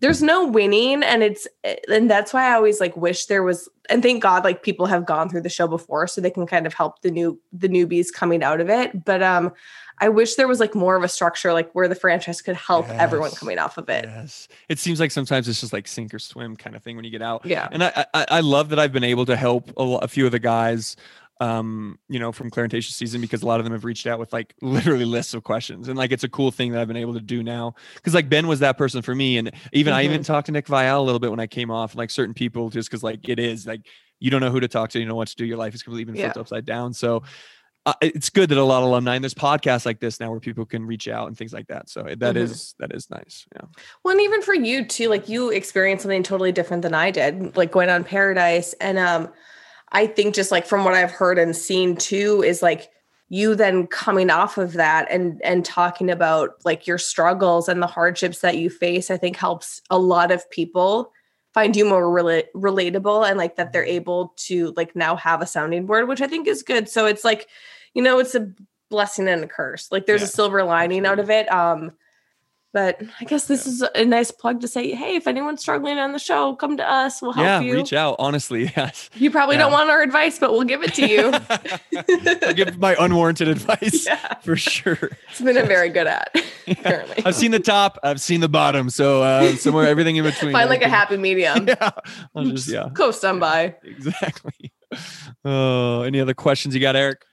there's 0.00 0.22
no 0.22 0.46
winning 0.46 1.02
and 1.02 1.22
it's 1.22 1.46
and 1.88 2.10
that's 2.10 2.32
why 2.32 2.50
I 2.50 2.54
always 2.54 2.80
like 2.80 2.96
wish 2.96 3.26
there 3.26 3.42
was 3.42 3.68
and 3.88 4.02
thank 4.02 4.22
God 4.22 4.44
like 4.44 4.62
people 4.62 4.86
have 4.86 5.06
gone 5.06 5.28
through 5.28 5.42
the 5.42 5.48
show 5.48 5.66
before 5.66 6.06
so 6.06 6.20
they 6.20 6.30
can 6.30 6.46
kind 6.46 6.66
of 6.66 6.74
help 6.74 7.02
the 7.02 7.10
new 7.10 7.40
the 7.52 7.68
newbies 7.68 8.12
coming 8.12 8.42
out 8.42 8.60
of 8.60 8.68
it 8.68 9.04
but 9.04 9.22
um 9.22 9.52
I 10.02 10.08
wish 10.08 10.36
there 10.36 10.48
was 10.48 10.60
like 10.60 10.74
more 10.74 10.96
of 10.96 11.02
a 11.02 11.08
structure 11.08 11.52
like 11.52 11.70
where 11.72 11.86
the 11.86 11.94
franchise 11.94 12.40
could 12.40 12.56
help 12.56 12.88
everyone 12.88 13.32
coming 13.32 13.58
off 13.58 13.76
of 13.76 13.90
it. 13.90 14.06
Yes. 14.06 14.48
It 14.70 14.78
seems 14.78 14.98
like 14.98 15.10
sometimes 15.10 15.46
it's 15.46 15.60
just 15.60 15.74
like 15.74 15.86
sink 15.86 16.14
or 16.14 16.18
swim 16.18 16.56
kind 16.56 16.74
of 16.74 16.82
thing 16.82 16.96
when 16.96 17.04
you 17.04 17.10
get 17.10 17.20
out. 17.20 17.44
Yeah. 17.44 17.68
And 17.70 17.84
I 17.84 18.06
I, 18.14 18.26
I 18.30 18.40
love 18.40 18.70
that 18.70 18.78
I've 18.78 18.94
been 18.94 19.04
able 19.04 19.26
to 19.26 19.36
help 19.36 19.70
a, 19.76 19.82
a 19.82 20.08
few 20.08 20.24
of 20.24 20.32
the 20.32 20.38
guys 20.38 20.96
um 21.40 21.98
you 22.08 22.18
know 22.18 22.32
from 22.32 22.50
Clare-Tayshia 22.50 22.90
season 22.90 23.20
because 23.20 23.42
a 23.42 23.46
lot 23.46 23.60
of 23.60 23.64
them 23.64 23.72
have 23.72 23.84
reached 23.84 24.06
out 24.06 24.18
with 24.18 24.32
like 24.32 24.54
literally 24.60 25.06
lists 25.06 25.32
of 25.32 25.42
questions 25.42 25.88
and 25.88 25.96
like 25.96 26.12
it's 26.12 26.22
a 26.24 26.28
cool 26.28 26.50
thing 26.50 26.72
that 26.72 26.80
i've 26.80 26.86
been 26.88 26.98
able 26.98 27.14
to 27.14 27.20
do 27.20 27.42
now 27.42 27.74
because 27.94 28.14
like 28.14 28.28
ben 28.28 28.46
was 28.46 28.60
that 28.60 28.76
person 28.76 29.00
for 29.00 29.14
me 29.14 29.38
and 29.38 29.50
even 29.72 29.92
i 29.94 30.04
even 30.04 30.22
talked 30.22 30.46
to 30.46 30.52
Nick 30.52 30.66
Viall 30.66 30.98
a 30.98 31.02
little 31.02 31.18
bit 31.18 31.30
when 31.30 31.40
i 31.40 31.46
came 31.46 31.70
off 31.70 31.92
and 31.92 31.98
like 31.98 32.10
certain 32.10 32.34
people 32.34 32.68
just 32.68 32.90
because 32.90 33.02
like 33.02 33.26
it 33.28 33.38
is 33.38 33.66
like 33.66 33.86
you 34.18 34.30
don't 34.30 34.42
know 34.42 34.50
who 34.50 34.60
to 34.60 34.68
talk 34.68 34.90
to 34.90 35.00
you 35.00 35.06
know 35.06 35.14
what 35.14 35.28
to 35.28 35.36
do 35.36 35.46
your 35.46 35.56
life 35.56 35.74
is 35.74 35.82
completely 35.82 36.04
been 36.12 36.20
flipped 36.20 36.36
Yeah. 36.36 36.40
upside 36.40 36.66
down 36.66 36.92
so 36.92 37.22
uh, 37.86 37.94
it's 38.02 38.28
good 38.28 38.50
that 38.50 38.58
a 38.58 38.62
lot 38.62 38.82
of 38.82 38.88
alumni 38.90 39.14
and 39.14 39.24
there's 39.24 39.32
podcasts 39.32 39.86
like 39.86 39.98
this 40.00 40.20
now 40.20 40.30
where 40.30 40.40
people 40.40 40.66
can 40.66 40.84
reach 40.84 41.08
out 41.08 41.28
and 41.28 41.38
things 41.38 41.54
like 41.54 41.68
that 41.68 41.88
so 41.88 42.02
that 42.18 42.36
is 42.36 42.52
Mhm. 42.52 42.74
that 42.80 42.94
is 42.94 43.08
nice 43.08 43.46
yeah 43.54 43.62
Well, 44.04 44.12
and 44.12 44.20
even 44.20 44.42
for 44.42 44.52
you 44.52 44.84
too, 44.84 45.08
like 45.08 45.30
you 45.30 45.48
experienced 45.48 46.02
something 46.02 46.22
totally 46.22 46.52
different 46.52 46.82
than 46.82 46.92
I 46.92 47.10
did, 47.10 47.56
like 47.56 47.72
going 47.72 47.88
on 47.88 48.04
Paradise. 48.04 48.74
And 48.74 48.98
um, 48.98 49.30
I 49.92 50.06
think 50.06 50.34
just 50.34 50.50
like 50.50 50.66
from 50.66 50.84
what 50.84 50.94
I've 50.94 51.10
heard 51.10 51.38
and 51.38 51.54
seen 51.56 51.96
too, 51.96 52.42
is 52.44 52.62
like 52.62 52.90
you 53.28 53.54
then 53.54 53.86
coming 53.86 54.30
off 54.30 54.58
of 54.58 54.72
that 54.74 55.06
and 55.10 55.40
and 55.42 55.64
talking 55.64 56.10
about 56.10 56.64
like 56.64 56.86
your 56.86 56.98
struggles 56.98 57.68
and 57.68 57.82
the 57.82 57.86
hardships 57.86 58.40
that 58.40 58.58
you 58.58 58.70
face, 58.70 59.10
I 59.10 59.16
think 59.16 59.36
helps 59.36 59.80
a 59.90 59.98
lot 59.98 60.30
of 60.32 60.48
people 60.50 61.12
find 61.54 61.74
you 61.74 61.84
more 61.84 62.04
rela- 62.04 62.46
relatable 62.54 63.28
and 63.28 63.36
like 63.38 63.56
that 63.56 63.72
they're 63.72 63.84
able 63.84 64.32
to 64.36 64.72
like 64.76 64.94
now 64.94 65.16
have 65.16 65.42
a 65.42 65.46
sounding 65.46 65.86
board, 65.86 66.08
which 66.08 66.20
I 66.20 66.28
think 66.28 66.46
is 66.46 66.62
good. 66.62 66.88
So 66.88 67.06
it's 67.06 67.24
like, 67.24 67.48
you 67.94 68.02
know, 68.02 68.20
it's 68.20 68.34
a 68.36 68.48
blessing 68.88 69.28
and 69.28 69.42
a 69.42 69.48
curse. 69.48 69.90
Like 69.90 70.06
there's 70.06 70.22
Yeah, 70.22 70.26
a 70.26 70.28
silver 70.28 70.62
lining 70.62 71.06
out 71.06 71.18
of 71.18 71.30
it. 71.30 71.50
Um, 71.52 71.92
but 72.72 73.00
I 73.20 73.24
guess 73.24 73.46
this 73.46 73.66
is 73.66 73.82
a 73.94 74.04
nice 74.04 74.30
plug 74.30 74.60
to 74.60 74.68
say, 74.68 74.92
hey, 74.94 75.16
if 75.16 75.26
anyone's 75.26 75.60
struggling 75.60 75.98
on 75.98 76.12
the 76.12 76.18
show, 76.18 76.54
come 76.56 76.76
to 76.76 76.88
us. 76.88 77.20
We'll 77.20 77.32
help 77.32 77.44
yeah 77.44 77.60
you. 77.60 77.74
reach 77.74 77.92
out 77.92 78.16
honestly 78.18 78.64
yes 78.76 79.10
You 79.14 79.30
probably 79.30 79.56
Yeah. 79.56 79.62
don't 79.62 79.72
want 79.72 79.90
our 79.90 80.02
advice, 80.02 80.38
but 80.38 80.52
we'll 80.52 80.64
give 80.64 80.82
it 80.82 80.94
to 80.94 81.06
you. 81.08 81.32
I'll 82.46 82.54
give 82.54 82.78
my 82.78 82.96
unwarranted 82.98 83.48
advice 83.48 84.06
yeah, 84.06 84.34
for 84.42 84.56
sure. 84.56 85.10
it's 85.30 85.40
been 85.40 85.56
a 85.56 85.64
very 85.64 85.88
good 85.88 86.06
at. 86.06 86.34
Apparently, 86.68 87.22
I've 87.24 87.34
seen 87.34 87.50
the 87.50 87.58
top, 87.60 87.98
I've 88.02 88.20
seen 88.20 88.40
the 88.40 88.48
bottom, 88.48 88.90
so 88.90 89.22
uh, 89.22 89.52
somewhere 89.56 89.86
everything 89.86 90.16
in 90.16 90.24
between. 90.24 90.52
find 90.52 90.70
like 90.70 90.82
a 90.82 90.88
happy 90.88 91.16
medium. 91.16 91.66
Yeah, 91.68 91.90
I'll 92.34 92.44
just 92.44 92.68
yeah, 92.68 92.88
Coast 92.94 93.24
on 93.24 93.38
by. 93.40 93.74
exactly. 93.82 94.72
Oh, 95.44 96.02
any 96.02 96.20
other 96.20 96.34
questions 96.34 96.74
you 96.74 96.80
got, 96.80 96.96
Eric? 96.96 97.24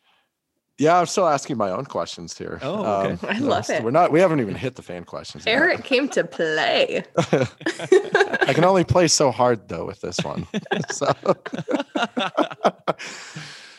Yeah, 0.79 0.99
I'm 0.99 1.07
still 1.07 1.27
asking 1.27 1.57
my 1.57 1.71
own 1.71 1.85
questions 1.85 2.37
here. 2.37 2.59
Um, 2.61 2.69
Oh, 2.69 3.01
okay. 3.23 3.27
I 3.29 3.39
love 3.39 3.67
it. 3.69 3.83
We're 3.83 3.89
not. 3.89 4.11
We 4.11 4.19
haven't 4.19 4.41
even 4.41 4.53
hit 4.53 4.75
the 4.75 4.83
fan 4.83 5.05
questions. 5.05 5.43
yet. 5.45 5.53
Eric 5.53 5.83
came 5.83 6.07
to 6.09 6.23
play. 6.23 7.03
I 7.17 8.51
can 8.53 8.63
only 8.63 8.83
play 8.83 9.07
so 9.07 9.31
hard 9.31 9.67
though 9.69 9.85
with 9.85 10.01
this 10.01 10.17
one. 10.23 10.45
so, 10.91 11.07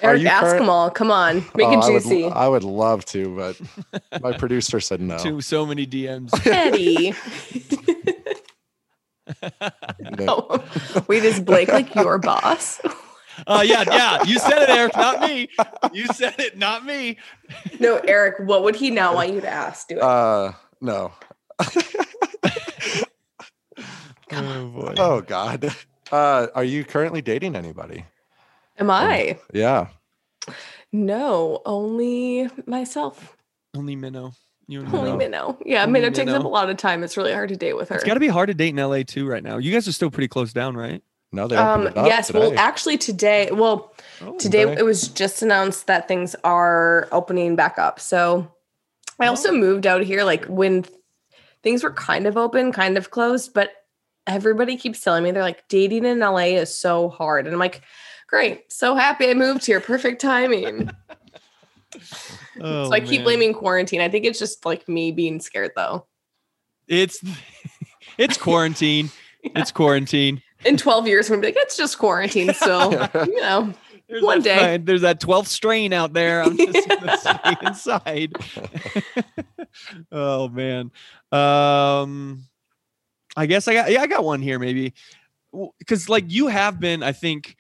Eric, 0.01 0.24
ask 0.26 0.42
current- 0.46 0.59
them 0.61 0.68
all. 0.70 0.90
Come 0.90 1.11
on, 1.12 1.36
make 1.55 1.68
Oh, 1.68 1.72
it 1.72 1.84
I 1.84 1.90
would- 1.90 2.03
juicy. 2.03 2.24
I 2.26 2.49
would, 2.49 2.64
love 2.64 3.05
to, 3.07 3.36
but 3.36 4.20
my 4.20 4.32
producer 4.36 4.80
said 4.80 5.01
no. 5.01 5.18
To 5.18 5.40
so 5.40 5.64
many 5.66 5.86
DMs. 5.86 6.30
Eddie. 6.46 7.14
No. 10.01 10.46
oh, 10.51 10.64
wait, 11.07 11.22
is 11.24 11.38
Blake 11.40 11.68
like 11.68 11.94
your 11.94 12.18
boss? 12.18 12.80
Uh, 13.47 13.62
yeah, 13.64 13.84
yeah. 13.86 14.22
You 14.24 14.39
said 14.39 14.62
it, 14.62 14.68
Eric, 14.68 14.97
not 14.97 15.20
me. 15.20 15.49
You 15.93 16.07
said 16.09 16.34
it, 16.39 16.59
not 16.59 16.84
me. 16.84 17.18
No, 17.78 17.97
Eric. 17.99 18.47
What 18.49 18.64
would 18.64 18.76
he 18.76 18.91
not 18.91 19.14
want 19.14 19.32
you 19.32 19.41
to 19.41 19.49
ask? 19.49 19.89
Do 19.89 19.97
it. 19.97 20.03
Uh, 20.03 20.53
no. 20.80 21.12
Oh 24.30 24.68
boy. 24.68 24.95
Oh 24.99 25.20
God. 25.22 25.74
Uh, 26.12 26.49
are 26.55 26.64
you 26.64 26.84
currently 26.84 27.22
dating 27.22 27.57
anybody? 27.57 28.05
Am 28.78 28.91
I? 28.91 29.39
Yeah. 29.53 29.89
No, 30.93 31.61
only 31.66 32.49
myself. 32.66 33.36
Only 33.76 33.97
Minnow. 33.97 34.32
You 34.66 34.80
and 34.80 34.89
Only 34.95 35.12
Minnow. 35.16 35.16
Minnow. 35.18 35.59
Yeah, 35.64 35.82
Only 35.84 36.01
Minnow 36.01 36.11
takes 36.14 36.30
up 36.32 36.45
a 36.45 36.49
lot 36.49 36.70
of 36.70 36.76
time. 36.76 37.03
It's 37.03 37.16
really 37.16 37.32
hard 37.32 37.49
to 37.51 37.57
date 37.57 37.74
with 37.74 37.89
her. 37.89 37.97
It's 37.97 38.05
got 38.05 38.14
to 38.14 38.20
be 38.20 38.28
hard 38.28 38.49
to 38.49 38.55
date 38.55 38.70
in 38.70 38.76
LA 38.76 39.03
too 39.03 39.26
right 39.26 39.43
now. 39.43 39.59
You 39.59 39.72
guys 39.72 39.89
are 39.89 39.93
still 39.93 40.11
pretty 40.11 40.28
close 40.28 40.53
down, 40.53 40.76
right? 40.76 41.03
No, 41.33 41.47
they 41.47 41.57
Um, 41.57 41.91
yes. 41.95 42.29
today. 42.29 42.39
Well, 42.39 42.55
actually, 42.59 42.97
today, 42.99 43.51
well, 43.53 43.93
Oh, 44.22 44.37
today 44.39 44.64
okay. 44.64 44.79
it 44.81 44.83
was 44.85 45.09
just 45.09 45.43
announced 45.43 45.87
that 45.87 46.09
things 46.09 46.35
are 46.43 47.07
opening 47.12 47.55
back 47.55 47.79
up. 47.79 48.01
So 48.01 48.51
I 49.20 49.26
also 49.26 49.51
Oh. 49.51 49.57
moved 49.57 49.87
out 49.87 50.03
here 50.03 50.24
like 50.24 50.47
when 50.47 50.83
th- 50.85 50.95
things 51.62 51.83
were 51.83 51.93
kind 51.93 52.26
of 52.26 52.37
open, 52.37 52.72
kind 52.72 52.97
of 52.97 53.11
closed, 53.11 53.53
but 53.53 53.72
everybody 54.26 54.76
keeps 54.76 55.01
telling 55.01 55.22
me 55.22 55.31
they're 55.31 55.43
like 55.43 55.68
dating 55.68 56.05
in 56.05 56.20
LA 56.20 56.57
is 56.57 56.76
so 56.76 57.09
hard. 57.11 57.47
And 57.47 57.55
I'm 57.55 57.61
like, 57.61 57.83
great, 58.26 58.72
so 58.72 58.95
happy 58.95 59.29
I 59.30 59.34
moved 59.34 59.67
here. 59.67 59.80
Perfect 59.80 60.21
timing. 60.21 60.91
Oh, 62.61 62.84
so 62.88 62.92
I 62.92 63.00
keep 63.00 63.22
blaming 63.22 63.55
quarantine. 63.55 64.00
I 64.03 64.09
think 64.11 64.25
it's 64.26 64.38
just 64.38 64.67
like 64.67 64.87
me 64.88 65.11
being 65.11 65.41
scared 65.41 65.71
though. 65.75 66.07
It's 66.87 67.18
it's 68.18 68.37
quarantine. 68.37 69.11
It's 69.42 69.71
quarantine. 69.72 70.42
In 70.64 70.76
12 70.76 71.07
years, 71.07 71.29
I'm 71.29 71.35
gonna 71.37 71.43
be 71.43 71.47
like, 71.49 71.57
it's 71.59 71.76
just 71.76 71.99
quarantine 71.99 72.53
still. 72.55 72.93
you 73.14 73.41
know. 73.41 73.72
There's 74.09 74.22
One 74.22 74.41
day. 74.41 74.57
fi- 74.57 74.76
there's 74.79 75.03
that 75.03 75.21
12th 75.21 75.49
strain 75.49 75.93
out 75.93 76.14
there. 76.14 76.43
I'm 76.43 76.57
just 76.57 76.89
gonna 76.89 77.18
stay 77.18 77.57
inside. 77.63 78.33
oh 80.13 80.49
man. 80.49 80.91
Um 81.30 82.45
I 83.37 83.45
guess 83.47 83.68
I 83.68 83.75
got 83.75 83.91
yeah, 83.91 84.01
I 84.01 84.07
got 84.07 84.25
one 84.25 84.41
here 84.41 84.59
maybe. 84.59 84.95
Because 85.79 86.09
like 86.09 86.25
you 86.29 86.49
have 86.49 86.80
been, 86.80 87.03
I 87.03 87.13
think 87.13 87.57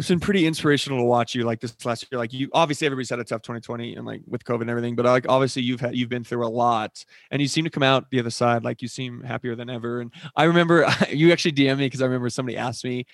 it's 0.00 0.08
been 0.08 0.18
pretty 0.18 0.46
inspirational 0.46 0.98
to 0.98 1.04
watch 1.04 1.34
you 1.34 1.44
like 1.44 1.60
this 1.60 1.76
last 1.84 2.06
year. 2.10 2.18
Like 2.18 2.32
you, 2.32 2.48
obviously 2.54 2.86
everybody's 2.86 3.10
had 3.10 3.18
a 3.18 3.24
tough 3.24 3.42
2020 3.42 3.96
and 3.96 4.06
like 4.06 4.22
with 4.26 4.42
COVID 4.44 4.62
and 4.62 4.70
everything, 4.70 4.96
but 4.96 5.04
like 5.04 5.26
obviously 5.28 5.60
you've 5.62 5.80
had 5.80 5.94
you've 5.94 6.08
been 6.08 6.24
through 6.24 6.46
a 6.46 6.48
lot, 6.48 7.04
and 7.30 7.42
you 7.42 7.46
seem 7.46 7.64
to 7.64 7.70
come 7.70 7.82
out 7.82 8.10
the 8.10 8.18
other 8.18 8.30
side 8.30 8.64
like 8.64 8.80
you 8.80 8.88
seem 8.88 9.22
happier 9.22 9.54
than 9.54 9.68
ever. 9.68 10.00
And 10.00 10.10
I 10.34 10.44
remember 10.44 10.88
you 11.10 11.30
actually 11.32 11.52
DM 11.52 11.76
me 11.78 11.84
because 11.86 12.00
I 12.00 12.06
remember 12.06 12.30
somebody 12.30 12.56
asked 12.56 12.82
me 12.82 13.04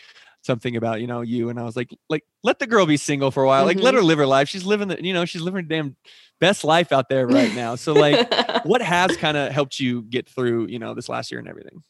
something 0.43 0.77
about 0.77 1.01
you 1.01 1.09
know 1.09 1.23
you, 1.23 1.49
and 1.49 1.59
I 1.59 1.65
was 1.65 1.75
like, 1.77 1.91
like 2.09 2.23
let 2.45 2.61
the 2.61 2.69
girl 2.69 2.87
be 2.87 2.97
single 2.97 3.33
for 3.33 3.43
a 3.43 3.47
while, 3.49 3.65
like 3.65 3.81
let 3.81 3.93
Mhm. 3.95 3.99
her 3.99 4.03
live 4.05 4.19
her 4.19 4.27
life. 4.27 4.49
She's 4.49 4.65
living 4.65 4.87
the 4.89 5.05
you 5.05 5.13
know 5.13 5.25
she's 5.25 5.43
living 5.43 5.65
her 5.65 5.69
damn 5.69 5.97
best 6.39 6.63
life 6.63 6.93
out 6.93 7.09
there 7.09 7.27
right 7.27 7.53
now. 7.53 7.75
So 7.75 7.95
like, 7.95 8.33
what 8.65 8.81
has 8.81 9.17
kind 9.17 9.37
of 9.37 9.51
helped 9.51 9.81
you 9.81 10.03
get 10.03 10.29
through 10.29 10.69
you 10.69 10.79
know 10.79 10.95
this 10.95 11.09
last 11.09 11.33
year 11.33 11.41
and 11.41 11.49
everything? 11.49 11.83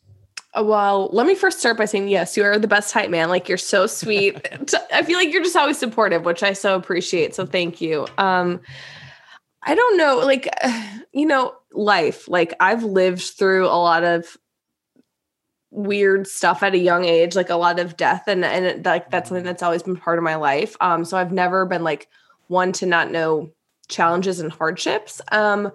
Uh, 0.56 0.62
Well, 0.62 1.10
let 1.12 1.26
me 1.26 1.34
first 1.34 1.58
start 1.58 1.76
by 1.76 1.84
saying 1.84 2.08
yes, 2.08 2.36
you 2.36 2.44
are 2.44 2.58
the 2.58 2.68
best 2.68 2.92
hype 2.92 3.10
man. 3.10 3.28
Like 3.28 3.48
you're 3.48 3.58
so 3.58 3.86
sweet. 3.86 4.48
I 4.92 5.02
feel 5.02 5.18
like 5.18 5.32
you're 5.32 5.42
just 5.42 5.56
always 5.56 5.78
supportive, 5.78 6.24
which 6.24 6.42
I 6.42 6.52
so 6.52 6.74
appreciate. 6.76 7.34
So 7.34 7.46
thank 7.46 7.80
you. 7.80 8.06
Um 8.18 8.60
I 9.62 9.74
don't 9.74 9.96
know, 9.96 10.18
like 10.18 10.48
you 11.12 11.26
know, 11.26 11.54
life. 11.72 12.28
Like 12.28 12.54
I've 12.60 12.82
lived 12.84 13.22
through 13.22 13.66
a 13.66 13.76
lot 13.78 14.04
of 14.04 14.36
weird 15.70 16.26
stuff 16.26 16.62
at 16.62 16.74
a 16.74 16.78
young 16.78 17.04
age, 17.04 17.36
like 17.36 17.50
a 17.50 17.56
lot 17.56 17.78
of 17.78 17.96
death 17.96 18.24
and 18.26 18.44
and 18.44 18.84
like 18.84 19.10
that's 19.10 19.28
something 19.28 19.44
that's 19.44 19.62
always 19.62 19.82
been 19.82 19.96
part 19.96 20.18
of 20.18 20.24
my 20.24 20.36
life. 20.36 20.76
Um 20.80 21.04
so 21.04 21.16
I've 21.16 21.32
never 21.32 21.66
been 21.66 21.84
like 21.84 22.08
one 22.48 22.72
to 22.72 22.86
not 22.86 23.10
know 23.10 23.50
challenges 23.88 24.40
and 24.40 24.50
hardships. 24.52 25.20
Um 25.32 25.70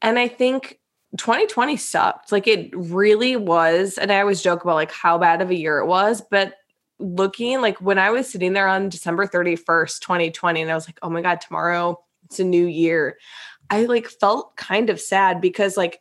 and 0.00 0.18
I 0.18 0.28
think 0.28 0.78
2020 1.16 1.76
sucked. 1.76 2.32
Like 2.32 2.46
it 2.46 2.70
really 2.74 3.36
was. 3.36 3.98
And 3.98 4.10
I 4.10 4.20
always 4.20 4.42
joke 4.42 4.64
about 4.64 4.74
like 4.74 4.92
how 4.92 5.18
bad 5.18 5.42
of 5.42 5.50
a 5.50 5.58
year 5.58 5.78
it 5.78 5.86
was, 5.86 6.22
but 6.30 6.54
looking 6.98 7.60
like 7.60 7.80
when 7.80 7.98
I 7.98 8.10
was 8.10 8.30
sitting 8.30 8.52
there 8.52 8.68
on 8.68 8.88
December 8.88 9.26
31st, 9.26 10.00
2020, 10.00 10.62
and 10.62 10.70
I 10.70 10.74
was 10.74 10.88
like, 10.88 10.98
oh 11.02 11.10
my 11.10 11.22
God, 11.22 11.40
tomorrow 11.40 12.00
it's 12.24 12.40
a 12.40 12.44
new 12.44 12.66
year. 12.66 13.18
I 13.70 13.84
like 13.86 14.08
felt 14.08 14.56
kind 14.56 14.90
of 14.90 15.00
sad 15.00 15.40
because 15.40 15.76
like 15.76 16.00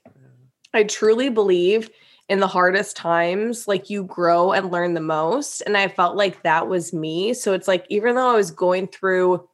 I 0.74 0.84
truly 0.84 1.30
believe 1.30 1.90
in 2.30 2.40
the 2.40 2.48
hardest 2.48 2.96
times, 2.96 3.68
like 3.68 3.90
you 3.90 4.04
grow 4.06 4.54
and 4.54 4.72
learn 4.72 4.94
the 4.94 5.02
most. 5.02 5.62
And 5.62 5.78
I 5.78 5.88
felt 5.88 6.16
like 6.16 6.44
that 6.44 6.68
was 6.68 6.94
me. 6.94 7.34
So 7.34 7.54
it's 7.54 7.68
like, 7.68 7.86
even 7.90 8.16
though 8.16 8.32
I 8.32 8.36
was 8.36 8.52
going 8.52 8.88
through, 8.88 9.48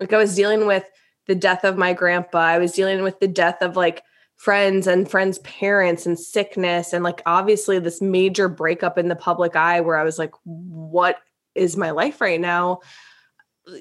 like 0.00 0.12
I 0.12 0.18
was 0.18 0.34
dealing 0.34 0.66
with 0.66 0.84
the 1.26 1.34
death 1.34 1.64
of 1.64 1.78
my 1.78 1.92
grandpa, 1.92 2.38
I 2.38 2.58
was 2.58 2.72
dealing 2.72 3.02
with 3.02 3.20
the 3.20 3.28
death 3.28 3.62
of 3.62 3.76
like 3.76 4.02
friends 4.42 4.88
and 4.88 5.08
friends' 5.08 5.38
parents 5.38 6.04
and 6.04 6.18
sickness 6.18 6.92
and 6.92 7.04
like 7.04 7.22
obviously 7.26 7.78
this 7.78 8.02
major 8.02 8.48
breakup 8.48 8.98
in 8.98 9.06
the 9.06 9.14
public 9.14 9.54
eye 9.54 9.80
where 9.80 9.96
I 9.96 10.02
was 10.02 10.18
like, 10.18 10.32
what 10.42 11.18
is 11.54 11.76
my 11.76 11.92
life 11.92 12.20
right 12.20 12.40
now? 12.40 12.80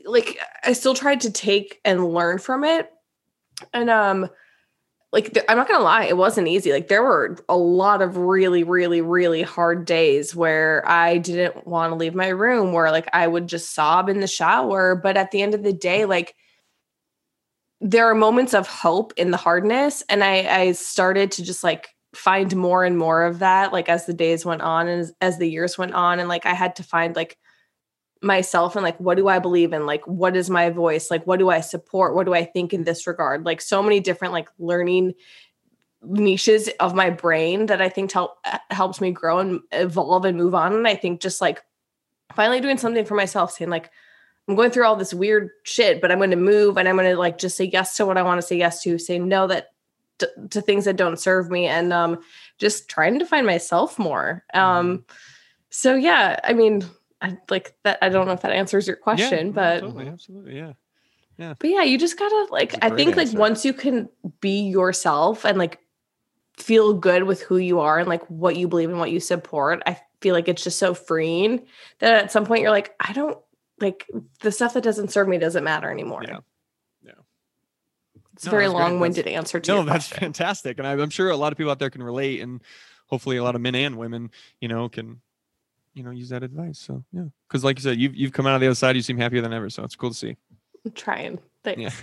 Like 0.06 0.38
I 0.64 0.74
still 0.74 0.94
tried 0.94 1.22
to 1.22 1.32
take 1.32 1.82
and 1.84 2.14
learn 2.14 2.38
from 2.38 2.64
it. 2.64 2.92
And 3.74 3.90
um 3.90 4.30
like 5.12 5.36
I'm 5.50 5.58
not 5.58 5.68
gonna 5.68 5.84
lie, 5.84 6.06
it 6.06 6.16
wasn't 6.16 6.48
easy. 6.48 6.72
Like 6.72 6.90
there 6.90 7.02
were 7.02 7.38
a 7.50 7.58
lot 7.58 8.04
of 8.04 8.18
really, 8.18 8.64
really, 8.64 9.02
really 9.02 9.42
hard 9.42 9.86
days 9.86 10.36
where 10.36 10.88
I 10.88 11.18
didn't 11.18 11.66
want 11.66 11.90
to 11.90 11.96
leave 11.96 12.14
my 12.14 12.28
room, 12.28 12.72
where 12.72 12.92
like 12.92 13.10
I 13.14 13.26
would 13.26 13.48
just 13.48 13.74
sob 13.74 14.10
in 14.10 14.20
the 14.20 14.28
shower. 14.28 14.94
But 14.94 15.18
at 15.18 15.32
the 15.32 15.42
end 15.42 15.56
of 15.56 15.64
the 15.64 15.74
day, 15.74 16.06
like 16.06 16.36
there 17.82 18.06
are 18.06 18.16
moments 18.16 18.54
of 18.54 18.68
hope 18.68 19.12
in 19.18 19.32
the 19.32 19.38
hardness 19.38 20.04
and 20.08 20.24
i 20.24 20.44
i 20.62 20.72
started 20.72 21.32
to 21.32 21.44
just 21.44 21.64
like 21.64 21.90
find 22.14 22.56
more 22.56 22.84
and 22.84 22.98
more 22.98 23.24
of 23.24 23.40
that 23.40 23.74
like 23.74 23.90
as 23.90 24.06
the 24.06 24.14
days 24.14 24.46
went 24.46 24.62
on 24.62 24.88
and 24.88 25.02
as, 25.02 25.14
as 25.22 25.38
the 25.38 25.50
years 25.50 25.78
went 25.78 25.94
on 25.94 26.20
and 26.20 26.30
like 26.30 26.46
i 26.46 26.54
had 26.54 26.76
to 26.76 26.84
find 26.84 27.16
like 27.16 27.38
myself 28.22 28.76
and 28.76 28.84
like 28.84 29.00
what 29.00 29.18
do 29.18 29.28
i 29.28 29.40
believe 29.40 29.74
in? 29.74 29.86
Like 29.86 30.06
what 30.06 30.36
is 30.36 30.50
my 30.50 30.70
voice? 30.70 31.10
Like 31.10 31.26
what 31.26 31.40
do 31.40 31.50
i 31.50 31.60
support? 31.60 32.14
What 32.14 32.26
do 32.26 32.34
i 32.34 32.46
think 32.46 32.74
in 32.74 32.84
this 32.84 33.08
regard? 33.08 33.46
Like 33.46 33.62
so 33.62 33.82
many 33.82 34.00
different 34.00 34.34
like 34.34 34.48
learning 34.60 35.14
niches 36.04 36.70
of 36.80 36.96
my 36.96 37.12
brain 37.12 37.68
that 37.68 37.80
i 37.80 37.88
think 37.88 38.12
help 38.12 38.40
uh, 38.44 38.58
helps 38.72 39.00
me 39.00 39.12
grow 39.12 39.38
and 39.38 39.60
evolve 39.72 40.26
and 40.26 40.36
move 40.36 40.56
on 40.56 40.74
and 40.74 40.88
i 40.88 40.96
think 40.96 41.22
just 41.22 41.40
like 41.40 41.62
finally 42.34 42.60
doing 42.60 42.80
something 42.80 43.06
for 43.06 43.14
myself 43.14 43.52
saying 43.52 43.70
like 43.70 43.92
I'm 44.52 44.58
going 44.58 44.72
through 44.72 44.86
all 44.86 44.98
this 44.98 45.14
weird 45.14 45.52
shit, 45.64 46.02
but 46.02 46.12
I'm 46.12 46.18
going 46.18 46.32
to 46.32 46.36
move 46.36 46.78
and 46.78 46.90
I'm 46.90 46.98
going 46.98 47.10
to 47.10 47.18
like 47.18 47.38
just 47.38 47.56
say 47.56 47.70
yes 47.72 47.96
to 47.96 48.06
what 48.06 48.18
I 48.18 48.22
want 48.22 48.42
to 48.42 48.46
say 48.46 48.58
yes 48.58 48.84
to, 48.84 48.98
say 48.98 49.18
no 49.18 49.48
that 49.48 49.70
to, 50.20 50.30
to 50.50 50.62
things 50.62 50.84
that 50.84 50.98
don't 50.98 51.18
serve 51.18 51.50
me, 51.50 51.68
and 51.68 51.94
um, 51.94 52.20
just 52.58 52.90
trying 52.90 53.18
to 53.20 53.26
find 53.26 53.48
myself 53.48 53.98
more. 53.98 54.44
Um, 54.54 55.06
so 55.70 55.96
yeah, 55.96 56.38
I 56.44 56.52
mean, 56.52 56.84
I 57.22 57.38
like 57.50 57.76
that. 57.84 57.98
I 58.02 58.10
don't 58.10 58.28
know 58.28 58.34
if 58.34 58.42
that 58.42 58.52
answers 58.52 58.88
your 58.88 58.98
question, 58.98 59.48
Yeah, 59.48 59.54
but 59.54 59.80
totally, 59.80 60.08
absolutely, 60.08 60.58
yeah. 60.58 60.74
Yeah. 61.38 61.54
but 61.58 61.70
yeah, 61.70 61.84
you 61.84 61.98
just 61.98 62.20
gotta 62.20 62.48
like. 62.52 62.74
I 62.74 62.78
a 62.78 62.86
I 62.86 62.90
great 62.90 62.98
think 62.98 63.16
like 63.16 63.34
once 63.34 63.64
you 63.64 63.72
can 63.72 64.10
be 64.42 64.68
yourself 64.68 65.46
and 65.46 65.58
like 65.58 65.80
feel 66.58 66.94
good 66.94 67.24
with 67.24 67.42
who 67.42 67.56
you 67.56 67.80
are 67.80 68.00
and 68.00 68.10
like 68.10 68.26
what 68.28 68.58
you 68.58 68.68
believe 68.68 68.90
and 68.90 69.00
what 69.00 69.12
you 69.12 69.22
support, 69.22 69.82
I 69.86 69.98
feel 70.20 70.36
like 70.36 70.50
it's 70.50 70.64
just 70.64 70.78
so 70.78 70.94
freeing 70.94 71.66
that 72.00 72.26
at 72.26 72.32
some 72.34 72.46
point 72.46 72.62
you're 72.62 72.70
like, 72.70 72.94
I 73.00 73.14
don't 73.14 73.38
like 73.82 74.08
the 74.42 74.52
stuff 74.52 74.74
that 74.76 74.84
doesn't 74.84 75.12
serve 75.12 75.28
me 75.28 75.38
doesn't 75.38 75.64
matter 75.64 75.90
anymore. 75.92 76.24
Yeah. 76.28 76.40
Yeah. 77.04 77.12
It's 78.34 78.46
No, 78.46 78.50
a 78.50 78.52
very 78.52 78.68
long-winded 78.68 79.28
answer 79.28 79.60
to 79.60 79.72
no, 79.72 79.78
your 79.78 79.86
that's 79.86 80.08
question. 80.08 80.20
fantastic, 80.26 80.78
and 80.78 80.88
I, 80.88 80.94
I'm 80.94 81.10
sure 81.10 81.30
a 81.30 81.36
lot 81.38 81.52
of 81.52 81.58
people 81.58 81.72
out 81.72 81.80
there 81.80 81.90
can 81.90 82.04
relate, 82.04 82.42
and 82.42 82.62
hopefully 83.08 83.38
a 83.38 83.44
lot 83.44 83.56
of 83.56 83.62
men 83.62 83.76
and 83.76 83.98
women, 83.98 84.32
you 84.62 84.68
know, 84.68 84.88
can, 84.90 85.22
you 85.94 86.04
know, 86.04 86.12
use 86.12 86.30
that 86.30 86.44
advice. 86.44 86.80
So 86.80 87.04
yeah, 87.12 87.26
because 87.48 87.64
like 87.64 87.78
you 87.78 87.84
said, 87.84 87.98
you've 88.00 88.16
you've 88.16 88.32
come 88.34 88.48
out 88.48 88.56
of 88.56 88.62
the 88.62 88.68
other 88.68 88.76
side, 88.76 88.96
you 88.96 89.02
seem 89.02 89.18
happier 89.18 89.42
than 89.42 89.52
ever, 89.54 89.70
so 89.70 89.84
it's 89.84 89.96
cool 89.96 90.10
to 90.12 90.16
see. 90.16 90.38
I'm 90.86 90.92
trying. 90.94 91.40
Thanks. 91.64 92.02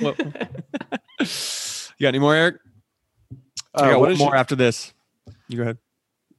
Well- 0.00 0.14
you 1.20 2.02
got 2.04 2.08
any 2.08 2.18
more, 2.18 2.34
Eric? 2.34 2.56
I 3.74 3.82
Uh, 3.82 3.90
got 3.92 4.00
one 4.00 4.16
more 4.16 4.28
your- 4.28 4.36
after 4.36 4.56
this. 4.56 4.92
You 5.48 5.56
go 5.58 5.62
ahead. 5.64 5.78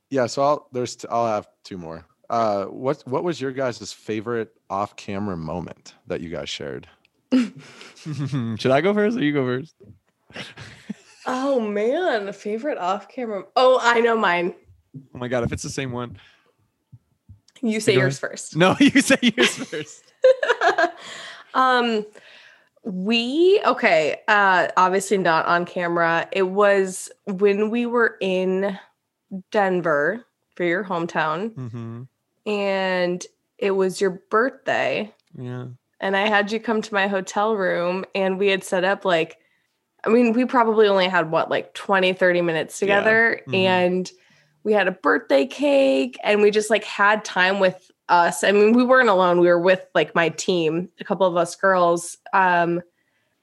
yeah, 0.10 0.26
so 0.26 0.42
I'll 0.42 0.68
there's 0.72 0.96
t- 0.96 1.08
I'll 1.10 1.28
have 1.28 1.48
two 1.64 1.78
more. 1.78 2.06
Uh, 2.30 2.66
what 2.66 3.02
what 3.08 3.24
was 3.24 3.42
your 3.42 3.52
guys' 3.52 3.92
favorite 3.92 4.54
off-camera 4.70 5.36
moment 5.36 5.96
that 6.08 6.22
you 6.22 6.30
guys 6.30 6.50
shared? 6.50 6.88
Should 7.32 8.72
I 8.72 8.82
go 8.82 8.94
first 8.94 9.18
or 9.18 9.24
you 9.24 9.34
go 9.34 9.46
first? 9.46 9.76
oh 11.26 11.60
man, 11.60 12.26
the 12.26 12.34
favorite 12.34 12.78
off-camera. 12.78 13.46
Oh, 13.56 13.80
I 13.82 14.00
know 14.02 14.16
mine. 14.16 14.54
Oh 15.14 15.18
my 15.18 15.28
god, 15.28 15.44
if 15.44 15.52
it's 15.52 15.64
the 15.64 15.70
same 15.70 15.92
one. 15.92 16.18
You 17.62 17.80
say 17.80 17.96
Go 17.96 18.02
yours 18.02 18.20
first. 18.20 18.56
No, 18.56 18.76
you 18.80 19.02
say 19.02 19.18
yours 19.22 19.56
first. 19.56 20.04
um 21.54 22.06
we 22.84 23.62
okay 23.66 24.22
uh 24.28 24.68
obviously 24.78 25.18
not 25.18 25.46
on 25.46 25.66
camera 25.66 26.28
it 26.32 26.44
was 26.44 27.10
when 27.26 27.70
we 27.70 27.86
were 27.86 28.18
in 28.22 28.78
denver 29.52 30.26
for 30.56 30.64
your 30.64 30.84
hometown 30.84 31.54
hmm 31.54 32.04
and 32.50 33.26
it 33.58 33.72
was 33.72 34.00
your 34.02 34.12
birthday 34.30 35.14
Yeah. 35.38 35.66
and 36.00 36.16
i 36.18 36.28
had 36.28 36.52
you 36.52 36.60
come 36.60 36.82
to 36.82 36.94
my 36.94 37.08
hotel 37.08 37.56
room 37.56 38.06
and 38.16 38.38
we 38.40 38.48
had 38.48 38.64
set 38.64 38.84
up 38.84 39.06
like 39.06 39.38
i 40.06 40.10
mean 40.10 40.34
we 40.34 40.46
probably 40.46 40.88
only 40.88 41.08
had 41.08 41.32
what 41.32 41.50
like 41.50 41.74
20 41.74 42.14
30 42.14 42.42
minutes 42.42 42.82
Yeah. 42.82 42.86
together 42.88 43.42
Mhm. 43.48 43.54
and 43.56 44.12
we 44.64 44.74
had 44.74 44.88
a 44.88 44.92
birthday 44.92 45.46
cake 45.46 46.18
and 46.24 46.42
we 46.42 46.52
just 46.52 46.70
like 46.70 46.84
had 46.84 47.24
time 47.26 47.60
with 47.60 47.90
us 48.10 48.44
i 48.44 48.52
mean 48.52 48.74
we 48.74 48.84
weren't 48.84 49.10
alone 49.10 49.40
we 49.40 49.48
were 49.48 49.60
with 49.60 49.86
like 49.94 50.16
my 50.16 50.30
team 50.30 50.90
a 51.00 51.04
couple 51.04 51.28
of 51.28 51.38
us 51.38 51.56
girls 51.56 52.18
um 52.34 52.82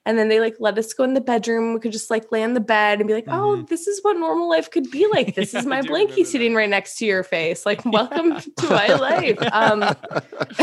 and 0.06 0.16
then 0.16 0.28
they 0.28 0.40
like 0.40 0.56
let 0.60 0.78
us 0.78 0.94
go 0.94 1.04
in 1.04 1.12
the 1.14 1.20
bedroom. 1.20 1.74
We 1.74 1.80
could 1.80 1.92
just 1.92 2.10
like 2.10 2.30
lay 2.32 2.42
on 2.44 2.54
the 2.54 2.60
bed 2.60 3.00
and 3.00 3.08
be 3.08 3.12
like 3.12 3.26
oh 3.28 3.62
this 3.68 3.86
is 3.86 3.98
what 4.02 4.16
normal 4.16 4.48
life 4.48 4.70
could 4.70 4.90
be 4.90 5.06
like. 5.08 5.34
This 5.34 5.52
Yeah, 5.52 5.60
is 5.60 5.66
my 5.66 5.82
blankie 5.82 6.24
sitting 6.24 6.54
right 6.54 6.70
next 6.70 6.96
to 6.98 7.04
your 7.04 7.24
face. 7.24 7.66
Like 7.66 7.84
welcome 7.92 8.40
to 8.40 8.70
my 8.70 8.94
life. 8.94 9.38
Um 9.52 9.80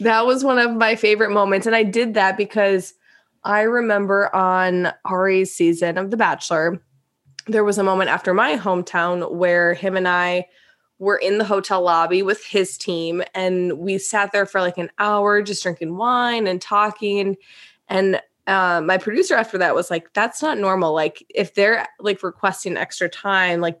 that 0.00 0.22
was 0.26 0.44
one 0.44 0.58
of 0.58 0.76
my 0.76 0.94
favorite 0.94 1.30
moments. 1.30 1.66
And 1.66 1.74
I 1.74 1.82
did 1.82 2.14
that 2.14 2.36
because 2.36 2.94
I 3.42 3.62
remember 3.62 4.34
on 4.34 4.92
Ari's 5.04 5.54
season 5.54 5.98
of 5.98 6.10
The 6.10 6.16
Bachelor, 6.16 6.82
there 7.46 7.64
was 7.64 7.78
a 7.78 7.84
moment 7.84 8.10
after 8.10 8.34
my 8.34 8.56
hometown 8.56 9.32
where 9.32 9.74
him 9.74 9.96
and 9.96 10.06
I 10.08 10.46
were 10.98 11.16
in 11.16 11.38
the 11.38 11.44
hotel 11.44 11.82
lobby 11.82 12.22
with 12.22 12.44
his 12.44 12.78
team. 12.78 13.22
And 13.34 13.78
we 13.78 13.98
sat 13.98 14.32
there 14.32 14.46
for 14.46 14.60
like 14.60 14.78
an 14.78 14.90
hour 14.98 15.42
just 15.42 15.62
drinking 15.62 15.96
wine 15.96 16.46
and 16.46 16.60
talking. 16.60 17.36
And 17.88 18.20
uh, 18.46 18.82
my 18.84 18.98
producer 18.98 19.34
after 19.34 19.58
that 19.58 19.74
was 19.74 19.90
like, 19.90 20.12
that's 20.12 20.42
not 20.42 20.58
normal. 20.58 20.92
Like, 20.92 21.24
if 21.34 21.54
they're 21.54 21.86
like 22.00 22.22
requesting 22.22 22.76
extra 22.76 23.08
time, 23.08 23.60
like 23.60 23.78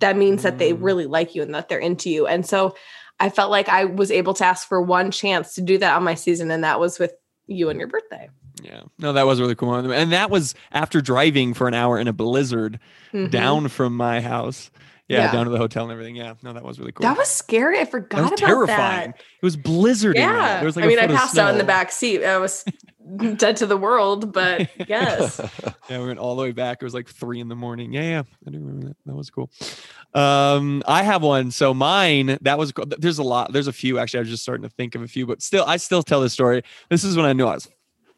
that 0.00 0.16
means 0.16 0.42
that 0.42 0.58
they 0.58 0.72
Mm. 0.72 0.78
really 0.82 1.06
like 1.06 1.34
you 1.34 1.42
and 1.42 1.54
that 1.54 1.68
they're 1.68 1.78
into 1.78 2.10
you. 2.10 2.26
And 2.26 2.44
so 2.46 2.74
I 3.18 3.30
felt 3.30 3.50
like 3.50 3.68
I 3.70 3.86
was 3.86 4.10
able 4.10 4.34
to 4.34 4.44
ask 4.44 4.68
for 4.68 4.80
one 4.82 5.10
chance 5.10 5.54
to 5.54 5.62
do 5.62 5.78
that 5.78 5.96
on 5.96 6.02
my 6.04 6.14
season, 6.14 6.50
and 6.50 6.62
that 6.64 6.78
was 6.80 6.98
with 6.98 7.14
you 7.46 7.70
and 7.70 7.78
your 7.78 7.88
birthday. 7.88 8.28
Yeah. 8.62 8.82
No, 8.98 9.12
that 9.14 9.26
was 9.26 9.40
really 9.40 9.54
cool. 9.54 9.74
And 9.74 10.12
that 10.12 10.30
was 10.30 10.54
after 10.72 11.00
driving 11.00 11.54
for 11.54 11.68
an 11.68 11.74
hour 11.74 11.98
in 11.98 12.08
a 12.08 12.12
blizzard 12.12 12.78
Mhm. 13.12 13.30
down 13.30 13.68
from 13.68 13.96
my 13.96 14.20
house. 14.20 14.70
Yeah, 15.08 15.26
Yeah. 15.26 15.32
down 15.32 15.44
to 15.44 15.50
the 15.52 15.58
hotel 15.58 15.84
and 15.84 15.92
everything. 15.92 16.16
Yeah, 16.16 16.34
no, 16.42 16.52
that 16.52 16.64
was 16.64 16.80
really 16.80 16.90
cool. 16.92 17.02
That 17.02 17.16
was 17.16 17.28
scary. 17.28 17.78
I 17.78 17.84
forgot 17.84 18.18
about 18.18 18.24
That 18.24 18.32
was 18.32 18.40
about 18.40 18.46
terrifying. 18.66 19.10
that. 19.12 19.20
It 19.20 19.44
was 19.44 19.56
blizzarding. 19.56 20.16
Yeah. 20.16 20.56
There 20.56 20.64
was 20.66 20.74
like 20.74 20.84
I 20.84 20.88
mean, 20.88 20.98
I 20.98 21.06
passed 21.06 21.38
out 21.38 21.52
in 21.52 21.58
the 21.58 21.64
back 21.64 21.92
seat. 21.92 22.24
I 22.24 22.38
was 22.38 22.64
dead 23.36 23.56
to 23.58 23.66
the 23.66 23.76
world, 23.76 24.32
but 24.32 24.68
yes. 24.88 25.40
Yeah, 25.88 26.00
we 26.00 26.06
went 26.08 26.18
all 26.18 26.34
the 26.34 26.42
way 26.42 26.50
back. 26.50 26.78
It 26.82 26.84
was 26.84 26.94
like 26.94 27.08
three 27.08 27.38
in 27.38 27.46
the 27.46 27.54
morning. 27.54 27.92
Yeah, 27.92 28.02
yeah, 28.02 28.22
I 28.44 28.50
do 28.50 28.58
remember 28.58 28.88
that. 28.88 28.96
That 29.06 29.14
was 29.14 29.30
cool. 29.30 29.48
Um, 30.14 30.82
I 30.88 31.04
have 31.04 31.22
one. 31.22 31.52
So 31.52 31.72
mine, 31.72 32.38
that 32.40 32.58
was. 32.58 32.72
cool. 32.72 32.86
There's 32.98 33.18
a 33.18 33.22
lot. 33.22 33.52
There's 33.52 33.68
a 33.68 33.72
few 33.72 34.00
actually. 34.00 34.18
I 34.18 34.22
was 34.22 34.30
just 34.30 34.42
starting 34.42 34.64
to 34.64 34.68
think 34.70 34.96
of 34.96 35.02
a 35.02 35.06
few, 35.08 35.26
but 35.26 35.42
still, 35.42 35.64
I 35.64 35.76
still 35.76 36.02
tell 36.02 36.20
this 36.20 36.32
story. 36.32 36.62
This 36.90 37.04
is 37.04 37.16
when 37.16 37.24
I 37.26 37.32
knew 37.32 37.46
I 37.46 37.54
was 37.54 37.68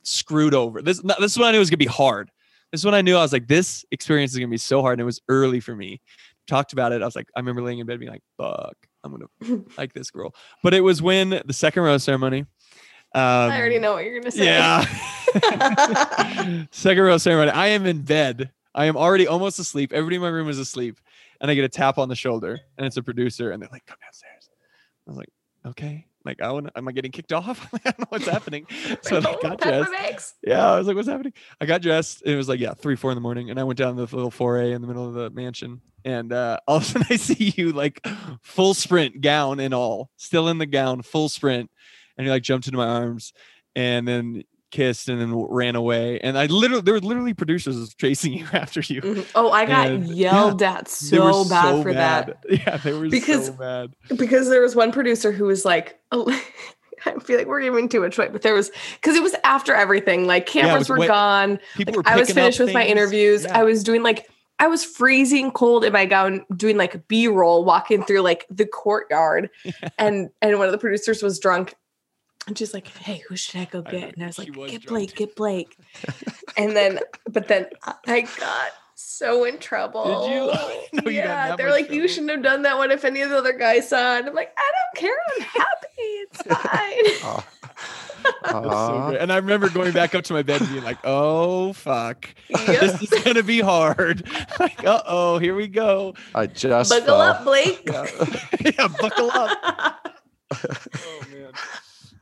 screwed 0.03 0.55
over. 0.55 0.81
This 0.81 1.01
this 1.19 1.33
is 1.33 1.39
when 1.39 1.49
I 1.49 1.51
knew 1.51 1.59
it 1.59 1.61
was 1.61 1.69
gonna 1.71 1.77
be 1.77 1.85
hard. 1.85 2.31
This 2.73 2.81
is 2.81 2.85
when 2.85 2.95
I 2.95 3.03
knew 3.03 3.17
I 3.17 3.23
was 3.23 3.33
like, 3.33 3.49
this 3.49 3.85
experience 3.91 4.33
is 4.33 4.39
gonna 4.39 4.49
be 4.49 4.57
so 4.59 4.81
hard, 4.81 4.95
and 4.95 5.03
it 5.03 5.05
was 5.05 5.21
early 5.29 5.61
for 5.61 5.75
me. 5.77 6.01
Talked 6.49 6.73
about 6.73 6.93
it. 6.93 7.03
I 7.03 7.05
was 7.05 7.15
like, 7.15 7.29
I 7.37 7.41
remember 7.41 7.63
laying 7.63 7.79
in 7.79 7.87
bed 7.87 8.01
being 8.01 8.11
like, 8.11 8.23
fuck, 8.37 8.75
I'm 9.05 9.13
gonna 9.13 9.63
like 9.79 9.93
this 9.93 10.11
girl. 10.11 10.35
But 10.63 10.75
it 10.75 10.81
was 10.81 11.01
when 11.01 11.43
the 11.45 11.53
second 11.53 11.83
rose 11.83 12.03
ceremony. 12.03 12.41
Um, 13.15 13.23
I 13.23 13.59
already 13.59 13.79
know 13.79 13.93
what 13.95 14.05
you're 14.05 14.19
gonna 14.19 14.31
say. 14.31 14.45
yeah. 14.45 14.85
Second 16.71 17.03
rose 17.03 17.23
ceremony. 17.23 17.51
I 17.51 17.69
am 17.69 17.87
in 17.87 18.03
bed. 18.03 18.51
I 18.75 18.87
am 18.87 18.97
already 18.97 19.27
almost 19.27 19.59
asleep. 19.59 19.93
Everybody 19.93 20.17
in 20.17 20.23
my 20.23 20.29
room 20.29 20.49
is 20.49 20.59
asleep. 20.59 20.99
And 21.41 21.51
I 21.51 21.55
get 21.55 21.65
a 21.65 21.69
tap 21.69 21.99
on 21.99 22.09
the 22.09 22.17
shoulder 22.17 22.61
and 22.77 22.87
it's 22.87 22.97
a 22.97 23.03
producer. 23.03 23.51
And 23.51 23.63
they're 23.63 23.69
like, 23.71 23.87
come 23.87 23.99
downstairs. 24.03 24.51
I 25.07 25.11
was 25.11 25.19
like, 25.19 25.29
okay. 25.67 26.07
Like, 26.29 26.43
I 26.43 26.53
wanna, 26.53 26.71
am 26.77 26.87
I 26.87 26.93
getting 26.93 27.11
kicked 27.11 27.33
off? 27.33 27.69
I 27.75 27.79
don't 27.91 27.99
know 28.01 28.07
what's 28.11 28.27
happening. 28.29 28.67
So 29.01 29.17
I 29.17 29.37
got 29.41 29.61
dressed. 29.61 29.91
mix. 29.91 30.35
Yeah. 30.43 30.73
I 30.73 30.79
was 30.79 30.87
like, 30.87 30.95
what's 30.95 31.09
happening? 31.09 31.33
I 31.61 31.65
got 31.67 31.81
dressed. 31.81 32.23
It 32.25 32.37
was 32.37 32.49
like, 32.49 32.61
yeah, 32.61 32.75
three, 32.75 32.97
four 32.97 33.11
in 33.11 33.15
the 33.15 33.23
morning. 33.23 33.51
And 33.51 33.59
I 33.59 33.65
went 33.65 33.79
down 33.79 33.97
to 33.97 34.05
the 34.05 34.15
little 34.15 34.31
foray 34.31 34.73
in 34.73 34.83
the 34.83 34.87
middle 34.87 35.09
of 35.09 35.15
the 35.15 35.31
mansion. 35.31 35.81
And 36.05 36.33
uh, 36.33 36.61
all 36.69 36.77
of 36.77 36.83
a 36.83 36.85
sudden 36.85 37.07
I 37.11 37.17
see 37.17 37.55
you 37.57 37.73
like 37.73 38.07
full 38.43 38.75
sprint, 38.75 39.21
gown 39.23 39.59
and 39.59 39.73
all, 39.73 40.11
still 40.19 40.49
in 40.49 40.59
the 40.59 40.67
gown, 40.67 41.03
full 41.03 41.29
sprint. 41.29 41.71
And 42.17 42.27
you 42.27 42.31
like 42.31 42.43
jumped 42.43 42.67
into 42.67 42.77
my 42.77 42.89
arms 42.89 43.33
and 43.75 44.07
then 44.07 44.43
kissed 44.71 45.09
and 45.09 45.21
then 45.21 45.35
ran 45.35 45.77
away. 45.77 46.19
And 46.21 46.37
I 46.39 46.47
literally, 46.47 46.83
there 46.83 46.95
were 46.95 47.01
literally 47.01 47.35
producers 47.35 47.95
chasing 47.95 48.33
you 48.33 48.47
after 48.53 48.81
you. 48.81 49.01
Mhm. 49.03 49.27
Oh, 49.35 49.51
I 49.51 49.65
got 49.67 49.87
And- 49.89 50.09
yelled 50.09 50.63
at 50.63 50.89
so 50.89 51.45
bad 51.49 51.71
so 51.77 51.83
for 51.83 51.93
mad. 51.93 52.35
that 52.49 52.61
Yeah, 52.67 52.77
they 52.79 52.93
were 52.93 53.09
Because- 53.09 53.47
so 53.47 53.53
mad. 53.55 53.95
because 54.17 54.49
there 54.49 54.63
was 54.63 54.75
one 54.77 54.93
producer 54.93 55.33
who 55.33 55.45
was 55.45 55.65
like, 55.65 55.99
oh, 56.13 56.29
I 57.07 57.13
feel 57.21 57.39
like 57.39 57.47
we're 57.47 57.63
giving 57.63 57.89
too 57.89 58.01
much 58.01 58.19
weight, 58.19 58.33
but 58.33 58.43
there 58.43 58.55
was 58.55 58.71
because 59.01 59.17
it 59.17 59.23
was 59.23 59.35
after 59.45 59.73
everything. 59.75 60.27
Like 60.27 60.47
cameras 60.47 60.81
was 60.81 60.89
were 60.91 60.99
wet- 60.99 61.09
gone. 61.09 61.61
People 61.77 61.95
Like, 61.95 62.07
were 62.07 62.13
I 62.13 62.17
was 62.19 62.31
finished 62.33 62.59
with 62.59 62.75
my 62.75 62.85
interviews. 62.85 63.45
Yeah. 63.45 63.59
I 63.61 63.63
was 63.65 63.85
doing 63.85 64.03
like 64.03 64.29
I 64.61 64.67
was 64.67 64.85
freezing 64.85 65.53
cold 65.53 65.85
in 65.85 65.93
my 65.93 66.05
gown, 66.05 66.45
doing 66.57 66.77
like 66.77 67.07
B 67.07 67.29
roll, 67.29 67.65
walking 67.65 68.03
through 68.03 68.23
like 68.23 68.45
the 68.51 68.67
courtyard, 68.67 69.49
and 69.97 70.31
and 70.43 70.59
one 70.59 70.67
of 70.67 70.73
the 70.73 70.79
producers 70.79 71.23
was 71.23 71.39
drunk, 71.39 71.77
and 72.49 72.59
she's 72.59 72.75
like, 72.75 72.89
"Hey, 72.89 73.23
who 73.29 73.37
should 73.37 73.61
I 73.61 73.65
go 73.67 73.83
get?" 73.83 74.01
know, 74.01 74.09
And 74.09 74.23
I 74.25 74.27
was 74.27 74.39
like, 74.39 74.57
was 74.57 74.71
"Get 74.71 74.83
drunk 74.83 74.89
Blake, 74.89 75.17
get 75.17 75.37
Blake." 75.37 75.79
and 76.57 76.77
then, 76.77 77.01
but 77.31 77.47
then 77.49 77.67
I 78.07 78.23
got 78.23 78.73
so 78.95 79.45
in 79.45 79.59
trouble. 79.59 80.27
Did 80.27 80.35
you? 80.35 80.51
I 80.53 80.89
didn't 80.93 80.95
you 80.95 81.03
got 81.03 81.13
yeah, 81.13 81.49
that 81.49 81.59
they're 81.59 81.69
much 81.69 81.83
like, 81.83 81.93
"You 81.93 82.09
shouldn't 82.09 82.31
have 82.31 82.43
done 82.43 82.63
that 82.63 82.77
one 82.77 82.91
if 82.91 83.05
any 83.05 83.21
of 83.21 83.31
the 83.31 83.39
other 83.39 83.53
guys 83.53 83.89
saw." 83.89 84.17
it." 84.17 84.21
And 84.21 84.29
I'm 84.29 84.35
like, 84.35 84.53
"I 84.57 84.71
don't 84.77 85.01
care. 85.01 85.19
I'm 85.37 85.43
happy. 85.43 85.87
It's 85.99 86.43
fine." 87.23 87.45
It 87.45 87.49
so. 88.51 89.17
And 89.19 89.33
I 89.33 89.37
remember 89.37 89.69
going 89.69 89.93
back 89.93 90.15
up 90.15 90.25
to 90.25 90.33
my 90.33 90.43
bed 90.43 90.61
and 90.61 90.71
being 90.71 90.85
like, 90.85 90.99
oh, 91.05 91.73
fuck. 91.73 92.29
Yep. 92.49 92.81
This 92.81 93.03
is 93.03 93.23
going 93.23 93.37
to 93.37 93.43
be 93.43 93.61
hard. 93.61 94.29
like, 94.59 94.85
uh 94.85 95.03
oh, 95.07 95.39
here 95.39 95.55
we 95.55 95.69
go. 95.69 96.15
I 96.35 96.47
just 96.47 96.91
Buckle 96.91 97.07
fell. 97.07 97.21
up, 97.21 97.45
Blake. 97.45 97.83
Yeah, 97.87 98.07
yeah 98.65 98.89
buckle 99.01 99.31
up. 99.31 100.19
Oh, 100.53 101.25
man. 101.31 101.53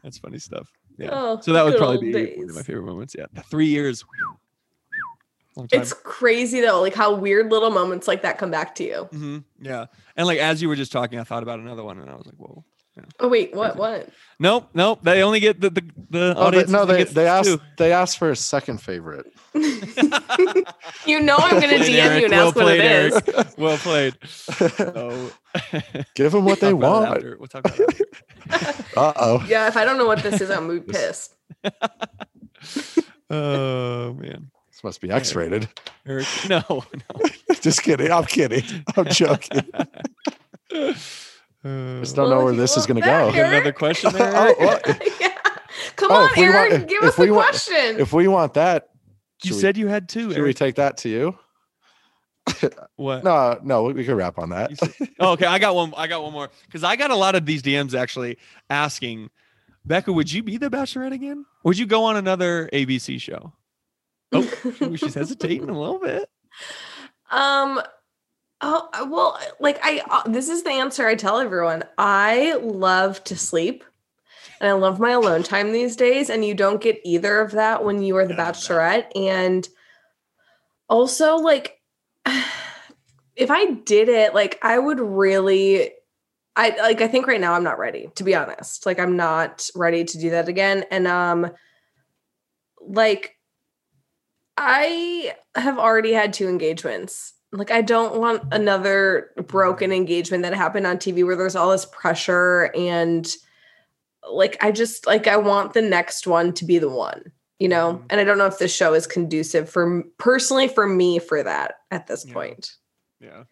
That's 0.07 0.19
funny 0.19 0.39
stuff. 0.39 0.71
Yeah. 0.99 1.09
Oh, 1.11 1.41
so 1.41 1.53
that 1.53 1.65
would 1.65 1.77
probably 1.77 2.13
be 2.13 2.37
one 2.37 2.49
of 2.49 2.55
my 2.55 2.63
favorite 2.63 2.85
moments. 2.87 3.17
Yeah. 3.19 3.27
The 3.33 3.43
three 3.43 3.67
years. 3.67 4.03
whew. 4.03 5.67
It's 5.73 5.93
crazy 5.93 6.61
though, 6.61 6.81
like 6.81 6.95
how 6.95 7.13
weird 7.17 7.51
little 7.51 7.71
moments 7.71 8.07
like 8.07 8.23
that 8.23 8.39
come 8.39 8.53
back 8.53 8.77
to 8.77 8.85
you. 8.85 9.09
Mhm, 9.13 9.45
Yeah. 9.61 9.87
And 10.17 10.29
like 10.29 10.39
as 10.39 10.63
you 10.63 10.69
were 10.69 10.77
just 10.77 10.93
talking, 10.93 11.19
I 11.19 11.25
thought 11.25 11.43
about 11.43 11.59
another 11.59 11.83
one 11.83 11.99
and 11.99 12.09
I 12.09 12.15
was 12.15 12.25
like, 12.27 12.37
whoa. 12.37 12.65
Oh 13.21 13.29
wait, 13.29 13.55
what? 13.55 13.77
What? 13.77 14.09
Nope, 14.39 14.69
nope. 14.75 15.01
They 15.03 15.23
only 15.23 15.41
get 15.41 15.61
the 15.61 15.71
the, 15.71 15.83
the 16.11 16.35
Oh, 16.37 16.51
they, 16.51 16.59
audience. 16.59 16.71
no, 16.71 16.85
they 16.87 17.05
they 17.05 17.27
asked 17.27 17.49
two. 17.49 17.61
they 17.79 17.93
asked 17.93 18.19
for 18.19 18.31
a 18.31 18.37
second 18.37 18.81
favorite. 18.81 19.27
You 21.07 21.21
know 21.21 21.37
I'm 21.39 21.61
gonna 21.61 21.79
DM 21.79 21.95
Eric. 21.95 22.19
you 22.21 22.25
and 22.27 22.33
Well 22.33 22.49
ask 22.49 22.57
what 22.57 22.69
it 22.75 22.81
played, 22.81 23.47
is. 23.47 23.57
Well 23.57 23.77
played. 23.79 24.15
So, 24.29 25.31
Give 26.15 26.33
them 26.33 26.45
what 26.45 26.61
they 26.61 26.71
talk 26.73 26.79
about 26.79 27.03
want. 27.03 27.17
after. 27.17 27.37
We'll 27.39 27.49
talk 27.49 27.65
about 27.67 27.79
it. 27.81 28.01
Uh 28.97 29.13
oh. 29.17 29.45
Yeah, 29.49 29.69
if 29.69 29.77
I 29.77 29.85
don't 29.85 29.99
know 29.99 30.07
what 30.07 30.23
this 30.23 30.41
is, 30.41 30.51
I'm 30.51 30.67
gonna 30.69 30.81
pissed. 30.81 31.35
Oh 33.31 34.13
man, 34.15 34.51
This 34.71 34.85
must 34.85 35.01
be 35.01 35.11
X 35.11 35.35
rated. 35.35 35.69
Eric. 36.07 36.27
No, 36.49 36.63
no. 36.69 37.55
Just 37.61 37.83
kidding. 37.83 38.11
I'm 38.13 38.25
kidding. 38.25 38.63
I'm 38.97 39.07
joking. 39.07 39.63
Uh, 41.67 42.01
Just 42.01 42.15
don't 42.17 42.31
know 42.31 42.45
where 42.45 42.55
this 42.55 42.77
is 42.77 42.87
going 42.87 43.01
to 43.01 43.07
go. 43.07 43.29
you 43.29 43.35
got 43.37 43.53
another 43.53 43.73
question 43.73 44.13
there? 44.15 44.33
Oh, 44.37 44.55
Eric? 44.59 44.87
what? 44.87 45.13
yeah. 45.21 45.29
Come 45.97 46.13
Oh, 46.13 46.15
on, 46.17 46.31
if 46.31 46.37
we 46.37 46.49
want- 46.49 46.89
give 46.89 47.03
us 47.03 47.19
we 47.19 47.27
the 47.27 47.33
want- 47.35 47.49
question. 47.51 48.01
If 48.01 48.13
we 48.13 48.29
want 48.29 48.55
that, 48.55 48.89
you 49.43 49.49
should 49.49 49.57
we- 49.57 49.61
said 49.61 49.77
you 49.77 49.87
had 49.89 50.09
two. 50.09 50.33
should 50.33 50.43
we 50.43 50.55
take 50.55 50.77
that 50.77 50.97
to 50.99 51.09
you? 51.09 51.39
what? 52.97 53.25
No, 53.25 53.59
no, 53.63 53.83
we, 53.85 53.93
we 53.95 54.05
can 54.05 54.15
wrap 54.15 54.39
on 54.39 54.51
that. 54.51 54.77
Said- 54.79 55.09
oh, 55.21 55.33
okay, 55.33 55.47
I 55.47 55.59
got 55.59 55.75
one. 55.75 55.93
I 55.97 56.07
got 56.07 56.23
one 56.23 56.33
more 56.33 56.51
because 56.67 56.85
I 56.85 56.97
got 56.97 57.11
a 57.11 57.17
lot 57.17 57.35
of 57.35 57.45
these 57.47 57.63
DMs 57.63 57.95
actually 57.99 58.39
asking, 58.71 59.31
Becca, 59.85 60.13
would 60.13 60.33
you 60.33 60.43
be 60.43 60.57
the 60.57 60.71
Bachelorette 60.71 61.13
again? 61.13 61.45
Would 61.65 61.79
you 61.79 61.87
go 61.87 62.05
on 62.05 62.17
another 62.17 62.69
ABC 62.73 63.21
show? 63.21 63.53
Oh, 64.33 64.43
she's 64.97 65.15
hesitating 65.15 65.69
a 65.69 65.79
little 65.79 65.99
bit. 65.99 66.29
Um. 67.31 67.81
Oh 68.61 68.89
uh, 68.93 69.07
well, 69.11 69.39
like 69.61 69.79
I. 69.83 70.01
Uh, 70.09 70.29
this 70.29 70.49
is 70.49 70.63
the 70.63 70.71
answer 70.71 71.07
I 71.07 71.15
tell 71.15 71.39
everyone. 71.39 71.85
I 71.99 72.55
love 72.63 73.23
to 73.25 73.37
sleep, 73.37 73.85
and 74.61 74.71
I 74.71 74.73
love 74.73 74.99
my 74.99 75.11
alone 75.11 75.43
time 75.43 75.73
these 75.73 75.95
days. 75.95 76.31
And 76.31 76.45
you 76.45 76.55
don't 76.55 76.81
get 76.81 77.01
either 77.05 77.41
of 77.41 77.53
that 77.53 77.85
when 77.85 78.03
you 78.03 78.17
are 78.17 78.27
the 78.27 78.35
Yeah, 78.35 78.51
Bachelorette. 78.51 79.15
And 79.15 79.69
also, 80.89 81.37
like, 81.37 81.79
if 83.37 83.51
I 83.51 83.73
did 83.73 84.09
it, 84.09 84.35
like, 84.35 84.59
I 84.63 84.79
would 84.79 85.01
really. 85.01 85.91
I 86.57 86.71
like. 86.81 87.03
I 87.03 87.09
think 87.09 87.27
right 87.27 87.41
now 87.41 87.53
I'm 87.53 87.65
not 87.65 87.79
ready. 87.79 88.09
To 88.15 88.25
be 88.25 88.35
honest, 88.35 88.87
like, 88.87 88.99
I'm 88.99 89.17
not 89.17 89.69
ready 89.75 90.05
to 90.05 90.19
do 90.19 90.31
that 90.31 90.49
again. 90.49 90.85
And 90.91 91.07
um, 91.07 91.51
like. 92.81 93.33
I 94.59 95.35
have 95.55 95.79
already 95.79 96.15
had 96.15 96.33
two 96.33 96.49
engagements. 96.49 97.35
Like, 97.57 97.71
I 97.71 97.81
don't 97.83 98.21
want 98.21 98.43
another 98.53 99.31
broken 99.47 99.93
engagement 99.93 100.43
that 100.43 100.55
happened 100.55 100.87
on 100.87 100.99
TV 100.99 101.25
where 101.25 101.37
there's 101.37 101.57
all 101.57 101.71
this 101.71 101.87
pressure 101.87 102.71
and 102.77 103.27
like, 104.31 104.57
I 104.63 104.73
just 104.73 105.07
like, 105.07 105.27
I 105.27 105.37
want 105.37 105.73
the 105.73 105.83
next 105.83 106.27
one 106.27 106.53
to 106.55 106.65
be 106.65 106.79
the 106.79 106.91
one, 106.91 107.33
you 107.59 107.69
know? 107.69 107.95
Mhm. 107.95 108.07
And 108.11 108.21
I 108.21 108.25
don't 108.25 108.39
know 108.39 108.47
if 108.47 108.59
this 108.59 108.75
show 108.75 108.93
is 108.95 109.07
conducive 109.07 109.71
for 109.71 110.03
personally 110.19 110.69
for 110.69 110.87
me 110.87 111.19
for 111.19 111.43
that 111.43 111.77
at 111.91 112.07
this 112.09 112.25
Yeah. 112.27 112.35
point. 112.35 112.73
Yeah. 113.21 113.45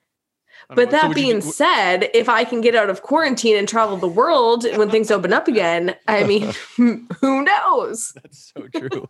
But 0.68 0.76
know. 0.76 0.84
So 0.84 0.90
that 0.90 1.08
you 1.10 1.14
being 1.14 1.40
do- 1.40 1.50
said, 1.52 2.10
if 2.14 2.28
I 2.28 2.44
can 2.44 2.60
get 2.60 2.74
out 2.74 2.90
of 2.90 3.02
quarantine 3.02 3.56
and 3.56 3.68
travel 3.68 3.96
the 3.96 4.08
world 4.08 4.64
when 4.76 4.90
things 4.90 5.10
open 5.10 5.32
up 5.32 5.46
again, 5.46 5.94
I 6.08 6.24
mean, 6.24 6.52
who 6.76 7.42
knows? 7.44 8.12
That's 8.22 8.52
so 8.56 8.66
true. 8.76 9.06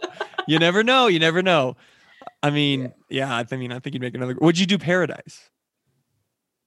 you 0.47 0.59
never 0.59 0.83
know. 0.83 1.07
You 1.07 1.19
never 1.19 1.43
know. 1.43 1.77
I 2.45 2.51
mean, 2.51 2.93
yeah. 3.09 3.43
I 3.51 3.57
mean, 3.57 3.73
I 3.73 3.79
think 3.79 3.95
you'd 3.95 4.03
make 4.03 4.15
another. 4.15 4.37
Would 4.39 4.59
you 4.59 4.67
do 4.67 4.77
Paradise? 4.77 5.49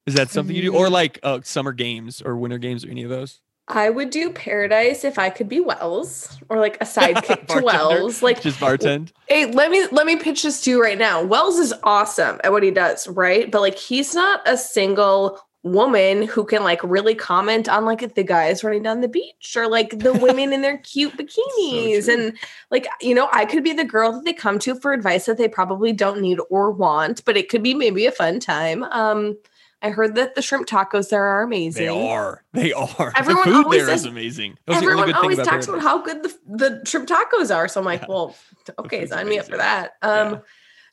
Is 0.08 0.16
that 0.16 0.32
something 0.32 0.56
you 0.56 0.64
do, 0.64 0.76
or 0.76 0.90
like 0.90 1.20
uh, 1.22 1.42
summer 1.44 1.72
games 1.72 2.20
or 2.22 2.36
winter 2.36 2.58
games 2.58 2.84
or 2.84 2.90
any 2.90 3.04
of 3.04 3.12
those? 3.12 3.42
I 3.68 3.90
would 3.90 4.10
do 4.10 4.32
Paradise 4.32 5.04
if 5.04 5.20
I 5.20 5.30
could 5.30 5.50
be 5.50 5.60
Wells 5.60 6.40
or 6.50 6.58
like 6.60 6.78
a 6.82 6.86
sidekick 6.86 7.48
to 7.48 7.62
Wells. 7.64 8.24
Like, 8.24 8.42
Just 8.42 8.60
bartend. 8.60 9.12
hey, 9.28 9.46
let 9.52 9.70
me 9.70 9.86
let 9.92 10.08
me 10.08 10.16
pitch 10.16 10.44
this 10.44 10.62
to 10.62 10.72
you 10.72 10.82
right 10.82 10.98
now. 10.98 11.22
Wells 11.22 11.60
is 11.60 11.74
awesome 11.84 12.40
at 12.44 12.52
what 12.52 12.64
he 12.64 12.72
does, 12.72 13.08
right? 13.10 13.52
But 13.52 13.62
like, 13.62 13.78
he's 13.78 14.16
not 14.16 14.42
a 14.48 14.58
single 14.58 15.40
woman 15.64 16.22
who 16.24 16.46
can 16.46 16.64
like 16.64 16.82
really 16.84 17.16
comment 17.16 17.68
on 17.68 17.84
like 17.84 18.14
the 18.16 18.24
guys 18.24 18.64
running 18.64 18.84
down 18.84 19.02
the 19.02 19.08
beach 19.08 19.56
or 19.58 19.68
like 19.68 19.90
the 20.00 20.14
women 20.22 20.54
in 20.54 20.62
their 20.62 20.78
cute 20.78 21.12
bikinis 21.18 22.06
true. 22.06 22.14
and 22.14 22.38
like 22.72 22.88
you 23.02 23.14
know 23.14 23.28
i 23.34 23.44
could 23.44 23.64
be 23.64 23.74
the 23.74 23.84
girl 23.84 24.12
that 24.14 24.24
they 24.24 24.34
come 24.34 24.60
to 24.60 24.76
for 24.76 24.94
advice 24.94 25.26
that 25.26 25.38
they 25.38 25.48
probably 25.48 25.92
don't 25.92 26.22
need 26.22 26.40
or 26.50 26.72
want 26.72 27.26
but 27.26 27.36
it 27.36 27.50
could 27.50 27.64
be 27.64 27.74
maybe 27.74 28.06
a 28.06 28.12
fun 28.12 28.40
time 28.40 28.84
um 28.86 29.36
i 29.82 29.90
heard 29.90 30.16
that 30.16 30.36
the 30.36 30.42
shrimp 30.42 30.68
tacos 30.68 31.10
there 31.10 31.24
are 31.24 31.42
amazing 31.44 31.84
They 31.86 31.90
are. 31.90 32.44
They 32.54 32.72
are. 32.72 33.12
Everyone 33.18 33.50
the 33.50 33.56
food 33.56 33.64
always 33.66 33.86
there 33.86 33.94
is 33.96 34.06
amazing. 34.06 34.58
That 34.68 34.78
Everyone 34.78 35.00
only 35.02 35.08
good 35.14 35.16
thing 35.16 35.24
always 35.24 35.38
about 35.40 35.52
talks 35.52 35.66
Paradise. 35.66 35.86
about 35.86 35.90
how 35.98 36.02
good 36.04 36.24
the, 36.24 36.58
the 36.80 36.86
shrimp 36.86 37.08
tacos 37.10 37.54
are. 37.56 37.68
So 37.68 37.80
I'm 37.82 37.86
like, 37.86 38.02
Yeah. 38.02 38.08
well, 38.10 38.36
okay, 38.80 39.06
sign 39.06 39.28
me 39.28 39.38
up 39.38 39.46
for 39.48 39.58
that. 39.58 39.94
Um, 40.02 40.34
Yeah. 40.34 40.40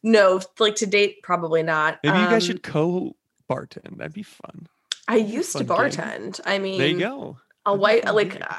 no, 0.02 0.40
like 0.58 0.74
to 0.76 0.86
date, 0.86 1.22
probably 1.22 1.62
not. 1.62 2.00
Maybe 2.02 2.18
you 2.18 2.24
guys 2.28 2.42
Um, 2.42 2.46
should 2.48 2.62
co 2.62 3.16
bartend. 3.50 3.98
That'd 3.98 4.12
be 4.14 4.22
fun. 4.22 4.66
I 5.08 5.16
used 5.16 5.52
to 5.56 5.64
Fun 5.64 5.90
game. 5.90 5.90
bartend. 5.90 6.40
I 6.46 6.58
mean, 6.58 6.78
There 6.78 6.88
you 6.88 6.98
go. 6.98 7.36
a 7.66 7.74
white 7.74 8.04
like 8.14 8.40
uh, 8.40 8.58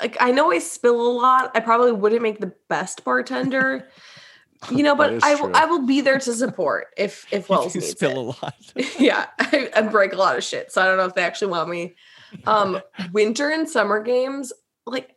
like 0.00 0.16
I 0.20 0.30
know 0.32 0.52
I 0.52 0.58
spill 0.58 1.00
a 1.00 1.12
lot. 1.12 1.50
I 1.54 1.60
probably 1.60 1.92
wouldn't 1.92 2.22
make 2.22 2.40
the 2.40 2.52
best 2.68 3.04
bartender, 3.04 3.88
you 4.70 4.82
know, 4.82 4.94
but 5.02 5.22
I 5.24 5.34
will 5.34 5.46
true. 5.46 5.52
I 5.54 5.64
will 5.64 5.86
be 5.86 6.02
there 6.02 6.18
to 6.18 6.32
support 6.34 6.88
if 6.96 7.26
if 7.32 7.48
Wells 7.48 7.74
needs 7.74 7.88
spill 7.90 8.10
it. 8.10 8.16
a 8.16 8.20
lot. 8.20 8.54
yeah, 8.98 9.26
I, 9.38 9.70
I 9.74 9.82
break 9.82 10.12
a 10.12 10.16
lot 10.16 10.36
of 10.36 10.44
shit, 10.44 10.70
so 10.70 10.82
I 10.82 10.84
don't 10.86 10.98
know 10.98 11.06
if 11.06 11.14
they 11.14 11.22
actually 11.22 11.52
want 11.52 11.68
me. 11.70 11.94
Um, 12.46 12.80
winter 13.12 13.50
and 13.50 13.68
summer 13.68 14.02
games, 14.02 14.52
like 14.86 15.14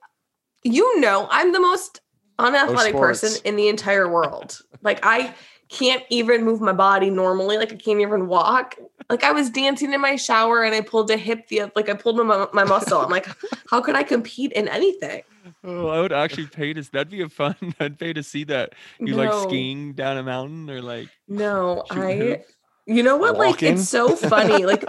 you 0.64 1.00
know, 1.02 1.28
I'm 1.30 1.52
the 1.52 1.60
most 1.60 2.00
unathletic 2.40 2.96
person 2.96 3.42
in 3.46 3.56
the 3.56 3.68
entire 3.70 4.10
world. 4.10 4.60
Like 4.82 5.00
I 5.04 5.34
can't 5.70 6.04
even 6.10 6.44
move 6.44 6.62
my 6.62 6.74
body 6.74 7.10
normally. 7.10 7.58
Like 7.58 7.72
I 7.74 7.76
can't 7.76 8.00
even 8.00 8.28
walk. 8.28 8.76
Like 9.10 9.24
I 9.24 9.32
was 9.32 9.50
dancing 9.50 9.94
in 9.94 10.02
my 10.02 10.16
shower 10.16 10.64
and 10.64 10.74
I 10.74 10.82
pulled 10.82 11.10
a 11.12 11.18
hip 11.18 11.48
the 11.48 11.72
like 11.76 11.90
I 11.90 11.94
pulled 11.94 12.18
my 12.18 12.48
my 12.54 12.64
muscle. 12.64 13.00
I'm 13.00 13.10
like, 13.10 13.28
how 13.70 13.82
could 13.82 13.96
I 13.96 14.04
compete 14.04 14.52
in 14.54 14.68
anything? 14.68 15.24
Oh, 15.64 15.88
I 15.88 16.02
would 16.02 16.14
actually 16.14 16.48
pay 16.48 16.74
to. 16.74 16.82
That'd 16.92 17.10
be 17.10 17.22
a 17.22 17.30
fun. 17.30 17.56
I'd 17.80 18.00
pay 18.00 18.14
to 18.14 18.24
see 18.24 18.44
that. 18.46 18.74
You 19.00 19.16
like 19.16 19.34
skiing 19.48 19.94
down 19.94 20.18
a 20.18 20.24
mountain 20.24 20.70
or 20.70 20.82
like. 20.82 21.10
No, 21.28 21.84
I. 21.90 22.14
hoops? 22.16 22.54
You 22.88 23.02
know 23.02 23.18
what? 23.18 23.38
Like 23.38 23.64
it's 23.64 23.90
so 23.90 24.16
funny. 24.16 24.66
Like 24.66 24.86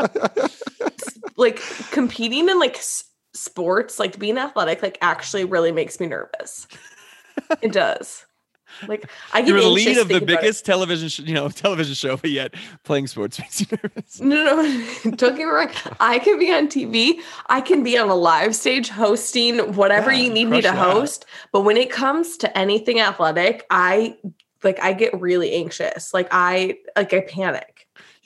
like 1.37 1.63
competing 1.93 2.49
in 2.49 2.59
like 2.59 2.77
s- 2.77 3.05
sports, 3.35 3.99
like 3.99 4.19
being 4.19 4.37
athletic, 4.37 4.83
like 4.83 4.99
actually 5.01 5.45
really 5.45 5.73
makes 5.73 5.99
me 5.99 6.07
nervous. 6.07 6.67
it 7.63 7.73
does. 7.73 8.27
Like 8.89 9.11
I 9.33 9.41
get 9.41 9.49
You're 9.49 9.61
the 9.61 9.69
lead 9.69 9.97
of 9.99 10.09
the 10.09 10.17
about 10.17 10.23
it. 10.31 10.41
biggest 10.41 10.65
television, 10.67 11.09
sh- 11.09 11.21
you 11.21 11.35
know, 11.35 11.49
television 11.65 11.95
show, 11.95 12.17
but 12.17 12.31
yet 12.31 12.55
playing 12.85 13.07
sports 13.07 13.39
makes 13.41 13.61
you 13.61 13.67
nervous. 13.83 14.21
No, 14.21 14.37
no, 14.45 14.63
no. 14.63 15.11
Don't 15.17 15.37
get 15.37 15.39
me 15.39 15.45
wrong. 15.45 15.71
I 16.01 16.19
can 16.19 16.39
be 16.39 16.53
on 16.53 16.69
TV. 16.69 17.21
I 17.49 17.61
can 17.61 17.83
be 17.83 17.97
on 17.99 18.09
a 18.09 18.15
live 18.15 18.55
stage 18.55 18.89
hosting 18.89 19.75
whatever 19.75 20.11
Yeah, 20.13 20.19
you 20.25 20.33
need 20.33 20.47
me 20.47 20.61
to 20.61 20.69
that. 20.69 20.77
host. 20.77 21.25
But 21.53 21.63
when 21.63 21.77
it 21.77 21.91
comes 21.91 22.37
to 22.39 22.59
anything 22.59 23.01
athletic, 23.01 23.65
I 23.71 24.17
like 24.63 24.81
I 24.81 24.93
get 24.95 25.19
really 25.21 25.53
anxious. 25.55 26.13
Like 26.15 26.29
I 26.31 26.79
like 26.97 27.13
I 27.13 27.21
panic. 27.21 27.76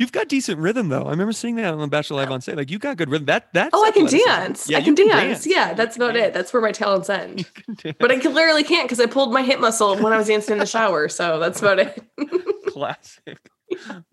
You've 0.01 0.12
got 0.12 0.28
decent 0.28 0.59
rhythm 0.59 0.89
though. 0.89 1.02
I 1.05 1.10
remember 1.10 1.32
seeing 1.35 1.56
that 1.56 1.74
on 1.74 1.78
the 1.78 1.86
Bachelor 1.86 2.16
Live 2.16 2.31
on 2.31 2.40
stage. 2.40 2.56
Like 2.56 2.70
you 2.70 2.78
got 2.78 2.97
good 2.97 3.10
rhythm. 3.10 3.27
That 3.27 3.52
that's 3.52 3.68
Oh, 3.74 3.85
I 3.85 3.90
can 3.90 4.06
dance. 4.06 4.66
Yeah, 4.68 4.78
I 4.78 4.81
you 4.81 4.94
can 4.94 5.06
dance. 5.09 5.47
Yeah, 5.47 5.74
that's 5.74 5.97
can 5.97 6.02
about 6.05 6.16
it. 6.16 6.32
That's 6.32 6.55
where 6.55 6.62
my 6.62 6.72
talents 6.72 7.10
end. 7.10 7.40
You 7.40 7.44
can 7.44 7.74
dance. 7.74 7.97
But 8.01 8.10
I 8.10 8.14
literally 8.16 8.64
can't 8.64 8.89
because 8.89 8.98
I 8.98 9.05
pulled 9.05 9.31
my 9.31 9.43
hip 9.43 9.60
muscle 9.60 9.97
when 9.98 10.14
I 10.14 10.16
was 10.16 10.28
dancing 10.28 10.55
in 10.55 10.59
the 10.59 10.64
shower. 10.64 11.10
So 11.10 11.39
that's 11.39 11.60
about 11.60 11.81
it. 11.81 12.02
classic. 12.68 13.39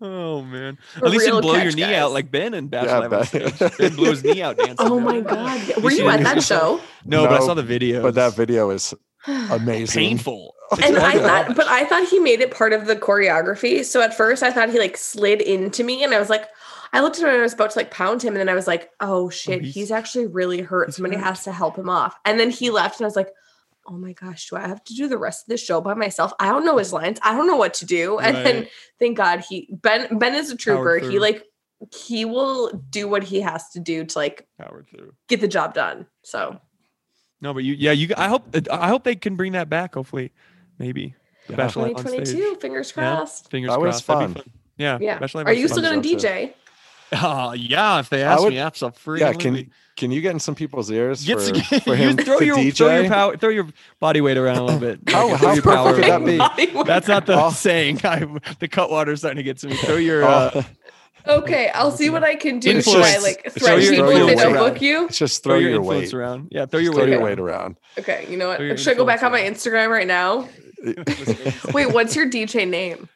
Oh 0.00 0.42
man! 0.42 0.78
A 1.02 1.06
At 1.06 1.10
least 1.10 1.24
you 1.26 1.32
didn't 1.32 1.40
blow 1.42 1.56
your 1.56 1.72
knee 1.72 1.80
guys. 1.80 1.96
out 1.96 2.12
like 2.12 2.30
Ben 2.30 2.52
and 2.54 2.70
Bachelor 2.70 2.90
Yeah, 2.90 2.98
Live 2.98 3.12
on 3.12 3.18
Ben. 3.40 3.52
stage. 3.56 3.78
Ben 3.78 3.96
blew 3.96 4.10
his 4.10 4.22
knee 4.22 4.42
out 4.42 4.56
dancing. 4.58 4.76
Oh 4.78 5.00
my 5.00 5.20
god! 5.20 5.82
Were 5.82 5.90
you 5.90 6.08
at 6.10 6.20
that 6.22 6.42
show? 6.44 6.80
No, 7.06 7.26
but 7.26 7.40
I 7.42 7.44
saw 7.46 7.54
the 7.54 7.62
video. 7.62 8.02
but 8.02 8.14
that 8.14 8.36
video 8.36 8.70
is 8.70 8.94
amazing. 9.50 10.00
painful. 10.00 10.54
And 10.82 10.98
I 10.98 11.18
thought, 11.18 11.56
but 11.56 11.66
I 11.66 11.84
thought 11.86 12.06
he 12.08 12.18
made 12.18 12.40
it 12.40 12.50
part 12.50 12.72
of 12.72 12.86
the 12.86 12.96
choreography. 12.96 13.84
So 13.84 14.02
at 14.02 14.14
first, 14.14 14.42
I 14.42 14.50
thought 14.50 14.70
he 14.70 14.78
like 14.78 14.96
slid 14.96 15.40
into 15.40 15.82
me, 15.84 16.04
and 16.04 16.12
I 16.12 16.18
was 16.18 16.28
like, 16.30 16.46
I 16.92 17.00
looked 17.00 17.16
at 17.16 17.22
him 17.22 17.28
and 17.30 17.38
I 17.38 17.42
was 17.42 17.54
about 17.54 17.70
to 17.70 17.78
like 17.78 17.90
pound 17.90 18.22
him, 18.22 18.34
and 18.34 18.40
then 18.40 18.48
I 18.48 18.54
was 18.54 18.66
like, 18.66 18.90
oh 19.00 19.30
shit, 19.30 19.62
he's- 19.62 19.74
he's, 19.74 19.90
actually 19.90 20.26
really 20.26 20.60
hurt. 20.60 20.92
Somebody 20.94 21.16
hurt. 21.16 21.24
has 21.24 21.44
to 21.44 21.52
help 21.52 21.76
him 21.78 21.88
off. 21.88 22.16
And 22.24 22.38
then 22.38 22.50
he 22.50 22.70
left, 22.70 23.00
and 23.00 23.04
I 23.06 23.08
was 23.08 23.16
like. 23.16 23.30
Oh 23.90 23.96
my 23.96 24.12
gosh, 24.12 24.50
do 24.50 24.56
I 24.56 24.68
have 24.68 24.84
to 24.84 24.92
do 24.94 25.08
the 25.08 25.16
rest 25.16 25.44
of 25.44 25.48
the 25.48 25.56
show 25.56 25.80
by 25.80 25.94
myself? 25.94 26.30
I 26.38 26.48
don't 26.50 26.66
know 26.66 26.76
his 26.76 26.92
lines. 26.92 27.18
I 27.22 27.34
don't 27.34 27.46
know 27.46 27.56
what 27.56 27.72
to 27.74 27.86
do. 27.86 28.18
And 28.22 28.36
then 28.36 28.66
thank 28.98 29.16
God 29.16 29.42
he 29.48 29.66
Ben 29.72 30.18
Ben 30.18 30.34
is 30.34 30.50
a 30.50 30.56
trooper. 30.58 30.98
He 30.98 31.18
like 31.18 31.42
he 31.94 32.26
will 32.26 32.70
do 32.90 33.08
what 33.08 33.22
he 33.24 33.40
has 33.40 33.70
to 33.70 33.80
do 33.80 34.04
to 34.04 34.18
like 34.18 34.46
Powered 34.60 34.88
through. 34.90 35.14
get 35.28 35.40
the 35.40 35.48
job 35.48 35.72
done. 35.72 36.06
So 36.22 36.60
No, 37.40 37.54
but 37.54 37.62
you, 37.64 37.74
yeah, 37.74 37.92
you. 37.92 38.12
I 38.16 38.28
hope, 38.28 38.54
I 38.70 38.88
hope 38.88 39.04
they 39.04 39.14
can 39.14 39.36
bring 39.36 39.52
that 39.52 39.68
back. 39.68 39.94
Hopefully, 39.94 40.32
maybe. 40.78 41.14
Yeah. 41.48 41.56
Bachelor 41.56 41.88
Live 41.88 41.96
on 41.98 42.02
stage. 42.08 42.18
2022, 42.30 42.60
fingers 42.60 42.92
Yeah. 42.96 43.02
crossed. 43.16 43.50
Fingers 43.50 43.70
That 43.70 43.80
was 43.80 44.02
crossed. 44.02 44.06
That'd 44.06 44.34
be 44.34 44.40
fun. 44.42 44.52
Yeah. 44.76 44.98
Yeah. 45.00 45.18
Bachelor 45.18 45.40
Live 45.44 45.46
Are 45.48 45.52
you 45.52 45.68
still 45.68 45.82
gonna 45.82 45.94
Sounds 46.02 46.06
good. 46.06 46.18
DJ? 46.20 46.52
Uh, 47.10 47.54
yeah, 47.56 48.00
if 48.00 48.10
they 48.10 48.22
I 48.22 48.34
ask 48.34 48.42
would- 48.42 48.52
me, 48.52 48.58
absolutely. 48.58 49.20
Yeah, 49.20 49.32
can 49.32 49.70
can 49.96 50.10
you 50.12 50.20
get 50.20 50.32
in 50.32 50.38
some 50.38 50.54
people's 50.54 50.90
ears 50.90 51.24
Get 51.24 51.38
for, 51.38 51.54
some- 51.54 51.80
for 51.80 51.94
you 51.94 52.08
him 52.10 52.16
throw 52.18 52.38
to 52.38 52.44
your 52.44 52.56
DJ? 52.58 52.76
throw 52.76 53.00
your 53.00 53.08
power, 53.08 53.36
throw 53.38 53.48
your 53.48 53.66
body 53.98 54.20
weight 54.20 54.36
around 54.36 54.58
a 54.58 54.64
little 54.64 54.78
bit. 54.78 55.00
How- 55.08 55.28
Like, 55.30 55.38
throw 55.40 55.48
how 55.48 55.54
your 55.54 55.62
perfect 55.62 56.04
could 56.26 56.38
that 56.38 56.56
be? 56.74 56.82
That's 56.84 57.08
not 57.08 57.24
the 57.24 57.42
Oh. 57.42 57.50
saying. 57.50 58.00
I, 58.04 58.18
the 58.60 58.68
Cutwater's 58.68 59.20
starting 59.20 59.38
to 59.38 59.42
get 59.42 59.56
to 59.58 59.68
me. 59.68 59.76
Throw 59.76 59.96
your. 59.96 60.22
Uh, 60.24 60.50
Oh, 60.54 60.64
Okay, 61.28 61.68
I'll 61.74 61.90
see 61.90 62.08
what 62.10 62.24
I 62.24 62.34
can 62.36 62.58
do. 62.58 62.70
Influence. 62.70 63.06
Should 63.06 63.16
I 63.16 63.22
like 63.22 63.42
Throw 63.52 63.76
threaten 63.78 63.94
your 63.94 64.06
people 64.10 64.28
if 64.30 64.36
they 64.38 64.42
don't 64.44 64.54
book 64.54 64.80
you? 64.80 65.04
it's 65.06 65.18
just 65.18 65.42
throw 65.44 65.52
throw 65.54 65.58
your 65.60 65.70
your 65.72 65.82
weight. 65.82 66.14
around. 66.14 66.48
Yeah, 66.50 66.64
throw 66.66 66.80
Just 66.80 66.84
your 66.84 66.92
throw 66.94 67.02
weight 67.04 67.10
your 67.10 67.18
around. 67.20 67.28
weight 67.28 67.38
around. 67.38 67.76
Okay, 67.98 68.26
you 68.30 68.36
know 68.38 68.54
Throw 68.56 68.64
your 68.64 68.74
what? 68.74 68.80
Should 68.80 68.94
I 68.94 68.96
go 68.96 69.04
back 69.04 69.22
on 69.22 69.32
my 69.32 69.40
Instagram 69.42 69.90
right 69.90 70.06
now? 70.06 70.48
Wait, 71.74 71.92
what's 71.92 72.16
your 72.16 72.30
DJ 72.30 72.66
name? 72.68 73.08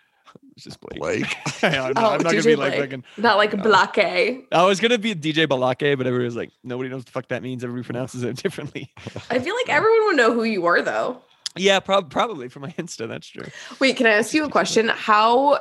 It's 0.56 0.64
just 0.64 0.80
Blake. 0.80 1.00
Blake. 1.00 1.36
I'm, 1.64 1.72
not, 1.72 1.92
Oh, 1.96 2.10
I'm 2.10 2.22
not 2.22 2.24
gonna 2.24 2.38
DJ 2.38 2.44
be 2.44 2.56
like 2.56 2.72
Blake. 2.74 2.82
fucking. 2.90 3.04
Not 3.16 3.36
like 3.38 3.54
uh, 3.54 3.56
Blake. 3.56 4.46
I 4.52 4.64
was 4.66 4.80
gonna 4.80 4.98
be 4.98 5.14
DJ 5.14 5.46
Balake, 5.46 5.96
but 5.96 6.06
everybody 6.06 6.24
was 6.24 6.36
like, 6.36 6.50
nobody 6.62 6.90
knows 6.90 6.98
what 6.98 7.06
the 7.06 7.12
fuck 7.12 7.28
that 7.28 7.42
means. 7.42 7.64
Everybody 7.64 7.86
pronounces 7.86 8.22
it 8.24 8.36
differently. 8.36 8.92
I 9.30 9.38
feel 9.38 9.54
like 9.54 9.68
everyone 9.70 10.04
would 10.06 10.16
know 10.16 10.34
who 10.34 10.44
you 10.44 10.66
are 10.66 10.82
though. 10.82 11.22
Yeah, 11.56 11.80
prob- 11.80 12.10
probably 12.10 12.48
for 12.48 12.60
my 12.60 12.70
Insta. 12.78 13.08
That's 13.08 13.28
true. 13.28 13.46
Wait, 13.80 13.96
can 13.96 14.06
I 14.06 14.10
ask 14.10 14.32
you 14.34 14.44
a 14.44 14.50
question? 14.50 14.88
How 14.88 15.58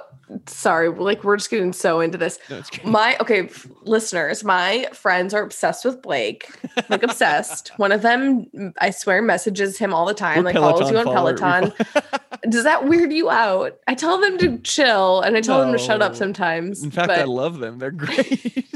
sorry, 0.48 0.90
like 0.90 1.24
we're 1.24 1.38
just 1.38 1.50
getting 1.50 1.74
so 1.74 2.00
into 2.00 2.18
this. 2.18 2.40
No. 2.50 2.62
My 2.86 3.18
okay, 3.20 3.42
f- 3.46 3.68
listeners, 3.84 4.44
my 4.44 4.88
friends 4.94 5.34
are 5.34 5.44
obsessed 5.44 5.84
with 5.84 6.02
Blake, 6.02 6.50
like 6.90 7.04
obsessed. 7.04 7.70
One 7.78 7.92
of 7.92 8.02
them, 8.02 8.46
I 8.80 8.92
swear, 8.92 9.22
messages 9.22 9.78
him 9.78 9.94
all 9.94 10.06
the 10.06 10.14
time, 10.14 10.38
We're 10.38 10.44
like 10.44 10.56
follows 10.56 10.90
you 10.90 10.98
on 10.98 11.06
Peloton. 11.06 11.74
Does 12.50 12.64
that 12.64 12.88
weird 12.88 13.12
you 13.12 13.30
out? 13.30 13.78
I 13.88 13.94
tell 13.94 14.20
them 14.20 14.38
to 14.40 14.58
chill, 14.60 15.22
and 15.22 15.36
I 15.36 15.42
tell 15.42 15.60
them 15.60 15.74
to 15.74 15.78
shut 15.78 16.02
up 16.02 16.16
sometimes. 16.16 16.84
In 16.84 16.92
fact, 16.92 17.08
but 17.10 17.20
I 17.20 17.24
love 17.26 17.60
them. 17.60 17.80
They're 17.80 17.92
great. 17.92 18.68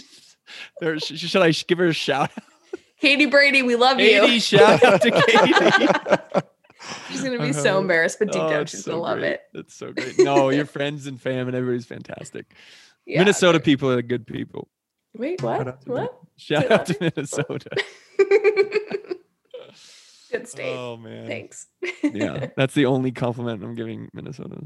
They're, 0.81 0.99
sh- 0.99 1.17
should 1.17 1.41
I 1.41 1.51
give 1.51 1.77
her 1.77 1.87
a 1.87 1.93
shout 1.93 2.31
out? 2.37 2.43
Katie 2.99 3.25
Brady, 3.25 3.61
we 3.61 3.75
love 3.75 3.97
Katie, 3.97 4.13
you. 4.15 4.21
Katie, 4.21 4.39
shout 4.39 4.83
out 4.83 5.01
to 5.01 5.11
Katie. 5.11 6.47
She's 7.09 7.21
gonna 7.23 7.39
be 7.39 7.53
so 7.53 7.71
Uh-huh. 7.71 7.79
embarrassed, 7.81 8.19
but 8.19 8.31
deep 8.31 8.41
Oh, 8.41 8.49
down 8.49 8.65
she's 8.65 8.83
so 8.83 8.91
gonna 8.91 9.03
love 9.03 9.19
great. 9.19 9.31
it. 9.33 9.41
That's 9.53 9.73
so 9.73 9.91
great. 9.93 10.17
No, 10.19 10.49
your 10.57 10.65
friends 10.65 11.07
and 11.07 11.19
fam 11.21 11.47
and 11.47 11.55
everybody's 11.55 11.85
fantastic. 11.85 12.53
Yeah, 13.05 13.19
Minnesota 13.19 13.53
they're- 13.59 13.63
people 13.63 13.91
are 13.91 14.01
good 14.01 14.25
people. 14.27 14.67
Wait, 15.15 15.39
Shout 15.39 15.57
what? 15.59 15.67
out 15.67 15.81
to 15.81 15.91
What? 15.91 16.19
Shout 16.37 16.71
out 16.71 16.85
to 16.87 16.97
Minnesota. 17.15 17.69
Good 20.31 20.47
state. 20.47 20.75
Oh 20.75 20.97
man. 20.97 21.27
Thanks. 21.27 21.67
Yeah, 22.03 22.47
that's 22.57 22.73
the 22.73 22.85
only 22.87 23.11
compliment 23.11 23.63
I'm 23.63 23.75
giving 23.75 24.09
Minnesota. 24.13 24.57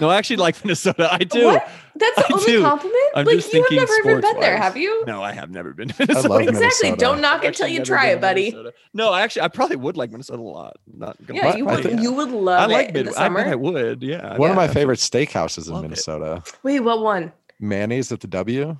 No, 0.00 0.08
I 0.08 0.16
actually 0.16 0.36
like 0.36 0.64
Minnesota. 0.64 1.08
I 1.12 1.18
do. 1.18 1.44
What? 1.46 1.68
That's 1.96 2.16
the 2.16 2.24
I 2.24 2.32
only 2.32 2.46
do. 2.46 2.62
compliment? 2.62 3.02
I'm 3.14 3.26
like 3.26 3.36
just 3.36 3.52
you 3.52 3.60
have 3.60 3.68
thinking 3.68 3.76
never 3.86 3.92
even 4.10 4.20
been 4.22 4.40
there, 4.40 4.56
sports-wise. 4.56 4.58
have 4.62 4.76
you? 4.76 5.04
No, 5.06 5.22
I 5.22 5.32
have 5.32 5.50
never 5.50 5.74
been 5.74 5.88
to 5.88 5.94
Minnesota. 5.98 6.28
love 6.28 6.40
exactly. 6.42 6.60
Minnesota. 6.62 6.96
Don't 6.96 7.20
knock 7.20 7.40
I've 7.42 7.48
it 7.50 7.54
till 7.56 7.68
you 7.68 7.84
try 7.84 8.06
it, 8.06 8.20
buddy. 8.20 8.50
Minnesota. 8.52 8.72
No, 8.94 9.14
actually, 9.14 9.42
I 9.42 9.48
probably 9.48 9.76
would 9.76 9.96
like 9.96 10.10
Minnesota 10.10 10.40
a 10.40 10.42
lot. 10.42 10.76
Not 10.86 11.16
gonna 11.26 11.40
Yeah, 11.40 11.48
lie. 11.50 11.56
you 11.56 11.64
would. 11.66 11.82
think- 11.82 12.00
You 12.00 12.12
would 12.12 12.28
I 12.28 12.32
love 12.32 12.70
like 12.70 12.88
it 12.90 12.96
in 12.96 13.04
Mid- 13.06 13.14
the 13.14 13.20
I, 13.20 13.28
bet 13.28 13.46
I 13.48 13.54
would. 13.56 14.02
Yeah. 14.02 14.36
One 14.36 14.50
of 14.50 14.56
my 14.56 14.68
favorite 14.68 14.98
steakhouses 15.00 15.66
in 15.66 15.74
Love 15.74 15.84
it. 15.84 15.88
Minnesota. 15.88 16.42
Wait, 16.62 16.80
what 16.80 17.00
one? 17.02 17.32
Manny's 17.58 18.10
at 18.12 18.20
the 18.20 18.28
W. 18.28 18.76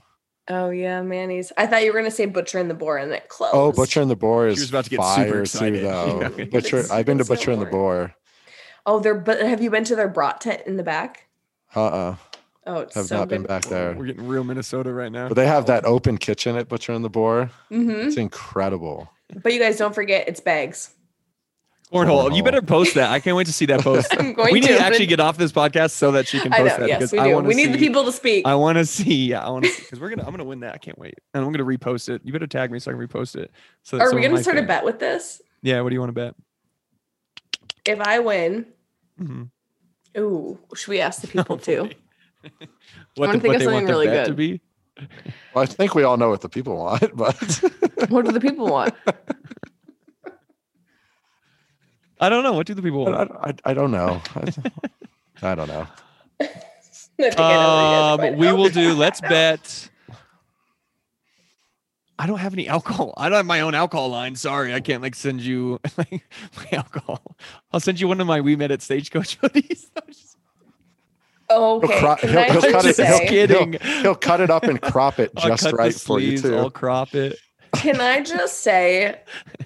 Oh 0.48 0.70
yeah, 0.70 1.02
Manny's. 1.02 1.52
I 1.58 1.66
thought 1.66 1.84
you 1.84 1.92
were 1.92 1.98
gonna 1.98 2.10
say 2.10 2.26
Butcher 2.26 2.58
and 2.58 2.68
the 2.70 2.74
Boar, 2.74 2.96
and 2.98 3.12
it 3.12 3.22
oh, 3.24 3.28
closed. 3.28 3.54
Oh, 3.54 3.72
Butcher 3.72 4.00
and 4.00 4.10
the 4.10 4.16
Boar 4.16 4.48
She 4.48 4.54
is 4.54 4.60
was 4.60 4.70
about 4.70 4.84
to 4.84 4.90
get 4.90 4.96
super 4.96 5.14
fire 5.14 5.32
too, 5.32 5.40
excited. 5.42 5.84
though. 5.84 6.32
Yeah. 6.38 6.44
Butcher, 6.46 6.84
I've 6.90 7.06
been 7.06 7.18
to 7.18 7.22
it's 7.22 7.28
Butcher 7.28 7.50
and 7.52 7.60
the 7.62 7.66
Boar. 7.66 8.14
Oh, 8.90 8.98
they're. 8.98 9.14
But 9.14 9.40
have 9.40 9.62
you 9.62 9.70
been 9.70 9.84
to 9.84 9.94
their 9.94 10.08
brat 10.08 10.40
tent 10.40 10.62
in 10.66 10.76
the 10.76 10.82
back? 10.82 11.28
Uh 11.74 11.86
uh 11.86 12.16
Oh, 12.66 12.80
it's 12.80 12.94
have 12.94 13.06
so 13.06 13.18
not 13.18 13.28
been 13.28 13.42
back 13.44 13.62
there. 13.64 13.94
We're 13.94 14.06
getting 14.06 14.26
real 14.26 14.44
Minnesota 14.44 14.92
right 14.92 15.10
now. 15.10 15.28
But 15.28 15.34
they 15.34 15.46
have 15.46 15.66
that 15.66 15.84
open 15.84 16.18
kitchen 16.18 16.56
at 16.56 16.68
Butcher 16.68 16.92
and 16.92 17.04
the 17.04 17.08
Boar. 17.08 17.50
hmm 17.68 17.90
It's 17.90 18.16
incredible. 18.16 19.08
But 19.42 19.52
you 19.54 19.60
guys 19.60 19.76
don't 19.78 19.94
forget 19.94 20.28
it's 20.28 20.40
bags. 20.40 20.90
Cornhole. 21.92 22.36
You 22.36 22.42
better 22.42 22.62
post 22.62 22.94
that. 22.94 23.10
I 23.10 23.18
can't 23.20 23.36
wait 23.36 23.46
to 23.46 23.52
see 23.52 23.66
that 23.66 23.80
post. 23.90 24.14
I'm 24.16 24.32
going 24.34 24.52
we 24.52 24.60
need 24.60 24.68
to. 24.68 24.74
to 24.74 24.80
actually 24.80 25.06
get 25.06 25.18
off 25.20 25.36
this 25.38 25.52
podcast 25.52 25.90
so 25.92 26.12
that 26.12 26.26
she 26.28 26.38
can 26.40 26.52
I 26.52 26.58
post 26.58 26.78
know. 26.78 26.80
that 26.86 26.88
Yes, 26.88 26.98
because 26.98 27.12
we 27.12 27.18
I 27.18 27.28
do. 27.28 27.34
want 27.34 27.44
to 27.44 27.48
We 27.48 27.54
need 27.54 27.72
the 27.72 27.78
people 27.78 28.04
to 28.04 28.12
speak. 28.12 28.46
I 28.46 28.54
want 28.56 28.78
to 28.78 28.84
see. 28.84 29.26
Yeah, 29.30 29.44
I 29.44 29.50
want 29.50 29.64
to 29.64 29.70
see 29.70 29.82
because 29.82 29.98
we're 30.00 30.10
gonna. 30.10 30.24
I'm 30.24 30.30
gonna 30.32 30.44
win 30.44 30.60
that. 30.60 30.74
I 30.74 30.78
can't 30.78 30.98
wait, 30.98 31.14
and 31.34 31.44
I'm 31.44 31.50
gonna 31.52 31.64
repost 31.64 32.08
it. 32.08 32.22
You 32.24 32.32
better 32.32 32.46
tag 32.46 32.70
me 32.70 32.78
so 32.78 32.90
I 32.90 32.94
can 32.94 33.06
repost 33.08 33.34
it. 33.36 33.50
So 33.82 33.98
Are 33.98 34.12
we 34.14 34.20
gonna 34.20 34.34
my 34.34 34.42
start 34.42 34.58
a 34.58 34.62
bet 34.62 34.84
with 34.84 34.98
this? 35.00 35.40
Yeah. 35.62 35.80
What 35.80 35.88
do 35.90 35.94
you 35.94 36.00
want 36.00 36.10
to 36.10 36.20
bet? 36.20 36.34
If 37.84 38.00
I 38.00 38.18
win, 38.20 38.66
hmm 39.20 39.42
ooh, 40.18 40.58
should 40.74 40.90
we 40.90 41.00
ask 41.00 41.20
the 41.20 41.28
people 41.34 41.58
too? 41.58 41.90
what 43.14 43.28
wanna 43.28 43.32
the, 43.34 43.40
think 43.40 43.44
what 43.44 43.56
of 43.56 43.60
they 43.60 43.66
want 43.66 43.86
something 43.86 43.86
the 43.86 43.92
really 43.92 44.06
bet 44.06 44.26
to 44.26 44.34
be? 44.34 44.60
Well, 45.54 45.64
I 45.64 45.66
think 45.66 45.94
we 45.94 46.04
all 46.04 46.16
know 46.16 46.28
what 46.28 46.42
the 46.42 46.48
people 46.48 46.76
want, 46.76 47.16
but 47.16 47.34
What 48.08 48.24
do 48.24 48.32
the 48.32 48.40
people 48.40 48.68
want? 48.68 48.94
I 52.20 52.28
don't 52.28 52.44
know. 52.44 52.52
What 52.52 52.66
do 52.66 52.74
the 52.74 52.82
people 52.82 53.04
want? 53.04 53.32
I, 53.32 53.54
I 53.64 53.74
don't 53.74 53.90
know. 53.90 54.22
I, 54.36 54.52
I 55.42 55.54
don't 55.54 55.68
know. 55.68 55.86
I 56.40 56.44
think 56.44 57.38
I 57.38 57.56
know 57.56 57.74
what 57.74 57.82
you 57.82 57.90
guys 57.90 58.18
are 58.18 58.32
Um, 58.32 58.38
we 58.38 58.52
will 58.52 58.68
do. 58.68 58.94
Let's 58.94 59.20
bet. 59.20 59.89
I 62.20 62.26
don't 62.26 62.38
have 62.38 62.52
any 62.52 62.68
alcohol. 62.68 63.14
I 63.16 63.30
don't 63.30 63.36
have 63.36 63.46
my 63.46 63.60
own 63.60 63.74
alcohol 63.74 64.10
line. 64.10 64.36
Sorry, 64.36 64.74
I 64.74 64.80
can't 64.80 65.02
like 65.02 65.14
send 65.14 65.40
you 65.40 65.80
like 65.96 66.10
my 66.56 66.66
alcohol. 66.72 67.22
I'll 67.72 67.80
send 67.80 67.98
you 67.98 68.08
one 68.08 68.20
of 68.20 68.26
my 68.26 68.42
We 68.42 68.56
Met 68.56 68.70
at 68.70 68.82
Stagecoach 68.82 69.40
hoodies. 69.42 69.86
Okay. 71.50 71.98
He'll, 71.98 71.98
cro- 71.98 72.16
he'll, 72.16 72.60
he'll 72.60 72.72
cut 72.72 72.84
it. 72.84 72.96
He'll, 72.96 73.18
Kidding. 73.20 73.72
He'll, 73.72 74.02
he'll 74.02 74.14
cut 74.14 74.40
it 74.40 74.50
up 74.50 74.64
and 74.64 74.80
crop 74.80 75.18
it 75.18 75.32
I'll 75.36 75.48
just 75.48 75.64
cut 75.64 75.74
right 75.74 75.92
the 75.92 75.98
for 75.98 76.20
you 76.20 76.36
sleeves, 76.36 76.42
too. 76.42 76.56
I'll 76.56 76.70
crop 76.70 77.14
it. 77.14 77.38
Can 77.74 78.00
I 78.00 78.20
just 78.20 78.60
say 78.60 79.18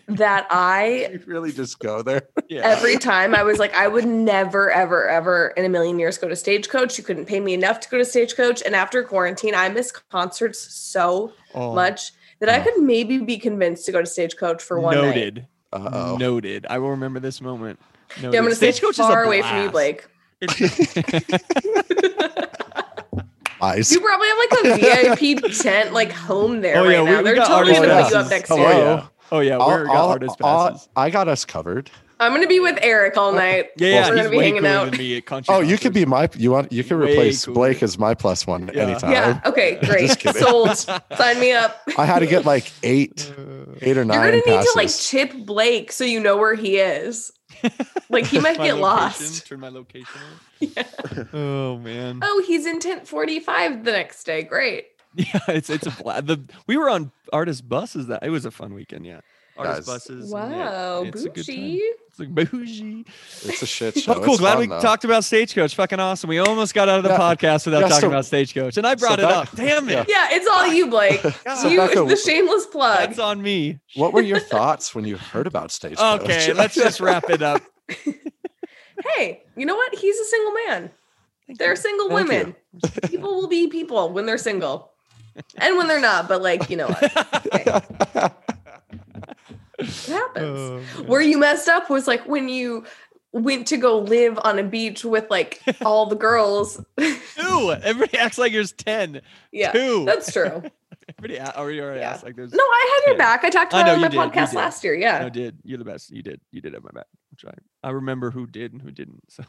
that 0.08 0.46
I 0.50 1.08
You 1.12 1.22
really 1.26 1.52
just 1.52 1.80
go 1.80 2.02
there. 2.02 2.28
Yeah. 2.48 2.60
every 2.62 2.96
time 2.98 3.34
I 3.34 3.42
was 3.42 3.58
like, 3.58 3.74
I 3.74 3.88
would 3.88 4.04
never, 4.06 4.70
ever, 4.70 5.08
ever 5.08 5.48
in 5.56 5.64
a 5.64 5.68
million 5.68 5.98
years 5.98 6.18
go 6.18 6.28
to 6.28 6.36
Stagecoach. 6.36 6.96
You 6.96 7.04
couldn't 7.04 7.26
pay 7.26 7.40
me 7.40 7.52
enough 7.54 7.80
to 7.80 7.88
go 7.88 7.98
to 7.98 8.04
Stagecoach. 8.04 8.62
And 8.64 8.76
after 8.76 9.02
quarantine, 9.02 9.54
I 9.54 9.68
miss 9.70 9.90
concerts 9.90 10.60
so 10.60 11.32
Oh, 11.54 11.74
much 11.74 12.12
that 12.44 12.60
I 12.60 12.62
could 12.62 12.82
maybe 12.82 13.18
be 13.18 13.38
convinced 13.38 13.86
to 13.86 13.92
go 13.92 14.00
to 14.00 14.06
Stagecoach 14.06 14.62
for 14.62 14.78
one 14.80 14.94
night. 14.96 15.02
noted. 15.02 15.46
Uh 15.72 15.90
oh. 15.92 16.16
Noted. 16.16 16.66
I 16.68 16.78
will 16.78 16.90
remember 16.90 17.20
this 17.20 17.40
moment. 17.40 17.78
Yeah, 18.20 18.26
I'm 18.28 18.32
gonna 18.44 18.54
stay 18.54 18.70
far 18.72 19.24
away 19.24 19.42
from 19.42 19.62
you, 19.62 19.70
Blake. 19.70 20.06
Eyes. 23.62 23.90
You 23.92 24.00
probably 24.00 24.28
have 24.28 24.38
like 24.38 24.52
a 24.64 24.76
VIP 25.16 25.52
tent 25.54 25.92
like 25.94 26.12
home 26.12 26.60
there 26.60 26.76
Oh, 26.76 26.84
right 26.84 26.92
yeah, 26.92 27.02
we- 27.02 27.10
now. 27.10 27.22
They're 27.22 27.34
got 27.36 27.48
totally 27.48 27.74
gonna 27.74 28.02
put 28.02 28.10
you 28.12 28.18
up 28.18 28.28
next 28.30 28.50
Oh, 28.50 28.56
year. 28.56 28.66
Hello. 28.68 29.08
Oh 29.32 29.40
yeah, 29.40 29.56
I'll- 29.58 29.68
we're 29.68 29.84
got 29.86 29.96
I'll- 29.96 30.08
artist 30.08 30.36
I'll- 30.42 30.88
I 30.96 31.10
got 31.10 31.28
us 31.28 31.44
covered. 31.44 31.90
I'm 32.24 32.32
gonna 32.34 32.46
be 32.46 32.60
with 32.60 32.78
Eric 32.82 33.16
all 33.16 33.32
night. 33.32 33.70
yeah, 33.76 33.88
yeah, 33.88 34.08
we're 34.08 34.14
he's 34.14 34.16
gonna 34.16 34.30
be 34.30 34.36
way 34.38 34.44
hanging 34.44 34.62
cooler 34.62 34.74
out. 34.74 34.90
than 34.90 34.98
me 34.98 35.16
at 35.16 35.26
country 35.26 35.54
Oh, 35.54 35.60
you 35.60 35.78
could 35.78 35.92
be 35.92 36.04
my. 36.04 36.28
You 36.36 36.50
want? 36.50 36.72
You 36.72 36.82
can 36.84 36.98
Way 36.98 37.12
replace 37.12 37.44
cooler. 37.44 37.54
Blake 37.54 37.82
as 37.82 37.98
my 37.98 38.14
plus 38.14 38.46
one 38.46 38.70
Yeah. 38.74 38.82
anytime. 38.82 39.12
Yeah. 39.12 39.40
Okay. 39.46 39.76
Great. 39.84 40.06
Just 40.08 40.20
kidding. 40.20 40.42
Sold. 40.42 40.76
Sign 40.76 41.40
me 41.40 41.52
up. 41.52 41.80
I 41.98 42.04
had 42.04 42.20
to 42.20 42.26
get 42.26 42.44
like 42.44 42.70
eight, 42.82 43.32
eight 43.82 43.96
or 43.98 44.04
nine. 44.04 44.14
You're 44.16 44.24
gonna 44.24 44.36
need 44.36 44.44
passes. 44.44 44.72
to 44.72 44.78
like 44.78 44.90
chip 45.30 45.46
Blake 45.46 45.92
so 45.92 46.04
you 46.04 46.20
know 46.20 46.36
where 46.36 46.54
he 46.54 46.78
is. 46.78 47.32
Like 48.10 48.26
he 48.26 48.40
might 48.40 48.56
get 48.58 48.74
location, 48.76 48.80
lost. 48.80 49.46
Turn 49.46 49.60
my 49.60 49.68
location 49.68 50.08
on. 50.20 50.68
Yeah. 50.76 50.82
Oh 51.32 51.78
man. 51.78 52.20
Oh, 52.22 52.42
he's 52.46 52.66
in 52.66 52.78
tent 52.80 53.06
45 53.06 53.84
the 53.84 53.92
next 53.92 54.24
day. 54.24 54.42
Great. 54.42 54.86
Yeah, 55.16 55.38
it's 55.48 55.70
it's 55.70 55.86
a 55.86 55.90
bla- 55.92 56.22
the 56.22 56.42
we 56.66 56.76
were 56.76 56.90
on 56.90 57.12
artist 57.32 57.68
buses 57.68 58.08
that 58.08 58.24
it 58.24 58.30
was 58.30 58.44
a 58.44 58.50
fun 58.50 58.74
weekend. 58.74 59.06
Yeah, 59.06 59.20
artist 59.56 59.76
Guys. 59.78 59.86
buses. 59.86 60.32
and 60.32 60.50
yeah, 60.52 60.70
Wow, 60.70 61.02
it's 61.04 61.24
a 61.24 61.30
bougie. 61.30 61.80
It's 62.08 62.18
like 62.20 62.28
bougie. 62.34 63.04
it's 63.44 63.62
a 63.62 63.66
shit 63.66 63.98
show. 64.00 64.12
Oh, 64.14 64.20
cool. 64.20 64.32
It's 64.34 64.40
Glad 64.40 64.52
fun, 64.52 64.60
we 64.60 64.66
though. 64.68 64.80
talked 64.80 65.04
about 65.04 65.24
Stagecoach. 65.24 65.74
Fucking 65.74 65.98
awesome. 66.00 66.28
We 66.28 66.38
almost 66.38 66.74
got 66.74 66.88
out 66.88 66.98
of 66.98 67.02
the 67.04 67.10
Yeah. 67.10 67.18
podcast 67.18 67.64
without 67.66 67.80
Yeah, 67.80 67.88
talking 67.88 68.00
so- 68.02 68.08
about 68.08 68.24
Stagecoach, 68.26 68.76
and 68.76 68.86
I 68.86 68.94
brought 68.94 69.18
so 69.18 69.24
it 69.26 69.28
that- 69.28 69.36
up. 69.48 69.56
Damn 69.56 69.88
it. 69.88 70.06
Yeah, 70.08 70.28
it's 70.30 70.46
all 70.48 70.66
you, 70.72 70.88
Blake. 70.88 71.20
So 71.56 71.68
you, 71.68 71.78
Becca, 71.78 72.04
the 72.04 72.16
shameless 72.16 72.66
plug. 72.66 72.98
That's 72.98 73.18
on 73.18 73.40
me. 73.42 73.78
What 73.96 74.12
were 74.12 74.22
your 74.22 74.40
thoughts 74.52 74.94
when 74.94 75.04
you 75.04 75.16
heard 75.16 75.46
about 75.46 75.70
Stagecoach? 75.70 76.20
Okay, 76.22 76.52
let's 76.52 76.74
just 76.74 77.00
wrap 77.00 77.28
it 77.30 77.42
up. 77.42 77.62
Hey, 79.16 79.42
you 79.56 79.66
know 79.66 79.74
what? 79.74 79.94
He's 79.96 80.18
a 80.18 80.24
single 80.24 80.52
man. 80.66 80.90
They're 81.58 81.76
single 81.76 82.08
Thank 82.08 82.28
women. 82.30 82.56
people 83.04 83.34
will 83.34 83.48
be 83.48 83.66
people 83.68 84.12
when 84.12 84.24
they're 84.24 84.38
single. 84.38 84.92
And 85.58 85.76
when 85.76 85.88
they're 85.88 86.00
not, 86.00 86.28
but 86.28 86.40
like, 86.42 86.70
you 86.70 86.76
know 86.76 86.86
what? 86.88 87.46
Okay. 87.46 88.28
It 89.88 90.06
happens. 90.12 90.58
Oh. 90.98 91.02
Where 91.04 91.20
you 91.20 91.38
messed 91.38 91.68
up 91.68 91.90
was 91.90 92.06
like 92.06 92.26
when 92.26 92.48
you 92.48 92.84
went 93.32 93.66
to 93.68 93.76
go 93.76 93.98
live 93.98 94.38
on 94.44 94.58
a 94.58 94.62
beach 94.62 95.04
with 95.04 95.28
like 95.30 95.60
all 95.84 96.06
the 96.06 96.16
girls. 96.16 96.80
Two. 96.98 97.74
Everybody 97.82 98.18
acts 98.18 98.38
like 98.38 98.52
there's 98.52 98.72
ten. 98.72 99.20
yeah, 99.52 99.72
Two. 99.72 100.04
that's 100.04 100.32
true. 100.32 100.62
Everybody 101.18 101.38
already 101.40 101.80
already 101.82 102.00
Yeah. 102.00 102.18
like 102.22 102.34
there's. 102.34 102.52
No, 102.52 102.62
I 102.62 103.00
had 103.02 103.10
your 103.10 103.16
Yeah. 103.16 103.24
back. 103.36 103.44
I 103.44 103.50
talked 103.50 103.74
I 103.74 103.80
about 103.82 103.86
know 103.86 103.92
it 103.92 103.96
on 103.96 104.16
my 104.16 104.24
did, 104.28 104.32
podcast 104.32 104.54
last 104.54 104.82
year. 104.84 104.94
Yeah, 104.94 105.24
I 105.24 105.28
did. 105.28 105.58
You're 105.62 105.78
the 105.78 105.84
best. 105.84 106.10
You 106.10 106.22
did. 106.22 106.40
You 106.50 106.60
did 106.62 106.72
have 106.74 106.82
my 106.82 106.90
back. 106.94 107.06
Which 107.30 107.44
I 107.44 107.52
I 107.86 107.90
remember 107.90 108.30
who 108.30 108.46
did 108.46 108.72
and 108.72 108.80
who 108.80 108.90
didn't. 108.90 109.20
So 109.30 109.44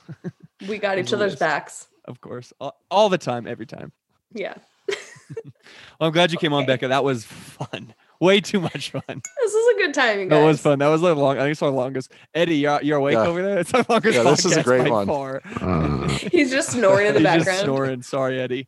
we 0.67 0.77
got 0.79 0.97
each 0.99 1.13
other's 1.13 1.35
backs. 1.37 1.87
of 2.05 2.19
course, 2.19 2.51
all, 2.59 2.75
all 2.91 3.07
the 3.09 3.17
time, 3.17 3.47
every 3.47 3.65
time. 3.65 3.91
Yeah, 4.33 4.55
Well, 4.89 6.07
I'm 6.07 6.11
glad 6.11 6.31
you 6.33 6.37
came 6.37 6.51
on, 6.53 6.65
Becca. 6.65 6.89
That 6.89 7.03
was 7.05 7.23
fun. 7.23 7.93
Way 8.19 8.41
too 8.41 8.59
much 8.61 8.91
fun. 8.91 9.01
this 9.07 9.53
is 9.53 9.75
a 9.75 9.77
good 9.77 9.93
time, 9.93 10.19
you 10.19 10.25
guys. 10.27 10.39
That 10.39 10.45
was 10.45 10.61
fun. 10.61 10.79
That 10.79 10.87
was 10.87 11.01
the 11.01 11.13
long. 11.15 11.37
I 11.37 11.41
think 11.41 11.51
it's 11.51 11.61
our 11.61 11.69
longest. 11.69 12.11
Eddie, 12.33 12.57
you're, 12.57 12.81
you're 12.81 12.97
awake 12.97 13.13
Yeah. 13.15 13.25
over 13.27 13.41
there. 13.41 13.59
It's 13.59 13.73
our 13.73 13.85
longest. 13.89 14.15
Yeah, 14.17 14.23
this 14.23 14.45
is 14.45 14.55
a 14.57 14.63
great 14.63 14.83
by 14.83 14.89
one. 14.89 15.07
Far. 15.07 15.41
Uh. 15.61 16.07
He's 16.31 16.51
just 16.51 16.69
snoring 16.71 17.07
in 17.07 17.13
the 17.13 17.19
He's 17.19 17.23
background. 17.25 17.45
just 17.45 17.63
snoring. 17.63 18.01
Sorry, 18.01 18.39
Eddie. 18.39 18.67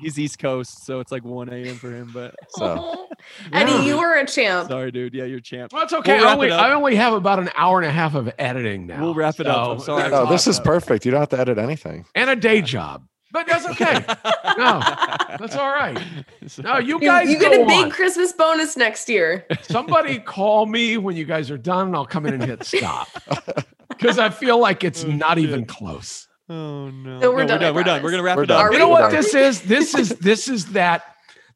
He's 0.00 0.18
East 0.18 0.40
Coast, 0.40 0.84
so 0.84 0.98
it's 0.98 1.12
like 1.12 1.24
1 1.24 1.48
a.m. 1.50 1.76
for 1.76 1.88
him. 1.94 2.10
But 2.12 2.34
So 2.48 2.64
Aw. 2.66 3.06
Eddie, 3.52 3.86
you 3.86 3.96
were 3.96 4.14
a 4.14 4.26
champ. 4.26 4.68
sorry, 4.68 4.90
dude. 4.90 5.14
Yeah, 5.14 5.22
you're 5.24 5.38
a 5.38 5.40
champ. 5.40 5.72
Well, 5.72 5.84
it's 5.84 5.92
okay. 5.92 6.16
We'll 6.18 6.24
I 6.24 6.26
wrap 6.30 6.34
only, 6.34 6.46
it 6.48 6.52
up. 6.52 6.60
I 6.66 6.72
only 6.72 6.96
have 6.96 7.12
about 7.14 7.38
an 7.38 7.50
hour 7.56 7.78
and 7.78 7.86
a 7.86 7.92
half 7.92 8.16
of 8.16 8.28
editing 8.36 8.88
now. 8.88 9.00
We'll 9.00 9.14
wrap 9.14 9.38
it 9.38 9.46
up. 9.46 9.68
I'm 9.68 9.78
So 9.78 9.84
sorry. 9.98 10.10
no, 10.10 10.26
this 10.26 10.48
is 10.48 10.58
perfect. 10.58 11.04
You 11.04 11.12
don't 11.12 11.20
have 11.20 11.28
to 11.28 11.38
edit 11.38 11.58
anything. 11.58 12.06
And 12.16 12.28
a 12.28 12.34
day 12.34 12.60
job. 12.60 13.06
But 13.34 13.46
that's 13.48 13.66
okay. 13.66 13.94
no, 14.56 14.80
that's 15.38 15.56
all 15.56 15.68
right. 15.72 15.98
No, 16.62 16.78
you 16.78 16.94
You, 16.94 17.00
guys 17.00 17.28
you 17.28 17.38
go 17.40 17.50
get 17.50 17.60
a 17.62 17.66
big 17.66 17.84
on. 17.86 17.90
Christmas 17.90 18.32
bonus 18.32 18.76
next 18.76 19.08
year. 19.08 19.44
Somebody 19.62 20.18
call 20.36 20.66
me 20.66 20.96
when 20.98 21.16
you 21.16 21.24
guys 21.24 21.50
are 21.50 21.58
done, 21.58 21.88
and 21.88 21.96
I'll 21.96 22.06
come 22.06 22.26
in 22.26 22.34
and 22.34 22.44
hit 22.44 22.64
stop. 22.64 23.08
Because 23.88 24.18
I 24.18 24.28
feel 24.30 24.58
like 24.58 24.82
it's 24.84 25.04
Oh, 25.04 25.08
not 25.08 25.36
shit. 25.38 25.44
even 25.48 25.64
close. 25.66 26.28
Oh 26.48 26.90
no. 26.90 27.18
No, 27.20 27.32
we're 27.32 27.44
done, 27.46 27.74
We're 27.74 27.82
done. 27.84 28.02
We're 28.02 28.10
gonna 28.10 28.22
wrap 28.22 28.36
We're 28.36 28.44
it 28.44 28.50
up. 28.50 28.58
done. 28.58 28.66
Are 28.66 28.72
You 28.72 28.72
we? 28.72 28.78
know 28.78 28.88
what 28.88 29.10
this 29.10 29.34
is? 29.34 29.62
This 29.62 29.94
is 29.94 30.10
this 30.10 30.48
is 30.48 30.66
that 30.72 31.02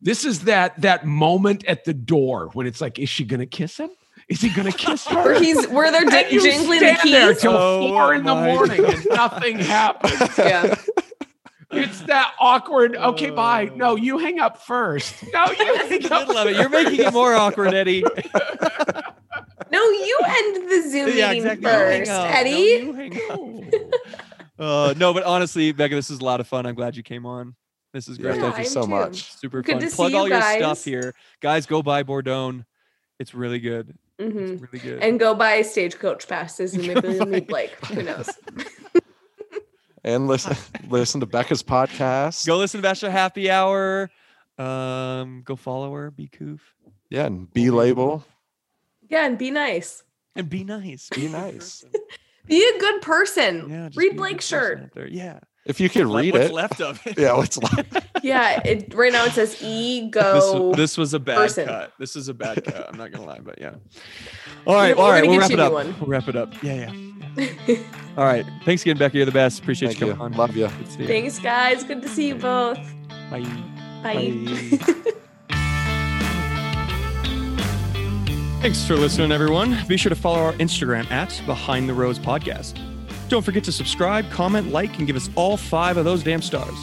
this 0.00 0.24
is 0.24 0.40
that 0.44 0.80
that 0.80 1.04
moment 1.06 1.64
at 1.66 1.84
the 1.84 1.92
door 1.94 2.48
when 2.54 2.66
it's 2.66 2.80
like, 2.80 2.98
is 2.98 3.08
she 3.08 3.24
gonna 3.24 3.46
kiss 3.46 3.76
him? 3.76 3.90
Is 4.28 4.40
he 4.40 4.48
gonna 4.50 4.72
kiss 4.72 5.06
her? 5.06 5.16
Where 5.22 5.40
he's 5.42 5.66
where 5.68 5.90
they're 5.92 6.02
And 6.02 6.10
di- 6.10 6.30
you 6.30 6.40
jingling 6.42 6.80
the 6.80 6.94
stand 6.96 7.12
there 7.14 7.32
keys. 7.34 7.42
till 7.42 7.52
Oh 7.56 7.88
four 7.88 8.14
in 8.14 8.24
the 8.24 8.34
morning 8.34 8.82
God. 8.82 8.94
and 8.94 9.06
nothing 9.10 9.58
happens. 9.58 10.38
Yeah. 10.38 10.74
It's 11.70 12.00
that 12.02 12.34
awkward. 12.40 12.96
Okay, 12.96 13.30
bye. 13.30 13.70
No, 13.74 13.94
you 13.96 14.18
hang 14.18 14.40
up 14.40 14.58
first. 14.62 15.14
No, 15.32 15.44
you 15.58 15.76
hang 15.76 16.04
up. 16.12 16.26
Middle 16.28 16.38
of 16.38 16.46
it. 16.48 16.56
You're 16.56 16.68
making 16.70 17.00
it 17.00 17.12
more 17.12 17.34
awkward, 17.34 17.74
Eddie. 17.74 18.04
No, 19.70 19.84
you 19.84 20.18
end 20.26 20.70
the 20.70 20.88
Zoom 20.88 21.08
yeah, 21.16 21.30
meeting 21.32 21.46
exactly. 21.46 21.62
You 21.70 21.76
hang 21.76 22.00
first, 22.00 22.10
up. 22.10 22.30
No, 22.30 22.36
Eddie. 22.38 22.50
you 22.50 22.92
hang 22.94 23.20
up. 23.30 23.90
Uh, 24.58 24.92
no, 24.96 25.14
but 25.14 25.22
honestly, 25.22 25.70
Becca, 25.70 25.94
this 25.94 26.10
is 26.10 26.18
a 26.18 26.24
lot 26.24 26.40
of 26.40 26.48
fun. 26.48 26.66
I'm 26.66 26.74
glad 26.74 26.96
you 26.96 27.04
came 27.04 27.26
on. 27.26 27.54
This 27.92 28.08
is 28.08 28.18
great. 28.18 28.36
Yeah, 28.36 28.50
thank 28.50 28.58
you 28.58 28.64
so 28.64 28.82
too. 28.82 28.88
much. 28.88 29.30
Super 29.34 29.62
Good 29.62 29.74
fun. 29.74 29.80
to 29.82 29.88
see 29.90 29.94
Plug 29.94 30.10
you 30.10 30.18
all 30.18 30.28
your 30.28 30.40
guys. 30.40 30.58
stuff 30.58 30.84
here, 30.84 31.14
guys. 31.40 31.64
Go 31.66 31.80
buy 31.80 32.02
Bordeaux. 32.02 32.64
It's 33.20 33.34
really 33.34 33.60
good. 33.60 33.96
Mm-hmm. 34.18 34.38
It's 34.54 34.62
really 34.62 34.78
good. 34.80 35.00
And 35.02 35.20
go 35.20 35.34
buy 35.36 35.62
stagecoach 35.62 36.26
passes 36.26 36.74
and 36.74 36.88
maybe 36.88 37.08
you'll 37.12 37.26
meet 37.26 37.46
buy- 37.46 37.68
Blake. 37.68 37.86
Who 37.86 38.02
knows? 38.02 38.30
And 40.08 40.26
listen, 40.26 40.56
listen 40.88 41.20
to 41.20 41.26
Becca's 41.26 41.62
podcast. 41.62 42.46
go 42.46 42.56
listen 42.56 42.78
to 42.80 42.82
Bachelor 42.82 43.10
Happy 43.10 43.50
Hour. 43.50 44.10
Um, 44.56 45.42
go 45.44 45.54
follow 45.54 45.92
her. 45.92 46.10
Be 46.10 46.28
coof 46.28 46.60
Yeah, 47.10 47.26
and 47.26 47.52
be 47.52 47.70
label. 47.70 48.24
Yeah, 49.08 49.26
and 49.26 49.36
be 49.38 49.50
nice. 49.50 50.02
and 50.34 50.48
be 50.48 50.64
nice. 50.64 51.08
Be 51.10 51.28
nice. 51.28 51.84
Be 52.46 52.66
a 52.66 52.80
good 52.80 53.02
person. 53.02 53.68
Yeah. 53.68 53.88
just 53.88 53.98
be 53.98 54.06
a 54.06 54.08
Read 54.08 54.10
good 54.12 54.16
Blake's 54.16 54.46
shirt. 54.46 54.90
there. 54.94 55.06
Yeah. 55.06 55.40
If 55.66 55.80
you 55.80 55.90
could 55.90 56.06
Like, 56.06 56.22
read 56.22 56.32
what's 56.32 56.46
it. 56.46 56.54
left 56.54 56.80
of 56.80 57.06
it. 57.06 57.18
Yeah, 57.18 57.34
what's 57.36 57.58
left? 57.58 58.06
Yeah, 58.22 58.62
it 58.64 58.94
right 58.94 59.12
now 59.12 59.26
it 59.26 59.32
says 59.32 59.50
This, 59.52 59.62
ego. 59.62 60.72
this 60.74 60.96
was 60.96 61.12
a 61.12 61.18
bad 61.20 61.36
person. 61.36 61.66
cut. 61.66 61.92
This 61.98 62.16
is 62.16 62.28
a 62.28 62.34
bad 62.34 62.64
cut. 62.64 62.88
I'm 62.88 62.96
not 62.96 63.12
gonna 63.12 63.26
lie, 63.26 63.40
but 63.40 63.60
yeah. 63.60 63.74
All 64.66 64.74
right, 64.74 64.96
we're 64.96 65.02
all 65.04 65.10
right. 65.10 65.20
gonna 65.24 65.30
We'll 65.32 65.40
wrap 65.40 65.50
it 65.50 65.60
up. 65.60 65.72
one. 65.74 65.94
We'll 66.00 66.08
wrap 66.08 66.28
it 66.28 66.36
up. 66.36 66.62
Yeah, 66.62 66.90
yeah. 67.36 67.76
All 68.18 68.24
right. 68.24 68.44
Thanks 68.64 68.82
again, 68.82 68.98
Becky. 68.98 69.18
You're 69.18 69.26
the 69.26 69.32
best. 69.32 69.60
Appreciate 69.60 69.90
Thank 69.90 70.00
you 70.00 70.08
you. 70.08 70.14
coming 70.14 70.32
on. 70.32 70.38
Love 70.38 70.56
you. 70.56 70.66
Good 70.66 70.86
to 70.86 70.90
see 70.90 71.00
you. 71.02 71.06
Thanks, 71.06 71.38
guys. 71.38 71.84
Good 71.84 72.02
to 72.02 72.08
see 72.08 72.26
you 72.26 72.34
both. 72.34 72.76
Bye. 73.30 73.46
Bye. 74.02 74.32
Thanks 78.60 78.84
for 78.84 78.96
listening, 78.96 79.30
everyone. 79.30 79.78
Be 79.86 79.96
sure 79.96 80.10
to 80.10 80.16
follow 80.16 80.40
our 80.40 80.52
Instagram 80.54 81.08
at 81.12 81.40
Behind 81.46 81.88
the 81.88 81.94
Rose 81.94 82.18
Podcast. 82.18 82.76
Don't 83.28 83.44
forget 83.44 83.62
to 83.62 83.72
subscribe, 83.72 84.28
comment, 84.32 84.72
like, 84.72 84.98
and 84.98 85.06
give 85.06 85.14
us 85.14 85.30
all 85.36 85.56
five 85.56 85.96
of 85.96 86.04
those 86.04 86.24
damn 86.24 86.42
stars. 86.42 86.74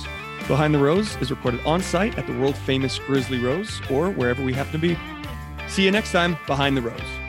Behind 0.48 0.74
the 0.74 0.80
Rose 0.80 1.18
is 1.18 1.32
recorded 1.32 1.60
on 1.66 1.82
site 1.82 2.18
at 2.18 2.28
the 2.28 2.40
world 2.40 2.56
famous 2.56 2.98
Grizzly 3.00 3.40
Rose 3.40 3.82
or 3.92 4.10
wherever 4.10 4.42
we 4.42 4.54
happen 4.54 4.72
to 4.72 4.78
be. 4.78 4.98
See 5.68 5.84
you 5.84 5.92
next 5.92 6.14
time, 6.14 6.38
Behind 6.48 6.78
the 6.78 6.82
Rose. 6.82 7.25